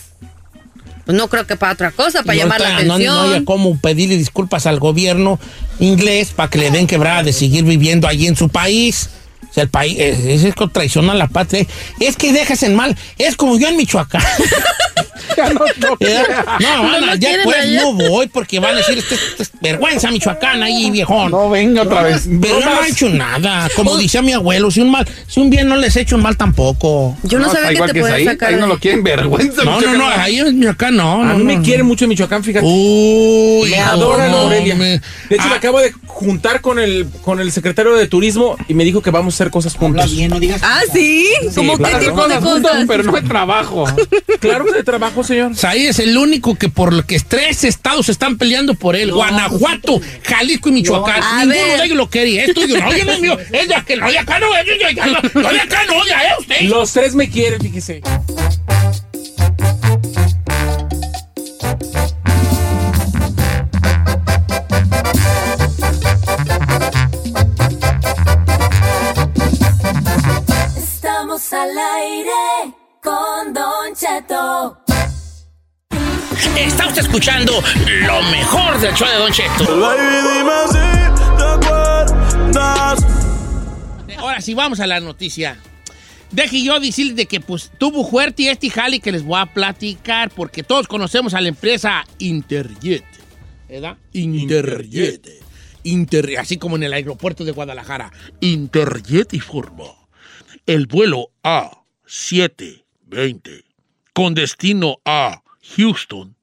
Pues 1.05 1.17
no 1.17 1.29
creo 1.29 1.47
que 1.47 1.55
para 1.55 1.71
otra 1.73 1.91
cosa, 1.91 2.23
para 2.23 2.35
Y 2.35 2.39
llamar 2.39 2.59
la 2.59 2.67
ahorita 2.75 2.85
no- 2.87 2.93
atención. 2.95 3.15
No, 3.15 3.33
haya 3.35 3.45
cómo 3.45 3.79
pedirle 3.79 4.17
disculpas 4.17 4.65
al 4.67 4.79
gobierno 4.81 5.39
inglés 5.79 6.31
para 6.35 6.49
que 6.49 6.57
le 6.57 6.71
den 6.71 6.87
quebrada 6.87 7.23
de 7.23 7.31
seguir 7.31 7.63
viviendo 7.63 8.05
allí 8.09 8.27
en 8.27 8.35
su 8.35 8.49
país. 8.49 9.09
Sea, 9.57 9.63
el 9.63 9.69
país 9.69 9.95
es, 9.99 10.43
es 10.43 10.53
que 10.53 10.67
traiciona 10.67 11.15
la 11.15 11.27
patria. 11.27 11.65
Es 11.99 12.15
que 12.15 12.31
dejas 12.31 12.61
en 12.61 12.75
mal. 12.75 12.95
Es 13.17 13.35
como 13.35 13.57
yo 13.57 13.67
en 13.67 13.75
Michoacán. 13.75 14.21
¿Verdad? 15.99 16.45
No, 16.59 16.83
No 16.83 16.89
Ana, 16.95 16.99
lo 17.07 17.15
ya 17.15 17.27
quieren 17.29 17.43
pues 17.43 17.57
allá. 17.57 17.81
no 17.81 17.93
voy 17.93 18.27
porque 18.27 18.59
van 18.59 18.73
a 18.73 18.77
decir, 18.77 18.97
este, 18.97 19.15
este 19.15 19.43
es 19.43 19.51
vergüenza 19.61 20.09
Michoacán 20.09 20.63
ahí, 20.63 20.89
viejón. 20.89 21.31
No, 21.31 21.49
venga 21.49 21.83
otra 21.83 22.03
vez. 22.03 22.27
Pero 22.41 22.59
No 22.59 22.65
no 22.65 22.81
ha 22.81 22.87
hecho 22.87 23.09
nada. 23.09 23.69
Como 23.75 23.97
decía 23.97 24.21
mi 24.21 24.33
abuelo, 24.33 24.71
si 24.71 24.81
un 24.81 24.89
mal, 24.89 25.07
si 25.27 25.39
un 25.39 25.49
bien 25.49 25.67
no 25.67 25.75
les 25.75 25.95
he 25.95 26.01
hecho 26.01 26.15
un 26.15 26.23
mal 26.23 26.37
tampoco. 26.37 27.15
Yo 27.23 27.39
no, 27.39 27.51
sabía 27.51 27.67
que 27.69 27.73
igual 27.75 27.89
te 27.89 27.93
que 27.95 27.99
podías 28.01 28.17
ahí, 28.17 28.25
sacar. 28.25 28.49
ahí 28.53 28.59
no 28.59 28.67
lo 28.67 28.79
quieren 28.79 29.03
vergüenza. 29.03 29.63
No, 29.63 29.79
no, 29.81 29.93
no, 29.93 30.07
ahí 30.07 30.39
en 30.39 30.57
Michoacán 30.59 30.95
no. 30.95 31.21
A 31.21 31.25
no, 31.25 31.37
mí 31.37 31.43
me 31.43 31.55
no. 31.57 31.63
quiere 31.63 31.83
mucho 31.83 32.05
en 32.05 32.09
Michoacán, 32.09 32.43
fíjate. 32.43 32.65
Uy, 32.65 33.69
Me 33.69 33.77
hijo, 33.77 33.85
adora 33.89 34.27
no, 34.29 34.37
Aurelia. 34.37 34.75
me- 34.75 34.85
De 35.29 35.35
hecho, 35.35 35.47
me 35.47 35.53
Ah, 35.53 35.57
acabo 35.57 35.79
de 35.79 35.91
juntar 36.07 36.61
con 36.61 36.79
el, 36.79 37.07
con 37.21 37.39
el 37.39 37.51
secretario 37.51 37.93
de 37.95 38.07
turismo 38.07 38.55
y 38.67 38.73
me 38.73 38.83
dijo 38.85 39.01
que 39.01 39.11
vamos 39.11 39.35
a 39.35 39.37
hacer 39.47 39.51
cosas 39.51 39.75
juntos. 39.75 40.11
no 40.29 40.39
digas. 40.39 40.61
Ah, 40.63 40.81
sí. 40.91 41.27
¿Cómo 41.55 41.77
claro. 41.77 41.99
qué 41.99 42.05
tipo 42.05 42.27
de 42.27 42.35
Cosas 42.35 42.53
juntas, 42.53 42.85
pero 42.87 43.03
no 43.03 43.11
de 43.13 43.21
trabajo. 43.21 43.85
Claro 44.39 44.65
que 44.65 44.73
de 44.73 44.83
trabajo, 44.83 45.23
señor. 45.23 45.53
Ahí 45.63 45.87
es 45.87 45.97
el 45.97 46.15
único 46.15 46.55
que 46.55 46.69
por 46.69 46.93
lo 46.93 47.03
que 47.03 47.19
tres 47.19 47.63
estados 47.63 48.07
están 48.07 48.37
peleando 48.37 48.75
por 48.75 48.95
él. 48.95 49.11
Guanajuato, 49.11 49.99
Jalisco 50.23 50.69
y 50.69 50.73
Michoacán. 50.73 51.23
A 51.23 51.39
Ninguno 51.39 51.55
ver. 51.55 51.79
de 51.79 51.85
ellos 51.85 51.97
lo 51.97 52.09
quería. 52.09 52.45
Es 52.45 52.53
tuyo. 52.53 52.79
No, 52.79 52.95
yo 52.95 53.05
no 53.05 53.19
mío. 53.19 53.37
Es 53.51 53.67
de. 53.67 53.95
No, 53.95 54.05
acá 54.05 54.39
no. 54.39 54.55
Es 54.55 54.65
de 54.65 54.85
acá 54.85 55.05
no. 55.07 55.41
No, 55.41 55.49
de 55.49 55.59
acá 55.59 55.85
no. 55.87 56.05
De 56.05 56.13
allá 56.13 56.35
usted. 56.39 56.61
Los 56.63 56.93
tres 56.93 57.15
me 57.15 57.29
quieren, 57.29 57.59
fíjese. 57.59 58.01
Al 71.67 71.77
aire 71.77 72.73
con 73.01 73.53
Don 73.53 73.93
Cheto. 73.95 74.77
Está 76.57 76.87
usted 76.87 77.01
escuchando 77.01 77.53
lo 78.05 78.21
mejor 78.23 78.79
del 78.79 78.93
show 78.93 79.07
de 79.07 79.15
Don 79.15 79.31
Cheto. 79.31 79.85
Ahora 84.17 84.41
sí, 84.41 84.53
vamos 84.53 84.79
a 84.79 84.87
la 84.87 84.99
noticia. 84.99 85.57
Deje 86.31 86.63
yo 86.63 86.79
decirles 86.79 87.15
de 87.15 87.25
que 87.25 87.39
pues 87.39 87.71
tuvo 87.77 88.07
fuerte 88.07 88.49
este 88.49 88.69
jali 88.69 88.99
que 88.99 89.11
les 89.11 89.23
voy 89.23 89.39
a 89.39 89.45
platicar 89.45 90.29
porque 90.29 90.63
todos 90.63 90.87
conocemos 90.87 91.33
a 91.33 91.41
la 91.41 91.49
empresa 91.49 92.05
Interjet. 92.19 93.05
¿Verdad? 93.67 93.97
Interjet. 94.13 95.27
Inter, 95.83 96.37
así 96.37 96.57
como 96.57 96.75
en 96.75 96.83
el 96.83 96.93
aeropuerto 96.93 97.45
de 97.45 97.51
Guadalajara. 97.51 98.11
Interjet 98.41 99.33
informó. 99.33 99.96
El 100.67 100.85
vuelo 100.85 101.31
A720 101.43 103.63
con 104.11 104.33
destino 104.33 104.99
a 105.05 105.41
Houston. 105.77 106.35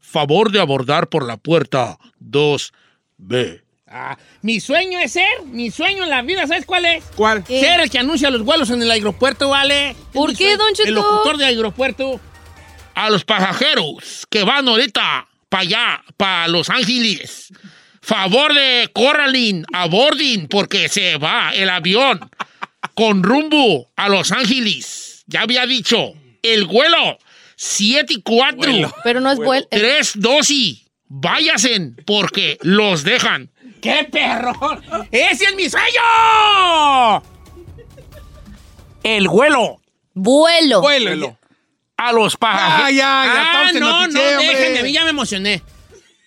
Favor 0.00 0.50
de 0.50 0.60
abordar 0.60 1.10
por 1.10 1.26
la 1.26 1.36
puerta 1.36 1.98
2B. 2.24 3.60
Ah, 3.86 4.16
mi 4.40 4.60
sueño 4.60 4.98
es 4.98 5.12
ser, 5.12 5.44
mi 5.44 5.70
sueño 5.70 6.04
en 6.04 6.08
la 6.08 6.22
vida, 6.22 6.46
¿sabes 6.46 6.64
cuál 6.64 6.86
es? 6.86 7.04
¿Cuál? 7.14 7.44
¿Qué? 7.44 7.60
Ser 7.60 7.80
el 7.80 7.90
que 7.90 7.98
anuncia 7.98 8.30
los 8.30 8.44
vuelos 8.44 8.70
en 8.70 8.80
el 8.80 8.90
aeropuerto, 8.90 9.50
¿vale? 9.50 9.94
¿Por 10.14 10.34
qué. 10.34 10.56
Don 10.56 10.72
Cheto? 10.72 10.88
El 10.88 10.94
locutor 10.94 11.36
de 11.36 11.44
aeropuerto. 11.44 12.18
A 12.94 13.10
los 13.10 13.26
pasajeros 13.26 14.26
que 14.30 14.42
van 14.42 14.66
ahorita 14.68 15.28
para 15.50 15.62
allá, 15.62 16.02
para 16.16 16.48
Los 16.48 16.70
Ángeles. 16.70 17.52
Favor 18.00 18.54
de 18.54 18.88
Corralín, 18.94 19.66
abordin, 19.74 20.48
porque 20.48 20.88
se 20.88 21.18
va 21.18 21.50
el 21.50 21.68
avión 21.68 22.20
con 23.00 23.22
rumbo 23.22 23.90
a 23.96 24.10
Los 24.10 24.30
Ángeles. 24.30 25.24
Ya 25.26 25.40
había 25.40 25.64
dicho, 25.64 26.12
el 26.42 26.66
vuelo 26.66 27.16
7 27.56 28.12
y 28.12 28.20
4. 28.20 28.94
Pero 29.02 29.20
no 29.20 29.32
es 29.32 29.38
vuelo. 29.38 29.66
Tres 29.70 30.12
dosis. 30.16 30.84
Váyasen 31.08 31.96
porque 32.04 32.58
los 32.60 33.02
dejan. 33.02 33.48
¡Qué 33.80 34.06
perro! 34.12 34.52
¡Ese 35.10 35.44
es 35.44 35.54
mi 35.54 35.70
sello! 35.70 37.22
El 39.02 39.28
vuelo 39.28 39.80
Vuelo. 40.12 40.82
Vuelo. 40.82 41.38
a 41.96 42.12
los 42.12 42.36
pasajeros. 42.36 42.84
Ah, 42.84 42.90
ya, 42.90 42.96
ya, 42.98 43.50
Ah, 43.68 43.72
no, 43.72 43.80
no, 43.80 44.00
noticiero, 44.02 44.40
hombre. 44.40 44.58
déjenme, 44.58 44.92
ya 44.92 45.04
me 45.04 45.10
emocioné. 45.10 45.62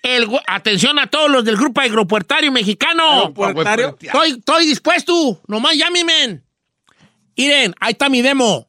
El, 0.02 0.28
atención 0.48 0.98
a 0.98 1.06
todos 1.06 1.30
los 1.30 1.46
del 1.46 1.56
grupo 1.56 1.82
aeropuertario 1.82 2.52
mexicano. 2.52 3.12
Aeropuertario. 3.12 3.96
Estoy, 4.02 4.32
estoy 4.32 4.66
dispuesto. 4.66 5.40
Nomás 5.48 5.78
llámenme. 5.78 6.42
Miren, 7.36 7.74
ahí 7.80 7.92
está 7.92 8.10
mi 8.10 8.22
demo. 8.22 8.68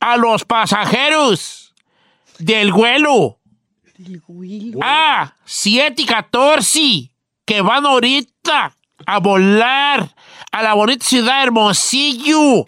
A 0.00 0.16
los 0.16 0.44
pasajeros 0.44 1.74
del 2.38 2.72
vuelo. 2.72 3.38
A 4.82 5.34
7 5.44 6.02
y 6.02 6.06
14 6.06 7.10
que 7.44 7.60
van 7.62 7.84
ahorita 7.86 8.76
a 9.06 9.18
volar 9.20 10.14
a 10.52 10.62
la 10.62 10.74
bonita 10.74 11.04
ciudad 11.04 11.38
de 11.38 11.44
Hermosillo. 11.44 12.66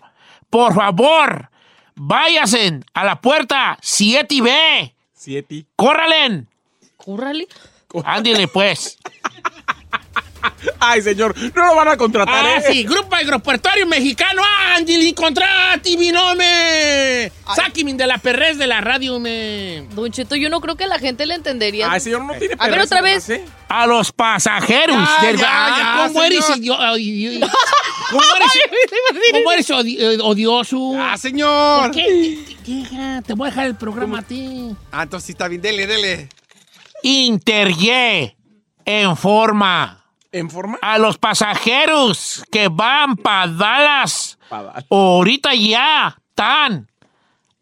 Por 0.49 0.75
favor, 0.75 1.51
váyanse 1.95 2.81
a 2.95 3.05
la 3.05 3.21
puerta 3.21 3.79
7 3.81 4.35
y 4.35 4.41
B. 4.41 4.95
Siete. 5.13 5.67
¡Córralen! 5.77 6.49
Cúrrale. 6.97 7.47
Ándale, 8.05 8.49
pues. 8.49 8.99
Ay, 10.79 11.03
señor, 11.03 11.35
no 11.55 11.67
lo 11.67 11.75
van 11.75 11.89
a 11.89 11.97
contratar, 11.97 12.45
Ah, 12.47 12.57
¿eh? 12.59 12.65
sí, 12.73 12.85
Grupo 12.85 13.15
Agropuertorio 13.15 13.87
Mexicano, 13.87 14.43
Ángel, 14.77 15.15
contrati, 15.15 15.97
mi 15.97 16.11
nombre. 16.13 17.33
Sáqueme 17.55 17.95
de 17.95 18.07
la 18.07 18.19
perrez 18.19 18.59
de 18.59 18.67
la 18.67 18.81
radio, 18.81 19.19
me. 19.19 19.87
Don 19.93 20.11
Cheto, 20.11 20.37
yo 20.37 20.49
no 20.49 20.61
creo 20.61 20.77
que 20.77 20.87
la 20.87 20.99
gente 20.99 21.27
le 21.27 21.35
entendería. 21.35 21.91
Ay, 21.91 22.01
señor, 22.01 22.25
no 22.25 22.35
tiene 22.35 22.55
A 22.59 22.69
ver, 22.69 22.81
otra 22.81 23.01
vez. 23.03 23.29
¿eh? 23.31 23.45
A 23.69 23.87
los 23.87 24.13
pasajeros. 24.13 24.97
Ya, 24.97 25.27
del- 25.27 25.37
ya, 25.37 25.43
ya, 25.77 26.07
¿Cómo 26.07 26.23
eres 26.23 26.49
idio- 26.57 26.77
¿Cómo 28.11 28.23
eres, 28.37 28.53
cómo 29.33 29.53
eres 29.53 29.71
odi- 29.71 29.97
eh, 29.99 30.19
odioso? 30.21 30.95
¡Ah, 30.99 31.17
señor! 31.17 31.83
¿Por 31.87 31.91
qué? 31.95 32.57
Te 33.27 33.35
voy 33.35 33.47
a 33.47 33.51
dejar 33.51 33.67
el 33.67 33.77
programa 33.77 34.19
a 34.19 34.23
ti. 34.23 34.75
Ah, 34.91 35.05
entonces 35.05 35.27
sí 35.27 35.33
está 35.33 35.47
bien. 35.49 35.63
Dele, 35.63 35.87
dele. 35.87 36.29
Interye 37.03 38.37
en 38.85 39.17
forma 39.17 40.05
¿En 40.33 40.49
forma? 40.51 40.79
a 40.83 40.99
los 40.99 41.19
pasajeros 41.19 42.45
que 42.53 42.69
van 42.69 43.17
para 43.17 43.51
Dallas. 43.53 44.39
Pa' 44.49 44.63
Dallas. 44.63 44.85
Ahorita 44.91 45.55
ya 45.55 46.17
están 46.29 46.89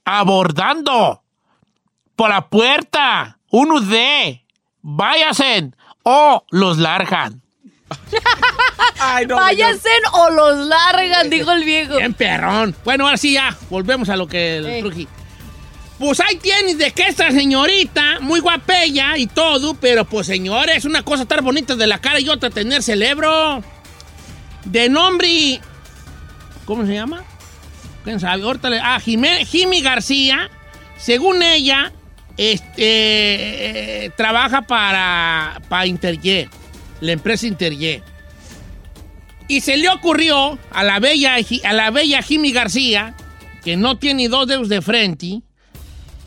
abordando 0.04 1.22
por 2.16 2.30
la 2.30 2.48
puerta 2.48 3.38
uno 3.50 3.80
de 3.80 4.44
váyasen 4.82 5.74
o 6.02 6.44
los 6.50 6.78
largan. 6.78 7.40
Ay, 9.00 9.26
no, 9.26 9.36
Váyanse 9.36 9.88
o 10.12 10.30
los 10.30 10.66
largan, 10.66 11.30
dijo 11.30 11.52
el 11.52 11.64
viejo. 11.64 11.96
Bien 11.96 12.12
perrón. 12.12 12.74
Bueno, 12.84 13.04
ahora 13.04 13.16
sí 13.16 13.32
ya, 13.32 13.56
volvemos 13.70 14.08
a 14.08 14.16
lo 14.16 14.26
que 14.26 14.56
el 14.58 14.66
Eh. 14.66 14.80
Truji. 14.80 15.08
Pues 15.98 16.20
ahí 16.20 16.36
tienes 16.36 16.78
de 16.78 16.92
que 16.92 17.08
esta 17.08 17.30
señorita, 17.32 18.20
muy 18.20 18.38
guapella 18.40 19.16
y 19.18 19.26
todo, 19.26 19.74
pero 19.74 20.04
pues 20.04 20.28
señores, 20.28 20.84
una 20.84 21.02
cosa 21.02 21.22
estar 21.24 21.42
bonita 21.42 21.74
de 21.74 21.86
la 21.88 21.98
cara 22.00 22.20
y 22.20 22.28
otra 22.28 22.50
tener 22.50 22.82
cerebro. 22.84 23.62
De 24.64 24.88
nombre, 24.88 25.60
¿cómo 26.64 26.86
se 26.86 26.94
llama? 26.94 27.24
¿Quién 28.04 28.20
sabe? 28.20 28.44
Ahorita 28.44 28.70
le- 28.70 28.78
ah, 28.80 29.00
Jimé- 29.00 29.44
Jimmy 29.44 29.80
García, 29.82 30.48
según 30.96 31.42
ella, 31.42 31.92
este, 32.36 34.04
eh, 34.04 34.10
trabaja 34.16 34.62
para, 34.62 35.60
para 35.68 35.86
Interjet, 35.86 36.48
la 37.00 37.10
empresa 37.12 37.46
Interjet. 37.48 38.04
Y 39.48 39.62
se 39.62 39.76
le 39.78 39.88
ocurrió 39.88 40.58
a 40.70 40.84
la 40.84 41.00
bella, 41.00 41.36
a 41.64 41.72
la 41.72 41.90
bella 41.90 42.22
Jimmy 42.22 42.52
García, 42.52 43.14
que 43.64 43.76
no 43.76 43.98
tiene 43.98 44.28
dos 44.28 44.46
dedos 44.46 44.68
de 44.68 44.80
frente, 44.80 45.40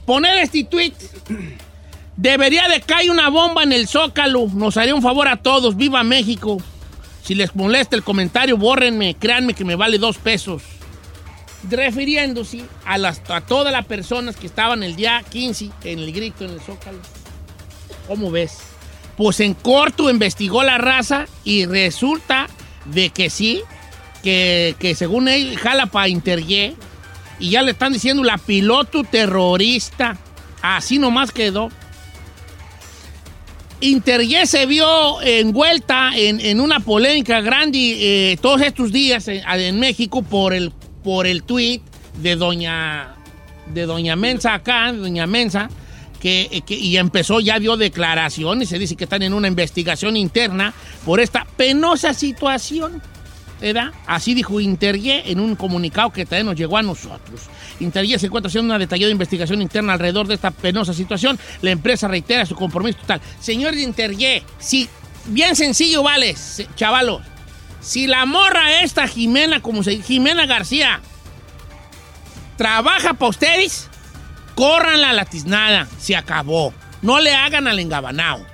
poner 0.05 0.37
este 0.39 0.63
tweet. 0.63 0.93
Debería 2.17 2.67
de 2.67 2.81
caer 2.81 3.09
una 3.09 3.29
bomba 3.29 3.63
en 3.63 3.71
el 3.71 3.87
Zócalo. 3.87 4.47
Nos 4.53 4.77
haría 4.77 4.93
un 4.93 5.01
favor 5.01 5.27
a 5.27 5.37
todos. 5.37 5.75
¡Viva 5.75 6.03
México! 6.03 6.57
Si 7.23 7.35
les 7.35 7.55
molesta 7.55 7.95
el 7.95 8.03
comentario, 8.03 8.57
bórrenme. 8.57 9.15
Créanme 9.15 9.53
que 9.53 9.65
me 9.65 9.75
vale 9.75 9.97
dos 9.97 10.17
pesos. 10.17 10.63
Refiriéndose 11.69 12.63
a, 12.85 12.97
las, 12.97 13.21
todas 13.47 13.71
las 13.71 13.85
personas 13.85 14.35
que 14.35 14.47
estaban 14.47 14.83
el 14.83 14.95
día 14.95 15.23
15 15.29 15.69
en 15.83 15.99
el 15.99 16.11
grito 16.11 16.45
en 16.45 16.51
el 16.51 16.61
Zócalo. 16.61 16.99
¿Cómo 18.07 18.31
ves? 18.31 18.59
Pues 19.15 19.39
en 19.39 19.53
corto 19.53 20.09
investigó 20.09 20.63
la 20.63 20.77
raza 20.77 21.27
y 21.43 21.65
resulta 21.65 22.47
de 22.85 23.11
que 23.11 23.29
sí, 23.29 23.61
que, 24.23 24.75
que 24.79 24.95
según 24.95 25.27
él 25.27 25.57
jala 25.57 25.85
para 25.85 26.07
Interye 26.07 26.75
y 27.41 27.49
ya 27.49 27.63
le 27.63 27.71
están 27.71 27.91
diciendo 27.91 28.23
la 28.23 28.37
piloto 28.37 29.03
terrorista. 29.03 30.17
Así 30.61 30.99
nomás 30.99 31.31
quedó. 31.31 31.69
Interye 33.81 34.45
se 34.45 34.67
vio 34.67 35.19
envuelta 35.23 36.11
en, 36.15 36.61
una 36.61 36.79
polémica 36.81 37.41
grande 37.41 38.31
eh, 38.31 38.37
todos 38.39 38.61
estos 38.61 38.91
días 38.91 39.27
en, 39.27 39.79
México 39.79 40.21
por 40.21 40.53
el, 40.53 40.71
por 41.03 41.25
el 41.25 41.41
tweet 41.41 41.81
de 42.21 42.35
doña, 42.35 43.15
de 43.73 43.87
doña 43.87 44.15
Mensa 44.15 44.53
acá, 44.53 44.93
doña 44.93 45.25
Mensa, 45.25 45.67
que, 46.19 46.61
que- 46.63 46.75
y 46.75 46.95
empezó, 46.97 47.39
ya 47.39 47.57
dio 47.57 47.75
declaraciones, 47.75 48.69
se 48.69 48.77
dice 48.77 48.95
que 48.95 49.05
están 49.05 49.23
en 49.23 49.33
una 49.33 49.47
investigación 49.47 50.15
interna 50.15 50.75
por 51.03 51.19
esta 51.19 51.45
penosa 51.57 52.13
situación. 52.13 53.01
Así 54.07 54.33
dijo 54.33 54.59
Interye 54.59 55.31
en 55.31 55.39
un 55.39 55.55
comunicado 55.55 56.11
que 56.11 56.25
también 56.25 56.47
nos 56.47 56.55
llegó 56.55 56.77
a 56.77 56.81
nosotros. 56.81 57.41
Interye 57.79 58.17
se 58.17 58.27
encuentra 58.27 58.47
haciendo 58.47 58.73
una 58.73 58.79
detallada 58.79 59.11
investigación 59.11 59.61
interna 59.61 59.93
alrededor 59.93 60.27
de 60.27 60.35
esta 60.35 60.51
penosa 60.51 60.93
situación. 60.93 61.37
La 61.61 61.71
empresa 61.71 62.07
reitera 62.07 62.45
su 62.45 62.55
compromiso 62.55 62.99
total. 62.99 63.21
Señor 63.39 63.75
Interye, 63.75 64.43
sí, 64.59 64.89
bien 65.25 65.55
sencillo, 65.55 66.03
vale, 66.03 66.35
chavalos. 66.75 67.21
Si 67.81 68.07
la 68.07 68.25
morra 68.25 68.81
esta 68.81 69.07
Jimena, 69.07 69.61
como 69.61 69.83
se 69.83 70.01
Jimena 70.01 70.45
García, 70.45 71.01
trabaja 72.57 73.13
para 73.13 73.29
ustedes, 73.29 73.89
córranla 74.55 75.11
a 75.11 75.13
la 75.13 75.25
tiznada, 75.25 75.87
se 75.99 76.15
acabó. 76.15 76.73
No 77.01 77.19
le 77.19 77.33
hagan 77.33 77.67
al 77.67 77.79
engabanao. 77.79 78.45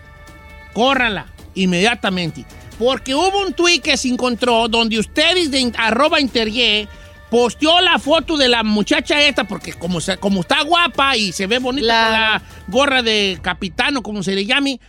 Córranla 0.73 1.27
inmediatamente. 1.55 2.45
Porque 2.79 3.15
hubo 3.15 3.41
un 3.45 3.53
tuit 3.53 3.81
que 3.83 3.97
se 3.97 4.07
encontró 4.07 4.67
donde 4.67 4.99
ustedes 4.99 5.49
de 5.51 5.71
arroba 5.77 6.19
interye 6.19 6.87
posteó 7.31 7.81
la 7.81 7.97
foto 7.99 8.37
de 8.37 8.47
la 8.47 8.63
muchacha 8.63 9.21
esta, 9.21 9.43
porque 9.45 9.73
como, 9.73 9.99
se- 9.99 10.17
como 10.17 10.41
está 10.41 10.61
guapa 10.63 11.17
y 11.17 11.31
se 11.33 11.45
ve 11.47 11.59
bonita 11.59 11.87
con 12.03 12.11
la 12.13 12.41
gorra 12.67 13.01
de 13.01 13.37
capitano, 13.41 14.01
como 14.01 14.23
se 14.23 14.33
le 14.35 14.45
llame, 14.45 14.79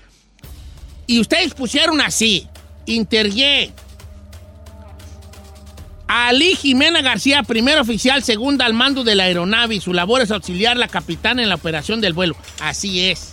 y 1.06 1.18
ustedes 1.18 1.54
pusieron 1.54 2.00
así, 2.00 2.46
interye. 2.86 3.72
Ali 6.06 6.54
Jimena 6.56 7.02
García, 7.02 7.42
primer 7.42 7.78
oficial, 7.78 8.22
segunda 8.22 8.64
al 8.64 8.72
mando 8.72 9.04
de 9.04 9.14
la 9.14 9.24
aeronave 9.24 9.74
y 9.74 9.80
su 9.80 9.92
labor 9.92 10.22
es 10.22 10.30
auxiliar 10.30 10.76
la 10.76 10.88
capitana 10.88 11.42
en 11.42 11.48
la 11.50 11.56
operación 11.56 12.00
del 12.00 12.14
vuelo. 12.14 12.34
Así 12.60 13.08
es. 13.08 13.32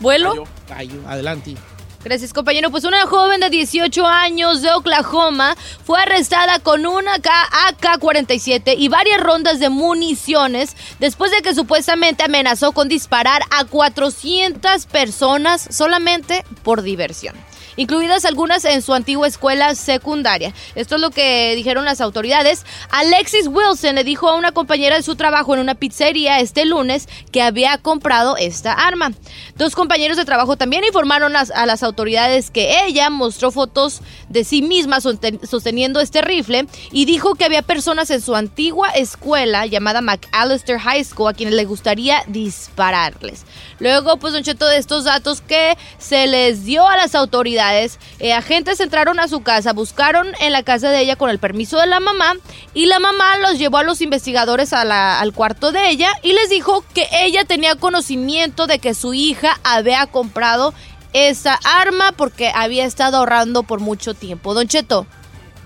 ¿Vuelo? 0.00 0.44
Cayó, 0.68 1.00
adelante. 1.06 1.56
Gracias, 2.04 2.32
compañero. 2.32 2.70
Pues 2.70 2.84
una 2.84 3.06
joven 3.06 3.40
de 3.40 3.50
18 3.50 4.06
años 4.06 4.62
de 4.62 4.72
Oklahoma 4.72 5.56
fue 5.84 6.00
arrestada 6.00 6.60
con 6.60 6.86
una 6.86 7.14
AK-47 7.14 8.76
y 8.78 8.88
varias 8.88 9.20
rondas 9.20 9.58
de 9.58 9.68
municiones 9.68 10.76
después 11.00 11.32
de 11.32 11.42
que 11.42 11.54
supuestamente 11.54 12.22
amenazó 12.22 12.72
con 12.72 12.88
disparar 12.88 13.42
a 13.50 13.64
400 13.64 14.86
personas 14.86 15.68
solamente 15.70 16.44
por 16.62 16.82
diversión 16.82 17.34
incluidas 17.78 18.26
algunas 18.26 18.64
en 18.66 18.82
su 18.82 18.92
antigua 18.92 19.26
escuela 19.26 19.74
secundaria. 19.74 20.52
Esto 20.74 20.96
es 20.96 21.00
lo 21.00 21.10
que 21.10 21.54
dijeron 21.54 21.84
las 21.84 22.02
autoridades. 22.02 22.66
Alexis 22.90 23.46
Wilson 23.46 23.94
le 23.94 24.04
dijo 24.04 24.28
a 24.28 24.34
una 24.34 24.52
compañera 24.52 24.96
de 24.96 25.02
su 25.02 25.14
trabajo 25.14 25.54
en 25.54 25.60
una 25.60 25.76
pizzería 25.76 26.40
este 26.40 26.66
lunes 26.66 27.08
que 27.30 27.40
había 27.40 27.78
comprado 27.78 28.36
esta 28.36 28.72
arma. 28.72 29.12
Dos 29.56 29.74
compañeros 29.74 30.16
de 30.16 30.24
trabajo 30.24 30.56
también 30.56 30.84
informaron 30.84 31.34
a, 31.36 31.66
las 31.66 31.82
autoridades 31.82 32.50
que 32.50 32.84
ella 32.84 33.10
mostró 33.10 33.52
fotos 33.52 34.00
de 34.28 34.44
sí 34.44 34.62
misma 34.62 34.98
sosten- 34.98 35.44
sosteniendo 35.46 36.00
este 36.00 36.22
rifle 36.22 36.66
y 36.92 37.04
dijo 37.04 37.34
que 37.34 37.44
había 37.44 37.62
personas 37.62 38.10
en 38.10 38.20
su 38.20 38.34
antigua 38.34 38.90
escuela 38.90 39.66
llamada 39.66 40.00
McAllister 40.00 40.78
High 40.78 41.04
School 41.04 41.28
a 41.28 41.34
quienes 41.34 41.54
le 41.54 41.64
gustaría 41.64 42.22
dispararles. 42.26 43.44
Luego, 43.78 44.16
pues, 44.16 44.32
Don 44.32 44.42
Cheto, 44.42 44.66
de 44.66 44.76
estos 44.76 45.04
datos 45.04 45.40
que 45.40 45.76
se 45.98 46.26
les 46.26 46.64
dio 46.64 46.86
a 46.86 46.96
las 46.96 47.14
autoridades, 47.14 47.98
eh, 48.18 48.32
agentes 48.32 48.80
entraron 48.80 49.20
a 49.20 49.28
su 49.28 49.42
casa, 49.42 49.72
buscaron 49.72 50.28
en 50.40 50.52
la 50.52 50.62
casa 50.62 50.90
de 50.90 51.00
ella 51.00 51.16
con 51.16 51.30
el 51.30 51.38
permiso 51.38 51.78
de 51.78 51.86
la 51.86 52.00
mamá 52.00 52.34
y 52.74 52.86
la 52.86 52.98
mamá 52.98 53.38
los 53.38 53.58
llevó 53.58 53.78
a 53.78 53.82
los 53.84 54.00
investigadores 54.00 54.72
al 54.72 55.32
cuarto 55.32 55.72
de 55.72 55.90
ella 55.90 56.10
y 56.22 56.32
les 56.32 56.50
dijo 56.50 56.84
que 56.94 57.06
ella 57.12 57.44
tenía 57.44 57.76
conocimiento 57.76 58.66
de 58.66 58.78
que 58.78 58.94
su 58.94 59.14
hija 59.14 59.60
había 59.62 60.06
comprado 60.06 60.74
esa 61.12 61.58
arma 61.64 62.12
porque 62.12 62.50
había 62.54 62.84
estado 62.84 63.16
ahorrando 63.18 63.62
por 63.62 63.80
mucho 63.80 64.14
tiempo. 64.14 64.54
Don 64.54 64.66
Cheto, 64.68 65.06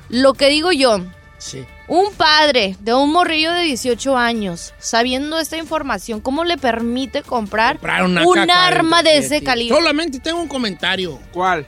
lo 0.09 0.35
que 0.35 0.49
digo 0.49 0.73
yo, 0.73 1.01
Sí. 1.39 1.65
un 1.89 2.13
padre 2.15 2.77
de 2.81 2.95
un 2.95 3.11
morrillo 3.13 3.53
de 3.53 3.63
18 3.63 4.17
años, 4.17 4.73
sabiendo 4.79 5.39
esta 5.41 5.57
información, 5.57 6.21
¿cómo 6.21 6.45
le 6.45 6.57
permite 6.59 7.23
comprar, 7.23 7.77
Comprar 7.77 8.05
una 8.05 8.23
un 8.27 8.39
AK-47. 8.39 8.51
arma 8.53 9.03
de 9.03 9.19
ese 9.19 9.43
calibre? 9.43 9.77
Solamente 9.77 10.21
tengo 10.21 10.41
un 10.41 10.49
comentario. 10.49 11.19
¿Cuál? 11.33 11.67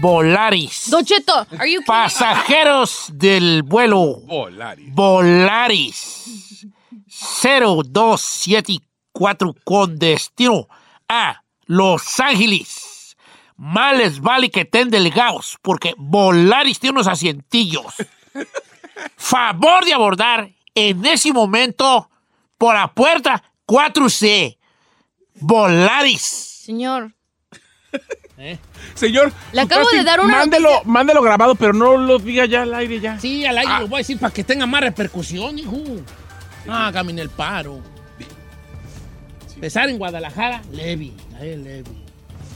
Volaris. 0.00 0.90
Don 0.90 1.04
Cheto, 1.04 1.32
are 1.58 1.70
you 1.70 1.80
kidding? 1.80 1.84
Pasajeros 1.86 3.06
del 3.12 3.62
vuelo 3.62 4.16
Volaris. 4.26 4.92
Volaris 4.92 6.66
0274 7.42 9.54
con 9.64 9.98
destino 9.98 10.66
a 11.08 11.42
Los 11.66 12.20
Ángeles. 12.20 13.16
Más 13.56 13.96
les 13.96 14.20
vale 14.20 14.50
que 14.50 14.62
estén 14.62 14.90
delgados 14.90 15.58
porque 15.62 15.94
Volaris 15.96 16.80
tiene 16.80 16.94
unos 16.94 17.06
asientillos. 17.06 17.94
Favor 19.16 19.84
de 19.84 19.94
abordar 19.94 20.50
en 20.74 21.04
ese 21.06 21.32
momento 21.32 22.10
por 22.58 22.74
la 22.74 22.92
puerta 22.92 23.42
4C. 23.66 24.58
Volaris. 25.36 26.20
Señor, 26.64 27.12
Señor, 28.94 29.32
Le 29.52 29.60
acabo 29.60 29.88
de 29.90 30.02
dar 30.02 30.20
una 30.20 30.38
mándelo, 30.38 30.70
noticia. 30.70 30.90
mándelo 30.92 31.22
grabado, 31.22 31.54
pero 31.54 31.72
no 31.72 31.96
lo 31.96 32.18
diga 32.18 32.46
ya 32.46 32.62
al 32.62 32.74
aire 32.74 33.00
ya. 33.00 33.18
Sí, 33.18 33.44
al 33.46 33.58
aire 33.58 33.80
lo 33.80 33.88
voy 33.88 33.98
a 33.98 33.98
decir 33.98 34.18
para 34.18 34.32
que 34.34 34.42
tenga 34.44 34.66
más 34.66 34.80
repercusión, 34.80 35.58
hijo. 35.58 35.80
Hágame 36.68 37.12
en 37.12 37.18
el 37.20 37.30
paro. 37.30 37.80
Empezar 39.54 39.88
en 39.88 39.98
Guadalajara, 39.98 40.62
Levi. 40.72 41.12
ahí 41.40 41.56
Levi. 41.56 41.90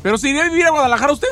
¿Pero 0.03 0.19
si 0.19 0.29
iría 0.31 0.43
a 0.47 0.49
vivir 0.49 0.67
a 0.67 0.71
Guadalajara 0.71 1.13
usted? 1.13 1.29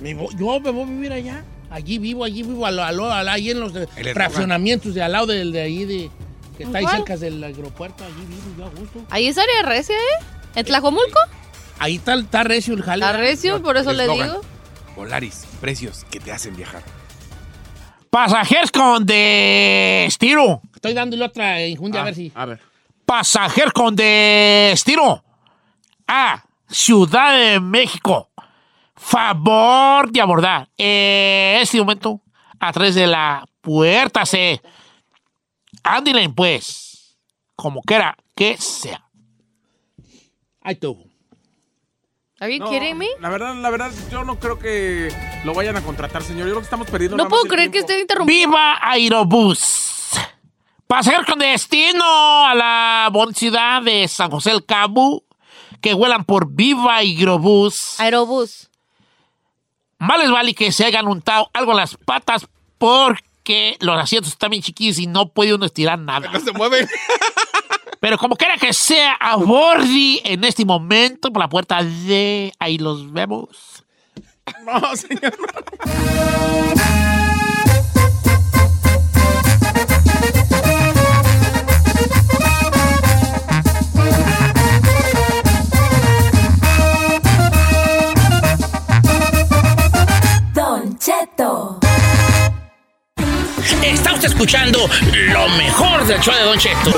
Me 0.00 0.14
voy- 0.14 0.34
yo 0.38 0.60
me 0.60 0.70
voy 0.70 0.82
a 0.82 0.86
vivir 0.86 1.12
allá. 1.12 1.44
Allí 1.70 1.98
vivo, 1.98 2.24
allí 2.24 2.42
vivo, 2.42 2.64
al, 2.64 2.78
al- 2.78 2.98
al- 3.00 3.28
ahí 3.28 3.50
en 3.50 3.60
los 3.60 3.72
de- 3.74 3.88
El 3.96 4.08
fraccionamientos 4.14 4.94
de 4.94 5.02
al 5.02 5.12
lado 5.12 5.26
del 5.26 5.52
de 5.52 5.60
ahí 5.60 5.84
de 5.84 6.10
que 6.56 6.64
está 6.64 6.78
ahí 6.78 6.84
¿Cuál? 6.84 6.96
cerca 6.96 7.16
del 7.16 7.42
aeropuerto, 7.44 8.04
allí 8.04 8.24
vivo 8.26 8.42
yo 8.56 8.64
a 8.64 8.68
gusto. 8.70 9.04
ahí 9.10 9.26
es 9.26 9.36
área 9.38 9.62
recia, 9.62 9.94
¿eh? 9.96 10.24
¿En 10.54 10.64
Tlajomulco? 10.64 11.18
Ahí 11.78 11.96
está, 11.96 12.14
está 12.14 12.42
recio 12.42 12.74
el 12.74 12.82
jale. 12.82 13.04
Está 13.04 13.16
recio, 13.16 13.62
por 13.62 13.76
eso 13.76 13.92
le 13.92 14.08
digo. 14.08 14.40
Volaris, 14.96 15.44
precios 15.60 16.04
que 16.10 16.18
te 16.18 16.32
hacen 16.32 16.56
viajar. 16.56 16.82
Pasajeros 18.10 18.72
con 18.72 19.04
destino. 19.04 20.62
Estoy 20.74 20.94
dándole 20.94 21.24
otra 21.24 21.64
injundia 21.66 22.00
a 22.00 22.04
ver 22.04 22.14
si. 22.14 22.32
A 22.34 22.46
ver. 22.46 22.60
Pasajeros 23.08 23.72
con 23.72 23.96
destino 23.96 25.24
a 26.06 26.44
Ciudad 26.68 27.38
de 27.38 27.58
México. 27.58 28.28
Favor 28.94 30.10
de 30.12 30.20
abordar 30.20 30.68
en 30.76 31.62
este 31.62 31.78
momento 31.78 32.20
a 32.60 32.70
través 32.70 32.94
de 32.94 33.06
la 33.06 33.46
puerta 33.62 34.26
C. 34.26 34.60
Ándale, 35.82 36.28
pues, 36.28 37.16
como 37.56 37.80
quiera 37.80 38.14
que 38.36 38.58
sea. 38.58 39.02
Ahí 40.60 40.74
estuvo. 40.74 41.02
Are 42.40 42.54
you 42.54 42.62
No, 42.62 42.68
kidding 42.68 42.98
me? 42.98 43.08
La 43.20 43.30
verdad, 43.30 43.54
la 43.54 43.70
verdad, 43.70 43.90
yo 44.12 44.22
no 44.22 44.38
creo 44.38 44.58
que 44.58 45.08
lo 45.44 45.54
vayan 45.54 45.78
a 45.78 45.80
contratar, 45.80 46.22
señor. 46.22 46.46
Yo 46.46 46.52
creo 46.52 46.60
que 46.60 46.64
estamos 46.64 46.90
perdiendo 46.90 47.16
No 47.16 47.26
puedo 47.28 47.44
creer 47.44 47.70
que 47.70 47.78
esté 47.78 48.00
interrumpiendo. 48.00 48.48
¡Viva 48.48 48.78
Aerobús! 48.82 49.86
Pasajeros 50.88 51.26
con 51.26 51.38
destino 51.38 52.02
a 52.46 52.54
la 52.54 53.10
bonita 53.12 53.38
ciudad 53.38 53.82
de 53.82 54.08
San 54.08 54.30
José 54.30 54.52
del 54.52 54.64
Cabo, 54.64 55.22
que 55.82 55.92
vuelan 55.92 56.24
por 56.24 56.50
Viva 56.50 56.96
Aerobús. 56.96 58.00
Aerobús. 58.00 58.70
Más 59.98 60.18
les 60.18 60.30
vale 60.30 60.54
que 60.54 60.72
se 60.72 60.86
hayan 60.86 61.06
untado 61.06 61.50
algo 61.52 61.72
en 61.72 61.76
las 61.76 61.94
patas 61.98 62.48
porque 62.78 63.76
los 63.80 64.00
asientos 64.00 64.32
están 64.32 64.48
bien 64.48 64.62
chiquillos 64.62 64.98
y 64.98 65.06
no 65.06 65.28
puede 65.28 65.52
uno 65.52 65.66
estirar 65.66 65.98
nada. 65.98 66.30
No 66.32 66.40
se 66.40 66.52
mueven. 66.52 66.88
Pero 68.00 68.16
como 68.16 68.34
quiera 68.36 68.56
que 68.56 68.72
sea, 68.72 69.12
a 69.20 69.36
Bordi 69.36 70.22
en 70.24 70.42
este 70.42 70.64
momento 70.64 71.30
por 71.30 71.42
la 71.42 71.50
puerta 71.50 71.82
de... 71.82 72.50
Ahí 72.58 72.78
los 72.78 73.12
vemos. 73.12 73.84
No, 74.64 74.96
señor. 74.96 75.36
Cheto. 91.38 91.78
Está 93.84 94.12
usted 94.14 94.28
escuchando 94.28 94.90
lo 95.28 95.48
mejor 95.50 96.04
del 96.04 96.20
show 96.20 96.34
de 96.34 96.42
Don 96.42 96.58
Cheto. 96.58 96.90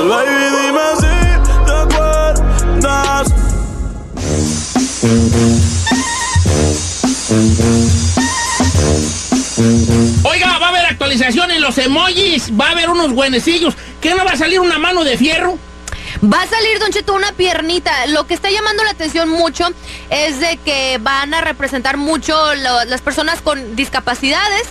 Oiga, 10.22 10.58
va 10.58 10.66
a 10.66 10.68
haber 10.70 10.86
actualización 10.86 11.50
en 11.50 11.60
los 11.60 11.76
emojis, 11.76 12.50
va 12.58 12.68
a 12.68 12.70
haber 12.70 12.88
unos 12.88 13.12
buenecillos. 13.12 13.74
¿Qué 14.00 14.14
no 14.14 14.24
va 14.24 14.32
a 14.32 14.36
salir 14.36 14.60
una 14.60 14.78
mano 14.78 15.04
de 15.04 15.18
fierro? 15.18 15.58
Va 16.22 16.42
a 16.42 16.46
salir, 16.46 16.78
Don 16.78 16.90
Cheto, 16.92 17.14
una 17.14 17.32
piernita. 17.32 18.06
Lo 18.06 18.26
que 18.26 18.34
está 18.34 18.50
llamando 18.50 18.84
la 18.84 18.90
atención 18.90 19.28
mucho 19.28 19.68
es 20.10 20.40
de 20.40 20.56
que 20.58 20.98
van 21.00 21.32
a 21.34 21.40
representar 21.40 21.96
mucho 21.96 22.54
lo- 22.56 22.84
las 22.84 23.00
personas 23.00 23.40
con 23.40 23.76
discapacidades. 23.76 24.64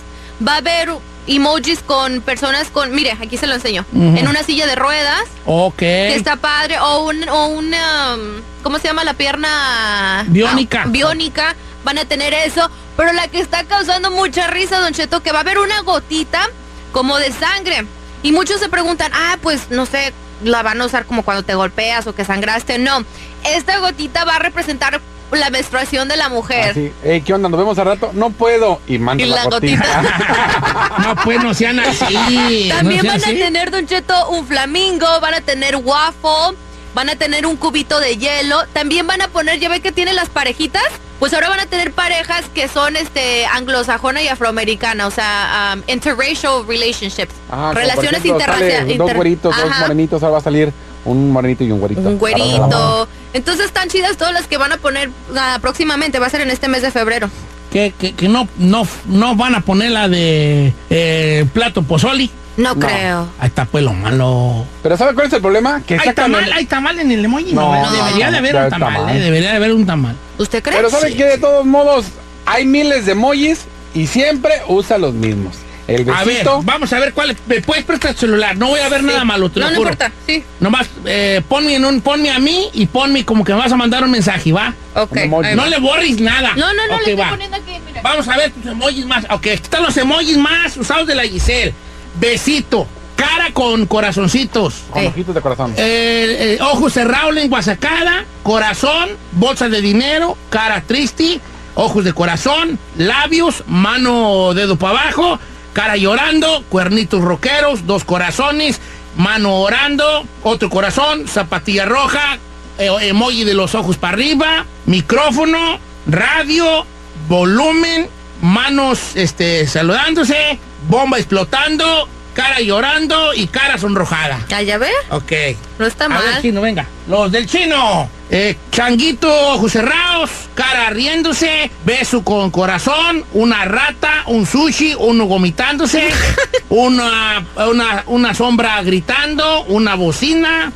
Va 0.46 0.54
a 0.54 0.58
haber 0.58 0.90
emojis 1.26 1.80
con 1.80 2.20
personas 2.22 2.68
con... 2.70 2.92
Mire, 2.94 3.12
aquí 3.12 3.36
se 3.36 3.46
lo 3.46 3.54
enseño. 3.54 3.84
En 3.94 4.26
una 4.28 4.42
silla 4.42 4.66
de 4.66 4.74
ruedas. 4.74 5.22
Ok. 5.46 5.76
Que 5.78 6.14
está 6.14 6.36
padre. 6.36 6.78
O 6.80 7.04
un... 7.04 7.28
O 7.28 7.46
una, 7.48 8.14
um, 8.14 8.42
¿Cómo 8.62 8.78
se 8.78 8.88
llama 8.88 9.04
la 9.04 9.14
pierna? 9.14 10.24
Biónica. 10.28 10.82
Ah, 10.84 10.88
biónica. 10.88 11.56
Van 11.84 11.98
a 11.98 12.04
tener 12.04 12.32
eso. 12.34 12.70
Pero 12.96 13.12
la 13.12 13.28
que 13.28 13.40
está 13.40 13.64
causando 13.64 14.10
mucha 14.10 14.46
risa, 14.48 14.80
Don 14.80 14.92
Cheto, 14.92 15.22
que 15.22 15.32
va 15.32 15.38
a 15.38 15.40
haber 15.42 15.58
una 15.58 15.80
gotita 15.80 16.46
como 16.92 17.16
de 17.18 17.32
sangre. 17.32 17.86
Y 18.22 18.32
muchos 18.32 18.60
se 18.60 18.68
preguntan, 18.68 19.10
ah, 19.14 19.36
pues 19.42 19.70
no 19.70 19.86
sé, 19.86 20.12
la 20.44 20.62
van 20.62 20.80
a 20.80 20.86
usar 20.86 21.06
como 21.06 21.22
cuando 21.22 21.42
te 21.42 21.54
golpeas 21.54 22.06
o 22.06 22.14
que 22.14 22.24
sangraste. 22.24 22.78
No, 22.78 23.04
esta 23.44 23.78
gotita 23.78 24.24
va 24.24 24.36
a 24.36 24.38
representar 24.38 25.00
la 25.32 25.50
menstruación 25.50 26.08
de 26.08 26.16
la 26.16 26.28
mujer. 26.28 26.70
Así, 26.70 26.92
"Ey, 27.04 27.20
¿qué 27.22 27.32
onda? 27.32 27.48
¿Nos 27.48 27.58
vemos 27.58 27.78
al 27.78 27.86
rato? 27.86 28.10
No 28.14 28.30
puedo. 28.30 28.80
Y 28.86 28.98
manda 28.98 29.24
la, 29.26 29.36
la 29.36 29.44
gotita. 29.44 30.02
No, 30.98 31.14
pues 31.16 31.42
no 31.42 31.54
sean 31.54 31.78
así. 31.80 32.68
También 32.68 33.04
no 33.06 33.10
sean 33.12 33.20
van 33.22 33.30
a 33.36 33.44
tener, 33.44 33.70
Don 33.70 33.86
Cheto, 33.86 34.30
un 34.30 34.46
flamingo, 34.46 35.06
van 35.20 35.34
a 35.34 35.40
tener 35.40 35.76
waffle, 35.76 36.56
van 36.94 37.08
a 37.08 37.16
tener 37.16 37.46
un 37.46 37.56
cubito 37.56 38.00
de 38.00 38.16
hielo. 38.16 38.64
También 38.72 39.06
van 39.06 39.22
a 39.22 39.28
poner, 39.28 39.58
ya 39.58 39.68
ve 39.68 39.80
que 39.80 39.92
tienen 39.92 40.16
las 40.16 40.28
parejitas. 40.28 40.82
Pues 41.18 41.34
ahora 41.34 41.50
van 41.50 41.60
a 41.60 41.66
tener 41.66 41.92
parejas 41.92 42.46
que 42.54 42.66
son 42.66 42.96
este 42.96 43.44
anglosajona 43.44 44.22
y 44.22 44.28
afroamericana, 44.28 45.06
o 45.06 45.10
sea, 45.10 45.74
um, 45.76 45.82
interracial 45.86 46.66
relationships. 46.66 47.34
Ah, 47.50 47.72
Relaciones 47.74 48.24
interraciales. 48.24 48.96
Dos 48.96 49.12
güeritos, 49.12 49.54
dos 49.54 49.78
morenitos, 49.80 50.22
ahora 50.22 50.32
va 50.32 50.38
a 50.38 50.42
salir 50.42 50.72
Un 51.04 51.30
morenito 51.30 51.62
y 51.62 51.72
un 51.72 51.78
güerito. 51.78 52.00
Un 52.00 52.18
güerito. 52.18 53.06
Entonces 53.34 53.66
están 53.66 53.88
chidas 53.88 54.16
todas 54.16 54.32
las 54.32 54.46
que 54.46 54.56
van 54.56 54.72
a 54.72 54.78
poner 54.78 55.10
ah, 55.36 55.58
próximamente. 55.60 56.18
Va 56.18 56.26
a 56.26 56.30
ser 56.30 56.40
en 56.40 56.50
este 56.50 56.68
mes 56.68 56.80
de 56.82 56.90
febrero. 56.90 57.28
Que, 57.70 57.92
que, 57.98 58.14
que 58.14 58.28
no, 58.28 58.48
no, 58.56 58.86
no 59.06 59.36
van 59.36 59.54
a 59.54 59.60
poner 59.60 59.90
la 59.92 60.08
de 60.08 60.72
eh, 60.88 61.46
plato 61.52 61.82
pozoli. 61.82 62.30
No, 62.62 62.74
creo. 62.76 63.28
Ahí 63.38 63.48
está 63.48 63.64
pues 63.64 63.82
lo 63.84 63.92
malo. 63.92 64.64
Pero 64.82 64.96
¿sabe 64.96 65.14
cuál 65.14 65.26
es 65.28 65.32
el 65.32 65.40
problema? 65.40 65.82
Que 65.86 65.98
Hay 65.98 66.12
tamal, 66.14 66.44
el- 66.44 66.52
hay 66.52 66.66
tamal 66.66 66.98
en 67.00 67.10
el 67.10 67.24
emoji. 67.24 67.52
No, 67.52 67.74
No, 67.74 67.90
debería 67.90 68.30
de 68.30 68.38
haber 68.38 68.56
un 68.56 68.70
tamal, 68.70 68.94
tamal. 68.94 69.16
eh, 69.16 69.20
debería 69.20 69.50
de 69.50 69.56
haber 69.56 69.72
un 69.72 69.86
tamal. 69.86 70.16
¿Usted 70.38 70.62
cree? 70.62 70.76
Pero 70.76 70.90
¿sabe 70.90 71.10
Sí. 71.10 71.16
que 71.16 71.24
De 71.24 71.38
todos 71.38 71.64
modos, 71.64 72.06
hay 72.46 72.64
miles 72.66 73.06
de 73.06 73.12
emojis 73.12 73.60
y 73.94 74.06
siempre 74.06 74.52
usa 74.68 74.98
los 74.98 75.14
mismos. 75.14 75.56
El 75.88 76.08
A 76.08 76.18
ver, 76.22 76.26
besito. 76.26 76.62
vamos 76.62 76.92
a 76.92 77.00
ver 77.00 77.12
cuál. 77.12 77.36
¿Me 77.46 77.60
puedes 77.62 77.82
prestar 77.84 78.12
el 78.12 78.16
celular? 78.16 78.56
No 78.56 78.68
voy 78.68 78.78
a 78.80 78.88
ver 78.88 79.02
nada 79.02 79.24
malo, 79.24 79.50
te 79.50 79.58
No, 79.58 79.66
lo 79.66 79.70
no 79.72 79.76
juro. 79.78 79.90
importa. 79.90 80.12
Sí. 80.26 80.44
Nomás 80.60 80.86
eh, 81.04 81.40
ponme, 81.48 81.74
en 81.74 81.84
un, 81.84 82.00
ponme 82.00 82.30
a 82.30 82.38
mí 82.38 82.68
y 82.72 82.86
ponme 82.86 83.24
como 83.24 83.42
que 83.44 83.52
me 83.52 83.58
vas 83.58 83.72
a 83.72 83.76
mandar 83.76 84.04
un 84.04 84.10
mensaje, 84.12 84.52
¿va? 84.52 84.72
Ok. 84.94 85.16
emoji. 85.16 85.54
No 85.56 85.66
le 85.66 85.78
borres 85.80 86.20
nada. 86.20 86.52
No, 86.56 86.72
no, 86.74 86.86
no, 86.86 86.94
Ok, 86.94 87.00
le 87.06 87.10
estoy 87.12 87.14
va. 87.14 87.30
poniendo 87.30 87.56
aquí. 87.56 87.72
Mira. 87.84 88.02
Vamos 88.02 88.28
a 88.28 88.36
ver 88.36 88.52
tus 88.52 88.66
emojis 88.66 89.04
más. 89.06 89.24
Ok, 89.24 89.30
aquí 89.46 89.50
están 89.54 89.82
los 89.82 89.96
emojis 89.96 90.36
más 90.36 90.76
usados 90.76 91.08
de 91.08 91.14
la 91.16 91.24
Giselle. 91.24 91.74
Besito. 92.18 92.86
Cara 93.16 93.52
con 93.52 93.84
corazoncitos. 93.86 94.74
Con 94.90 95.06
ojitos 95.06 95.34
de 95.34 95.40
corazón. 95.42 95.74
Eh, 95.76 96.56
eh, 96.58 96.62
ojos 96.62 96.94
cerrados, 96.94 97.34
lengua 97.34 97.62
sacada, 97.62 98.24
corazón, 98.42 99.10
bolsa 99.32 99.68
de 99.68 99.82
dinero, 99.82 100.38
cara 100.48 100.82
triste, 100.86 101.38
ojos 101.74 102.04
de 102.04 102.14
corazón, 102.14 102.78
labios, 102.96 103.62
mano, 103.66 104.54
dedo 104.54 104.76
para 104.76 105.00
abajo, 105.00 105.38
cara 105.74 105.96
llorando, 105.96 106.64
cuernitos 106.70 107.22
roqueros, 107.22 107.86
dos 107.86 108.04
corazones, 108.04 108.80
mano 109.16 109.56
orando, 109.60 110.24
otro 110.42 110.70
corazón, 110.70 111.28
zapatilla 111.28 111.84
roja, 111.84 112.38
eh, 112.78 112.88
emoji 113.02 113.44
de 113.44 113.54
los 113.54 113.74
ojos 113.74 113.96
para 113.96 114.14
arriba, 114.14 114.64
micrófono, 114.86 115.78
radio, 116.06 116.86
volumen, 117.28 118.08
manos 118.42 119.14
este, 119.14 119.66
saludándose, 119.66 120.58
bomba 120.88 121.18
explotando, 121.18 122.08
cara 122.34 122.60
llorando 122.60 123.34
y 123.34 123.46
cara 123.48 123.78
sonrojada. 123.78 124.40
¿Ya, 124.48 124.62
ya 124.62 124.78
ver? 124.78 124.92
Ok. 125.10 125.32
No 125.78 125.86
está 125.86 126.06
A 126.06 126.08
ver, 126.08 126.18
mal. 126.32 126.42
chino, 126.42 126.60
venga. 126.60 126.86
Los 127.08 127.30
del 127.32 127.46
chino. 127.46 128.08
Eh, 128.32 128.56
changuito, 128.70 129.28
ojos 129.54 129.72
cerrados, 129.72 130.30
cara 130.54 130.90
riéndose, 130.90 131.68
beso 131.84 132.22
con 132.22 132.50
corazón, 132.52 133.24
una 133.32 133.64
rata, 133.64 134.22
un 134.26 134.46
sushi, 134.46 134.94
uno 134.96 135.26
vomitándose, 135.26 136.10
una, 136.68 137.44
una, 137.68 138.04
una 138.06 138.32
sombra 138.34 138.80
gritando, 138.84 139.64
una 139.64 139.96
bocina, 139.96 140.70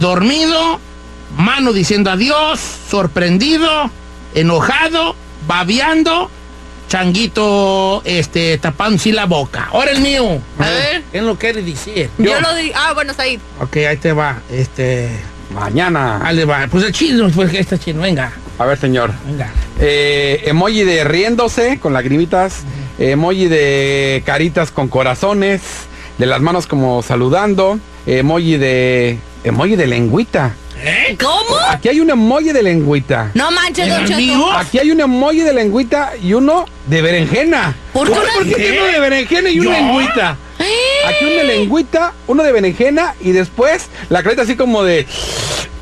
dormido, 0.00 0.80
mano 1.36 1.74
diciendo 1.74 2.10
adiós, 2.10 2.58
sorprendido, 2.90 3.90
enojado, 4.34 5.14
babeando, 5.46 6.30
changuito 6.88 8.02
este, 8.04 8.58
tapándose 8.58 9.12
la 9.12 9.26
boca. 9.26 9.68
Ahora 9.72 9.92
el 9.92 10.00
mío. 10.00 10.40
A 10.58 10.68
ver. 10.68 11.02
¿Qué 11.10 11.18
es 11.18 11.24
lo 11.24 11.38
que 11.38 11.52
quiere 11.52 11.62
decir? 11.62 12.10
Yo, 12.18 12.40
lo 12.40 12.54
digo. 12.54 12.74
Ah, 12.76 12.92
bueno, 12.94 13.14
Said. 13.14 13.40
Ok, 13.60 13.76
ahí 13.78 13.96
te 13.96 14.12
va. 14.12 14.40
Este. 14.50 15.10
Mañana. 15.54 16.20
Ahí 16.24 16.36
le 16.36 16.44
va. 16.44 16.66
Pues 16.70 16.84
el 16.84 16.92
chino, 16.92 17.28
pues 17.30 17.52
este 17.54 17.78
chino, 17.78 18.02
venga. 18.02 18.32
A 18.58 18.64
ver, 18.64 18.78
señor. 18.78 19.12
Venga. 19.26 19.50
Eh, 19.80 20.42
emoji 20.46 20.84
de 20.84 21.04
riéndose 21.04 21.78
con 21.78 21.92
lagrimitas. 21.92 22.62
Emoji 22.98 23.48
de 23.48 24.22
caritas 24.24 24.70
con 24.70 24.88
corazones. 24.88 25.60
De 26.18 26.26
las 26.26 26.40
manos 26.40 26.66
como 26.66 27.02
saludando. 27.02 27.78
Emoji 28.06 28.56
de. 28.56 29.18
Emoji 29.44 29.76
de 29.76 29.86
lengüita. 29.86 30.54
¿Eh? 30.84 31.16
¿Cómo? 31.20 31.56
Aquí 31.68 31.88
hay 31.88 32.00
un 32.00 32.10
emoji 32.10 32.52
de 32.52 32.62
lengüita. 32.62 33.30
No 33.34 33.50
manches, 33.50 33.86
¿El 33.86 33.90
Don 33.94 34.04
Cheto. 34.06 34.52
Aquí 34.52 34.78
hay 34.78 34.90
un 34.90 35.00
emoji 35.00 35.40
de 35.40 35.52
lengüita 35.52 36.12
y 36.20 36.34
uno 36.34 36.66
de 36.86 37.02
berenjena. 37.02 37.74
¿Por 37.92 38.08
qué 38.10 38.18
una- 38.18 38.48
qué 38.48 38.54
tiene 38.54 38.78
uno 38.82 38.92
de 38.92 39.00
berenjena 39.00 39.50
y 39.50 39.60
uno 39.60 39.70
de 39.70 39.76
¿Yo? 39.76 39.82
lengüita? 39.84 40.36
Aquí 41.08 41.24
uno 41.24 41.34
de 41.34 41.44
lengüita, 41.44 42.12
uno 42.26 42.42
de 42.42 42.52
berenjena 42.52 43.14
y 43.20 43.32
después 43.32 43.86
la 44.08 44.22
carita 44.22 44.42
así 44.42 44.56
como 44.56 44.82
de. 44.84 45.06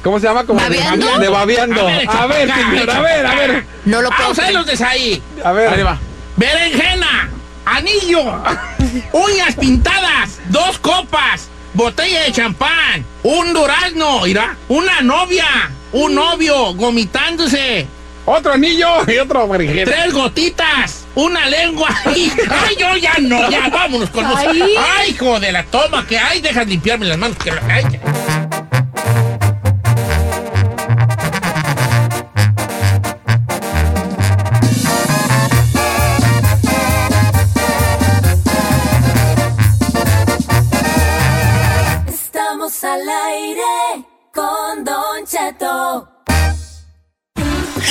¿Cómo 0.02 0.18
se 0.18 0.26
llama? 0.26 0.44
Como 0.44 0.60
de- 0.60 0.66
¿Babeando? 0.68 1.18
De 1.18 1.28
babeando. 1.28 1.80
A 1.88 1.92
ver, 1.92 2.08
A 2.08 2.26
ver, 2.26 2.40
echa 2.42 2.52
pa' 2.52 2.54
acá, 2.54 2.70
señor, 2.70 2.90
a 2.90 3.00
ver, 3.00 3.26
a 3.26 3.34
ver. 3.34 3.64
No 3.84 4.00
lo 4.02 4.08
puedo 4.08 4.22
Vamos 4.22 4.38
a 4.38 4.42
ver 4.42 4.50
creer. 4.52 4.66
los 4.68 4.78
de 4.78 4.84
ahí. 4.86 5.22
A 5.44 5.52
ver. 5.52 5.68
Ahí 5.68 5.82
va. 5.82 5.98
Berenjena, 6.36 7.28
anillo, 7.66 8.20
uñas 9.12 9.54
pintadas, 9.56 10.38
dos 10.48 10.78
copas, 10.78 11.48
botella 11.74 12.22
de 12.22 12.32
champán, 12.32 13.04
un 13.22 13.52
durazno, 13.52 14.22
mira, 14.24 14.56
una 14.68 15.00
novia, 15.02 15.70
un 15.92 16.14
novio 16.14 16.74
vomitándose, 16.74 17.86
Otro 18.26 18.52
anillo 18.52 18.88
y 19.06 19.18
otro 19.18 19.48
berenjena. 19.48 19.90
tres 19.90 20.12
gotitas, 20.12 21.04
una 21.14 21.46
lengua. 21.48 21.88
Ay, 22.04 22.30
yo 22.78 22.96
ya 22.96 23.14
no, 23.20 23.50
ya 23.50 23.68
vámonos 23.68 24.10
con 24.10 24.28
los. 24.28 24.36
Ay. 24.38 24.74
Ay, 24.78 25.10
hijo 25.10 25.40
de 25.40 25.52
la 25.52 25.64
toma 25.64 26.06
que 26.06 26.18
hay, 26.18 26.40
dejas 26.40 26.66
limpiarme 26.66 27.06
las 27.06 27.18
manos. 27.18 27.36
Que... 27.38 27.50
ay. 27.50 28.48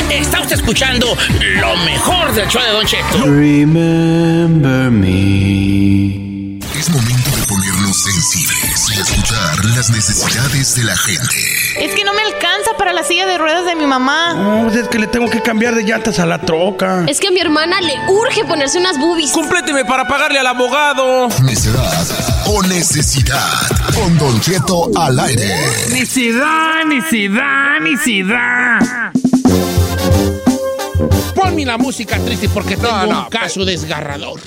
Está 0.10 0.42
usted 0.42 0.56
escuchando 0.56 1.18
lo 1.60 1.78
mejor 1.78 2.34
del 2.34 2.48
show 2.48 2.62
de 2.62 2.70
Don 2.72 2.86
Cheto. 2.86 3.26
Remember 3.26 4.90
me. 4.92 6.58
Es 6.78 6.90
momento 6.90 7.30
de 7.36 7.44
ponernos 7.46 8.04
sensibles 8.04 8.90
y 8.90 9.00
escuchar 9.02 9.66
las 9.66 9.90
necesidades 9.90 10.76
de 10.76 10.84
la 10.86 10.96
gente. 10.96 11.36
Es 11.78 11.94
que 11.94 12.04
no 12.04 12.14
me 12.14 12.22
alcanza 12.22 12.72
para 12.78 12.94
la 12.94 13.04
silla 13.04 13.26
de 13.26 13.38
ruedas 13.38 13.66
de 13.66 13.76
mi 13.76 13.86
mamá. 13.86 14.34
No, 14.34 14.64
pues 14.64 14.78
es 14.78 14.88
que 14.88 14.98
le 15.00 15.08
tengo 15.08 15.30
que 15.30 15.42
cambiar 15.42 15.76
de 15.76 15.84
llantas 15.84 16.20
a 16.20 16.26
la 16.26 16.40
troca. 16.40 17.04
Es 17.08 17.20
que 17.20 17.28
a 17.28 17.32
mi 17.32 17.40
hermana 17.42 17.82
le 17.82 17.94
urge 18.12 18.46
ponerse 18.46 18.80
unas 18.80 18.98
boobies. 18.98 19.32
Compléteme 19.32 19.86
para 19.86 20.08
pagarle 20.08 20.40
al 20.40 20.48
abogado. 20.48 21.28
Necedad 21.44 22.08
o 22.48 22.64
necesidad. 22.64 23.68
Con 23.94 24.18
Don 24.18 24.40
Cheto 24.40 24.90
al 24.96 25.20
aire. 25.20 25.56
Necesidad, 25.92 26.86
necesidad, 26.86 27.80
necesidad. 27.82 29.12
Ponme 31.40 31.66
la 31.66 31.78
música 31.78 32.18
triste 32.20 32.50
porque 32.50 32.76
tengo 32.76 32.90
No, 32.92 33.06
no, 33.08 33.24
un 33.24 33.30
caso 33.30 33.64
desgarrador. 33.66 34.40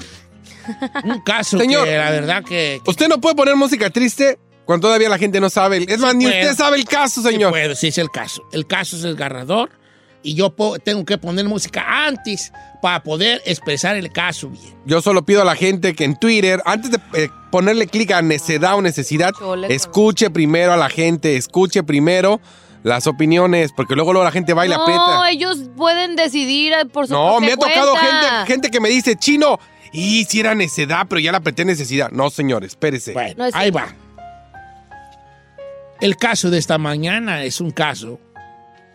Un 1.04 1.20
caso 1.20 1.58
Señor. 1.58 1.84
que 1.86 1.96
la 1.96 2.10
verdad 2.10 2.44
que... 2.44 2.80
Usted 2.86 3.08
no 3.08 3.20
puede 3.20 3.34
poner 3.34 3.56
música 3.56 3.88
triste 3.90 4.38
cuando 4.64 4.88
todavía 4.88 5.08
la 5.08 5.18
gente 5.18 5.40
no 5.40 5.48
sabe. 5.50 5.78
el- 5.78 5.90
Es 5.90 5.98
más, 5.98 6.14
ni 6.14 6.26
puedo. 6.26 6.38
usted 6.40 6.56
sabe 6.56 6.76
el 6.76 6.84
caso, 6.84 7.22
señor. 7.22 7.50
Sí 7.50 7.58
puedo, 7.60 7.74
sí 7.74 7.88
es 7.88 7.98
el 7.98 8.10
caso. 8.10 8.42
El 8.52 8.66
caso 8.66 8.96
es 8.96 9.02
desgarrador 9.02 9.70
y 10.22 10.34
yo 10.34 10.54
tengo 10.84 11.04
que 11.04 11.18
poner 11.18 11.46
música 11.46 12.06
antes 12.06 12.52
para 12.80 13.02
poder 13.02 13.42
expresar 13.46 13.96
el 13.96 14.12
caso 14.12 14.50
bien. 14.50 14.74
Yo 14.84 15.00
solo 15.02 15.24
pido 15.24 15.42
a 15.42 15.44
la 15.44 15.56
gente 15.56 15.94
que 15.94 16.04
en 16.04 16.16
Twitter, 16.16 16.62
antes 16.64 16.90
de 16.92 16.98
eh, 17.14 17.28
ponerle 17.50 17.86
clic 17.88 18.12
a 18.12 18.22
necedad 18.22 18.76
o 18.76 18.82
necesidad, 18.82 19.32
escuche 19.68 20.30
primero 20.30 20.72
a 20.72 20.76
la 20.76 20.90
gente, 20.90 21.36
escuche 21.36 21.82
primero 21.82 22.40
las 22.82 23.06
opiniones, 23.06 23.72
porque 23.72 23.94
luego, 23.94 24.12
luego 24.12 24.24
la 24.24 24.32
gente 24.32 24.54
va 24.54 24.66
y 24.66 24.68
la 24.68 24.76
No, 24.76 24.82
aprieta. 24.82 25.30
ellos 25.30 25.70
pueden 25.76 26.16
decidir 26.16 26.72
eh, 26.72 26.86
por 26.86 27.06
su 27.06 27.12
No, 27.12 27.40
me 27.40 27.52
ha 27.52 27.56
tocado 27.56 27.94
gente, 27.96 28.26
gente 28.46 28.70
que 28.70 28.80
me 28.80 28.88
dice, 28.88 29.16
chino, 29.16 29.58
y 29.92 30.24
si 30.24 30.40
era 30.40 30.54
necedad, 30.54 31.06
pero 31.08 31.20
ya 31.20 31.30
la 31.32 31.38
apreté 31.38 31.64
necesidad. 31.64 32.10
No, 32.10 32.30
señor, 32.30 32.64
espérese. 32.64 33.12
Bueno, 33.12 33.34
No 33.38 33.44
es 33.46 33.54
ahí 33.54 33.70
cierto. 33.70 33.78
va. 33.90 33.96
El 36.00 36.16
caso 36.16 36.50
de 36.50 36.58
esta 36.58 36.78
mañana 36.78 37.44
es 37.44 37.60
un 37.60 37.70
caso 37.70 38.18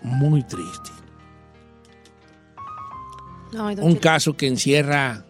muy 0.01 0.43
triste. 0.43 0.89
Un 3.53 3.95
caso 3.95 4.35
que 4.35 4.47
encierra 4.47 5.23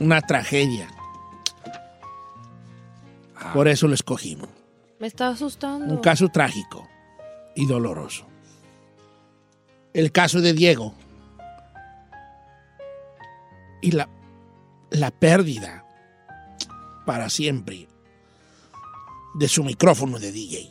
una 0.00 0.22
tragedia. 0.22 0.88
Por 3.52 3.68
eso 3.68 3.86
lo 3.86 3.94
escogimos. 3.94 4.48
Me 4.98 5.06
está 5.06 5.28
asustando. 5.28 5.84
Un 5.92 6.00
caso 6.00 6.28
trágico 6.28 6.88
y 7.56 7.66
doloroso. 7.66 8.26
El 9.94 10.12
caso 10.12 10.40
de 10.40 10.52
Diego. 10.52 10.94
Y 13.82 13.92
la, 13.92 14.08
la 14.90 15.10
pérdida 15.10 15.84
para 17.04 17.28
siempre 17.30 17.88
de 19.34 19.48
su 19.48 19.62
micrófono 19.64 20.18
de 20.18 20.32
DJ. 20.32 20.70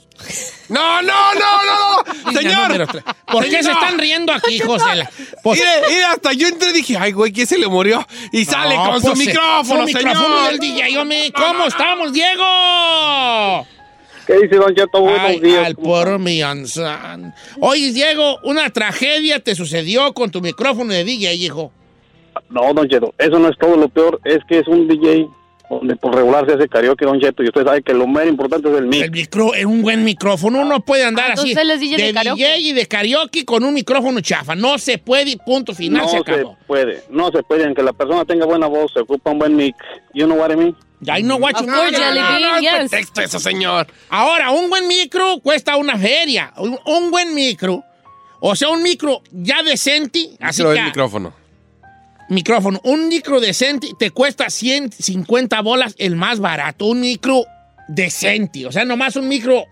No, 0.70 1.02
no, 1.02 1.34
no, 1.34 1.40
no, 1.64 2.04
no. 2.24 2.32
Señor. 2.40 2.88
¿Por 3.28 3.44
qué 3.46 3.62
se 3.64 3.72
están 3.72 3.98
riendo 4.00 4.34
aquí, 4.34 4.60
José? 4.60 5.08
Pues- 5.44 5.60
Mire, 5.60 5.72
mire, 5.88 6.06
hasta 6.06 6.34
yo 6.34 6.48
entré 6.48 6.72
y 6.72 6.74
dije, 6.74 6.98
ay, 6.98 7.12
güey, 7.12 7.32
¿quién 7.32 7.46
se 7.48 7.58
le 7.60 7.68
murió? 7.68 8.06
Y 8.32 8.44
sale 8.46 8.76
No, 8.76 8.84
con 8.92 9.02
pues, 9.02 9.04
su 9.18 9.22
eh, 9.22 9.26
micrófono, 9.28 9.82
su 9.88 9.88
señor. 9.94 10.06
micrófono 10.06 10.44
del 10.48 10.60
DJ. 10.60 10.98
Hombre, 11.00 11.32
¿Cómo 11.36 11.66
estamos, 11.66 12.12
Diego? 12.14 13.68
¿Qué 14.26 14.34
dice, 14.40 14.56
Don 14.56 14.74
Cheto? 14.74 15.02
Buenos 15.02 15.20
Ay, 15.22 15.40
días. 15.40 15.66
al 15.66 15.76
puro 15.76 16.18
millonzón. 16.18 17.34
Oye, 17.60 17.92
Diego, 17.92 18.40
una 18.44 18.70
tragedia 18.72 19.40
te 19.40 19.54
sucedió 19.56 20.14
con 20.14 20.32
tu 20.32 20.42
micrófono 20.42 20.94
de 20.94 21.04
DJ, 21.04 21.36
hijo. 21.36 21.72
No, 22.50 22.74
Don 22.74 22.88
Cheto, 22.90 23.14
eso 23.18 23.38
no 23.40 23.50
es 23.50 23.58
todo. 23.60 23.78
Lo 23.78 23.88
peor 23.90 24.20
es 24.26 24.40
que 24.48 24.60
es 24.60 24.68
un 24.68 24.88
DJ 24.88 25.28
donde 25.70 25.96
por 25.96 26.14
regular 26.14 26.46
se 26.48 26.54
hace 26.54 26.68
karaoke, 26.68 27.06
Don 27.06 27.20
Cheto, 27.20 27.42
y 27.44 27.48
usted 27.48 27.64
sabe 27.66 27.82
que 27.82 27.94
lo 27.94 28.06
más 28.08 28.28
importante 28.28 28.70
es 28.70 28.76
el 28.78 28.86
mix. 28.88 29.04
El 29.06 29.12
micro, 29.12 29.54
es 29.54 29.66
un 29.66 29.82
buen 29.82 30.04
micrófono. 30.04 30.62
Uno 30.62 30.80
puede 30.80 31.04
andar 31.06 31.32
Ah, 31.32 31.34
así. 31.34 31.52
es 31.54 31.80
DJ 31.80 31.98
de 32.08 32.14
karaoke. 32.14 32.42
DJ 32.44 32.58
y 32.60 32.74
de 32.74 32.86
karaoke 32.88 33.46
con 33.46 33.64
un 33.64 33.74
micrófono 33.74 34.22
chafa. 34.22 34.56
No 34.56 34.78
se 34.78 34.98
puede, 34.98 35.32
y 35.32 35.36
punto 35.38 35.74
final, 35.74 36.02
no 36.04 36.08
se 36.10 36.18
se 36.18 36.22
acabó. 36.22 36.58
puede, 36.68 37.04
no 37.10 37.32
se 37.32 37.42
puede. 37.44 37.66
Aunque 37.66 37.82
la 37.84 37.94
persona 37.94 38.26
tenga 38.26 38.46
buena 38.46 38.68
voz, 38.68 38.92
se 38.94 39.00
ocupa 39.02 39.32
un 39.32 39.40
buen 39.40 39.56
mix. 39.56 39.78
You 40.14 40.26
know 40.26 40.38
what 40.38 40.52
I 40.52 40.56
mean? 40.56 40.76
Ya, 41.02 41.20
no, 41.20 41.38
guacho, 41.38 41.64
no, 41.64 41.92
no, 41.92 42.40
no, 42.40 42.60
yes. 42.60 42.72
pretexto 42.74 43.22
eso, 43.22 43.40
señor. 43.40 43.88
Ahora, 44.10 44.52
un 44.52 44.70
buen 44.70 44.88
micro 44.88 45.40
cuesta 45.42 45.76
una 45.78 45.98
feria. 45.98 46.54
Un, 46.58 46.80
un 46.86 47.12
buen 47.12 47.36
micro, 47.36 47.84
o 48.40 48.56
sea, 48.56 48.70
un 48.70 48.84
micro 48.84 49.22
ya 49.32 49.64
decente, 49.64 50.32
así 50.40 50.64
que... 50.64 50.82
micrófono. 50.82 51.34
Micrófono. 52.30 52.80
Un 52.84 53.08
micro 53.08 53.40
decente 53.40 53.90
te 54.00 54.12
cuesta 54.12 54.50
150 54.50 55.62
bolas 55.62 55.96
el 55.98 56.16
más 56.16 56.40
barato. 56.40 56.86
Un 56.86 57.02
micro 57.02 57.46
decente. 57.88 58.66
O 58.66 58.72
sea, 58.72 58.86
nomás 58.86 59.16
un 59.16 59.28
micro, 59.28 59.66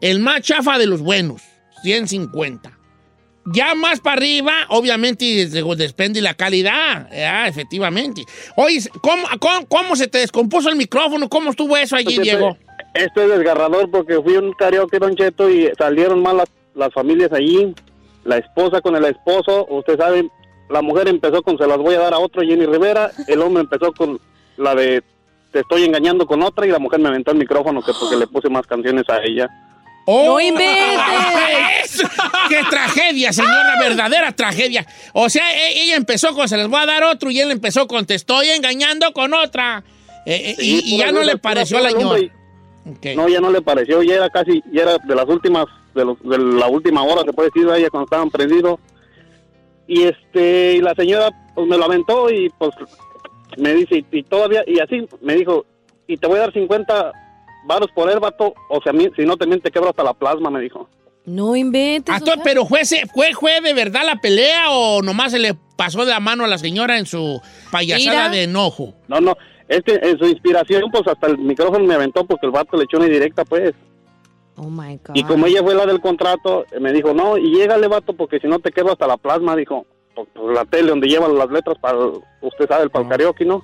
el 0.00 0.20
más 0.20 0.42
chafa 0.42 0.78
de 0.78 0.86
los 0.86 1.00
buenos. 1.00 1.42
150. 1.82 2.79
Ya 3.52 3.74
más 3.74 4.00
para 4.00 4.16
arriba, 4.16 4.52
obviamente, 4.68 5.46
de- 5.46 5.76
depende 5.76 6.20
la 6.20 6.34
calidad. 6.34 7.08
Ya, 7.10 7.48
efectivamente. 7.48 8.24
Oye, 8.56 8.80
¿cómo, 9.00 9.24
cómo, 9.38 9.66
cómo 9.66 9.96
se 9.96 10.06
te 10.08 10.18
descompuso 10.18 10.68
el 10.68 10.76
micrófono? 10.76 11.28
¿Cómo 11.28 11.50
estuvo 11.50 11.76
eso 11.76 11.96
allí, 11.96 12.16
Pues, 12.16 12.20
Diego? 12.22 12.56
Esto 12.94 13.22
es 13.22 13.28
desgarrador 13.30 13.90
porque 13.90 14.20
fui 14.20 14.34
a 14.36 14.40
un 14.40 14.52
karaoke, 14.52 14.98
Don 14.98 15.14
Cheto, 15.14 15.48
y 15.50 15.70
salieron 15.78 16.22
mal 16.22 16.38
las, 16.38 16.48
las 16.74 16.92
familias 16.92 17.32
allí. 17.32 17.74
La 18.24 18.36
esposa 18.38 18.80
con 18.80 18.96
el 18.96 19.04
esposo, 19.04 19.66
usted 19.70 19.96
sabe, 19.98 20.28
la 20.68 20.82
mujer 20.82 21.08
empezó 21.08 21.42
con 21.42 21.56
se 21.56 21.66
las 21.66 21.78
voy 21.78 21.94
a 21.94 22.00
dar 22.00 22.14
a 22.14 22.18
otro, 22.18 22.42
Jenny 22.42 22.66
Rivera. 22.66 23.10
El 23.28 23.40
hombre 23.42 23.62
empezó 23.62 23.92
con 23.92 24.20
la 24.56 24.74
de 24.74 25.02
te 25.52 25.60
estoy 25.60 25.84
engañando 25.84 26.26
con 26.26 26.42
otra 26.42 26.64
y 26.66 26.70
la 26.70 26.78
mujer 26.78 27.00
me 27.00 27.08
aventó 27.08 27.32
el 27.32 27.38
micrófono 27.38 27.82
que 27.82 27.92
porque 27.98 28.16
le 28.16 28.26
puse 28.28 28.48
más 28.48 28.66
canciones 28.66 29.08
a 29.08 29.18
ella. 29.24 29.48
¡Oh! 30.06 30.38
¡Eso! 31.84 32.08
¡Qué 32.48 32.60
tragedia, 32.68 33.32
señora! 33.32 33.78
Verdadera 33.80 34.32
tragedia. 34.32 34.86
O 35.12 35.28
sea, 35.28 35.50
e- 35.54 35.82
ella 35.82 35.96
empezó 35.96 36.34
con 36.34 36.48
se 36.48 36.56
les 36.56 36.68
voy 36.68 36.80
a 36.80 36.86
dar 36.86 37.04
otro 37.04 37.30
y 37.30 37.38
él 37.40 37.50
empezó 37.50 37.86
con 37.86 38.06
te 38.06 38.14
estoy 38.14 38.48
engañando 38.50 39.12
con 39.12 39.34
otra. 39.34 39.84
Eh, 40.26 40.50
eh, 40.50 40.56
y, 40.58 40.80
Sí, 40.80 40.94
y 40.94 40.98
ya 40.98 41.12
no 41.12 41.22
le 41.22 41.36
pareció 41.38 41.78
a 41.78 41.82
la 41.82 41.90
señora. 41.90 42.20
No, 43.14 43.28
ya 43.28 43.40
no 43.40 43.50
le 43.50 43.60
pareció, 43.62 44.02
ya 44.02 44.14
era 44.14 44.30
casi, 44.30 44.62
ya 44.72 44.82
era 44.82 44.96
de 44.98 45.14
las 45.14 45.26
últimas, 45.26 45.66
de, 45.94 46.04
los- 46.04 46.20
de 46.22 46.38
la 46.38 46.66
última 46.66 47.02
hora, 47.02 47.22
se 47.24 47.32
puede 47.32 47.50
decir, 47.54 47.68
a 47.70 47.76
ella 47.76 47.90
cuando 47.90 48.04
estaban 48.06 48.30
prendidos. 48.30 48.80
Y 49.86 50.04
este, 50.04 50.74
y 50.74 50.80
la 50.80 50.94
señora 50.94 51.30
pues 51.54 51.66
me 51.68 51.76
lo 51.76 51.84
aventó 51.84 52.30
y 52.30 52.48
pues 52.58 52.70
me 53.58 53.74
dice, 53.74 53.98
y, 54.10 54.18
y 54.18 54.22
todavía, 54.22 54.62
y 54.66 54.78
así 54.80 55.06
me 55.20 55.34
dijo, 55.34 55.66
y 56.06 56.16
te 56.16 56.26
voy 56.26 56.38
a 56.38 56.42
dar 56.42 56.52
50 56.52 57.12
varos 57.66 57.90
por 57.94 58.10
el 58.10 58.18
vato, 58.20 58.54
o 58.68 58.80
sea, 58.82 58.92
si 59.16 59.24
no 59.24 59.36
también 59.36 59.60
te 59.60 59.70
quebro 59.70 59.90
hasta 59.90 60.02
la 60.04 60.14
plasma, 60.14 60.50
me 60.50 60.60
dijo. 60.60 60.88
No 61.26 61.54
inventes. 61.54 62.14
Pero 62.42 62.64
fue, 62.66 62.84
se- 62.84 63.06
fue, 63.06 63.32
fue 63.34 63.60
de 63.60 63.74
verdad 63.74 64.02
la 64.04 64.16
pelea 64.16 64.70
o 64.70 65.02
nomás 65.02 65.32
se 65.32 65.38
le 65.38 65.54
pasó 65.76 66.00
de 66.04 66.12
la 66.12 66.20
mano 66.20 66.44
a 66.44 66.48
la 66.48 66.58
señora 66.58 66.98
en 66.98 67.06
su 67.06 67.40
payasada 67.70 68.28
Mira. 68.28 68.28
de 68.30 68.42
enojo? 68.44 68.94
No, 69.06 69.20
no, 69.20 69.36
es 69.68 69.82
que 69.82 69.94
en 70.02 70.18
su 70.18 70.24
inspiración, 70.26 70.84
pues 70.90 71.06
hasta 71.06 71.26
el 71.28 71.38
micrófono 71.38 71.84
me 71.84 71.94
aventó 71.94 72.24
porque 72.24 72.46
el 72.46 72.52
vato 72.52 72.76
le 72.76 72.84
echó 72.84 72.96
una 72.96 73.06
directa, 73.06 73.44
pues. 73.44 73.72
Oh 74.56 74.68
my 74.68 74.96
God. 75.06 75.14
Y 75.14 75.22
como 75.24 75.46
ella 75.46 75.62
fue 75.62 75.74
la 75.74 75.86
del 75.86 76.00
contrato, 76.00 76.64
me 76.80 76.92
dijo, 76.92 77.14
no, 77.14 77.36
y 77.38 77.50
llégale, 77.54 77.86
vato, 77.86 78.14
porque 78.14 78.40
si 78.40 78.46
no 78.48 78.58
te 78.58 78.72
quedo 78.72 78.92
hasta 78.92 79.06
la 79.06 79.16
plasma, 79.16 79.54
dijo. 79.56 79.86
Pues, 80.14 80.26
pues, 80.34 80.54
la 80.54 80.64
tele 80.64 80.88
donde 80.90 81.06
llevan 81.06 81.38
las 81.38 81.50
letras 81.50 81.76
para, 81.80 81.98
el- 81.98 82.20
usted 82.42 82.66
sabe, 82.68 82.90
para 82.90 83.04
el 83.04 83.10
karaoke, 83.10 83.44
¿no? 83.44 83.62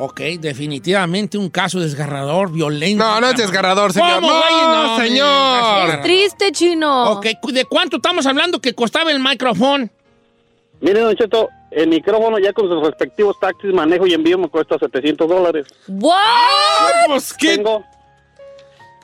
Ok, 0.00 0.20
definitivamente 0.40 1.36
un 1.38 1.48
caso 1.50 1.80
desgarrador, 1.80 2.52
violento. 2.52 3.04
No, 3.04 3.20
no 3.20 3.30
es 3.30 3.36
desgarrador, 3.36 3.92
señor. 3.92 4.20
¿Cómo, 4.20 4.28
No, 4.28 4.94
güey? 4.96 5.08
señor. 5.08 5.90
Es. 5.90 6.02
Triste, 6.02 6.52
chino. 6.52 7.12
Ok, 7.12 7.26
¿de 7.52 7.64
cuánto 7.64 7.96
estamos 7.96 8.26
hablando 8.26 8.60
que 8.60 8.74
costaba 8.74 9.10
el 9.10 9.20
micrófono? 9.20 9.88
Mire, 10.80 11.00
Don 11.00 11.16
Cheto, 11.16 11.48
el 11.72 11.88
micrófono 11.88 12.38
ya 12.38 12.52
con 12.52 12.68
sus 12.68 12.80
respectivos 12.86 13.38
taxis, 13.40 13.72
manejo 13.72 14.06
y 14.06 14.14
envío 14.14 14.38
me 14.38 14.48
cuesta 14.48 14.76
700 14.78 15.28
dólares. 15.28 15.66
¿What? 15.88 16.14
Pues, 17.08 17.34
Tengo, 17.36 17.82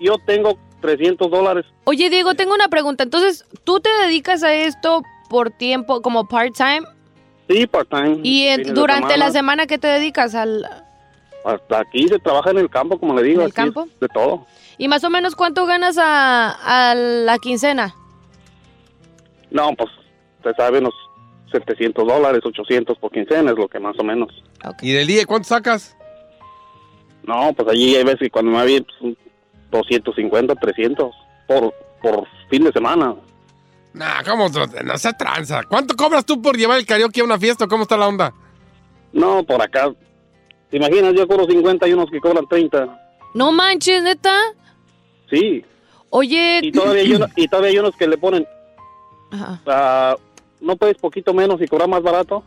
yo 0.01 0.15
tengo 0.27 0.57
300 0.81 1.31
dólares. 1.31 1.65
Oye, 1.85 2.11
Diego, 2.11 2.35
tengo 2.35 2.55
una 2.55 2.69
pregunta. 2.69 3.03
Entonces, 3.03 3.45
¿tú 3.65 3.81
te 3.81 3.89
dedicas 4.05 4.43
a 4.45 4.55
esto 4.55 5.03
por 5.29 5.51
tiempo, 5.51 6.01
como 6.03 6.29
part-time? 6.29 6.83
Sí, 7.49 7.67
part-time. 7.67 8.21
¿Y 8.23 8.47
en- 8.47 8.73
durante 8.75 9.17
la 9.19 9.27
semana. 9.27 9.33
semana 9.33 9.67
qué 9.67 9.79
te 9.79 9.89
dedicas? 9.89 10.35
al 10.35 10.84
Hasta 11.45 11.81
aquí 11.81 12.09
se 12.09 12.19
trabaja 12.19 12.51
en 12.51 12.59
el 12.59 12.71
campo, 12.71 12.99
como 12.99 13.15
le 13.15 13.23
digo. 13.23 13.41
¿En 13.41 13.47
el 13.47 13.53
campo? 13.53 13.87
De 14.01 14.09
todo. 14.09 14.47
¿Y 14.79 14.89
más 14.89 15.05
o 15.05 15.11
menos 15.11 15.37
cuánto 15.37 15.67
ganas 15.67 15.99
a, 15.99 16.91
a 16.91 16.95
la 16.95 17.39
quincena? 17.39 17.95
No, 19.51 19.71
pues, 19.77 19.91
usted 20.39 20.53
sabe, 20.57 20.79
unos 20.79 20.95
700 21.53 22.07
dólares, 22.07 22.41
800 22.45 22.99
por 22.99 23.13
quincena 23.13 23.53
es 23.53 23.57
lo 23.57 23.69
que 23.69 23.79
más 23.79 23.97
o 23.99 24.05
menos. 24.05 24.31
¿Y 24.83 24.93
del 24.93 25.07
día 25.07 25.27
cuánto 25.27 25.49
sacas? 25.49 25.97
No, 27.23 27.53
pues 27.55 27.69
allí 27.69 27.95
hay 27.97 28.05
veces 28.05 28.21
que 28.21 28.31
cuando 28.31 28.51
me 28.51 28.65
bien, 28.67 28.85
pues, 28.85 29.01
un 29.01 29.17
250, 29.71 30.55
300 30.55 31.15
por, 31.47 31.75
por 32.03 32.27
fin 32.51 32.65
de 32.65 32.73
semana. 32.73 33.15
Nah, 33.93 34.23
¿cómo? 34.25 34.49
No, 34.49 34.99
sea 34.99 35.13
tranza. 35.13 35.63
¿Cuánto 35.69 35.95
cobras 35.95 36.25
tú 36.25 36.43
por 36.43 36.57
llevar 36.57 36.79
el 36.79 36.87
karaoke 36.87 37.21
a 37.21 37.25
una 37.25 37.39
fiesta? 37.39 37.67
o 37.67 37.69
¿Cómo 37.69 37.83
está 37.85 37.97
la 37.97 38.09
onda? 38.09 38.35
No, 39.13 39.45
por 39.45 39.63
acá. 39.63 39.93
¿Te 40.75 40.79
imaginas? 40.79 41.15
Yo 41.15 41.29
cobro 41.29 41.47
50 41.47 41.87
y 41.87 41.93
unos 41.93 42.11
que 42.11 42.19
cobran 42.19 42.49
30. 42.49 43.01
No 43.33 43.53
manches, 43.53 44.03
neta. 44.03 44.37
Sí. 45.31 45.65
Oye. 46.11 46.59
Y 46.65 46.73
todavía 46.73 47.03
hay, 47.03 47.15
uno- 47.15 47.27
y 47.37 47.47
todavía 47.47 47.71
hay 47.71 47.79
unos 47.79 47.95
que 47.95 48.09
le 48.09 48.19
ponen, 48.19 48.45
Ajá. 49.31 49.61
ah, 49.69 50.17
no 50.61 50.75
puedes 50.75 50.97
poquito 50.97 51.33
menos 51.33 51.63
y 51.63 51.69
cobrar 51.69 51.89
más 51.89 52.03
barato. 52.03 52.43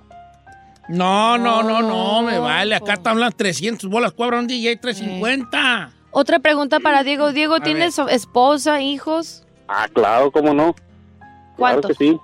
No, 0.90 1.38
no, 1.38 1.64
no, 1.64 1.82
no, 1.82 2.22
me 2.22 2.38
vale. 2.38 2.76
Acá 2.76 2.96
están 2.96 3.14
hablando 3.14 3.38
300 3.38 3.90
bolas, 3.90 4.12
cobra 4.12 4.40
un 4.40 4.48
DJ 4.48 4.76
350. 4.76 5.94
Otra 6.12 6.40
pregunta 6.40 6.82
para 6.82 7.04
Diego. 7.06 7.32
Diego, 7.32 7.62
¿tienes 7.62 7.98
esposa, 8.10 8.82
hijos? 8.82 9.46
Ah, 9.70 9.88
claro, 9.94 10.32
¿cómo 10.32 10.54
no? 10.54 10.74
Claro 10.74 11.56
¿Cuántos? 11.56 11.98
que 11.98 12.06
sí. 12.08 12.20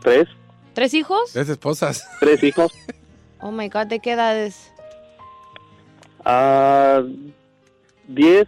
Tres, 0.00 0.26
¿Tres 0.72 0.94
hijos? 0.94 1.30
Tres 1.34 1.50
esposas. 1.50 2.08
tres 2.20 2.42
hijos. 2.42 2.72
Oh 3.40 3.52
my 3.52 3.68
God, 3.68 3.86
¿de 3.88 4.00
qué 4.00 4.12
edades? 4.12 4.72
Ah, 6.30 7.00
diez, 8.06 8.46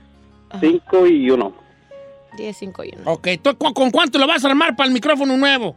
cinco 0.61 1.07
y 1.07 1.31
uno. 1.31 1.55
Diez, 2.37 2.59
cinco 2.59 2.85
y 2.85 2.93
uno. 2.95 3.11
Ok, 3.13 3.29
¿tú 3.43 3.57
cu- 3.57 3.73
¿con 3.73 3.91
cuánto 3.91 4.19
lo 4.19 4.27
vas 4.27 4.45
a 4.45 4.49
armar 4.49 4.77
para 4.77 4.87
el 4.89 4.93
micrófono 4.93 5.35
nuevo? 5.37 5.75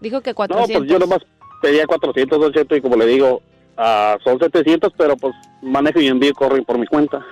Dijo 0.00 0.22
que 0.22 0.30
No, 0.30 0.36
400. 0.36 0.78
pues 0.78 0.90
yo 0.90 0.98
nomás 0.98 1.18
pedía 1.60 1.86
400, 1.86 2.40
200 2.40 2.78
y 2.78 2.80
como 2.80 2.96
le 2.96 3.06
digo, 3.06 3.42
ah, 3.76 4.16
son 4.24 4.38
700, 4.38 4.92
pero 4.96 5.14
pues 5.16 5.34
manejo 5.62 6.00
y 6.00 6.08
envío 6.08 6.32
corren 6.32 6.64
por 6.64 6.78
mi 6.78 6.86
cuenta. 6.86 7.24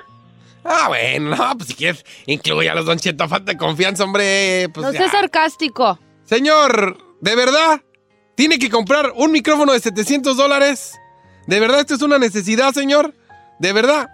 Ah, 0.62 0.88
bueno, 0.88 1.34
no, 1.36 1.56
pues 1.56 1.68
si 1.68 1.74
quieres, 1.74 2.04
incluye 2.26 2.68
a 2.68 2.74
los 2.74 2.84
Don 2.84 2.98
Cheto, 2.98 3.26
falta 3.26 3.52
de 3.52 3.58
confianza, 3.58 4.04
hombre. 4.04 4.68
Pues 4.72 4.84
no 4.86 4.92
ya. 4.92 4.98
seas 4.98 5.12
sarcástico. 5.12 5.98
Señor, 6.24 6.98
¿de 7.20 7.36
verdad? 7.36 7.80
¿Tiene 8.34 8.58
que 8.58 8.68
comprar 8.68 9.12
un 9.16 9.30
micrófono 9.32 9.72
de 9.72 9.80
700 9.80 10.36
dólares? 10.36 10.98
¿De 11.46 11.60
verdad 11.60 11.80
esto 11.80 11.94
es 11.94 12.02
una 12.02 12.18
necesidad, 12.18 12.72
señor? 12.72 13.14
¿De 13.64 13.72
verdad? 13.72 14.10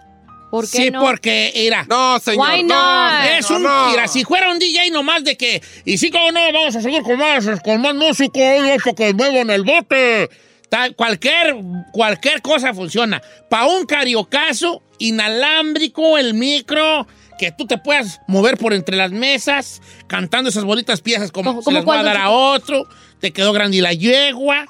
¿Por 0.49 0.63
qué 0.71 0.77
sí, 0.77 0.91
no? 0.93 1.01
porque, 1.01 1.51
mira. 1.57 1.85
No, 1.89 2.21
señor, 2.21 2.49
Why 2.49 2.63
no. 2.63 2.75
not? 2.75 3.25
Es 3.37 3.51
no, 3.51 3.57
un, 3.57 3.63
no. 3.65 3.91
mira, 3.91 4.07
si 4.07 4.23
fuera 4.25 4.49
un 4.53 4.61
DJ 4.61 4.91
nomás 4.93 5.25
de 5.25 5.37
que, 5.37 5.61
y 5.85 5.99
sí, 5.99 6.09
como 6.13 6.31
no, 6.31 6.41
vamos 6.53 6.77
a 6.77 6.81
seguir 6.81 7.03
con 7.03 7.19
más, 7.19 7.45
con 7.65 7.81
más 7.81 7.95
música, 7.97 8.39
y 8.59 8.71
eso 8.71 8.95
que 8.95 9.13
muevan 9.13 9.51
el 9.51 9.65
bote. 9.65 10.31
Tal- 10.69 10.95
cualquier, 10.95 11.57
cualquier 11.93 12.43
cosa 12.43 12.73
funciona. 12.73 13.21
Para 13.49 13.67
un 13.67 13.87
cariocazo, 13.87 14.85
inalámbrico, 15.01 16.17
el 16.17 16.35
micro, 16.35 17.09
que 17.41 17.51
tú 17.51 17.67
te 17.67 17.77
puedas 17.79 18.21
mover 18.29 18.57
por 18.57 18.73
entre 18.73 18.97
las 18.97 19.11
mesas, 19.11 19.83
cantando 20.07 20.49
esas 20.51 20.63
bonitas 20.63 21.01
piezas 21.01 21.33
como, 21.33 21.51
¿Cómo- 21.51 21.63
se 21.63 21.73
las 21.73 21.85
voy 21.85 21.97
a 21.99 22.05
dar 22.05 22.17
a 22.17 22.31
otro, 22.31 22.85
te 23.21 23.33
quedó 23.33 23.53
grande 23.53 23.79
y 23.79 23.81
la 23.81 23.95
yegua. 23.95 24.65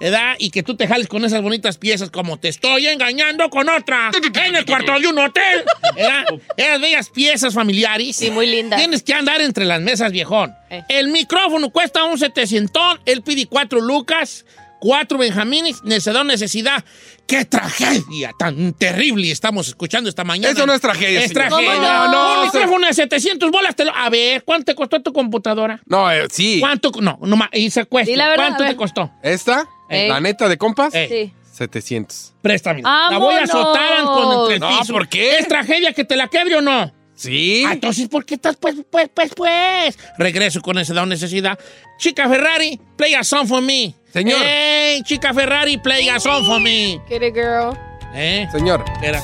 ¿Verdad? 0.00 0.34
Y 0.38 0.50
que 0.50 0.62
tú 0.62 0.74
te 0.76 0.88
jales 0.88 1.06
con 1.06 1.24
esas 1.24 1.42
bonitas 1.42 1.76
piezas 1.76 2.10
como 2.10 2.38
te 2.38 2.48
estoy 2.48 2.86
engañando 2.86 3.50
con 3.50 3.68
otra 3.68 4.10
en 4.46 4.56
el 4.56 4.64
cuarto 4.64 4.98
de 4.98 5.06
un 5.06 5.18
hotel. 5.18 5.62
¿verdad? 5.94 6.24
Esas 6.56 6.80
bellas 6.80 7.10
piezas 7.10 7.54
familiares. 7.54 8.16
Sí, 8.16 8.30
muy 8.30 8.46
lindas. 8.46 8.78
Tienes 8.78 9.02
que 9.02 9.12
andar 9.12 9.40
entre 9.42 9.66
las 9.66 9.80
mesas, 9.80 10.10
viejón. 10.10 10.54
Eh. 10.70 10.82
El 10.88 11.08
micrófono 11.08 11.70
cuesta 11.70 12.04
un 12.04 12.18
700, 12.18 13.00
él 13.04 13.22
pide 13.22 13.46
cuatro 13.46 13.80
lucas. 13.80 14.46
Cuatro 14.80 15.18
benjamines, 15.18 15.82
necesidad, 15.84 16.24
necesidad. 16.24 16.84
¡Qué 17.26 17.44
tragedia 17.44 18.32
tan 18.38 18.72
terrible 18.72 19.30
estamos 19.30 19.68
escuchando 19.68 20.08
esta 20.08 20.24
mañana! 20.24 20.52
Eso 20.52 20.66
no 20.66 20.72
es 20.74 20.80
tragedia, 20.80 21.20
Es 21.20 21.28
señor. 21.28 21.48
tragedia. 21.48 21.74
¿Cómo 21.74 21.82
no? 21.86 22.08
No, 22.12 22.42
Un 22.44 22.50
se- 22.50 22.58
micrófono 22.58 22.86
de 22.88 22.94
700 22.94 23.50
bolas. 23.52 23.76
te 23.76 23.84
lo- 23.84 23.94
A 23.94 24.10
ver, 24.10 24.42
¿cuánto 24.42 24.64
te 24.64 24.74
costó 24.74 25.00
tu 25.00 25.12
computadora? 25.12 25.80
No, 25.86 26.10
eh, 26.10 26.26
sí. 26.30 26.58
¿Cuánto? 26.58 26.90
No, 27.00 27.18
no 27.22 27.36
y 27.52 27.70
secuestro. 27.70 28.10
Di 28.12 28.16
la 28.16 28.28
verdad, 28.28 28.48
¿Cuánto 28.48 28.64
te 28.64 28.74
costó? 28.76 29.12
¿Esta? 29.22 29.68
Ey. 29.88 30.08
¿La 30.08 30.20
neta 30.20 30.48
de 30.48 30.56
compas? 30.58 30.92
Sí. 30.92 31.32
700. 31.52 32.32
Préstame. 32.40 32.80
La 32.82 33.18
voy 33.18 33.34
a 33.34 33.40
¡Vámonos! 33.40 33.50
azotar 33.50 34.04
con 34.04 34.40
entre 34.40 34.54
el 34.54 34.60
No, 34.60 34.78
piso. 34.80 34.92
¿por 34.92 35.08
qué? 35.08 35.38
¿Es 35.38 35.46
tragedia 35.46 35.92
que 35.92 36.04
te 36.04 36.16
la 36.16 36.26
quebre 36.28 36.56
o 36.56 36.60
no? 36.62 36.90
Sí. 37.20 37.64
Ah, 37.66 37.74
entonces, 37.74 38.08
¿por 38.08 38.24
qué 38.24 38.36
estás 38.36 38.56
pues, 38.56 38.76
pues, 38.90 39.10
pues, 39.12 39.32
pues? 39.36 39.98
Regreso 40.16 40.62
con 40.62 40.78
esa 40.78 41.04
necesidad. 41.04 41.58
Chica 41.98 42.26
Ferrari, 42.26 42.80
play 42.96 43.12
a 43.12 43.22
song 43.22 43.46
for 43.46 43.60
me. 43.60 43.94
Señor. 44.10 44.38
Hey, 44.42 45.02
chica 45.04 45.34
Ferrari, 45.34 45.76
play 45.76 46.08
a 46.08 46.18
song 46.18 46.46
for 46.46 46.58
me. 46.58 46.98
Get 47.10 47.22
it, 47.22 47.34
girl. 47.34 47.76
¿Eh? 48.14 48.48
Señor. 48.50 48.86
Espera. 48.90 49.22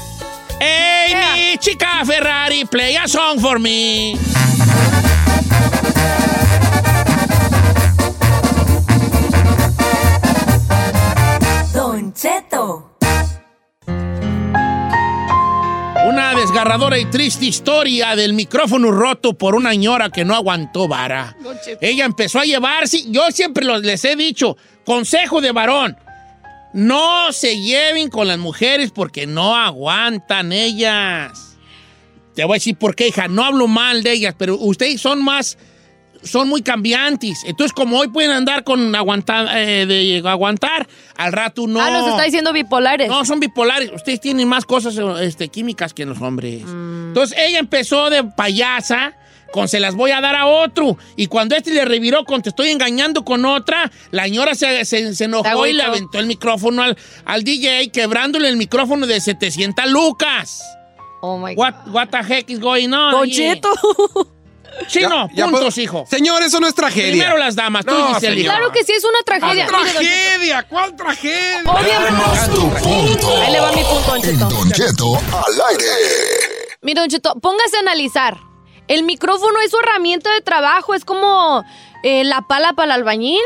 Hey, 0.61 1.15
mi 1.55 1.57
chica 1.57 2.05
Ferrari, 2.05 2.67
play 2.67 2.97
a 2.97 3.09
song 3.09 3.41
for 3.41 3.59
me. 3.59 4.19
Don 11.73 12.13
Cheto. 12.13 12.96
Una 16.07 16.37
desgarradora 16.37 17.01
y 17.01 17.07
triste 17.07 17.47
historia 17.47 18.15
del 18.15 18.33
micrófono 18.33 18.93
roto 18.93 19.37
por 19.37 19.57
una 19.57 19.75
ñora 19.75 20.09
que 20.09 20.25
no 20.25 20.37
aguantó 20.37 20.87
vara. 20.87 21.37
Ella 21.81 22.05
empezó 22.05 22.39
a 22.39 22.45
llevarse, 22.45 23.11
yo 23.11 23.29
siempre 23.33 23.65
les 23.81 24.05
he 24.05 24.15
dicho, 24.15 24.57
consejo 24.85 25.41
de 25.41 25.51
varón, 25.51 25.97
no 26.73 27.33
se 27.33 27.61
lleven 27.61 28.09
con 28.09 28.29
las 28.29 28.39
mujeres 28.39 28.93
porque 28.93 29.27
no 29.27 29.57
aguantan 29.57 30.53
ellas. 30.53 31.57
Te 32.37 32.45
voy 32.45 32.55
a 32.55 32.59
decir 32.59 32.77
por 32.77 32.95
qué, 32.95 33.09
hija, 33.09 33.27
no 33.27 33.45
hablo 33.45 33.67
mal 33.67 34.05
de 34.05 34.13
ellas, 34.13 34.37
pero 34.39 34.57
ustedes 34.57 35.01
son 35.01 35.25
más, 35.25 35.59
son 36.27 36.49
muy 36.49 36.63
cambiantes. 36.63 37.43
Entonces, 37.45 37.73
como 37.73 37.99
hoy 37.99 38.09
pueden 38.09 38.31
andar 38.31 38.65
con 38.65 38.95
aguantar, 38.95 39.49
eh, 39.57 39.87
de 39.87 40.23
aguantar, 40.29 40.87
al 41.17 41.33
rato 41.33 41.67
no. 41.67 41.81
Ah, 41.81 41.91
nos 41.91 42.09
está 42.09 42.23
diciendo 42.25 42.53
bipolares. 42.53 43.09
No, 43.09 43.25
son 43.25 43.41
bipolares. 43.41 43.91
Ustedes 43.95 44.21
tienen 44.21 44.49
más 44.49 44.65
cosas 44.65 44.97
este, 45.21 45.49
químicas 45.49 45.95
que 45.95 46.05
los 46.05 46.21
hombres. 46.21 46.63
Entonces 46.63 47.37
ella 47.39 47.59
empezó 47.59 48.11
de 48.11 48.25
payasa 48.25 49.15
con 49.53 49.69
se 49.69 49.79
las 49.81 49.95
voy 49.95 50.11
a 50.11 50.21
dar 50.21 50.35
a 50.35 50.47
otro. 50.47 50.99
Y 51.17 51.29
cuando 51.29 51.55
este 51.57 51.71
le 51.73 51.85
reviró 51.85 52.25
con 52.25 52.43
te 52.43 52.51
estoy 52.51 52.69
engañando 52.71 53.25
con 53.25 53.45
otra, 53.45 53.91
la 54.11 54.25
señora 54.25 54.55
se, 54.55 54.85
se- 54.85 55.15
se 55.15 55.25
enojó 55.25 55.67
y 55.67 55.73
le 55.73 55.83
aventó 55.83 56.19
el 56.19 56.27
micrófono 56.27 56.83
al, 56.83 56.97
al 57.25 57.43
DJ, 57.45 57.91
quebrándole 57.91 58.49
el 58.49 58.57
micrófono 58.57 59.07
de 59.07 59.21
700 59.21 59.87
lucas. 59.91 60.63
Oh 61.23 61.39
my 61.39 61.55
What, 61.55 61.75
what 61.89 62.09
the 62.09 62.19
heck 62.19 62.51
is 62.51 62.59
going 62.61 62.93
on? 62.93 63.13
Don. 63.13 63.31
Chino, 64.87 65.29
Ya- 65.29 65.35
ya 65.35 65.45
puntos, 65.45 65.61
puedo- 65.75 65.81
hijo. 65.83 66.05
Señor, 66.09 66.43
eso 66.43 66.61
no 66.61 66.67
es 66.69 66.75
tragedia. 66.75 67.11
Primero 67.11 67.37
las 67.39 67.57
damas, 67.57 67.85
tú 67.85 67.93
No, 67.93 68.19
señor. 68.21 68.45
Claro 68.45 68.73
que 68.73 68.85
sí, 68.85 68.93
es 68.93 69.05
una 69.05 69.21
tragedia. 69.25 69.67
¿Cuál 69.69 69.85
tragedia? 69.93 70.63
¿Cuál 70.69 70.97
tragedia? 70.97 71.63
Tu 72.55 72.61
punto. 72.71 73.37
Ahí 73.43 73.53
le 73.53 73.61
va 73.61 73.73
mi 73.73 73.83
punto, 73.83 74.11
Don 74.11 74.23
Cheto. 74.23 74.49
Don 74.49 74.71
Cheto 74.73 75.17
al 75.17 75.61
aire. 75.71 75.87
Mira, 76.83 77.01
Don 77.03 77.11
Cheto, 77.11 77.35
póngase 77.41 77.77
a 77.77 77.81
analizar. 77.81 78.37
El 78.89 79.03
micrófono 79.03 79.59
es 79.65 79.71
su 79.71 79.79
herramienta 79.79 80.33
de 80.33 80.41
trabajo, 80.43 80.95
es 80.95 81.05
como 81.05 81.65
eh, 82.05 82.23
la 82.25 82.43
pala 82.43 82.73
para 82.75 82.87
el 82.95 83.01
albañil, 83.01 83.41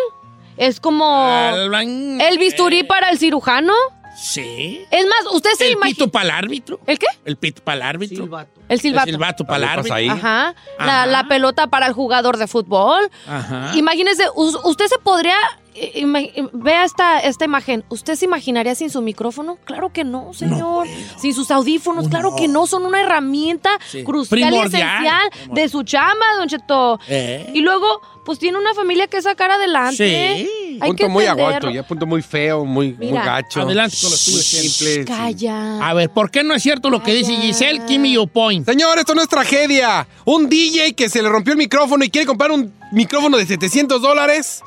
es 0.59 0.81
como 0.81 1.05
Albañ- 1.27 2.21
el 2.23 2.39
bisturí 2.39 2.83
para 2.83 3.09
el 3.11 3.19
cirujano. 3.19 3.73
Sí. 4.21 4.85
Es 4.91 5.07
más, 5.07 5.33
usted 5.35 5.51
se 5.57 5.67
El 5.67 5.73
imagina... 5.73 5.95
pito 5.97 6.09
para 6.11 6.25
el 6.27 6.31
árbitro. 6.33 6.79
¿El 6.87 6.99
qué? 6.99 7.07
El 7.25 7.37
pito 7.37 7.63
para 7.65 7.77
el 7.77 7.83
árbitro. 7.83 8.17
El 8.19 8.23
silbato. 8.25 8.61
El 8.69 8.81
silbato 8.81 9.45
para 9.47 9.57
el 9.57 9.65
árbitro. 9.65 9.95
ahí. 9.95 10.09
Ajá. 10.09 10.55
La, 10.79 10.85
Ajá. 11.03 11.07
la 11.07 11.25
pelota 11.29 11.67
para 11.69 11.87
el 11.87 11.95
jugador 11.95 12.37
de 12.37 12.47
fútbol. 12.47 13.11
Ajá. 13.27 13.73
Imagínese, 13.77 14.25
us- 14.35 14.59
usted 14.65 14.87
se 14.89 14.99
podría. 14.99 15.37
Eh, 15.75 16.49
Vea 16.53 16.85
esta, 16.85 17.21
esta 17.21 17.45
imagen. 17.45 17.85
¿Usted 17.89 18.15
se 18.17 18.25
imaginaría 18.25 18.75
sin 18.75 18.91
su 18.91 19.01
micrófono? 19.03 19.59
Claro 19.65 19.93
que 19.93 20.05
no, 20.05 20.33
señor. 20.35 20.87
sin 21.21 21.35
sus 21.35 21.51
audífonos, 21.51 22.09
claro 22.09 22.35
que 22.37 22.49
no. 22.49 22.67
Son 22.67 22.85
una 22.85 23.01
herramienta 23.01 23.71
Sí. 23.91 24.03
crucial 24.05 24.41
y 24.41 24.43
Primordial. 24.45 24.83
esencial 25.05 25.55
de 25.55 25.69
su 25.69 25.83
chamba, 25.83 26.25
don 26.39 26.49
Cheto. 26.49 26.99
Eh. 27.09 27.51
Y 27.55 27.61
luego, 27.61 27.87
pues 28.25 28.39
tiene 28.39 28.59
una 28.59 28.75
familia 28.75 29.07
que 29.07 29.21
sacar 29.23 29.51
adelante. 29.51 29.97
Sí. 29.97 30.79
Hay 30.81 30.89
punto 30.91 31.05
que 31.05 31.09
muy 31.09 31.25
aguanto, 31.27 31.71
ya 31.71 31.83
punto 31.87 32.07
muy 32.07 32.23
feo, 32.23 32.65
muy, 32.65 32.93
gacho. 33.01 33.63
Adelante 33.63 33.97
con 34.01 34.11
los 34.11 34.25
tuyos, 34.25 34.51
Chen. 34.51 34.63
simple. 34.63 34.95
sí. 34.95 35.05
Calla. 35.05 35.89
A 35.89 35.95
ver, 35.95 36.11
¿por 36.11 36.31
qué 36.31 36.43
no 36.45 36.55
es 36.55 36.63
cierto 36.63 36.91
lo 36.91 37.03
que 37.03 37.15
dice. 37.15 37.35
Giselle? 37.37 37.83
Give 37.87 37.99
me 37.99 38.13
your 38.13 38.29
point. 38.29 38.67
Señor, 38.67 38.99
esto 38.99 39.15
no 39.15 39.23
es 39.23 39.29
tragedia. 39.29 40.07
Un 40.25 40.49
DJ 40.49 40.95
que 40.95 41.09
se 41.09 41.23
le 41.23 41.29
rompió 41.29 41.53
el 41.53 41.59
micrófono 41.59 42.05
y 42.05 42.11
quiere 42.11 42.27
comprar 42.27 42.51
un 42.51 42.73
micrófono 42.93 43.37
de 43.37 43.47
700 43.47 44.01
dólares. 44.01 44.63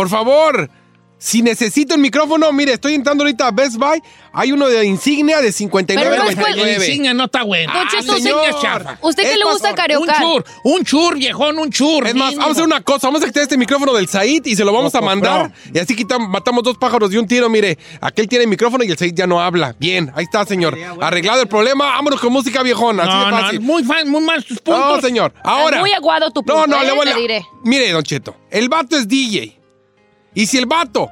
Por 0.00 0.08
favor, 0.08 0.70
si 1.18 1.42
necesito 1.42 1.94
un 1.96 2.00
micrófono, 2.00 2.50
mire, 2.54 2.72
estoy 2.72 2.94
entrando 2.94 3.22
ahorita 3.22 3.48
a 3.48 3.50
Best 3.50 3.76
Buy. 3.76 4.00
Hay 4.32 4.50
uno 4.50 4.66
de 4.66 4.86
insignia 4.86 5.42
de 5.42 5.52
Pero 5.52 6.16
no 6.16 6.30
es 6.30 6.36
cual- 6.36 6.58
El 6.58 6.78
59.99. 6.78 6.86
insignia 6.86 7.12
no 7.12 7.24
está 7.24 7.42
bueno. 7.42 7.70
Don 7.70 7.82
Ah, 7.86 7.90
Cheto, 7.90 8.12
el 8.14 8.18
insignia 8.20 8.40
es 8.48 8.56
señor. 8.56 8.62
chafa. 8.62 8.98
¿Usted 9.02 9.22
que 9.24 9.32
Es 9.32 9.36
le 9.38 9.44
más, 9.44 9.52
gusta 9.52 9.68
Un 9.68 9.74
cariocar? 9.76 10.16
chur, 10.22 10.44
un 10.64 10.84
chur, 10.86 11.18
viejón, 11.18 11.58
un 11.58 11.70
chur. 11.70 12.06
Es 12.06 12.14
más, 12.14 12.28
mínimo. 12.28 12.40
vamos 12.40 12.56
a 12.56 12.60
hacer 12.60 12.64
una 12.64 12.80
cosa, 12.80 13.08
vamos 13.08 13.22
a 13.22 13.26
quitar 13.26 13.42
este 13.42 13.58
micrófono 13.58 13.92
del 13.92 14.08
Said 14.08 14.46
y 14.46 14.56
se 14.56 14.64
lo 14.64 14.72
vamos 14.72 14.94
a 14.94 15.02
mandar. 15.02 15.52
Y 15.74 15.78
así 15.78 15.94
quitamos, 15.94 16.30
matamos 16.30 16.64
dos 16.64 16.78
pájaros 16.78 17.10
de 17.10 17.18
un 17.18 17.26
tiro. 17.26 17.50
Mire, 17.50 17.76
aquel 18.00 18.26
tiene 18.26 18.46
micrófono 18.46 18.82
y 18.84 18.90
el 18.90 18.96
Said 18.96 19.12
ya 19.14 19.26
no 19.26 19.38
habla. 19.42 19.76
Bien, 19.78 20.10
ahí 20.14 20.24
está, 20.24 20.46
señor. 20.46 20.78
Arreglado 21.02 21.42
el 21.42 21.48
problema, 21.48 21.84
vámonos 21.88 22.20
con 22.22 22.32
música 22.32 22.62
viejona. 22.62 23.02
Así 23.02 23.12
No, 23.12 23.24
de 23.26 23.30
no, 23.30 23.38
fácil. 23.42 23.60
muy, 23.60 23.84
fan, 23.84 24.08
muy 24.08 24.22
mal 24.22 24.42
tus 24.42 24.58
puntos. 24.60 24.96
No, 24.96 25.00
señor. 25.02 25.34
Ahora. 25.44 25.80
Muy 25.80 25.92
aguado 25.92 26.30
tu 26.30 26.40
No, 26.46 26.54
punto, 26.54 26.66
no, 26.68 26.82
¿eh? 26.82 26.86
le 26.86 26.92
voy 26.92 27.08
a... 27.10 27.12
Te 27.14 27.20
diré. 27.20 27.44
Mire, 27.64 27.90
Don 27.92 28.02
Cheto, 28.04 28.36
el 28.50 28.70
vato 28.70 28.96
es 28.96 29.06
DJ. 29.06 29.59
Y 30.34 30.46
si 30.46 30.58
el 30.58 30.66
vato, 30.66 31.08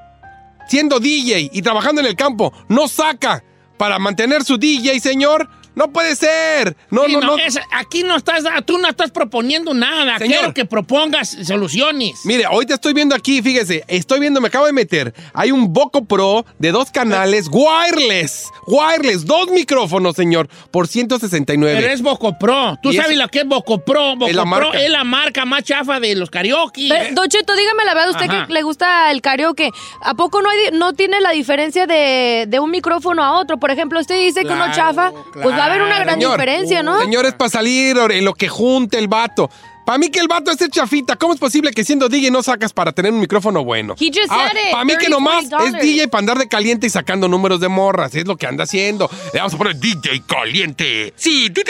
siendo 0.68 1.00
DJ 1.00 1.50
y 1.52 1.62
trabajando 1.62 2.00
en 2.00 2.06
el 2.06 2.16
campo, 2.16 2.52
no 2.68 2.88
saca 2.88 3.42
para 3.76 3.98
mantener 3.98 4.44
su 4.44 4.58
DJ, 4.58 5.00
señor, 5.00 5.48
no 5.78 5.90
puede 5.92 6.14
ser. 6.16 6.76
No, 6.90 7.04
Sí, 7.06 7.12
no, 7.14 7.20
no, 7.20 7.26
no. 7.36 7.38
es- 7.38 7.58
aquí 7.72 8.02
no 8.02 8.16
estás, 8.16 8.44
tú 8.66 8.76
no 8.78 8.88
estás 8.88 9.10
proponiendo 9.10 9.72
nada. 9.72 10.18
Señor. 10.18 10.38
Quiero 10.38 10.54
que 10.54 10.64
propongas 10.66 11.36
soluciones. 11.44 12.20
Mire, 12.24 12.44
ahorita 12.44 12.74
estoy 12.74 12.92
viendo 12.92 13.14
aquí, 13.14 13.40
fíjese, 13.40 13.84
estoy 13.88 14.20
viendo, 14.20 14.40
me 14.40 14.48
acabo 14.48 14.66
de 14.66 14.72
meter. 14.72 15.14
Hay 15.32 15.50
un 15.52 15.72
Boco 15.72 16.04
Pro 16.04 16.44
de 16.58 16.72
dos 16.72 16.90
canales, 16.90 17.48
wireless, 17.50 18.48
wireless, 18.66 19.24
dos 19.24 19.48
micrófonos, 19.50 20.16
señor, 20.16 20.48
por 20.70 20.88
169. 20.88 21.80
Pero 21.80 21.92
es 21.92 22.02
Bocopro. 22.02 22.76
Tú 22.82 22.90
Y 22.90 22.96
sabes 22.96 23.12
es- 23.12 23.18
lo 23.18 23.28
que 23.28 23.40
es 23.40 23.46
Bocopro. 23.46 24.16
Bocopro 24.16 24.26
Es 24.28 24.34
la 24.36 24.44
marca. 24.44 24.78
es 24.80 24.90
la 24.90 25.04
marca 25.04 25.44
más 25.44 25.62
chafa 25.64 26.00
de 26.00 26.14
los 26.14 26.30
karaoke. 26.30 26.86
Pero, 26.88 27.14
Don 27.14 27.28
Cheto, 27.28 27.54
dígame 27.54 27.84
la 27.84 27.94
verdad, 27.94 28.10
usted 28.10 28.28
Ajá. 28.28 28.46
que 28.46 28.52
le 28.52 28.62
gusta 28.62 29.10
el 29.10 29.20
karaoke, 29.22 29.70
¿a 30.02 30.14
poco 30.14 30.42
no, 30.42 30.50
hay, 30.50 30.70
no 30.72 30.92
tiene 30.94 31.20
la 31.20 31.30
diferencia 31.30 31.86
de, 31.86 32.46
de 32.48 32.60
un 32.60 32.70
micrófono 32.70 33.22
a 33.22 33.38
otro? 33.38 33.58
Por 33.58 33.70
ejemplo, 33.70 34.00
usted 34.00 34.18
dice 34.18 34.40
que 34.42 34.48
uno 34.48 34.64
Claro, 34.64 34.74
chafa, 34.74 35.12
pues 35.32 35.46
va 35.56 35.67
haber 35.68 35.82
una 35.82 35.98
gran 35.98 36.14
Señor, 36.14 36.32
diferencia, 36.32 36.82
¿no? 36.82 37.00
Señor, 37.00 37.26
es 37.26 37.34
para 37.34 37.50
salir 37.50 37.96
en 38.10 38.24
lo 38.24 38.34
que 38.34 38.48
junte 38.48 38.98
el 38.98 39.08
vato. 39.08 39.50
Para 39.88 39.96
mí 39.96 40.10
que 40.10 40.20
el 40.20 40.28
vato 40.28 40.50
es 40.50 40.60
el 40.60 40.70
chafita. 40.70 41.16
¿Cómo 41.16 41.32
es 41.32 41.40
posible 41.40 41.70
que 41.70 41.82
siendo 41.82 42.10
DJ 42.10 42.30
no 42.30 42.42
sacas 42.42 42.74
para 42.74 42.92
tener 42.92 43.10
un 43.10 43.20
micrófono 43.20 43.64
bueno? 43.64 43.94
He 43.98 44.08
just 44.08 44.28
said 44.28 44.52
it. 44.52 44.70
Para 44.70 44.84
mí 44.84 44.92
que 44.92 45.06
30, 45.06 45.08
nomás 45.08 45.48
$40. 45.48 45.64
es 45.66 45.72
DJ 45.82 46.08
para 46.08 46.18
andar 46.18 46.36
de 46.36 46.46
caliente 46.46 46.86
y 46.86 46.90
sacando 46.90 47.26
números 47.26 47.58
de 47.58 47.68
morras. 47.68 48.14
Es 48.14 48.26
lo 48.26 48.36
que 48.36 48.46
anda 48.46 48.64
haciendo. 48.64 49.08
Le 49.32 49.38
vamos 49.38 49.54
a 49.54 49.56
poner 49.56 49.76
DJ 49.76 50.24
caliente. 50.26 51.14
Sí, 51.16 51.48
DJ 51.48 51.64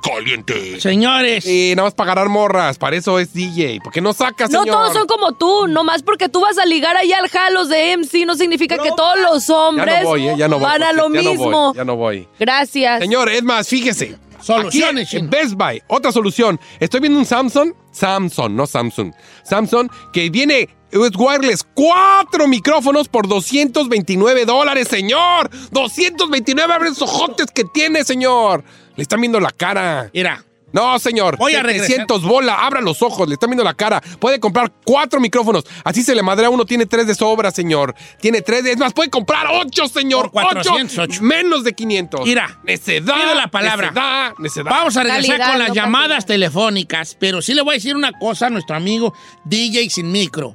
caliente. 0.00 0.80
Señores. 0.80 1.44
Y 1.46 1.72
nada 1.74 1.86
más 1.88 1.94
para 1.94 2.12
agarrar 2.12 2.28
morras. 2.28 2.78
Para 2.78 2.94
eso 2.94 3.18
es 3.18 3.32
DJ. 3.34 3.80
Porque 3.82 4.00
no 4.00 4.12
sacas, 4.12 4.52
No 4.52 4.60
señor. 4.60 4.76
todos 4.76 4.92
son 4.92 5.08
como 5.08 5.32
tú, 5.32 5.66
nomás 5.66 6.04
porque 6.04 6.28
tú 6.28 6.40
vas 6.40 6.58
a 6.58 6.64
ligar 6.64 6.96
allá 6.96 7.18
al 7.18 7.28
jalos 7.28 7.68
de 7.68 7.96
MC 7.96 8.24
no 8.24 8.36
significa 8.36 8.78
que 8.78 8.90
todos 8.96 9.18
los 9.18 9.50
hombres 9.50 9.96
Ya 9.96 10.02
no 10.04 10.08
voy, 10.10 10.28
eh, 10.28 10.34
ya 10.38 10.46
no 10.46 10.60
voy. 10.60 10.64
van 10.64 10.82
a 10.84 10.92
lo 10.92 11.08
ya 11.12 11.22
no 11.22 11.30
mismo. 11.32 11.50
voy, 11.70 11.76
ya 11.76 11.84
no 11.84 11.96
voy. 11.96 12.28
Gracias. 12.38 13.00
Señor, 13.00 13.28
es 13.28 13.42
más, 13.42 13.66
fíjese. 13.66 14.16
Soluciones, 14.56 15.14
Aquí. 15.14 15.26
Best 15.26 15.54
Buy, 15.54 15.82
otra 15.88 16.10
solución. 16.10 16.58
Estoy 16.80 17.00
viendo 17.00 17.18
un 17.18 17.26
Samsung, 17.26 17.72
Samsung, 17.92 18.52
no 18.52 18.66
Samsung, 18.66 19.12
Samsung, 19.44 19.90
que 20.12 20.30
viene, 20.30 20.68
es 20.90 21.16
wireless, 21.16 21.66
cuatro 21.74 22.48
micrófonos 22.48 23.08
por 23.08 23.28
229 23.28 24.46
dólares, 24.46 24.88
señor. 24.88 25.50
229, 25.70 26.72
abre 26.72 26.88
esos 26.88 27.02
ojotes 27.02 27.48
que 27.52 27.64
tiene, 27.64 28.04
señor. 28.04 28.64
Le 28.96 29.02
están 29.02 29.20
viendo 29.20 29.38
la 29.38 29.50
cara. 29.50 30.10
Mira. 30.14 30.47
No, 30.72 30.98
señor. 30.98 31.36
Voy 31.38 31.54
a 31.54 31.62
regresar. 31.62 31.86
700 31.86 32.22
bola, 32.22 32.66
abra 32.66 32.80
los 32.80 33.02
ojos, 33.02 33.26
le 33.28 33.34
están 33.34 33.50
viendo 33.50 33.64
la 33.64 33.74
cara. 33.74 34.02
Puede 34.20 34.38
comprar 34.38 34.72
cuatro 34.84 35.20
micrófonos. 35.20 35.64
Así 35.84 36.02
se 36.02 36.14
le 36.14 36.22
madrea 36.22 36.50
uno, 36.50 36.64
tiene 36.64 36.86
tres 36.86 37.06
de 37.06 37.14
sobra, 37.14 37.50
señor. 37.50 37.94
Tiene 38.20 38.42
tres 38.42 38.64
de... 38.64 38.72
Es 38.72 38.78
más, 38.78 38.92
puede 38.92 39.10
comprar 39.10 39.46
ocho, 39.50 39.88
señor. 39.88 40.30
Por 40.30 40.42
408. 40.42 41.02
Ocho, 41.02 41.22
menos 41.22 41.64
de 41.64 41.72
500. 41.72 42.26
Mira, 42.26 42.60
necedad. 42.64 43.14
pido 43.14 43.34
la 43.34 43.48
palabra. 43.48 43.88
Necedad, 43.88 44.32
necedad. 44.38 44.70
Vamos 44.70 44.96
a 44.96 45.02
regresar 45.02 45.38
Calidad, 45.38 45.50
con 45.50 45.58
las 45.58 45.68
no 45.68 45.74
llamadas 45.74 46.26
telefónicas, 46.26 47.16
pero 47.18 47.40
sí 47.40 47.54
le 47.54 47.62
voy 47.62 47.72
a 47.72 47.74
decir 47.74 47.96
una 47.96 48.12
cosa 48.18 48.46
a 48.46 48.50
nuestro 48.50 48.76
amigo 48.76 49.14
DJ 49.44 49.88
sin 49.90 50.12
micro. 50.12 50.54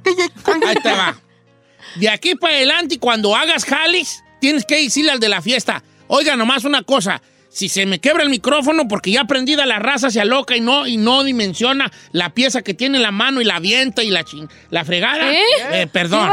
Ahí 0.66 0.76
te 0.82 0.92
va. 0.92 1.16
De 1.96 2.08
aquí 2.08 2.34
para 2.34 2.54
adelante, 2.54 2.98
cuando 2.98 3.36
hagas 3.36 3.64
jales, 3.64 4.24
tienes 4.40 4.64
que 4.64 4.82
decirle 4.82 5.12
al 5.12 5.20
de 5.20 5.28
la 5.28 5.42
fiesta. 5.42 5.82
Oiga, 6.08 6.36
nomás 6.36 6.64
una 6.64 6.82
cosa. 6.82 7.22
Si 7.54 7.68
se 7.68 7.86
me 7.86 8.00
quebra 8.00 8.24
el 8.24 8.30
micrófono 8.30 8.88
porque 8.88 9.12
ya 9.12 9.20
aprendida 9.20 9.64
la 9.64 9.78
raza 9.78 10.10
se 10.10 10.20
aloca 10.20 10.56
y 10.56 10.60
no, 10.60 10.88
y 10.88 10.96
no 10.96 11.22
dimensiona 11.22 11.92
la 12.10 12.30
pieza 12.34 12.62
que 12.62 12.74
tiene 12.74 12.96
en 12.98 13.02
la 13.04 13.12
mano 13.12 13.40
y 13.40 13.44
la 13.44 13.56
avienta 13.56 14.02
y 14.02 14.10
la, 14.10 14.24
chin- 14.24 14.48
la 14.70 14.84
fregada. 14.84 15.32
¿Eh? 15.32 15.38
Eh, 15.72 15.86
perdón. 15.86 16.30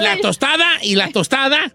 La 0.00 0.16
tostada 0.18 0.66
y 0.82 0.96
la 0.96 1.10
tostada 1.10 1.72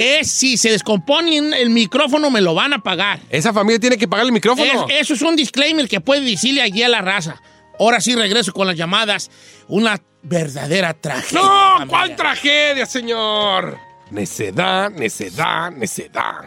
es 0.00 0.28
si 0.30 0.56
se 0.56 0.70
descompone 0.70 1.36
el 1.38 1.70
micrófono 1.70 2.30
me 2.32 2.40
lo 2.40 2.52
van 2.54 2.72
a 2.72 2.80
pagar. 2.82 3.20
Esa 3.30 3.52
familia 3.52 3.78
tiene 3.78 3.96
que 3.96 4.08
pagar 4.08 4.26
el 4.26 4.32
micrófono. 4.32 4.86
Es- 4.88 5.02
eso 5.02 5.14
es 5.14 5.22
un 5.22 5.36
disclaimer 5.36 5.88
que 5.88 6.00
puede 6.00 6.22
decirle 6.22 6.62
allí 6.62 6.82
a 6.82 6.88
la 6.88 7.00
raza. 7.00 7.40
Ahora 7.78 8.00
sí 8.00 8.16
regreso 8.16 8.52
con 8.52 8.66
las 8.66 8.76
llamadas. 8.76 9.30
Una 9.68 10.00
verdadera 10.24 10.94
tragedia. 10.94 11.40
¡No! 11.40 11.86
¿Cuál 11.86 12.16
tragedia, 12.16 12.86
señor? 12.86 13.78
Necedad, 14.10 14.90
necedad, 14.90 15.70
necedad. 15.70 16.44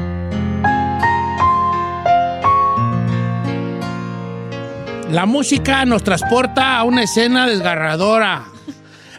La 5.11 5.25
música 5.27 5.85
nos 5.85 6.03
transporta 6.03 6.77
a 6.77 6.83
una 6.83 7.03
escena 7.03 7.45
desgarradora. 7.47 8.45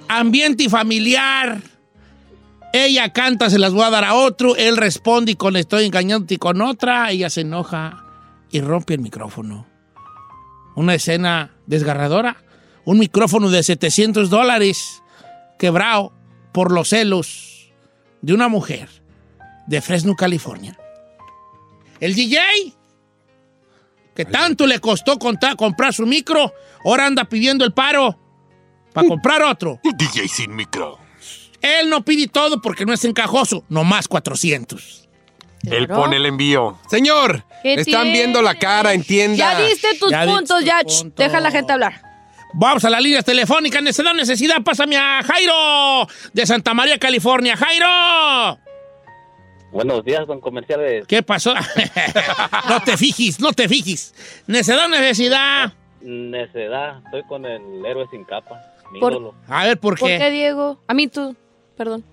Ambiente 0.09 0.65
y 0.65 0.69
familiar. 0.69 1.74
Ella 2.77 3.13
canta, 3.13 3.51
se 3.51 3.61
las 3.61 3.73
voy 3.73 3.85
a 3.85 3.91
dar 3.91 4.03
a 4.05 4.15
otro. 4.15 4.57
Él 4.57 4.77
responde 4.77 5.31
y 5.33 5.37
con 5.37 5.55
estoy 5.55 5.85
engañándote 5.87 6.39
con 6.39 6.61
otra. 6.61 7.11
Ella 7.13 7.31
se 7.31 7.43
enoja 7.43 8.05
y 8.51 8.61
rompe 8.61 8.95
el 8.95 9.01
micrófono. 9.01 9.65
Una 10.75 10.95
escena 10.95 11.53
desgarradora. 11.67 12.37
Un 12.85 12.99
micrófono 12.99 13.49
de 13.49 13.63
700 13.63 14.29
dólares 14.29 15.03
quebrado 15.57 16.13
por 16.53 16.73
los 16.73 16.89
celos 16.89 17.73
de 18.23 18.35
una 18.35 18.49
mujer 18.49 18.89
de 19.69 19.81
Fresno, 19.81 20.17
California. 20.17 20.77
El 22.01 22.17
DJ 22.17 22.41
que 24.17 24.25
tanto 24.25 24.67
le 24.67 24.81
costó 24.81 25.17
contar- 25.19 25.57
comprar 25.57 25.95
su 25.95 26.07
micro, 26.07 26.53
ahora 26.85 27.07
anda 27.07 27.25
pidiendo 27.25 27.65
el 27.65 27.73
paro 27.73 28.19
para 28.93 29.07
comprar 29.09 29.43
otro. 29.43 29.79
DJ 29.97 30.27
sin 30.29 30.55
micro. 30.57 30.99
Él 31.65 31.89
no 31.89 32.05
pide 32.05 32.29
todo 32.29 32.61
porque 32.61 32.85
no 32.85 32.93
es 32.93 33.05
encajoso, 33.05 33.65
nomás 33.69 34.07
400. 34.09 35.09
Él 35.71 35.89
pone 35.89 36.17
el 36.17 36.27
envío. 36.27 36.79
Señor, 36.91 37.45
¿Qué 37.63 37.77
le 37.77 37.81
están 37.83 38.03
tiene? 38.03 38.13
viendo 38.19 38.43
la 38.43 38.55
cara, 38.57 38.93
entienda. 38.93 39.37
Ya 39.37 39.61
diste 39.61 39.97
tus 39.99 40.11
Ya 40.11 40.25
puntos, 40.27 40.63
ya. 40.63 40.81
Deja 41.17 41.39
a 41.39 41.41
la 41.41 41.51
gente 41.51 41.73
hablar. 41.73 42.03
Vamos 42.53 42.85
a 42.85 42.91
las 42.91 43.01
líneas 43.03 43.25
telefónicas. 43.25 43.83
Necesidad, 43.83 44.13
necesidad. 44.15 44.63
Pásame 44.63 44.97
a 44.99 45.23
Jairo 45.23 46.07
de 46.35 46.47
Santa 46.47 46.75
María, 46.75 46.99
California. 46.99 47.57
¡Jairo! 47.57 48.59
Buenos 49.73 50.05
días, 50.05 50.27
don 50.27 50.41
comerciales. 50.41 51.07
¿Qué 51.07 51.23
pasó? 51.23 51.55
no 52.69 52.81
te 52.85 52.97
fijes, 52.97 53.41
no 53.41 53.53
te 53.53 53.69
fijes. 53.69 54.15
Necesidad, 54.47 54.89
necesidad. 54.89 55.73
Necedad, 56.01 56.99
estoy 57.07 57.23
con 57.25 57.45
el 57.47 57.85
héroe 57.85 58.07
sin 58.11 58.25
capa, 58.25 58.61
mi 58.93 59.01
Por- 59.01 59.13
ídolo. 59.15 59.35
A 59.49 59.65
ver, 59.65 59.81
¿por 59.81 59.99
¿Por 59.99 60.07
qué? 60.09 60.19
qué, 60.19 60.31
Diego? 60.31 60.79
A 60.87 60.95
mí 60.95 61.09
tú, 61.09 61.35
perdón. 61.77 62.05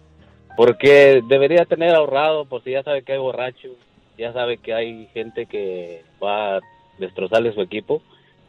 Porque 0.58 1.22
debería 1.28 1.66
tener 1.66 1.96
ahorrado, 1.96 2.46
por 2.46 2.64
si 2.64 2.72
ya 2.72 2.84
sabe 2.84 3.04
que 3.04 3.14
hay 3.14 3.20
borracho, 3.20 3.70
ya 4.18 4.34
sabe 4.34 4.58
que 4.58 4.74
hay 4.74 5.08
gente 5.14 5.46
que 5.46 6.04
va 6.22 6.58
a 6.58 6.60
destrozarle 6.98 7.54
su 7.54 7.62
equipo. 7.62 8.02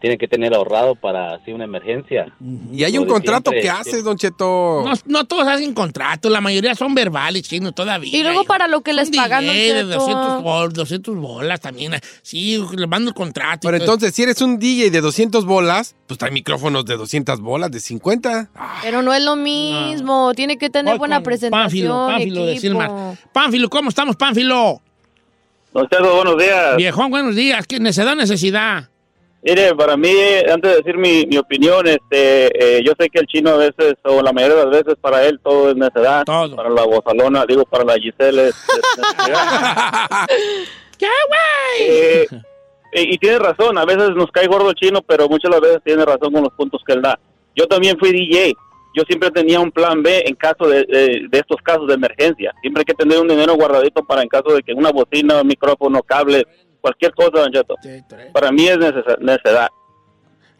Tiene 0.02 0.18
que 0.18 0.26
tener 0.26 0.52
ahorrado 0.52 0.96
para 0.96 1.34
así 1.36 1.52
una 1.52 1.62
emergencia. 1.62 2.26
Y 2.72 2.82
hay 2.82 2.98
un 2.98 3.06
contrato 3.06 3.52
siempre, 3.52 3.62
que 3.62 3.70
haces, 3.70 4.02
Don 4.02 4.16
Cheto. 4.16 4.82
No, 4.84 4.92
no 5.06 5.24
todos 5.26 5.46
hacen 5.46 5.72
contrato, 5.74 6.28
la 6.28 6.40
mayoría 6.40 6.74
son 6.74 6.92
verbales, 6.92 7.44
chino, 7.44 7.70
todavía. 7.70 8.10
Y 8.18 8.24
luego 8.24 8.42
para 8.42 8.66
lo 8.66 8.80
que 8.80 8.92
les 8.94 9.10
pagan, 9.10 9.44
DJ 9.44 9.74
de 9.74 9.82
Don 9.84 9.92
Cheto. 9.92 10.18
200, 10.18 10.42
bol- 10.42 10.72
200 10.72 11.16
bolas 11.16 11.60
también. 11.60 11.92
Sí, 12.22 12.60
le 12.76 12.88
mando 12.88 13.10
el 13.10 13.14
contrato. 13.14 13.60
Pero 13.68 13.78
todo. 13.78 13.84
entonces, 13.94 14.12
si 14.12 14.24
eres 14.24 14.42
un 14.42 14.58
DJ 14.58 14.90
de 14.90 15.00
200 15.00 15.44
bolas, 15.44 15.94
pues 16.08 16.18
trae 16.18 16.32
micrófonos 16.32 16.84
de 16.84 16.96
200 16.96 17.40
bolas, 17.40 17.70
de 17.70 17.78
50. 17.78 18.50
Pero 18.82 19.02
no 19.02 19.14
es 19.14 19.22
lo 19.22 19.36
mismo. 19.36 20.34
Tiene 20.34 20.58
que 20.58 20.68
tener 20.68 20.94
Voy 20.94 20.98
buena 20.98 21.22
presentación. 21.22 22.08
Pánfilo, 22.08 22.46
Pánfilo. 22.46 23.16
Pánfilo, 23.32 23.70
¿cómo 23.70 23.88
estamos, 23.88 24.16
Pánfilo? 24.16 24.82
Don 25.72 25.88
Cheto, 25.88 26.16
buenos 26.16 26.36
días. 26.38 26.76
Viejón, 26.76 27.08
buenos 27.10 27.36
días. 27.36 27.64
¿Qué 27.68 27.78
necesidad, 27.78 28.16
necesidad? 28.16 28.88
Mire, 29.44 29.74
para 29.74 29.96
mí, 29.96 30.08
antes 30.52 30.70
de 30.70 30.76
decir 30.76 30.96
mi, 30.96 31.26
mi 31.26 31.36
opinión, 31.36 31.84
este, 31.88 32.76
eh, 32.78 32.82
yo 32.84 32.92
sé 32.98 33.08
que 33.10 33.18
el 33.20 33.26
chino 33.26 33.50
a 33.50 33.56
veces, 33.56 33.94
o 34.04 34.22
la 34.22 34.32
mayoría 34.32 34.56
de 34.58 34.64
las 34.66 34.84
veces, 34.84 34.94
para 35.00 35.24
él 35.26 35.40
todo 35.42 35.70
es 35.70 35.76
necedad. 35.76 36.22
Para 36.54 36.70
la 36.70 36.84
bozalona, 36.84 37.44
digo, 37.46 37.64
para 37.64 37.82
la 37.84 37.94
Giselle 37.94 38.48
es, 38.48 38.54
es. 38.54 38.82
¡Qué 40.98 41.06
Eh, 41.80 42.26
y, 42.94 43.14
y 43.14 43.18
tiene 43.18 43.38
razón, 43.38 43.78
a 43.78 43.84
veces 43.86 44.10
nos 44.10 44.30
cae 44.30 44.46
gordo 44.46 44.68
el 44.68 44.74
chino, 44.76 45.00
pero 45.02 45.26
muchas 45.28 45.50
de 45.50 45.56
las 45.56 45.60
veces 45.62 45.80
tiene 45.84 46.04
razón 46.04 46.30
con 46.32 46.42
los 46.44 46.52
puntos 46.52 46.82
que 46.86 46.92
él 46.92 47.00
da. 47.02 47.18
Yo 47.56 47.66
también 47.66 47.98
fui 47.98 48.12
DJ. 48.12 48.52
Yo 48.94 49.02
siempre 49.08 49.30
tenía 49.30 49.58
un 49.58 49.72
plan 49.72 50.02
B 50.02 50.22
en 50.26 50.34
caso 50.34 50.68
de, 50.68 50.84
de- 50.84 51.26
de 51.30 51.38
estos 51.38 51.56
casos 51.62 51.88
de 51.88 51.94
emergencia. 51.94 52.52
Siempre 52.60 52.82
hay 52.82 52.84
que 52.84 52.92
tener 52.94 53.18
un 53.18 53.26
dinero 53.28 53.54
guardadito 53.54 54.04
para 54.04 54.20
en 54.22 54.28
caso 54.28 54.52
de 54.54 54.62
que 54.62 54.74
una 54.74 54.90
bocina, 54.92 55.40
un 55.40 55.46
micrófono, 55.48 56.02
cable, 56.02 56.44
cualquier 56.82 57.14
cosa, 57.14 57.30
don 57.32 57.50
Cheto. 57.52 57.76
Para 58.34 58.52
mí 58.52 58.68
es 58.68 58.76
necedad. 59.20 59.68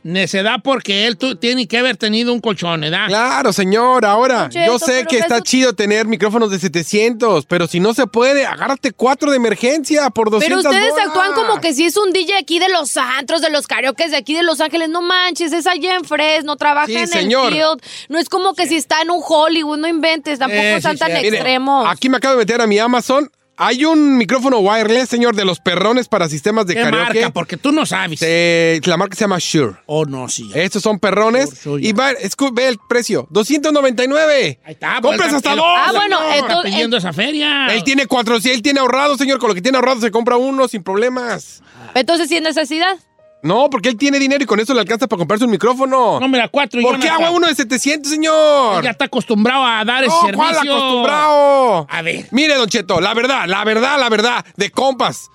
Necedad 0.04 0.56
porque 0.64 1.06
él 1.06 1.16
tiene 1.38 1.68
que 1.68 1.78
haber 1.78 1.96
tenido 1.96 2.32
un 2.32 2.40
colchón, 2.40 2.80
¿verdad? 2.80 3.06
Claro, 3.06 3.52
señor, 3.52 4.04
ahora. 4.04 4.48
Cheto, 4.48 4.72
yo 4.72 4.78
sé 4.80 5.06
que 5.08 5.18
está 5.18 5.36
eso- 5.36 5.44
chido 5.44 5.74
tener 5.74 6.06
micrófonos 6.08 6.50
de 6.50 6.58
700, 6.58 7.46
pero 7.46 7.68
si 7.68 7.78
no 7.78 7.94
se 7.94 8.08
puede, 8.08 8.44
agárrate 8.44 8.90
cuatro 8.90 9.30
de 9.30 9.36
emergencia 9.36 10.10
por 10.10 10.28
200 10.32 10.64
Pero 10.64 10.70
ustedes 10.74 10.90
bolas. 10.90 11.06
actúan 11.06 11.32
como 11.34 11.60
que 11.60 11.72
si 11.72 11.84
es 11.84 11.96
un 11.96 12.12
DJ 12.12 12.36
aquí 12.36 12.58
de 12.58 12.68
los 12.68 12.96
antros, 12.96 13.42
de 13.42 13.50
los 13.50 13.68
karaoke 13.68 14.08
de 14.08 14.16
aquí 14.16 14.34
de 14.34 14.42
Los 14.42 14.60
Ángeles. 14.60 14.88
No 14.88 15.02
manches, 15.02 15.52
es 15.52 15.68
allá 15.68 15.94
en 15.94 16.02
Fresno, 16.04 16.56
trabaja 16.56 16.86
Sí, 16.88 16.96
en 16.96 17.06
señor. 17.06 17.52
el 17.52 17.58
field. 17.60 17.80
No 18.08 18.18
es 18.18 18.28
como 18.28 18.54
que 18.54 18.66
si 18.66 18.74
está 18.78 19.02
en 19.02 19.10
un 19.12 19.22
Hollywood, 19.24 19.78
no 19.78 19.86
inventes, 19.86 20.40
tampoco 20.40 20.60
Eh, 20.60 20.76
están 20.78 20.94
sí, 20.94 20.98
tan 20.98 21.12
sí. 21.12 21.18
Mire, 21.18 21.28
extremos. 21.36 21.86
Aquí 21.88 22.08
me 22.08 22.16
acabo 22.16 22.34
de 22.34 22.38
meter 22.38 22.60
a 22.60 22.66
mi 22.66 22.76
Amazon. 22.80 23.30
Hay 23.64 23.84
un 23.84 24.16
micrófono 24.18 24.58
wireless, 24.58 25.08
señor, 25.08 25.36
de 25.36 25.44
los 25.44 25.60
perrones 25.60 26.08
para 26.08 26.28
sistemas 26.28 26.66
de 26.66 26.74
¿Qué 26.74 26.82
karaoke. 26.82 27.20
marca? 27.20 27.30
Porque 27.32 27.56
tú 27.56 27.70
no 27.72 27.86
sabes. 27.86 28.20
Eh, 28.22 28.80
la 28.84 28.96
marca 28.96 29.14
se 29.14 29.20
llama 29.20 29.36
Shure. 29.38 29.76
Oh, 29.86 30.04
no, 30.04 30.28
sí. 30.28 30.50
Estos 30.54 30.82
son 30.82 30.98
perrones. 30.98 31.64
y 31.80 31.92
va, 31.92 32.12
escu- 32.12 32.52
ve 32.52 32.68
el 32.68 32.78
precio: 32.88 33.26
299. 33.30 34.60
Ahí 34.64 34.72
está, 34.72 34.94
Compras 35.00 35.16
pues, 35.28 35.34
hasta 35.34 35.50
el- 35.52 35.56
dos. 35.58 35.66
Ah, 35.68 35.86
señor. 35.88 36.00
bueno, 36.00 36.18
entonces- 36.34 36.48
Está 36.48 36.62
pidiendo 36.62 36.96
esa 36.96 37.12
feria. 37.12 37.66
Él 37.74 37.84
tiene 37.84 38.06
cuatro. 38.06 38.40
Si 38.40 38.50
él 38.50 38.62
tiene 38.62 38.80
ahorrado, 38.80 39.16
señor, 39.16 39.38
con 39.38 39.48
lo 39.48 39.54
que 39.54 39.62
tiene 39.62 39.78
ahorrado 39.78 40.00
se 40.00 40.10
compra 40.10 40.36
uno 40.36 40.66
sin 40.68 40.82
problemas. 40.82 41.62
Entonces, 41.94 42.28
si 42.28 42.36
es 42.36 42.42
necesidad. 42.42 42.96
No, 43.42 43.68
porque 43.70 43.88
él 43.88 43.96
tiene 43.96 44.18
dinero 44.20 44.42
y 44.44 44.46
con 44.46 44.60
eso 44.60 44.72
le 44.72 44.80
alcanza 44.80 45.08
para 45.08 45.18
comprarse 45.18 45.44
un 45.44 45.50
micrófono. 45.50 46.20
No, 46.20 46.28
mira, 46.28 46.46
cuatro. 46.48 46.80
¿Por 46.80 46.98
qué 47.00 47.08
hago 47.08 47.34
uno 47.36 47.48
de 47.48 47.54
700, 47.56 48.10
señor? 48.10 48.84
Ya 48.84 48.90
está 48.90 49.06
acostumbrado 49.06 49.64
a 49.64 49.84
dar 49.84 50.04
ese 50.04 50.12
No, 50.14 50.20
servicio. 50.22 50.36
¿cuál 50.38 50.56
acostumbrado? 50.68 51.86
A 51.90 52.02
ver. 52.02 52.26
Mire, 52.30 52.54
Don 52.54 52.68
Cheto, 52.68 53.00
la 53.00 53.14
verdad, 53.14 53.46
la 53.46 53.64
verdad, 53.64 53.98
la 53.98 54.08
verdad, 54.08 54.44
de 54.56 54.70
compas. 54.70 55.28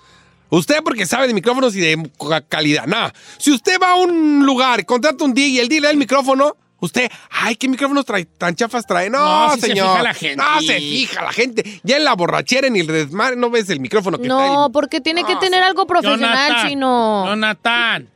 Usted 0.50 0.78
porque 0.82 1.04
sabe 1.04 1.26
de 1.26 1.34
micrófonos 1.34 1.76
y 1.76 1.80
de 1.80 2.10
ca- 2.18 2.40
calidad. 2.40 2.86
Nada. 2.86 3.12
Si 3.36 3.50
usted 3.52 3.78
va 3.80 3.92
a 3.92 3.96
un 3.96 4.46
lugar, 4.46 4.86
contrata 4.86 5.22
un 5.24 5.34
DJ 5.34 5.48
y 5.48 5.58
el 5.58 5.68
DJ 5.68 5.80
le 5.82 5.86
da 5.88 5.90
el 5.92 5.98
micrófono, 5.98 6.56
usted, 6.80 7.10
ay, 7.30 7.56
¿qué 7.56 7.68
micrófonos 7.68 8.04
trae, 8.04 8.24
tan 8.24 8.54
chafas 8.54 8.86
trae? 8.86 9.08
No, 9.10 9.18
No, 9.48 9.54
sí 9.54 9.60
se 9.60 9.66
señor. 9.68 9.88
fija 9.90 10.02
la 10.02 10.14
gente. 10.14 10.36
No 10.36 10.60
se 10.60 10.78
fija 10.78 11.22
la 11.22 11.32
gente. 11.32 11.80
Ya 11.82 11.96
en 11.96 12.04
la 12.04 12.14
borrachera, 12.14 12.66
en 12.66 12.76
el 12.76 12.86
desmadre, 12.86 13.36
no 13.36 13.50
ves 13.50 13.68
el 13.70 13.80
micrófono 13.80 14.16
que 14.18 14.24
está 14.24 14.34
No, 14.34 14.70
porque 14.72 15.00
tiene 15.00 15.24
que 15.24 15.36
tener 15.36 15.62
algo 15.62 15.86
profesional, 15.86 16.36
Jonathan, 16.48 16.68
chino. 16.68 17.24
Jonathan. 17.26 18.08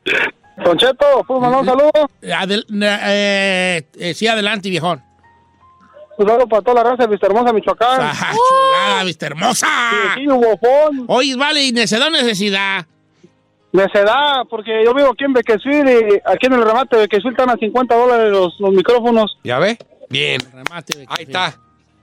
Don 0.65 0.77
Cheto, 0.79 1.25
¿puedo 1.27 1.41
mandar 1.41 1.61
un 1.61 1.67
saludo? 1.67 2.11
Adel- 2.23 2.67
eh, 2.83 3.83
eh, 3.99 4.15
sí, 4.15 4.27
adelante, 4.27 4.69
viejón. 4.69 5.03
Un 6.19 6.27
saludo 6.29 6.47
para 6.47 6.63
toda 6.63 6.85
la 6.85 6.91
raza 6.91 7.05
de 7.05 7.09
Vista 7.09 7.27
Hermosa, 7.27 7.53
Michoacán. 7.55 8.01
Ah, 8.03 8.33
chulada, 8.35 9.05
vista 9.05 9.27
hermosa. 9.27 9.67
Sí, 10.15 10.27
bofón. 10.27 11.05
Oye, 11.09 11.35
vale, 11.37 11.65
y 11.65 11.73
necesidad, 11.73 12.11
necesidad. 12.11 12.87
Necedad, 13.73 14.43
porque 14.51 14.83
yo 14.85 14.93
vivo 14.95 15.11
aquí 15.13 15.25
en 15.25 15.33
Bequesuil 15.33 15.89
y 15.89 16.21
aquí 16.27 16.47
en 16.47 16.53
el 16.55 16.63
remate 16.63 16.97
de 16.97 17.03
Bequesuil 17.03 17.33
están 17.33 17.51
a 17.51 17.57
50 17.57 17.95
dólares 17.95 18.31
los, 18.31 18.55
los 18.61 18.71
micrófonos. 18.73 19.39
¿Ya 19.45 19.59
ve? 19.59 19.79
Bien. 20.11 20.41
Remate 20.53 20.99
de 20.99 21.07
Ahí 21.09 21.25
está. 21.25 21.59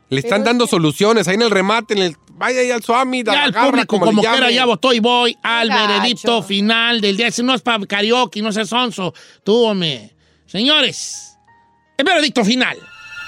Le 0.09 0.19
están 0.19 0.43
dando 0.43 0.65
soluciones 0.65 1.27
ahí 1.27 1.35
en 1.35 1.43
el 1.43 1.51
remate, 1.51 1.93
en 1.93 1.99
el 2.01 2.15
vaya 2.31 2.61
ahí 2.61 2.71
al 2.71 2.81
Swami, 2.81 3.23
Ya 3.23 3.43
el 3.45 3.49
agarra, 3.49 3.69
público, 3.69 3.99
como 3.99 4.23
llame. 4.23 4.37
quiera, 4.37 4.51
ya 4.51 4.65
votó 4.65 4.91
y 4.91 4.99
voy 4.99 5.37
al 5.43 5.69
Gacho. 5.69 5.87
veredicto 5.87 6.41
final 6.41 6.99
del 7.01 7.15
día. 7.17 7.29
Si 7.29 7.43
no 7.43 7.53
es 7.53 7.61
para 7.61 7.85
karaoke, 7.85 8.41
no 8.41 8.51
seas 8.51 8.69
sonso. 8.69 9.13
Tú, 9.43 9.65
hombre. 9.65 10.15
Señores, 10.47 11.37
el 11.95 12.03
veredicto 12.05 12.43
final. 12.43 12.75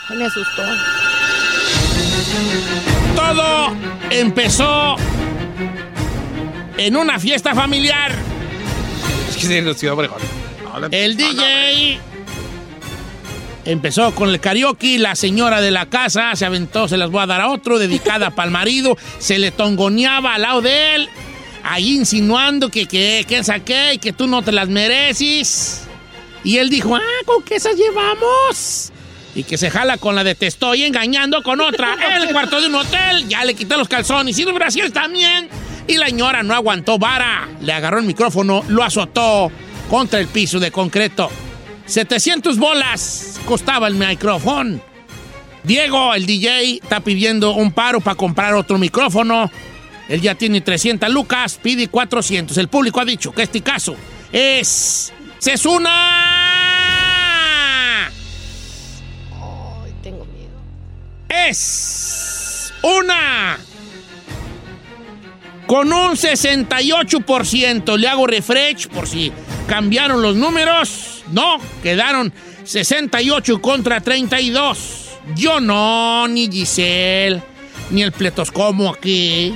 Me 0.09 0.25
asustó. 0.25 0.63
Todo 3.15 3.75
empezó 4.09 4.95
en 6.77 6.95
una 6.95 7.19
fiesta 7.19 7.53
familiar. 7.53 8.11
El 10.91 11.17
DJ 11.17 11.99
empezó 13.65 14.13
con 14.15 14.29
el 14.29 14.39
karaoke, 14.39 14.97
la 14.97 15.15
señora 15.15 15.61
de 15.61 15.71
la 15.71 15.87
casa 15.87 16.35
se 16.35 16.45
aventó, 16.45 16.87
se 16.87 16.97
las 16.97 17.11
voy 17.11 17.21
a 17.21 17.27
dar 17.27 17.41
a 17.41 17.49
otro, 17.49 17.79
dedicada 17.79 18.31
para 18.35 18.45
el 18.47 18.51
marido, 18.51 18.97
se 19.19 19.39
le 19.39 19.51
tongoneaba 19.51 20.35
al 20.35 20.41
lado 20.41 20.61
de 20.61 20.95
él, 20.95 21.09
ahí 21.63 21.95
insinuando 21.95 22.69
que, 22.69 22.87
que, 22.87 23.25
que 23.27 23.43
saqué 23.43 23.93
y 23.95 23.97
que 23.97 24.13
tú 24.13 24.27
no 24.27 24.41
te 24.41 24.51
las 24.51 24.69
mereces. 24.69 25.83
Y 26.43 26.57
él 26.57 26.69
dijo, 26.69 26.95
ah, 26.95 27.01
¿con 27.25 27.43
qué 27.43 27.55
esas 27.55 27.75
llevamos? 27.75 28.91
Y 29.33 29.43
que 29.43 29.57
se 29.57 29.71
jala 29.71 29.97
con 29.97 30.15
la 30.15 30.23
de 30.23 30.35
te 30.35 30.47
estoy 30.47 30.83
engañando 30.83 31.41
con 31.41 31.61
otra 31.61 31.95
en 32.15 32.23
el 32.23 32.33
cuarto 32.33 32.59
de 32.59 32.67
un 32.67 32.75
hotel. 32.75 33.27
Ya 33.27 33.45
le 33.45 33.53
quité 33.53 33.77
los 33.77 33.87
calzones 33.87 34.37
y 34.37 34.43
los 34.43 34.53
brasieres 34.53 34.91
también. 34.91 35.49
Y 35.87 35.95
la 35.95 36.07
señora 36.07 36.43
no 36.43 36.53
aguantó 36.53 36.97
vara. 36.97 37.47
Le 37.61 37.71
agarró 37.71 37.99
el 37.99 38.05
micrófono, 38.05 38.63
lo 38.67 38.83
azotó 38.83 39.51
contra 39.89 40.19
el 40.19 40.27
piso 40.27 40.59
de 40.59 40.71
concreto. 40.71 41.29
700 41.85 42.57
bolas 42.57 43.39
costaba 43.45 43.87
el 43.87 43.95
micrófono. 43.95 44.81
Diego, 45.63 46.13
el 46.13 46.25
DJ, 46.25 46.79
está 46.81 47.01
pidiendo 47.01 47.53
un 47.53 47.71
paro 47.71 48.01
para 48.01 48.15
comprar 48.15 48.53
otro 48.55 48.77
micrófono. 48.77 49.51
Él 50.09 50.21
ya 50.21 50.35
tiene 50.35 50.61
300 50.61 51.09
lucas, 51.09 51.59
pide 51.61 51.87
400. 51.87 52.57
El 52.57 52.67
público 52.67 52.99
ha 52.99 53.05
dicho 53.05 53.31
que 53.31 53.43
este 53.43 53.61
caso 53.61 53.95
es... 54.31 55.13
¡Sesuna! 55.39 56.40
Es 61.31 62.73
una 62.83 63.57
con 65.65 65.91
un 65.93 66.11
68%. 66.11 67.97
Le 67.97 68.07
hago 68.07 68.27
refresh 68.27 68.87
por 68.87 69.07
si 69.07 69.31
cambiaron 69.67 70.21
los 70.21 70.35
números. 70.35 71.23
No, 71.31 71.57
quedaron 71.81 72.33
68 72.63 73.61
contra 73.61 74.01
32. 74.01 75.09
Yo 75.35 75.59
no, 75.61 76.27
ni 76.27 76.51
Giselle, 76.51 77.41
ni 77.91 78.01
el 78.01 78.11
pletoscomo 78.11 78.89
aquí. 78.89 79.55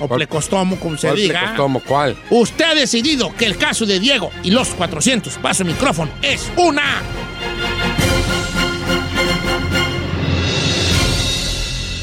O 0.00 0.06
plecostomo, 0.06 0.78
como 0.78 0.96
se 0.96 1.08
¿Cuál 1.08 1.16
diga. 1.16 1.40
plecostomo? 1.40 1.80
¿Cuál? 1.80 2.16
Usted 2.30 2.64
ha 2.64 2.74
decidido 2.74 3.34
que 3.34 3.46
el 3.46 3.56
caso 3.56 3.84
de 3.84 3.98
Diego 3.98 4.30
y 4.44 4.52
los 4.52 4.68
400 4.68 5.34
paso 5.38 5.64
micrófono 5.64 6.12
es 6.22 6.48
una. 6.56 7.02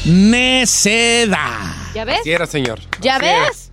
Neceda. 0.06 1.74
¿Ya 1.94 2.04
ves? 2.04 2.20
Sí 2.24 2.30
era, 2.32 2.46
señor. 2.46 2.80
¿Ya 3.00 3.18
ves? 3.18 3.72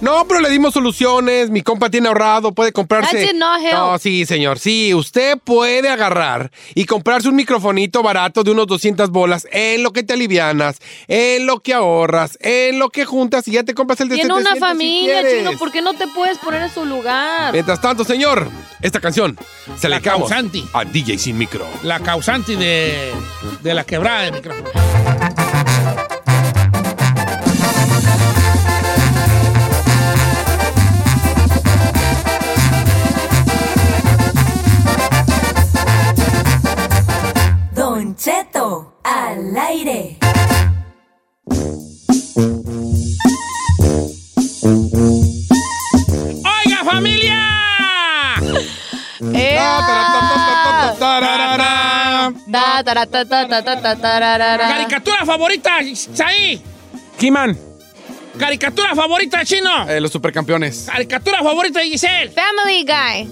No, 0.00 0.26
pero 0.26 0.40
le 0.40 0.48
dimos 0.48 0.72
soluciones. 0.72 1.50
Mi 1.50 1.60
compa 1.62 1.90
tiene 1.90 2.08
ahorrado, 2.08 2.52
puede 2.52 2.72
comprarse. 2.72 3.22
Help. 3.24 3.38
No, 3.74 3.98
sí, 3.98 4.24
señor. 4.24 4.58
Sí, 4.58 4.94
usted 4.94 5.36
puede 5.38 5.88
agarrar 5.90 6.50
y 6.74 6.86
comprarse 6.86 7.28
un 7.28 7.36
microfonito 7.36 8.02
barato 8.02 8.42
de 8.42 8.50
unos 8.50 8.66
200 8.66 9.10
bolas 9.10 9.46
en 9.52 9.82
lo 9.82 9.92
que 9.92 10.02
te 10.02 10.14
alivianas, 10.14 10.78
en 11.06 11.44
lo 11.46 11.60
que 11.60 11.74
ahorras, 11.74 12.38
en 12.40 12.78
lo 12.78 12.88
que 12.88 13.04
juntas 13.04 13.46
y 13.48 13.52
ya 13.52 13.62
te 13.62 13.74
compras 13.74 14.00
el 14.00 14.08
de 14.08 14.14
Tiene 14.16 14.28
700 14.30 14.56
una 14.58 14.66
familia, 14.68 15.22
chino. 15.22 15.58
¿Por 15.58 15.70
qué 15.70 15.82
no 15.82 15.92
te 15.94 16.06
puedes 16.08 16.38
poner 16.38 16.62
en 16.62 16.70
su 16.70 16.84
lugar? 16.86 17.52
Mientras 17.52 17.80
tanto, 17.80 18.04
señor, 18.04 18.48
esta 18.80 19.00
canción 19.00 19.38
se 19.78 19.88
La 19.90 19.96
le 19.96 20.02
causante. 20.02 20.62
a 20.72 20.84
DJ 20.84 21.18
sin 21.18 21.36
micro. 21.36 21.66
La 21.82 22.00
causante 22.00 22.56
de, 22.56 23.12
de 23.62 23.74
la 23.74 23.84
quebrada 23.84 24.22
de 24.22 24.32
micrófono. 24.32 24.70
¿Caricatura 54.58 55.24
favorita, 55.24 55.78
Saí? 56.14 56.62
Kiman. 57.18 57.56
¿Caricatura 58.38 58.94
favorita, 58.94 59.44
Chino? 59.44 59.88
Eh, 59.88 60.00
los 60.00 60.10
supercampeones. 60.12 60.86
¿Caricatura 60.90 61.42
favorita, 61.42 61.80
Giselle? 61.82 62.30
Family 62.30 62.84
Guy. 62.84 63.28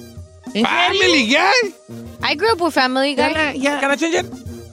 ¿En 0.54 0.64
Family 0.66 1.26
Guy. 1.34 1.74
I 2.30 2.34
grew 2.34 2.52
up 2.52 2.60
with 2.60 2.72
Family 2.72 3.14
Guy. 3.14 3.32
¿Can 3.62 3.92
I 3.92 3.96
change 3.96 4.14
it? 4.20 4.26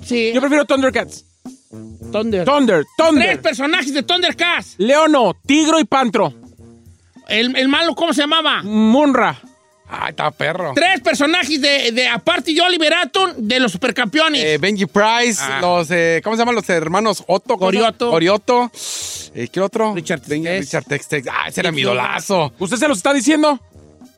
Sí. 0.04 0.32
Yo 0.34 0.42
prefiero 0.42 0.66
Thundercats. 0.66 1.26
Thunder. 2.12 2.46
Thunder, 2.46 2.84
Tres 2.84 2.96
Thunder. 2.98 3.42
personajes 3.42 3.94
de 3.94 4.04
Thundercats. 4.04 4.76
Leono, 4.78 5.36
Tigro 5.46 5.80
y 5.80 5.86
Pantro. 5.86 6.34
El, 7.28 7.56
el 7.56 7.68
malo, 7.68 7.96
¿cómo 7.96 8.14
se 8.14 8.22
llamaba? 8.22 8.62
Munra. 8.64 9.40
Ay, 9.88 10.10
está 10.10 10.32
perro. 10.32 10.72
Tres 10.76 11.00
personajes 11.02 11.62
de, 11.62 11.92
de 11.92 12.08
aparte 12.08 12.52
y 12.52 12.60
Oliver 12.60 12.94
Atom 12.94 13.34
de 13.38 13.60
los 13.60 13.72
supercampeones. 13.72 14.44
Eh, 14.44 14.58
Benji 14.58 14.86
Price, 14.88 15.40
Ah. 15.42 15.60
los, 15.62 15.90
eh, 15.92 16.22
¿cómo 16.24 16.36
se 16.36 16.42
llaman 16.42 16.56
los 16.56 16.68
hermanos 16.70 17.24
Otto? 17.28 17.58
¿cómo 17.58 17.70
se 17.72 17.78
llama? 17.78 17.88
Orioto. 17.90 18.12
Orioto. 18.12 18.72
Eh, 19.36 19.48
¿Qué 19.52 19.62
otro? 19.62 19.94
Richard 19.94 20.22
Benji- 20.24 20.44
Tex. 20.46 20.66
Richard 20.66 20.84
Tex 20.86 21.08
Tex. 21.08 21.28
Ah, 21.32 21.48
ese 21.50 21.60
era 21.62 21.72
mi 21.72 21.82
idolazo. 21.82 22.52
¿Usted 22.58 22.78
se 22.78 22.88
los 22.88 22.98
está 22.98 23.14
diciendo? 23.14 23.60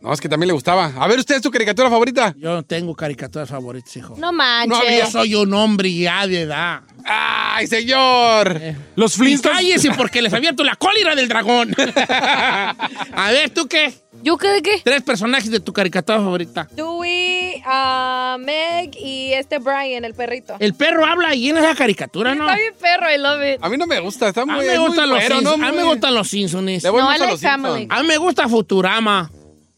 No, 0.01 0.13
es 0.13 0.21
que 0.21 0.29
también 0.29 0.47
le 0.47 0.53
gustaba. 0.53 0.91
A 0.97 1.07
ver, 1.07 1.19
¿usted 1.19 1.35
es 1.37 1.41
su 1.41 1.49
caricatura 1.51 1.89
favorita? 1.89 2.33
Yo 2.37 2.53
no 2.53 2.63
tengo 2.63 2.95
caricaturas 2.95 3.49
favoritas, 3.49 3.95
hijo. 3.97 4.15
No 4.17 4.31
manches. 4.31 4.69
No, 4.69 4.97
yo 4.97 5.11
soy 5.11 5.35
un 5.35 5.53
hombre 5.53 5.93
ya 5.93 6.27
de 6.27 6.41
edad. 6.41 6.81
¡Ay, 7.03 7.67
señor! 7.67 8.59
Los 8.95 9.15
Y 9.15 9.19
Flintstones. 9.19 9.57
cállese 9.57 9.91
porque 9.91 10.21
les 10.21 10.33
abierto 10.33 10.63
la 10.63 10.75
cólera 10.75 11.15
del 11.15 11.27
dragón. 11.27 11.73
A 12.09 13.31
ver, 13.31 13.49
¿tú 13.51 13.67
qué? 13.67 13.93
¿Yo 14.23 14.37
qué 14.37 14.47
de 14.47 14.61
qué? 14.61 14.81
Tres 14.83 15.03
personajes 15.03 15.49
de 15.51 15.59
tu 15.59 15.71
caricatura 15.73 16.17
favorita. 16.17 16.67
Dewey, 16.71 17.61
ah, 17.65 18.37
Meg 18.39 18.95
y 18.99 19.31
este 19.33 19.59
Brian, 19.59 20.05
el 20.05 20.13
perrito. 20.15 20.55
El 20.59 20.73
perro 20.73 21.05
habla 21.05 21.35
y 21.35 21.49
en 21.49 21.57
esa 21.57 21.75
caricatura, 21.75 22.33
¿no? 22.35 22.45
Está 22.45 22.57
bien 22.57 22.73
perro, 22.79 23.11
I 23.13 23.17
love 23.17 23.55
it. 23.55 23.63
A 23.63 23.69
mí 23.69 23.77
no 23.77 23.85
me 23.85 23.99
gusta, 23.99 24.27
está 24.29 24.41
A 24.41 24.45
muy 24.45 24.61
mí 24.61 24.65
me 24.65 24.77
gustan 24.79 25.09
los 25.09 25.19
Simpsons. 25.23 25.43
¿no? 25.43 25.51
A 25.65 25.71
mí 25.71 25.77
me 25.77 25.83
gustan 25.83 26.13
los 26.15 26.27
Simpsons. 26.27 26.85
A 26.85 26.97
los. 27.27 27.43
A 27.89 28.01
mí 28.01 28.07
me 28.07 28.17
gusta 28.17 28.49
Futurama. 28.49 29.31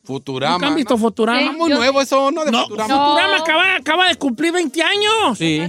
Futurama. 0.10 0.54
¿Nunca 0.56 0.68
han 0.68 0.76
visto 0.76 0.96
¿no? 0.96 0.98
Futurama? 1.00 1.40
Sí. 1.40 1.50
Muy 1.56 1.70
Yo- 1.70 1.78
nuevo 1.78 2.02
eso, 2.02 2.32
¿no? 2.32 2.44
De 2.44 2.52
No, 2.52 2.64
Futurama. 2.64 2.88
No. 2.96 3.06
Futurama 3.12 3.38
acaba, 3.38 3.76
acaba 3.76 4.08
de 4.10 4.16
cumplir 4.16 4.52
20 4.52 4.82
años. 4.82 5.38
Sí. 5.38 5.62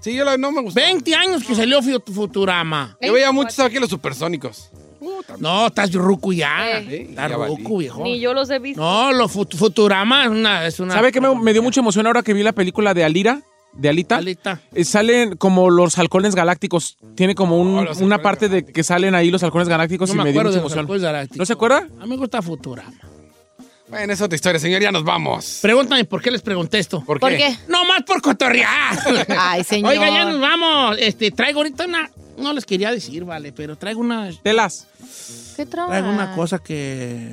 Sí, 0.00 0.14
yo 0.14 0.24
la- 0.26 0.36
no 0.36 0.52
me 0.52 0.60
gustó. 0.60 0.78
20 0.78 1.14
años 1.14 1.42
que 1.42 1.54
salió 1.54 1.80
Fu- 1.82 2.12
Futurama. 2.12 2.96
Yo 3.00 3.14
veía 3.14 3.32
muchos 3.32 3.58
aquí 3.60 3.78
los 3.78 3.88
supersónicos. 3.88 4.70
No, 5.38 5.66
estás 5.68 5.92
ruco 5.94 6.32
ya. 6.34 6.78
Eh. 6.80 7.06
Estás 7.10 7.32
ruco, 7.32 7.78
viejo. 7.78 8.02
Ni 8.02 8.20
yo 8.20 8.34
los 8.34 8.50
he 8.50 8.58
visto. 8.58 8.80
No, 8.82 9.10
lo 9.12 9.26
Fut- 9.28 9.56
Futurama 9.56 10.24
es 10.24 10.30
una... 10.30 10.66
Es 10.66 10.80
una 10.80 10.92
¿Sabe 10.94 11.10
qué 11.12 11.20
me, 11.20 11.34
me 11.34 11.52
dio 11.54 11.62
mucha 11.62 11.80
emoción 11.80 12.06
ahora 12.06 12.22
que 12.22 12.34
vi 12.34 12.42
la 12.42 12.52
película 12.52 12.92
de 12.94 13.04
Alira? 13.04 13.40
De 13.74 13.88
Alita. 13.88 14.16
Alita. 14.16 14.60
Eh, 14.74 14.82
salen 14.84 15.36
como 15.36 15.70
los 15.70 15.98
halcones 15.98 16.34
galácticos. 16.34 16.96
Tiene 17.14 17.34
como 17.34 17.58
un- 17.60 17.78
Oh, 17.78 17.84
los 17.84 18.00
una 18.00 18.18
parte 18.20 18.48
de 18.48 18.64
que 18.64 18.82
salen 18.82 19.14
ahí 19.14 19.30
los 19.30 19.42
halcones 19.42 19.68
galácticos 19.68 20.08
No 20.08 20.14
y 20.14 20.18
me 20.18 20.24
me 20.24 20.32
dio 20.32 20.40
mucha 20.40 20.48
los 20.48 20.56
emoción. 20.56 21.28
¿No 21.36 21.44
se 21.46 21.52
acuerda? 21.52 21.86
A 22.00 22.04
mí 22.04 22.08
me 22.10 22.16
gusta 22.16 22.42
Futurama. 22.42 22.92
Bueno, 23.88 24.12
es 24.12 24.20
otra 24.20 24.36
historia, 24.36 24.60
señor. 24.60 24.82
Ya 24.82 24.92
nos 24.92 25.04
vamos. 25.04 25.60
Pregúntame 25.62 26.04
por 26.04 26.20
qué 26.20 26.30
les 26.30 26.42
pregunté 26.42 26.78
esto. 26.78 27.02
¿Por 27.04 27.20
¿Por 27.20 27.30
qué? 27.30 27.38
qué? 27.38 27.58
No 27.68 27.84
más 27.86 28.02
por 28.02 28.20
cotorrear. 28.20 28.98
Ay, 29.38 29.64
señor. 29.64 29.92
Oiga, 29.92 30.08
ya 30.10 30.24
nos 30.24 30.40
vamos. 30.40 30.96
Este, 31.00 31.30
traigo 31.30 31.60
ahorita 31.60 31.86
una... 31.86 32.10
No 32.36 32.52
les 32.52 32.64
quería 32.64 32.92
decir, 32.92 33.24
vale, 33.24 33.52
pero 33.52 33.76
traigo 33.76 34.00
una... 34.00 34.30
Telas. 34.42 34.86
¿Qué 35.56 35.66
trabajo? 35.66 35.92
Traigo 35.92 36.10
una 36.10 36.34
cosa 36.34 36.58
que... 36.58 37.30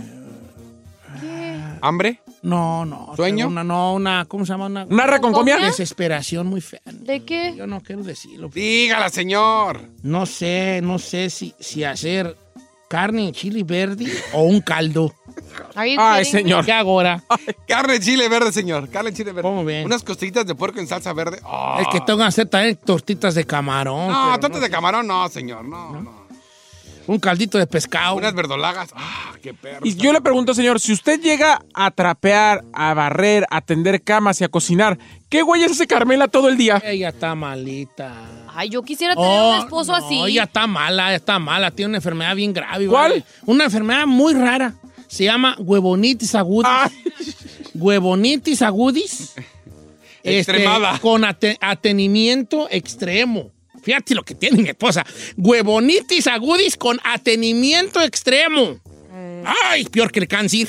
¿Hambre? 1.82 2.22
No, 2.42 2.86
no. 2.86 3.14
¿Sueño? 3.16 3.48
Una, 3.48 3.64
no, 3.64 3.94
una... 3.94 4.26
¿Cómo 4.26 4.46
se 4.46 4.54
llama? 4.54 4.66
Una... 4.66 4.86
¿Una 4.86 5.08
reconcomia? 5.08 5.58
Desesperación 5.58 6.48
muy 6.48 6.62
fea. 6.62 6.82
¿De 6.86 7.24
qué? 7.24 7.54
Yo 7.56 7.68
no 7.68 7.82
quiero 7.82 8.02
decirlo. 8.04 8.50
Dígala, 8.54 9.10
señor. 9.10 9.82
No 10.04 10.26
sé, 10.26 10.80
no 10.82 11.00
sé 11.00 11.30
si, 11.30 11.54
si 11.60 11.84
hacer 11.84 12.36
carne 12.88 13.28
en 13.28 13.34
chili 13.34 13.64
verde 13.64 14.12
o 14.34 14.44
un 14.44 14.62
caldo. 14.62 15.14
Ay, 15.76 16.26
señor. 16.26 16.66
¿Qué 16.66 16.72
ahora? 16.72 17.24
Carne 17.68 18.00
chile 18.00 18.30
verde, 18.30 18.52
señor. 18.52 18.90
Carne 18.90 19.14
chile 19.14 19.32
verde. 19.32 19.50
¿Cómo 19.50 19.66
bien? 19.66 19.86
Unas 19.86 20.04
costillitas 20.04 20.46
de 20.46 20.56
puerco 20.56 20.80
en 20.80 20.88
salsa 20.88 21.14
verde. 21.14 21.40
Ah. 21.44 21.80
Es 21.82 21.88
que 21.88 22.00
tengo 22.02 22.20
que 22.20 22.26
hacer 22.26 22.48
también 22.48 22.76
tortitas 22.78 23.36
de 23.36 23.46
camarón. 23.46 24.12
No, 24.12 24.40
tortas 24.40 24.62
de 24.62 24.70
camarón, 24.70 25.08
no, 25.08 25.28
señor. 25.30 25.66
No, 25.66 26.02
no. 26.02 26.26
Un 27.08 27.20
caldito 27.20 27.60
de 27.60 27.68
pescado. 27.68 28.16
Unas 28.16 28.34
verdolagas. 28.34 28.90
Ah, 28.96 29.34
qué 29.42 29.54
perro. 29.54 29.82
Y 29.84 29.96
yo 29.96 30.12
le 30.12 30.22
pregunto, 30.22 30.56
señor, 30.56 30.80
si 30.80 30.92
usted 30.92 31.20
llega 31.22 31.62
a 31.74 31.92
trapear, 31.92 32.64
a 32.74 32.94
barrer, 32.96 33.46
a 33.52 33.62
tender 33.62 34.02
camas 34.02 34.42
y 34.42 34.44
a 34.44 34.50
cocinar, 34.50 34.98
¿qué 35.30 35.44
güeyes 35.44 35.72
hace 35.72 35.86
Carmela 35.86 36.28
todo 36.28 36.50
el 36.50 36.58
día? 36.58 36.82
Ella 36.84 37.10
está 37.10 37.36
malita. 37.36 38.14
Ay, 38.56 38.70
yo 38.70 38.82
quisiera 38.84 39.16
tener 39.16 39.30
Oh, 39.30 39.50
un 39.52 39.60
esposo 39.60 39.92
no, 39.92 40.06
así. 40.06 40.20
ella 40.32 40.44
está 40.44 40.66
mala, 40.66 41.14
está 41.14 41.40
mala. 41.40 41.72
Tiene 41.72 41.90
una 41.90 41.98
enfermedad 41.98 42.36
bien 42.36 42.54
grave. 42.54 42.88
¿Cuál? 42.88 43.12
¿vale? 43.12 43.24
Una 43.46 43.66
enfermedad 43.66 44.06
muy 44.08 44.34
rara. 44.34 44.74
Se 45.08 45.26
llama 45.26 45.56
huevonitis 45.60 46.34
agudis. 46.36 46.70
Huevonitis 47.74 48.62
agudis. 48.62 49.34
Este, 50.24 50.40
Extremada. 50.40 50.98
con 51.00 51.24
ate- 51.24 51.58
atenimiento 51.62 52.68
extremo. 52.72 53.52
Fíjate 53.84 54.16
lo 54.16 54.24
que 54.24 54.34
tiene 54.34 54.62
mi 54.64 54.70
esposa. 54.70 55.06
Huevonitis 55.38 56.26
agudis 56.28 56.76
con 56.78 57.00
atenimiento 57.04 58.02
extremo. 58.02 58.80
Ay, 59.70 59.86
peor 59.86 60.12
que 60.12 60.22
el 60.22 60.28
cáncer. 60.28 60.68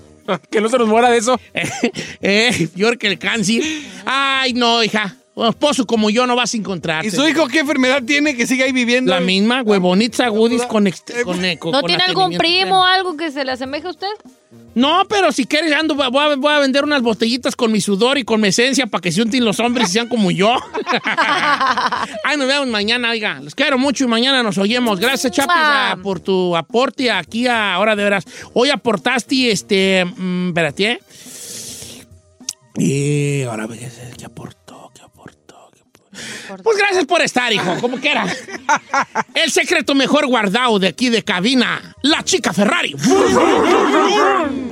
que 0.50 0.60
no 0.60 0.68
se 0.68 0.78
nos 0.78 0.88
muera 0.88 1.08
de 1.10 1.18
eso. 1.18 1.38
eh, 2.20 2.68
peor 2.74 2.98
que 2.98 3.06
el 3.06 3.18
cáncer. 3.18 3.62
Ay, 4.04 4.52
no, 4.54 4.82
hija. 4.82 5.14
Un 5.36 5.48
esposo 5.48 5.86
como 5.86 6.08
yo 6.08 6.26
no 6.26 6.34
vas 6.34 6.54
a 6.54 6.56
encontrar. 6.56 7.04
¿Y 7.04 7.10
su 7.10 7.28
hijo 7.28 7.46
qué 7.46 7.58
enfermedad 7.58 8.02
tiene 8.02 8.34
que 8.34 8.46
sigue 8.46 8.64
ahí 8.64 8.72
viviendo? 8.72 9.12
La 9.12 9.20
misma, 9.20 9.60
huevonitis 9.60 10.20
agudis 10.20 10.62
con, 10.62 10.90
con, 11.24 11.44
eh, 11.44 11.58
con- 11.58 11.72
¿No 11.72 11.80
con 11.82 11.88
tiene 11.88 12.04
algún 12.04 12.38
primo 12.38 12.80
o 12.80 12.82
algo 12.84 13.18
que 13.18 13.30
se 13.30 13.44
le 13.44 13.52
asemeje 13.52 13.86
a 13.86 13.90
usted? 13.90 14.08
No, 14.74 15.04
pero 15.06 15.32
si 15.32 15.44
quieres, 15.44 15.74
ando, 15.74 15.94
voy 15.94 16.04
a, 16.06 16.36
voy 16.36 16.52
a 16.54 16.58
vender 16.60 16.84
unas 16.84 17.02
botellitas 17.02 17.54
con 17.54 17.70
mi 17.70 17.82
sudor 17.82 18.16
y 18.16 18.24
con 18.24 18.40
mi 18.40 18.48
esencia 18.48 18.86
para 18.86 19.02
que 19.02 19.12
se 19.12 19.20
unten 19.20 19.44
los 19.44 19.60
hombres 19.60 19.90
y 19.90 19.92
sean 19.92 20.08
como 20.08 20.30
yo. 20.30 20.54
Ay, 22.24 22.38
nos 22.38 22.46
vemos 22.48 22.68
mañana, 22.68 23.10
oiga. 23.10 23.38
Los 23.42 23.54
quiero 23.54 23.76
mucho 23.76 24.04
y 24.04 24.06
mañana 24.06 24.42
nos 24.42 24.56
oímos. 24.56 24.98
Gracias, 24.98 25.34
Chapis, 25.34 26.02
por 26.02 26.18
tu 26.20 26.56
aporte 26.56 27.10
aquí 27.10 27.46
a 27.46 27.78
Hora 27.78 27.94
de 27.94 28.04
Veras. 28.04 28.24
Hoy 28.54 28.70
aportaste, 28.70 29.50
este, 29.50 30.02
mm, 30.04 30.48
espérate, 30.48 30.92
¿eh? 30.92 31.00
Y 32.78 33.42
ahora, 33.42 33.68
¿qué, 33.68 33.90
qué 34.18 34.24
Pues 36.62 36.76
gracias 36.78 37.04
por 37.04 37.22
estar, 37.22 37.52
hijo, 37.52 37.76
como 37.80 37.98
quiera. 37.98 38.26
El 39.34 39.50
secreto 39.50 39.94
mejor 39.94 40.26
guardado 40.26 40.78
de 40.78 40.88
aquí 40.88 41.08
de 41.08 41.22
cabina, 41.22 41.94
la 42.02 42.24
chica 42.24 42.52
Ferrari. 42.52 42.94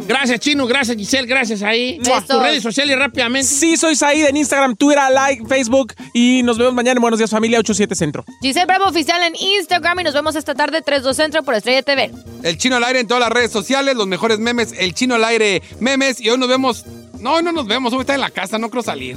Gracias, 0.06 0.40
Chino, 0.40 0.66
gracias, 0.66 0.96
Giselle, 0.96 1.26
gracias 1.26 1.62
ahí. 1.62 1.98
Besos. 1.98 2.26
Tus 2.26 2.42
redes 2.42 2.62
sociales 2.62 2.98
rápidamente. 2.98 3.48
Sí, 3.48 3.76
soy 3.76 3.96
Said 3.96 4.28
en 4.28 4.36
Instagram, 4.36 4.76
Twitter, 4.76 5.02
like, 5.10 5.46
Facebook 5.46 5.94
y 6.12 6.42
nos 6.42 6.58
vemos 6.58 6.74
mañana 6.74 6.98
en 6.98 7.02
Buenos 7.02 7.18
Días 7.18 7.30
Familia 7.30 7.58
87 7.58 7.94
Centro. 7.94 8.24
Giselle 8.42 8.66
Bravo 8.66 8.84
Oficial 8.86 9.22
en 9.22 9.34
Instagram 9.34 10.00
y 10.00 10.04
nos 10.04 10.14
vemos 10.14 10.36
esta 10.36 10.54
tarde 10.54 10.82
32 10.82 11.16
Centro 11.16 11.42
por 11.42 11.54
Estrella 11.54 11.82
TV. 11.82 12.10
El 12.42 12.58
chino 12.58 12.76
al 12.76 12.84
aire 12.84 13.00
en 13.00 13.06
todas 13.06 13.22
las 13.22 13.30
redes 13.30 13.50
sociales, 13.50 13.96
los 13.96 14.06
mejores 14.06 14.38
memes, 14.38 14.74
el 14.78 14.94
chino 14.94 15.14
al 15.14 15.24
aire 15.24 15.62
memes. 15.80 16.20
Y 16.20 16.28
hoy 16.28 16.38
nos 16.38 16.48
vemos. 16.48 16.84
No, 17.20 17.34
hoy 17.34 17.42
no 17.42 17.52
nos 17.52 17.66
vemos, 17.66 17.92
hoy 17.94 18.00
está 18.00 18.14
en 18.14 18.20
la 18.20 18.30
casa, 18.30 18.58
no 18.58 18.68
creo 18.68 18.82
salir. 18.82 19.16